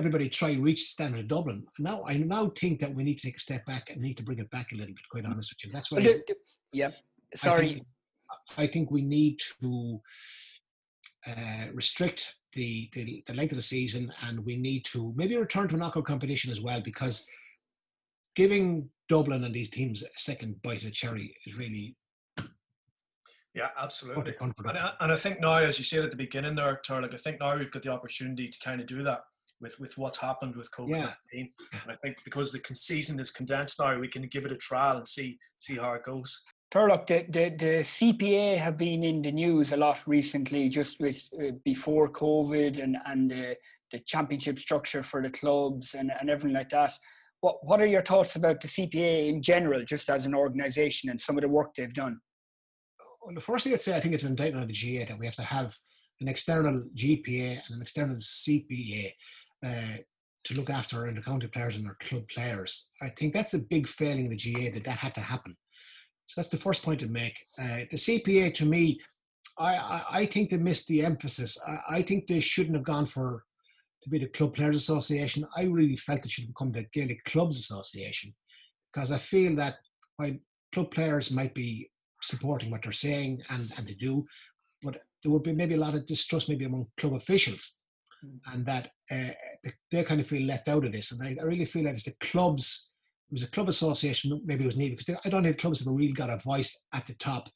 everybody 0.00 0.30
try 0.30 0.54
reach 0.54 0.80
the 0.84 0.92
standard 0.96 1.20
of 1.20 1.28
Dublin. 1.28 1.62
Now 1.78 2.02
I 2.08 2.16
now 2.16 2.50
think 2.58 2.80
that 2.80 2.94
we 2.94 3.04
need 3.04 3.18
to 3.18 3.26
take 3.26 3.36
a 3.36 3.40
step 3.40 3.66
back 3.66 3.90
and 3.90 4.00
need 4.00 4.16
to 4.16 4.22
bring 4.22 4.38
it 4.38 4.50
back 4.50 4.72
a 4.72 4.76
little 4.76 4.94
bit. 4.94 5.08
Quite 5.10 5.26
honest 5.26 5.52
with 5.52 5.62
you, 5.66 5.70
that's 5.72 5.90
why 5.90 5.96
Well, 6.00 6.04
the- 6.06 6.22
the- 6.26 6.36
yeah. 6.72 6.90
I 7.34 7.36
Sorry. 7.36 7.68
think, 7.74 7.86
I 8.56 8.66
think 8.66 8.90
we 8.90 9.02
need 9.02 9.38
to 9.60 10.00
uh, 11.26 11.66
restrict 11.74 12.36
the, 12.54 12.88
the 12.94 13.22
the 13.26 13.34
length 13.34 13.52
of 13.52 13.56
the 13.56 13.62
season, 13.62 14.10
and 14.22 14.44
we 14.46 14.56
need 14.56 14.84
to 14.86 15.12
maybe 15.16 15.36
return 15.36 15.68
to 15.68 15.74
a 15.74 15.78
knockout 15.78 16.06
competition 16.06 16.50
as 16.50 16.60
well 16.62 16.80
because 16.80 17.26
giving 18.34 18.88
Dublin 19.08 19.44
and 19.44 19.54
these 19.54 19.68
teams 19.70 20.02
a 20.02 20.06
second 20.16 20.60
bite 20.62 20.78
of 20.78 20.84
the 20.84 20.90
cherry 20.90 21.36
is 21.46 21.58
really 21.58 21.94
Yeah, 23.54 23.68
absolutely. 23.76 24.34
And. 24.40 24.54
I, 24.78 24.92
and 25.00 25.12
I 25.12 25.16
think 25.16 25.40
now, 25.40 25.56
as 25.56 25.78
you 25.78 25.84
said 25.84 26.04
at 26.04 26.10
the 26.10 26.16
beginning 26.16 26.54
there, 26.54 26.80
Turlough, 26.88 27.12
I 27.12 27.16
think 27.16 27.40
now 27.40 27.56
we've 27.58 27.70
got 27.70 27.82
the 27.82 27.90
opportunity 27.90 28.48
to 28.48 28.58
kind 28.60 28.80
of 28.80 28.86
do 28.86 29.02
that 29.02 29.20
with, 29.60 29.78
with 29.78 29.96
what's 29.98 30.18
happened 30.18 30.56
with 30.56 30.70
COVID 30.70 30.90
19. 30.90 31.10
Yeah. 31.32 31.44
And 31.82 31.92
I 31.92 31.94
think 31.96 32.18
because 32.24 32.52
the 32.52 32.60
season 32.74 33.20
is 33.20 33.30
condensed 33.30 33.80
now, 33.80 33.98
we 33.98 34.08
can 34.08 34.22
give 34.22 34.44
it 34.44 34.52
a 34.52 34.56
trial 34.56 34.96
and 34.96 35.06
see 35.06 35.38
see 35.58 35.76
how 35.76 35.92
it 35.94 36.04
goes. 36.04 36.42
Turlough, 36.70 37.04
the, 37.06 37.26
the, 37.28 37.50
the 37.56 37.74
CPA 37.82 38.56
have 38.56 38.78
been 38.78 39.02
in 39.02 39.22
the 39.22 39.32
news 39.32 39.72
a 39.72 39.76
lot 39.76 40.06
recently, 40.06 40.68
just 40.68 41.00
with 41.00 41.28
uh, 41.42 41.50
before 41.64 42.08
COVID 42.08 42.80
and, 42.80 42.96
and 43.06 43.32
uh, 43.32 43.54
the 43.90 43.98
championship 43.98 44.56
structure 44.58 45.02
for 45.02 45.20
the 45.20 45.30
clubs 45.30 45.94
and, 45.94 46.12
and 46.20 46.30
everything 46.30 46.54
like 46.54 46.68
that. 46.68 46.92
What, 47.40 47.64
what 47.66 47.80
are 47.80 47.86
your 47.86 48.02
thoughts 48.02 48.36
about 48.36 48.60
the 48.60 48.68
CPA 48.68 49.28
in 49.28 49.42
general, 49.42 49.84
just 49.84 50.08
as 50.10 50.26
an 50.26 50.34
organisation 50.34 51.10
and 51.10 51.20
some 51.20 51.36
of 51.36 51.42
the 51.42 51.48
work 51.48 51.74
they've 51.74 51.92
done? 51.92 52.20
Well, 53.20 53.34
the 53.34 53.40
first 53.40 53.64
thing 53.64 53.72
I'd 53.72 53.82
say, 53.82 53.96
I 53.96 54.00
think 54.00 54.14
it's 54.14 54.24
an 54.24 54.30
indictment 54.30 54.62
of 54.62 54.68
the 54.68 54.74
GA 54.74 55.06
that 55.06 55.18
we 55.18 55.26
have 55.26 55.36
to 55.36 55.42
have 55.42 55.74
an 56.20 56.28
external 56.28 56.84
GPA 56.94 57.62
and 57.66 57.76
an 57.76 57.82
external 57.82 58.16
CPA 58.16 59.12
uh, 59.64 59.98
to 60.44 60.54
look 60.54 60.70
after 60.70 60.98
our 60.98 61.12
intercounty 61.12 61.52
players 61.52 61.76
and 61.76 61.86
our 61.86 61.96
club 62.00 62.26
players. 62.28 62.90
I 63.02 63.08
think 63.10 63.34
that's 63.34 63.54
a 63.54 63.58
big 63.58 63.86
failing 63.86 64.24
in 64.24 64.30
the 64.30 64.36
GA 64.36 64.70
that 64.70 64.84
that 64.84 64.98
had 64.98 65.14
to 65.14 65.20
happen. 65.20 65.56
So 66.26 66.40
that's 66.40 66.48
the 66.48 66.56
first 66.56 66.82
point 66.82 67.00
to 67.00 67.08
make. 67.08 67.38
Uh, 67.58 67.80
the 67.90 67.96
CPA, 67.96 68.54
to 68.54 68.64
me, 68.64 69.00
I, 69.58 69.74
I, 69.76 70.04
I 70.10 70.26
think 70.26 70.50
they 70.50 70.56
missed 70.56 70.86
the 70.86 71.04
emphasis. 71.04 71.58
I, 71.66 71.96
I 71.96 72.02
think 72.02 72.26
they 72.26 72.40
shouldn't 72.40 72.76
have 72.76 72.84
gone 72.84 73.06
for 73.06 73.44
to 74.02 74.08
be 74.08 74.18
the 74.18 74.28
Club 74.28 74.54
Players 74.54 74.76
Association. 74.76 75.44
I 75.56 75.64
really 75.64 75.96
felt 75.96 76.24
it 76.24 76.30
should 76.30 76.46
become 76.46 76.72
the 76.72 76.86
Gaelic 76.92 77.24
Clubs 77.24 77.58
Association 77.58 78.34
because 78.92 79.12
I 79.12 79.18
feel 79.18 79.54
that 79.56 79.76
while 80.16 80.36
club 80.72 80.90
players 80.90 81.30
might 81.30 81.54
be 81.54 81.90
supporting 82.22 82.70
what 82.70 82.82
they're 82.82 82.92
saying 82.92 83.42
and, 83.50 83.70
and 83.76 83.86
they 83.86 83.94
do, 83.94 84.24
but 84.82 85.02
there 85.22 85.32
would 85.32 85.42
be 85.42 85.52
maybe 85.52 85.74
a 85.74 85.78
lot 85.78 85.94
of 85.94 86.06
distrust 86.06 86.48
maybe 86.48 86.64
among 86.64 86.86
club 86.96 87.14
officials. 87.14 87.80
And 88.52 88.66
that 88.66 88.90
uh, 89.10 89.30
they 89.90 90.04
kind 90.04 90.20
of 90.20 90.26
feel 90.26 90.46
left 90.46 90.68
out 90.68 90.84
of 90.84 90.92
this. 90.92 91.12
And 91.12 91.22
I, 91.22 91.40
I 91.40 91.44
really 91.44 91.64
feel 91.64 91.84
that 91.84 91.94
it's 91.94 92.04
the 92.04 92.14
clubs. 92.20 92.94
It 93.30 93.34
was 93.34 93.42
a 93.42 93.50
club 93.50 93.68
association, 93.68 94.40
maybe 94.44 94.64
it 94.64 94.66
was 94.66 94.76
needed 94.76 94.98
because 94.98 95.20
I 95.24 95.28
don't 95.28 95.44
think 95.44 95.58
clubs 95.58 95.80
have 95.80 95.88
really 95.88 96.12
got 96.12 96.30
a 96.30 96.38
voice 96.38 96.80
at 96.92 97.06
the 97.06 97.14
top. 97.14 97.48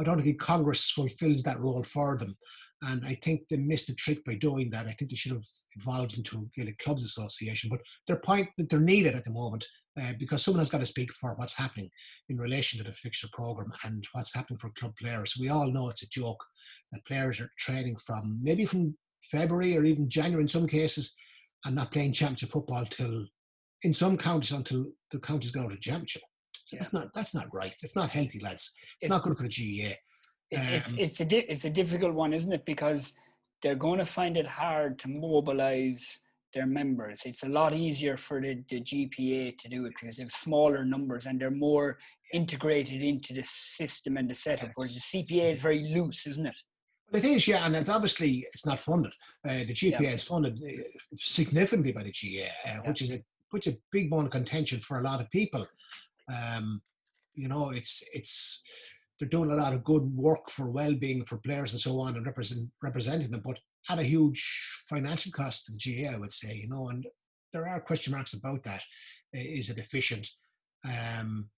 I 0.00 0.04
don't 0.04 0.22
think 0.22 0.40
Congress 0.40 0.90
fulfills 0.90 1.42
that 1.42 1.60
role 1.60 1.82
for 1.82 2.16
them. 2.18 2.36
And 2.82 3.06
I 3.06 3.14
think 3.22 3.42
they 3.48 3.56
missed 3.56 3.86
the 3.86 3.94
trick 3.94 4.24
by 4.24 4.34
doing 4.34 4.68
that. 4.70 4.86
I 4.86 4.92
think 4.92 5.10
they 5.10 5.16
should 5.16 5.32
have 5.32 5.44
evolved 5.76 6.18
into 6.18 6.38
a 6.38 6.60
Gaelic 6.60 6.78
Clubs 6.78 7.04
Association. 7.04 7.70
But 7.70 7.80
their 8.08 8.16
point 8.18 8.48
that 8.58 8.68
they're 8.68 8.80
needed 8.80 9.14
at 9.14 9.24
the 9.24 9.30
moment 9.30 9.64
uh, 10.00 10.12
because 10.18 10.44
someone 10.44 10.58
has 10.58 10.70
got 10.70 10.78
to 10.78 10.86
speak 10.86 11.12
for 11.12 11.34
what's 11.36 11.56
happening 11.56 11.88
in 12.28 12.38
relation 12.38 12.78
to 12.78 12.84
the 12.84 12.92
fixture 12.92 13.28
program 13.32 13.72
and 13.84 14.04
what's 14.12 14.34
happening 14.34 14.58
for 14.58 14.70
club 14.70 14.92
players. 15.00 15.36
We 15.38 15.48
all 15.48 15.70
know 15.70 15.90
it's 15.90 16.02
a 16.02 16.08
joke 16.08 16.42
that 16.90 17.04
players 17.04 17.40
are 17.40 17.50
training 17.58 17.96
from 17.96 18.40
maybe 18.42 18.66
from 18.66 18.96
February 19.30 19.76
or 19.76 19.84
even 19.84 20.08
January 20.08 20.42
in 20.42 20.48
some 20.48 20.66
cases 20.66 21.14
and 21.64 21.76
not 21.76 21.92
playing 21.92 22.12
championship 22.12 22.50
football 22.50 22.84
till 22.86 23.26
in 23.82 23.94
some 23.94 24.16
counties 24.16 24.52
until 24.52 24.86
the 25.10 25.18
counties 25.18 25.50
go 25.50 25.68
to 25.68 25.76
championship. 25.76 26.22
So 26.54 26.76
yeah. 26.76 26.78
that's 26.80 26.92
not 26.92 27.08
that's 27.14 27.34
not 27.34 27.46
right. 27.52 27.74
It's 27.82 27.96
not 27.96 28.10
healthy, 28.10 28.40
lads. 28.40 28.72
It's, 28.76 29.02
it's 29.02 29.10
not 29.10 29.22
good 29.22 29.36
for 29.36 29.48
the. 29.48 29.94
It's, 30.50 30.68
um, 30.68 30.74
it's, 30.74 30.92
it's 30.94 31.20
a 31.20 31.24
di- 31.24 31.46
it's 31.48 31.64
a 31.64 31.70
difficult 31.70 32.14
one, 32.14 32.32
isn't 32.32 32.52
it? 32.52 32.64
Because 32.64 33.12
they're 33.62 33.74
going 33.74 33.98
to 33.98 34.04
find 34.04 34.36
it 34.36 34.46
hard 34.46 34.98
to 35.00 35.08
mobilize 35.08 36.20
their 36.52 36.66
members. 36.66 37.22
It's 37.24 37.44
a 37.44 37.48
lot 37.48 37.74
easier 37.74 38.16
for 38.16 38.40
the, 38.40 38.62
the 38.68 38.80
GPA 38.80 39.56
to 39.58 39.68
do 39.68 39.86
it 39.86 39.94
because 39.98 40.16
they 40.16 40.22
have 40.22 40.32
smaller 40.32 40.84
numbers 40.84 41.26
and 41.26 41.40
they're 41.40 41.50
more 41.50 41.98
integrated 42.32 43.02
into 43.02 43.32
the 43.32 43.42
system 43.44 44.16
and 44.16 44.28
the 44.28 44.34
setup. 44.34 44.70
Whereas 44.74 44.94
the 44.94 45.00
CPA 45.00 45.54
is 45.54 45.62
very 45.62 45.80
loose, 45.80 46.26
isn't 46.26 46.46
it? 46.46 46.56
It 47.12 47.24
is, 47.24 47.46
yeah, 47.46 47.66
and 47.66 47.76
it's 47.76 47.88
obviously 47.88 48.46
it's 48.52 48.64
not 48.64 48.80
funded. 48.80 49.12
Uh, 49.46 49.64
the 49.66 49.74
GPA 49.74 50.00
yeah. 50.00 50.10
is 50.10 50.22
funded 50.22 50.58
uh, 50.62 50.82
significantly 51.14 51.92
by 51.92 52.02
the 52.02 52.10
GA, 52.10 52.46
uh, 52.46 52.50
yeah. 52.64 52.80
which 52.88 53.02
is 53.02 53.10
a 53.10 53.22
which 53.50 53.66
a 53.66 53.76
big 53.90 54.10
bone 54.10 54.24
of 54.24 54.30
contention 54.30 54.80
for 54.80 54.98
a 54.98 55.02
lot 55.02 55.20
of 55.20 55.30
people. 55.30 55.66
Um, 56.32 56.80
you 57.34 57.48
know, 57.48 57.70
it's 57.70 58.02
it's 58.14 58.62
they're 59.18 59.28
doing 59.28 59.50
a 59.50 59.56
lot 59.56 59.74
of 59.74 59.84
good 59.84 60.04
work 60.16 60.48
for 60.50 60.70
well-being 60.70 61.24
for 61.26 61.36
players 61.36 61.72
and 61.72 61.80
so 61.80 62.00
on, 62.00 62.16
and 62.16 62.26
represent 62.26 62.70
representing 62.82 63.30
them, 63.30 63.42
but 63.44 63.58
at 63.90 63.98
a 63.98 64.04
huge 64.04 64.70
financial 64.88 65.32
cost 65.32 65.66
to 65.66 65.72
the 65.72 65.78
GA, 65.78 66.14
I 66.14 66.18
would 66.18 66.32
say, 66.32 66.54
you 66.54 66.68
know, 66.68 66.88
and 66.88 67.06
there 67.52 67.68
are 67.68 67.80
question 67.80 68.12
marks 68.12 68.32
about 68.32 68.62
that. 68.64 68.82
Is 69.32 69.70
it 69.70 69.78
efficient? 69.78 70.28
Um, 70.84 71.48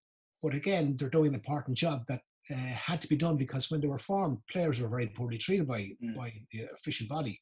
but 0.43 0.55
again, 0.55 0.97
they're 0.99 1.09
doing 1.09 1.29
an 1.29 1.35
important 1.35 1.77
job 1.77 2.05
that 2.09 2.23
uh, 2.51 2.55
had 2.55 3.01
to 3.01 3.09
be 3.09 3.17
done 3.17 3.37
because 3.37 3.71
when 3.71 3.81
they 3.81 3.87
were 3.87 3.99
formed, 3.99 4.39
players 4.51 4.81
were 4.81 4.89
very 4.89 5.07
poorly 5.07 5.39
treated 5.39 5.67
by 5.67 5.91
mm. 6.03 6.15
by 6.17 6.33
the 6.53 6.65
official 6.75 7.07
body, 7.09 7.41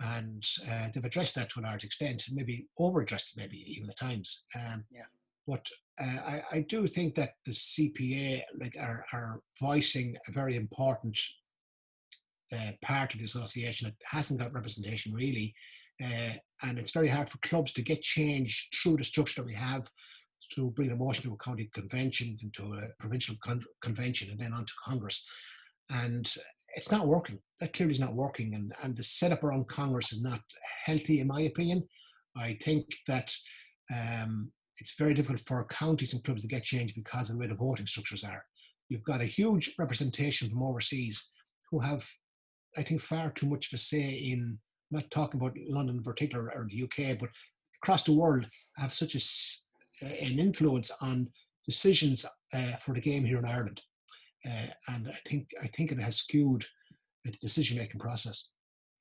and 0.00 0.44
uh, 0.70 0.88
they've 0.92 1.04
addressed 1.04 1.34
that 1.34 1.50
to 1.50 1.60
a 1.60 1.62
large 1.62 1.84
extent, 1.84 2.24
maybe 2.30 2.66
over 2.78 3.00
addressed 3.00 3.36
maybe 3.36 3.58
even 3.72 3.90
at 3.90 3.96
times. 3.96 4.44
Um, 4.54 4.84
yeah. 4.90 5.04
But 5.46 5.66
uh, 6.00 6.18
I, 6.26 6.42
I 6.52 6.60
do 6.68 6.86
think 6.86 7.14
that 7.16 7.30
the 7.44 7.52
CPA 7.52 8.42
like 8.60 8.76
are, 8.80 9.04
are 9.12 9.40
voicing 9.60 10.16
a 10.28 10.32
very 10.32 10.56
important 10.56 11.18
uh, 12.52 12.72
part 12.80 13.12
of 13.12 13.18
the 13.18 13.26
association. 13.26 13.88
It 13.88 13.96
hasn't 14.04 14.40
got 14.40 14.52
representation 14.52 15.12
really, 15.12 15.54
uh, 16.02 16.34
and 16.62 16.78
it's 16.78 16.92
very 16.92 17.08
hard 17.08 17.28
for 17.28 17.38
clubs 17.38 17.72
to 17.72 17.82
get 17.82 18.02
change 18.02 18.68
through 18.74 18.98
the 18.98 19.04
structure 19.04 19.42
that 19.42 19.46
we 19.46 19.54
have 19.54 19.90
to 20.54 20.70
bring 20.70 20.90
a 20.90 20.96
motion 20.96 21.24
to 21.24 21.34
a 21.34 21.44
county 21.44 21.70
convention, 21.72 22.36
into 22.42 22.74
a 22.74 22.82
provincial 22.98 23.36
con- 23.42 23.64
convention, 23.82 24.30
and 24.30 24.40
then 24.40 24.52
on 24.52 24.64
to 24.64 24.72
Congress. 24.84 25.26
And 25.90 26.30
it's 26.74 26.90
not 26.90 27.06
working. 27.06 27.38
That 27.60 27.72
clearly 27.72 27.92
is 27.92 28.00
not 28.00 28.14
working. 28.14 28.54
And, 28.54 28.72
and 28.82 28.96
the 28.96 29.02
setup 29.02 29.44
around 29.44 29.68
Congress 29.68 30.12
is 30.12 30.22
not 30.22 30.40
healthy, 30.84 31.20
in 31.20 31.26
my 31.26 31.42
opinion. 31.42 31.84
I 32.36 32.58
think 32.62 32.86
that 33.08 33.34
um, 33.94 34.50
it's 34.78 34.94
very 34.98 35.14
difficult 35.14 35.42
for 35.46 35.66
counties 35.66 36.14
and 36.14 36.24
clubs 36.24 36.42
to 36.42 36.48
get 36.48 36.62
change 36.62 36.94
because 36.94 37.28
of 37.28 37.36
the 37.36 37.40
way 37.40 37.46
the 37.46 37.54
voting 37.54 37.86
structures 37.86 38.24
are. 38.24 38.42
You've 38.88 39.04
got 39.04 39.20
a 39.20 39.26
huge 39.26 39.74
representation 39.78 40.48
from 40.48 40.62
overseas 40.62 41.30
who 41.70 41.80
have 41.80 42.08
I 42.76 42.82
think, 42.82 43.00
far 43.00 43.30
too 43.30 43.46
much 43.46 43.66
of 43.68 43.74
a 43.74 43.78
say 43.78 44.12
in, 44.12 44.58
I'm 44.92 45.00
not 45.00 45.10
talking 45.10 45.40
about 45.40 45.56
London 45.68 45.96
in 45.96 46.02
particular 46.02 46.50
or 46.54 46.66
the 46.68 46.82
UK, 46.82 47.18
but 47.18 47.30
across 47.82 48.02
the 48.04 48.12
world 48.12 48.46
have 48.76 48.92
such 48.92 49.14
a, 49.14 49.20
an 50.02 50.38
influence 50.38 50.90
on 51.00 51.28
decisions 51.66 52.24
uh, 52.52 52.72
for 52.76 52.94
the 52.94 53.00
game 53.00 53.24
here 53.24 53.38
in 53.38 53.44
Ireland. 53.44 53.80
Uh, 54.44 54.66
and 54.88 55.08
I 55.08 55.18
think 55.28 55.50
I 55.62 55.68
think 55.68 55.92
it 55.92 56.00
has 56.00 56.16
skewed 56.16 56.64
the 57.24 57.30
decision 57.32 57.78
making 57.78 58.00
process. 58.00 58.50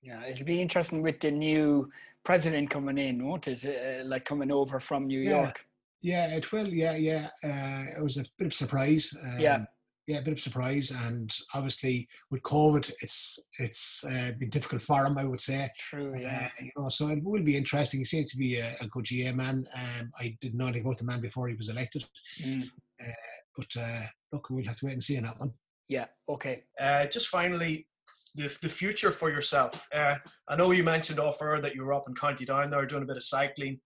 Yeah, 0.03 0.23
it'll 0.25 0.45
be 0.45 0.61
interesting 0.61 1.01
with 1.01 1.19
the 1.19 1.31
new 1.31 1.89
president 2.23 2.69
coming 2.69 2.97
in, 2.97 3.25
won't 3.25 3.47
it? 3.47 3.65
Uh, 3.65 4.05
like 4.05 4.25
coming 4.25 4.51
over 4.51 4.79
from 4.79 5.07
New 5.07 5.19
yeah. 5.19 5.41
York. 5.41 5.65
Yeah, 6.01 6.35
it 6.35 6.51
will. 6.51 6.67
Yeah, 6.67 6.95
yeah. 6.95 7.29
Uh, 7.43 7.97
it 7.97 8.03
was 8.03 8.17
a 8.17 8.25
bit 8.37 8.47
of 8.47 8.53
surprise. 8.53 9.15
Um, 9.23 9.39
yeah 9.39 9.65
yeah, 10.07 10.19
a 10.19 10.21
bit 10.21 10.33
of 10.33 10.39
surprise. 10.39 10.91
And 10.91 11.33
obviously 11.53 12.07
with 12.29 12.41
COVID, 12.43 12.91
it's 13.01 13.39
it's 13.59 14.03
uh, 14.05 14.31
been 14.37 14.49
difficult 14.49 14.81
for 14.81 15.05
him, 15.05 15.17
I 15.17 15.25
would 15.25 15.41
say. 15.41 15.69
True, 15.77 16.15
yeah. 16.17 16.49
Uh, 16.59 16.63
you 16.63 16.71
know, 16.77 16.89
so 16.89 17.09
it 17.09 17.23
will 17.23 17.43
be 17.43 17.57
interesting. 17.57 17.99
He 17.99 18.05
seems 18.05 18.31
to 18.31 18.37
be 18.37 18.57
a, 18.57 18.75
a 18.81 18.87
good 18.87 19.05
GA 19.05 19.31
man. 19.31 19.67
Um, 19.75 20.11
I 20.19 20.37
didn't 20.41 20.57
know 20.57 20.65
anything 20.65 20.85
about 20.85 20.97
the 20.97 21.05
man 21.05 21.21
before 21.21 21.47
he 21.47 21.55
was 21.55 21.69
elected. 21.69 22.05
Mm. 22.43 22.63
Uh, 22.99 23.11
but 23.55 23.81
uh, 23.81 24.03
look, 24.31 24.49
we'll 24.49 24.65
have 24.65 24.77
to 24.77 24.85
wait 24.85 24.93
and 24.93 25.03
see 25.03 25.17
on 25.17 25.23
that 25.23 25.39
one. 25.39 25.53
Yeah, 25.87 26.05
okay. 26.29 26.63
Uh, 26.79 27.05
just 27.05 27.27
finally, 27.27 27.87
the, 28.35 28.55
the 28.61 28.69
future 28.69 29.11
for 29.11 29.29
yourself. 29.29 29.87
Uh, 29.93 30.15
I 30.47 30.55
know 30.55 30.71
you 30.71 30.83
mentioned 30.83 31.19
offer 31.19 31.59
that 31.61 31.75
you 31.75 31.83
were 31.83 31.93
up 31.93 32.07
in 32.07 32.15
County 32.15 32.45
Down 32.45 32.69
there 32.69 32.85
doing 32.85 33.03
a 33.03 33.07
bit 33.07 33.17
of 33.17 33.23
cycling. 33.23 33.79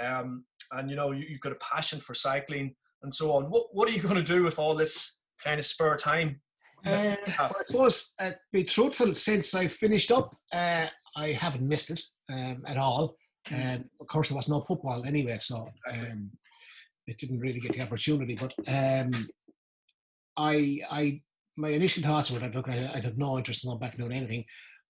Um, 0.00 0.44
and 0.72 0.90
you 0.90 0.96
know 0.96 1.12
you, 1.12 1.26
have 1.30 1.40
got 1.40 1.52
a 1.52 1.56
passion 1.56 2.00
for 2.00 2.14
cycling 2.14 2.74
and 3.02 3.12
so 3.12 3.32
on. 3.32 3.44
What 3.44 3.66
what 3.72 3.88
are 3.88 3.92
you 3.92 4.02
going 4.02 4.16
to 4.16 4.22
do 4.22 4.42
with 4.42 4.58
all 4.58 4.74
this 4.74 5.18
kind 5.44 5.58
of 5.58 5.66
spare 5.66 5.96
time? 5.96 6.40
Uh, 6.84 7.14
well, 7.38 7.56
I 7.60 7.64
suppose, 7.64 8.12
uh, 8.18 8.30
be 8.52 8.64
truthful, 8.64 9.14
since 9.14 9.54
I 9.54 9.68
finished 9.68 10.10
up, 10.10 10.36
uh, 10.52 10.86
I 11.16 11.28
haven't 11.28 11.68
missed 11.68 11.90
it 11.90 12.02
um, 12.32 12.64
at 12.66 12.76
all. 12.76 13.16
Um, 13.52 13.88
of 14.00 14.06
course, 14.08 14.28
there 14.28 14.36
was 14.36 14.48
no 14.48 14.60
football 14.60 15.04
anyway, 15.04 15.36
so 15.38 15.68
um, 15.92 16.30
it 17.06 17.18
didn't 17.18 17.40
really 17.40 17.60
get 17.60 17.72
the 17.72 17.82
opportunity. 17.82 18.36
But 18.36 18.52
um, 18.68 19.28
I, 20.36 20.80
I, 20.90 21.20
my 21.56 21.68
initial 21.68 22.02
thoughts 22.02 22.30
were 22.30 22.38
that 22.40 22.54
look, 22.54 22.68
I, 22.68 22.90
would 22.94 23.04
have 23.04 23.18
no 23.18 23.38
interest 23.38 23.64
in 23.64 23.70
going 23.70 23.80
back 23.80 23.92
and 23.92 24.00
doing 24.00 24.16
anything. 24.16 24.44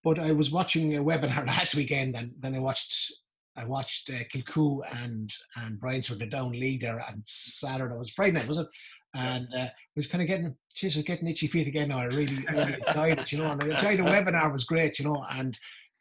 But 0.04 0.18
I 0.18 0.32
was 0.32 0.50
watching 0.50 0.96
a 0.96 1.02
webinar 1.04 1.46
last 1.46 1.74
weekend, 1.74 2.16
and 2.16 2.32
then 2.38 2.54
I 2.54 2.58
watched 2.58 3.12
I 3.56 3.64
watched 3.66 4.10
uh, 4.10 4.24
Kilcoo 4.32 4.80
and 5.02 5.30
and 5.56 5.78
Bryansford 5.78 6.20
the 6.20 6.26
down 6.26 6.52
league 6.52 6.80
there 6.80 7.00
on 7.00 7.22
Saturday. 7.24 7.94
It 7.94 7.98
was 7.98 8.10
Friday 8.10 8.32
night, 8.32 8.48
was 8.48 8.58
it? 8.58 8.66
And 9.14 9.48
uh, 9.56 9.68
was 9.96 10.06
kind 10.06 10.22
of 10.22 10.28
getting, 10.28 10.56
geez, 10.74 10.96
was 10.96 11.04
getting 11.04 11.28
itchy 11.28 11.46
feet 11.46 11.66
again 11.66 11.88
now. 11.88 11.98
I 11.98 12.04
really, 12.04 12.44
really 12.52 12.76
enjoyed 12.86 13.18
it, 13.18 13.32
you 13.32 13.38
know. 13.38 13.50
And 13.50 13.62
I 13.62 13.66
enjoyed 13.68 13.98
the 13.98 14.04
webinar 14.04 14.52
was 14.52 14.64
great, 14.64 14.98
you 14.98 15.04
know. 15.04 15.24
And 15.30 15.58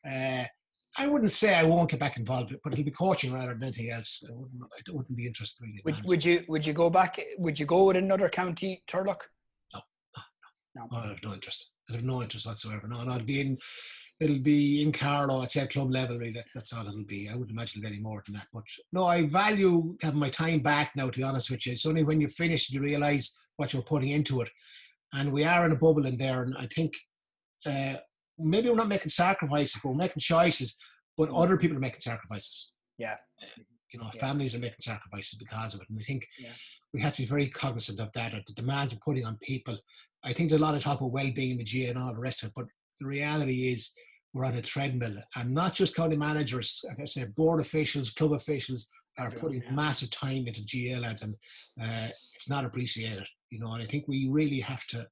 uh, 0.07 0.45
I 0.97 1.07
wouldn't 1.07 1.31
say 1.31 1.55
I 1.55 1.63
won't 1.63 1.89
get 1.89 1.99
back 1.99 2.17
involved, 2.17 2.55
but 2.63 2.73
it'll 2.73 2.85
be 2.85 2.91
coaching 2.91 3.33
rather 3.33 3.53
than 3.53 3.63
anything 3.63 3.91
else. 3.91 4.23
I 4.29 4.33
wouldn't, 4.33 4.61
I 4.63 4.91
wouldn't 4.91 5.17
be 5.17 5.27
interested 5.27 5.63
really. 5.63 5.81
Would, 5.85 6.05
would 6.05 6.25
you 6.25 6.43
would 6.47 6.65
you 6.65 6.73
go 6.73 6.89
back? 6.89 7.19
Would 7.37 7.59
you 7.59 7.65
go 7.65 7.85
with 7.85 7.97
another 7.97 8.29
county, 8.29 8.83
Turlough? 8.87 9.21
No, 9.73 9.79
no, 10.15 10.23
no. 10.75 10.87
no. 10.91 10.97
I 10.97 11.07
have 11.07 11.23
no 11.23 11.33
interest. 11.33 11.71
I 11.89 11.93
have 11.93 12.03
no 12.03 12.21
interest 12.21 12.45
whatsoever. 12.45 12.87
No, 12.87 13.03
no, 13.03 13.11
I'd 13.11 13.25
be 13.25 13.41
in 13.41 13.57
it'll 14.21 14.39
be 14.39 14.83
in 14.83 14.91
Carlow, 14.91 15.41
I'd 15.41 15.49
say 15.49 15.65
club 15.65 15.91
level, 15.91 16.19
really. 16.19 16.43
That's 16.53 16.71
all 16.73 16.87
it'll 16.87 17.03
be. 17.03 17.27
I 17.27 17.33
wouldn't 17.33 17.57
imagine 17.57 17.83
any 17.83 17.99
more 17.99 18.21
than 18.23 18.35
that. 18.35 18.45
But 18.53 18.63
no, 18.93 19.05
I 19.05 19.25
value 19.25 19.97
having 19.99 20.19
my 20.19 20.29
time 20.29 20.59
back 20.59 20.95
now, 20.95 21.09
to 21.09 21.17
be 21.17 21.23
honest 21.23 21.49
with 21.49 21.65
you. 21.65 21.73
It's 21.73 21.87
only 21.87 22.03
when 22.03 22.21
you 22.21 22.27
finish 22.27 22.69
you 22.69 22.81
realise 22.81 23.35
what 23.57 23.73
you're 23.73 23.81
putting 23.81 24.09
into 24.09 24.41
it. 24.41 24.49
And 25.13 25.33
we 25.33 25.43
are 25.43 25.65
in 25.65 25.71
a 25.71 25.75
bubble 25.75 26.05
in 26.05 26.17
there. 26.17 26.43
And 26.43 26.55
I 26.55 26.67
think 26.67 26.93
uh, 27.65 27.95
maybe 28.37 28.69
we're 28.69 28.75
not 28.75 28.87
making 28.87 29.09
sacrifices, 29.09 29.81
but 29.81 29.89
we're 29.89 29.95
making 29.95 30.21
choices, 30.21 30.77
but 31.17 31.29
mm. 31.29 31.41
other 31.41 31.57
people 31.57 31.77
are 31.77 31.81
making 31.81 32.01
sacrifices. 32.01 32.73
Yeah. 32.99 33.17
Uh, 33.41 33.63
you 33.91 33.99
know, 33.99 34.09
yeah. 34.13 34.21
families 34.21 34.53
are 34.53 34.59
making 34.59 34.81
sacrifices 34.81 35.39
because 35.39 35.73
of 35.73 35.81
it. 35.81 35.89
And 35.89 35.97
we 35.97 36.03
think 36.03 36.27
yeah. 36.39 36.51
we 36.93 37.01
have 37.01 37.15
to 37.15 37.23
be 37.23 37.27
very 37.27 37.47
cognizant 37.47 37.99
of 37.99 38.13
that, 38.13 38.35
of 38.35 38.45
the 38.45 38.53
demand 38.53 38.91
we're 38.91 38.99
putting 39.03 39.25
on 39.25 39.39
people. 39.41 39.79
I 40.23 40.31
think 40.31 40.49
there's 40.49 40.61
a 40.61 40.63
lot 40.63 40.75
of 40.75 40.83
talk 40.83 40.99
about 40.99 41.11
well-being 41.11 41.51
in 41.51 41.57
the 41.57 41.63
GA 41.63 41.89
and 41.89 41.97
all 41.97 42.13
the 42.13 42.21
rest 42.21 42.43
of 42.43 42.49
it, 42.49 42.53
but 42.55 42.65
the 42.99 43.07
reality 43.07 43.73
is 43.73 43.91
we're 44.33 44.45
on 44.45 44.55
a 44.55 44.61
treadmill, 44.61 45.15
and 45.35 45.53
not 45.53 45.73
just 45.73 45.95
county 45.95 46.15
managers. 46.15 46.83
Like 46.87 46.99
I 47.01 47.05
said, 47.05 47.35
board 47.35 47.61
officials, 47.61 48.11
club 48.11 48.33
officials 48.33 48.89
are 49.17 49.31
putting 49.31 49.63
massive 49.71 50.09
time 50.11 50.47
into 50.47 50.65
GA 50.65 50.97
lads, 50.97 51.21
and 51.21 51.35
uh, 51.81 52.09
it's 52.35 52.49
not 52.49 52.65
appreciated. 52.65 53.27
You 53.49 53.59
know, 53.59 53.73
and 53.73 53.83
I 53.83 53.85
think 53.85 54.07
we 54.07 54.29
really 54.31 54.59
have 54.59 54.85
to, 54.87 55.07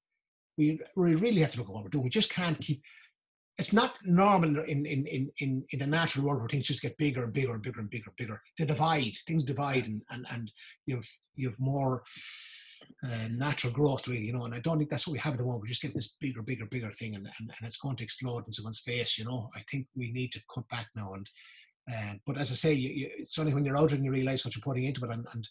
we, 0.57 0.79
we 0.95 1.15
really 1.15 1.41
have 1.41 1.51
to 1.51 1.57
look 1.57 1.67
at 1.67 1.73
what 1.73 1.83
we're 1.83 1.89
doing. 1.89 2.05
We 2.05 2.09
just 2.09 2.31
can't 2.31 2.59
keep. 2.59 2.81
It's 3.57 3.73
not 3.73 3.95
normal 4.05 4.63
in 4.63 4.85
in 4.85 5.05
in 5.05 5.29
in 5.39 5.65
in 5.71 5.79
the 5.79 5.87
natural 5.87 6.25
world 6.25 6.39
where 6.39 6.47
things 6.47 6.67
just 6.67 6.81
get 6.81 6.97
bigger 6.97 7.23
and 7.25 7.33
bigger 7.33 7.53
and 7.53 7.61
bigger 7.61 7.81
and 7.81 7.89
bigger 7.89 8.05
and 8.07 8.15
bigger. 8.15 8.41
To 8.57 8.65
divide, 8.65 9.17
things 9.27 9.43
divide, 9.43 9.87
and 9.87 10.01
and 10.11 10.25
and 10.31 10.51
you've 10.85 11.07
you've 11.35 11.59
more 11.59 12.03
uh, 13.03 13.27
natural 13.29 13.73
growth, 13.73 14.07
really, 14.07 14.25
you 14.25 14.33
know. 14.33 14.45
And 14.45 14.53
I 14.53 14.59
don't 14.59 14.77
think 14.77 14.89
that's 14.89 15.07
what 15.07 15.13
we 15.13 15.19
have 15.19 15.33
at 15.33 15.39
the 15.39 15.45
moment. 15.45 15.61
We're 15.61 15.67
just 15.67 15.81
getting 15.81 15.95
this 15.95 16.15
bigger, 16.19 16.41
bigger, 16.41 16.65
bigger 16.65 16.91
thing, 16.91 17.15
and, 17.15 17.25
and, 17.25 17.49
and 17.49 17.67
it's 17.67 17.77
going 17.77 17.95
to 17.97 18.03
explode 18.03 18.45
in 18.45 18.51
someone's 18.51 18.79
face, 18.79 19.17
you 19.17 19.25
know. 19.25 19.47
I 19.55 19.61
think 19.71 19.87
we 19.95 20.11
need 20.11 20.31
to 20.33 20.41
cut 20.53 20.67
back 20.69 20.87
now. 20.95 21.13
And 21.13 21.29
uh, 21.91 22.13
but 22.25 22.37
as 22.37 22.51
I 22.51 22.55
say, 22.55 22.73
you, 22.73 22.89
you, 22.89 23.09
it's 23.17 23.37
only 23.39 23.53
when 23.53 23.65
you're 23.65 23.77
out 23.77 23.91
and 23.93 24.03
you 24.03 24.11
realize 24.11 24.45
what 24.45 24.55
you're 24.55 24.63
putting 24.63 24.85
into 24.85 25.03
it. 25.05 25.11
And, 25.11 25.25
and 25.33 25.47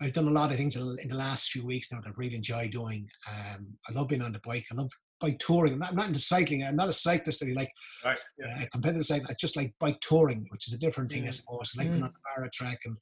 I've 0.00 0.12
done 0.12 0.28
a 0.28 0.32
lot 0.32 0.50
of 0.50 0.56
things 0.56 0.76
in, 0.76 1.08
the 1.08 1.14
last 1.14 1.50
few 1.50 1.66
weeks 1.66 1.90
now 1.92 2.00
that 2.00 2.08
I 2.08 2.12
really 2.16 2.36
enjoy 2.36 2.68
doing. 2.68 3.08
Um, 3.28 3.76
I 3.88 3.92
love 3.92 4.08
being 4.08 4.22
on 4.22 4.32
the 4.32 4.40
bike. 4.44 4.66
I 4.70 4.74
love 4.74 4.90
bike 5.20 5.38
touring. 5.38 5.74
I'm 5.74 5.78
not, 5.78 5.90
I'm 5.90 5.96
not 5.96 6.06
into 6.06 6.20
cycling. 6.20 6.64
I'm 6.64 6.76
not 6.76 6.88
a 6.88 6.92
cyclist 6.92 7.40
that 7.40 7.54
like 7.54 7.72
right. 8.04 8.18
yeah. 8.38 8.62
uh, 8.62 8.66
competitive 8.72 9.04
cycling. 9.04 9.26
I 9.30 9.34
just 9.38 9.56
like 9.56 9.74
bike 9.78 10.00
touring, 10.00 10.46
which 10.50 10.68
is 10.68 10.74
a 10.74 10.78
different 10.78 11.10
thing, 11.10 11.24
mm. 11.24 11.28
I 11.28 11.30
suppose. 11.30 11.72
I 11.74 11.82
like 11.82 11.88
mm. 11.88 11.92
being 11.92 12.04
on 12.04 12.12
the 12.12 12.34
Barrow 12.34 12.48
track 12.52 12.78
and 12.84 12.96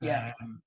yeah. 0.00 0.32
Um, 0.42 0.60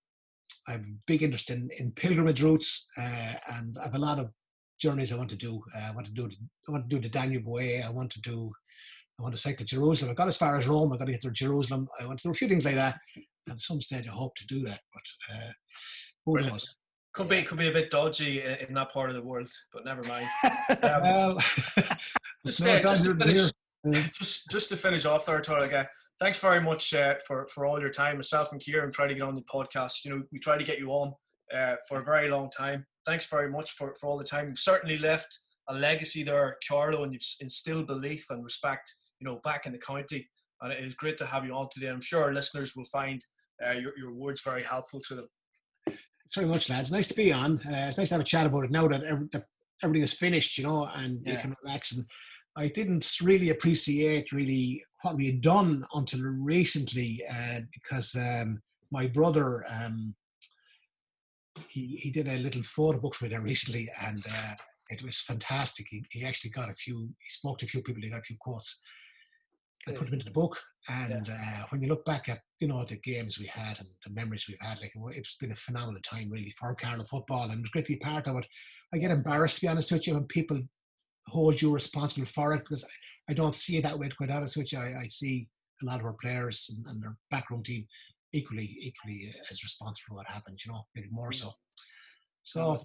I 0.68 0.74
have 0.74 0.82
a 0.82 0.96
big 1.06 1.24
interest 1.24 1.50
in, 1.50 1.70
in 1.80 1.92
pilgrimage 1.92 2.42
routes, 2.42 2.88
uh, 2.98 3.34
and 3.56 3.78
I 3.80 3.86
have 3.86 3.96
a 3.96 4.00
lot 4.00 4.20
of 4.20 4.32
journeys 4.80 5.12
I 5.12 5.16
want 5.16 5.30
to 5.30 5.36
do. 5.36 5.62
Uh, 5.76 5.88
I 5.90 5.92
want 5.92 6.08
to 6.08 6.14
do 6.14 6.30
I 6.68 6.72
want 6.72 6.90
to 6.90 6.96
do 6.96 7.02
the 7.02 7.10
Danube 7.10 7.46
Way. 7.46 7.84
I 7.84 7.90
want 7.90 8.12
to 8.12 8.22
do 8.22 8.52
I 9.20 9.24
want 9.24 9.36
to 9.36 9.42
cycle 9.42 9.66
to 9.66 9.76
Jerusalem. 9.76 10.12
I 10.12 10.14
got 10.14 10.28
as 10.28 10.38
far 10.38 10.58
as 10.58 10.68
Rome. 10.68 10.92
I 10.92 10.98
got 10.98 11.06
to 11.06 11.12
get 11.12 11.22
to 11.22 11.32
Jerusalem. 11.32 11.88
I 12.00 12.06
want 12.06 12.20
to 12.20 12.28
do 12.28 12.32
a 12.32 12.34
few 12.34 12.48
things 12.48 12.66
like 12.66 12.76
that. 12.76 13.00
And 13.16 13.56
at 13.56 13.62
some 13.62 13.80
stage, 13.80 14.08
I 14.08 14.12
hope 14.12 14.36
to 14.36 14.46
do 14.48 14.64
that. 14.66 14.82
But 14.94 15.36
uh, 15.36 15.52
who 16.26 16.34
Brilliant. 16.34 16.54
knows? 16.54 16.78
Could 17.14 17.30
be 17.30 17.44
could 17.44 17.58
be 17.58 17.70
a 17.70 17.72
bit 17.72 17.92
dodgy 17.92 18.42
in 18.42 18.74
that 18.74 18.92
part 18.92 19.10
of 19.10 19.16
the 19.16 19.22
world, 19.22 19.50
but 19.72 19.86
never 19.86 20.04
mind. 20.04 20.28
Um, 20.84 21.02
well, 21.02 21.38
just, 22.46 22.62
uh, 22.68 22.82
just, 22.82 23.06
to 23.06 23.16
finish, 23.16 23.52
just, 24.20 24.50
just 24.50 24.70
to 24.70 24.78
finish 24.78 25.06
off 25.06 25.26
there, 25.26 25.40
Turlough, 25.42 25.88
thanks 26.20 26.40
very 26.40 26.62
much 26.62 26.94
uh, 26.94 27.16
for 27.28 27.48
for 27.48 27.66
all 27.66 27.80
your 27.80 27.90
time. 27.90 28.16
Myself 28.16 28.52
and 28.52 28.62
Ciaran 28.62 28.92
try 28.92 29.08
to 29.08 29.14
get 29.14 29.24
on 29.24 29.36
the 29.36 29.42
podcast. 29.42 30.04
You 30.04 30.12
know, 30.12 30.24
we 30.32 30.40
try 30.40 30.58
to 30.58 30.64
get 30.64 30.80
you 30.80 30.90
on 30.90 31.14
uh, 31.56 31.76
for 31.88 32.02
a 32.02 32.06
very 32.06 32.30
long 32.30 32.50
time. 32.50 32.86
Thanks 33.06 33.28
very 33.28 33.50
much 33.50 33.72
for, 33.72 33.94
for 34.00 34.10
all 34.10 34.18
the 34.18 34.24
time. 34.24 34.48
You've 34.48 34.60
certainly 34.60 34.98
left 34.98 35.38
a 35.70 35.76
legacy 35.76 36.24
there, 36.24 36.58
Carlow, 36.68 37.04
and 37.04 37.14
you've 37.14 37.22
instilled 37.40 37.88
belief 37.88 38.26
and 38.30 38.44
respect. 38.44 38.92
You 39.20 39.28
know, 39.28 39.40
back 39.44 39.66
in 39.66 39.72
the 39.72 39.80
county, 39.80 40.28
and 40.62 40.74
it 40.74 40.84
is 40.84 40.96
great 40.96 41.18
to 41.18 41.26
have 41.26 41.46
you 41.46 41.54
on 41.54 41.70
today. 41.72 41.88
I'm 41.88 42.02
sure 42.02 42.24
our 42.24 42.34
listeners 42.34 42.74
will 42.76 42.86
find 42.86 43.24
uh, 43.66 43.72
your 43.72 43.98
your 43.98 44.14
words 44.14 44.42
very 44.44 44.64
helpful 44.64 45.00
to 45.08 45.16
them. 45.16 45.28
Thanks 45.88 46.36
very 46.36 46.48
much, 46.48 46.70
lads. 46.70 46.92
Nice 46.92 47.08
to 47.08 47.14
be 47.14 47.32
on. 47.32 47.60
Uh, 47.60 47.88
it's 47.88 47.98
nice 47.98 48.10
to 48.10 48.16
have 48.16 48.22
a 48.22 48.26
chat 48.26 48.48
about 48.48 48.66
it 48.66 48.72
now 48.72 48.88
that 48.88 49.04
everything 49.84 50.04
is 50.04 50.14
finished, 50.14 50.58
you 50.58 50.64
know, 50.64 50.90
and 50.96 51.22
yeah. 51.24 51.34
you 51.34 51.40
can 51.40 51.56
relax. 51.64 51.96
And 51.96 52.06
I 52.58 52.68
didn't 52.68 53.10
really 53.22 53.50
appreciate 53.50 54.32
really 54.32 54.84
what 55.06 55.16
we 55.16 55.28
had 55.28 55.42
done 55.42 55.86
until 55.94 56.22
recently 56.22 57.24
uh, 57.32 57.60
because 57.72 58.16
um, 58.16 58.60
my 58.92 59.06
brother 59.06 59.64
um, 59.70 60.16
he 61.70 61.98
he 62.02 62.10
did 62.10 62.28
a 62.28 62.38
little 62.40 62.64
photo 62.64 63.00
book 63.00 63.14
for 63.14 63.26
me 63.26 63.30
there 63.30 63.42
recently 63.42 63.90
and 64.02 64.24
uh, 64.30 64.56
it 64.90 65.04
was 65.04 65.22
fantastic. 65.22 65.88
He, 65.90 66.04
he 66.12 66.26
actually 66.26 66.50
got 66.50 66.70
a 66.70 66.74
few 66.74 67.10
he 67.20 67.30
spoke 67.30 67.60
to 67.60 67.66
a 67.66 67.70
few 67.70 67.82
people 67.82 68.02
he 68.02 68.10
got 68.10 68.20
a 68.20 68.24
few 68.24 68.38
quotes. 68.40 68.82
I 69.88 69.92
put 69.92 70.06
them 70.06 70.16
into 70.16 70.26
the 70.26 70.32
book 70.32 70.60
and 70.90 71.28
yeah. 71.28 71.34
uh, 71.36 71.66
when 71.70 71.84
you 71.84 71.88
look 71.88 72.04
back 72.06 72.28
at 72.28 72.40
you 72.60 72.68
know 72.68 72.84
the 72.84 72.98
games 72.98 73.38
we 73.38 73.46
had 73.46 73.78
and 73.78 73.88
the 74.04 74.10
memories 74.10 74.46
we've 74.48 74.58
had 74.60 74.80
like 74.82 74.94
it's 75.12 75.38
been 75.38 75.52
a 75.52 75.56
phenomenal 75.56 76.02
time 76.02 76.32
really 76.32 76.50
for 76.58 76.74
Carlow 76.74 77.06
football 77.06 77.52
and 77.52 77.60
it's 77.60 77.70
great 77.70 77.86
to 77.86 77.94
be 77.94 77.98
part 77.98 78.28
of 78.28 78.38
it. 78.38 78.48
I 78.92 78.98
get 78.98 79.12
embarrassed 79.12 79.58
to 79.58 79.62
be 79.62 79.68
honest 79.68 79.92
with 79.92 80.08
you 80.08 80.16
when 80.16 80.26
people 80.26 80.60
hold 81.28 81.62
you 81.62 81.72
responsible 81.72 82.28
for 82.28 82.54
it 82.54 82.60
because 82.60 82.84
I, 82.84 83.32
I 83.32 83.34
don't 83.34 83.56
see 83.56 83.78
it 83.78 83.84
that 83.84 83.98
way. 83.98 84.10
Quite 84.10 84.32
honest 84.32 84.58
with 84.58 84.72
you, 84.72 84.80
I, 84.80 85.04
I 85.04 85.08
see 85.08 85.48
a 85.82 85.86
lot 85.86 86.00
of 86.00 86.06
our 86.06 86.16
players 86.22 86.74
and, 86.76 86.86
and 86.88 87.02
their 87.02 87.16
backroom 87.32 87.64
team 87.64 87.86
equally 88.34 88.78
equally 88.82 89.34
as 89.52 89.64
responsible 89.64 90.06
for 90.08 90.16
what 90.16 90.28
happened. 90.28 90.60
You 90.66 90.74
know, 90.74 90.86
maybe 90.96 91.08
more 91.12 91.32
so. 91.32 91.52
So 92.44 92.80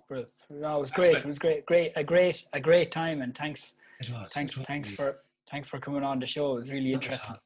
no, 0.50 0.78
it 0.78 0.80
was 0.80 0.90
great. 0.90 1.16
It 1.16 1.26
was 1.26 1.38
great, 1.38 1.66
great, 1.66 1.92
a 1.94 2.02
great, 2.02 2.44
a 2.54 2.60
great 2.60 2.90
time, 2.90 3.20
and 3.20 3.36
thanks, 3.36 3.74
It 4.00 4.10
was, 4.10 4.32
thanks, 4.32 4.56
thanks 4.56 4.90
for 4.90 5.18
thanks 5.50 5.68
for 5.68 5.78
coming 5.78 6.02
on 6.02 6.18
the 6.18 6.26
show. 6.26 6.56
It 6.56 6.60
was 6.60 6.70
really 6.70 6.92
interesting. 6.94 7.36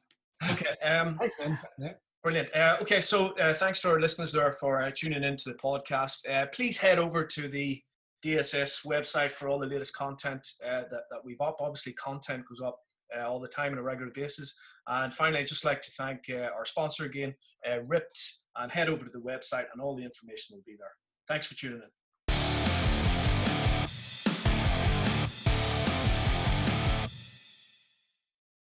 Okay, 0.49 0.75
um, 0.85 1.15
thanks, 1.17 1.35
man. 1.39 1.59
Yeah. 1.77 1.93
Brilliant. 2.23 2.55
Uh, 2.55 2.77
okay, 2.81 3.01
so 3.01 3.37
uh, 3.37 3.53
thanks 3.53 3.81
to 3.81 3.89
our 3.89 3.99
listeners 3.99 4.31
there 4.31 4.51
for 4.51 4.81
uh, 4.81 4.91
tuning 4.95 5.23
into 5.23 5.49
the 5.49 5.55
podcast. 5.55 6.27
Uh, 6.29 6.47
please 6.47 6.77
head 6.77 6.99
over 6.99 7.23
to 7.23 7.47
the 7.47 7.81
DSS 8.25 8.85
website 8.85 9.31
for 9.31 9.47
all 9.47 9.59
the 9.59 9.67
latest 9.67 9.95
content 9.95 10.47
uh, 10.65 10.81
that, 10.89 11.03
that 11.11 11.19
we've 11.23 11.41
up. 11.41 11.57
Obviously, 11.59 11.93
content 11.93 12.43
goes 12.49 12.61
up 12.61 12.79
uh, 13.15 13.27
all 13.27 13.39
the 13.39 13.47
time 13.47 13.73
on 13.73 13.77
a 13.77 13.83
regular 13.83 14.11
basis. 14.11 14.57
And 14.87 15.13
finally, 15.13 15.39
I'd 15.39 15.47
just 15.47 15.65
like 15.65 15.81
to 15.83 15.91
thank 15.91 16.21
uh, 16.29 16.49
our 16.55 16.65
sponsor 16.65 17.05
again, 17.05 17.35
uh, 17.67 17.79
RYPT, 17.79 18.31
and 18.57 18.71
head 18.71 18.89
over 18.89 19.05
to 19.05 19.11
the 19.11 19.19
website, 19.19 19.65
and 19.73 19.81
all 19.81 19.95
the 19.95 20.03
information 20.03 20.55
will 20.55 20.63
be 20.65 20.75
there. 20.77 20.91
Thanks 21.27 21.47
for 21.47 21.55
tuning 21.55 21.77
in. 21.77 22.04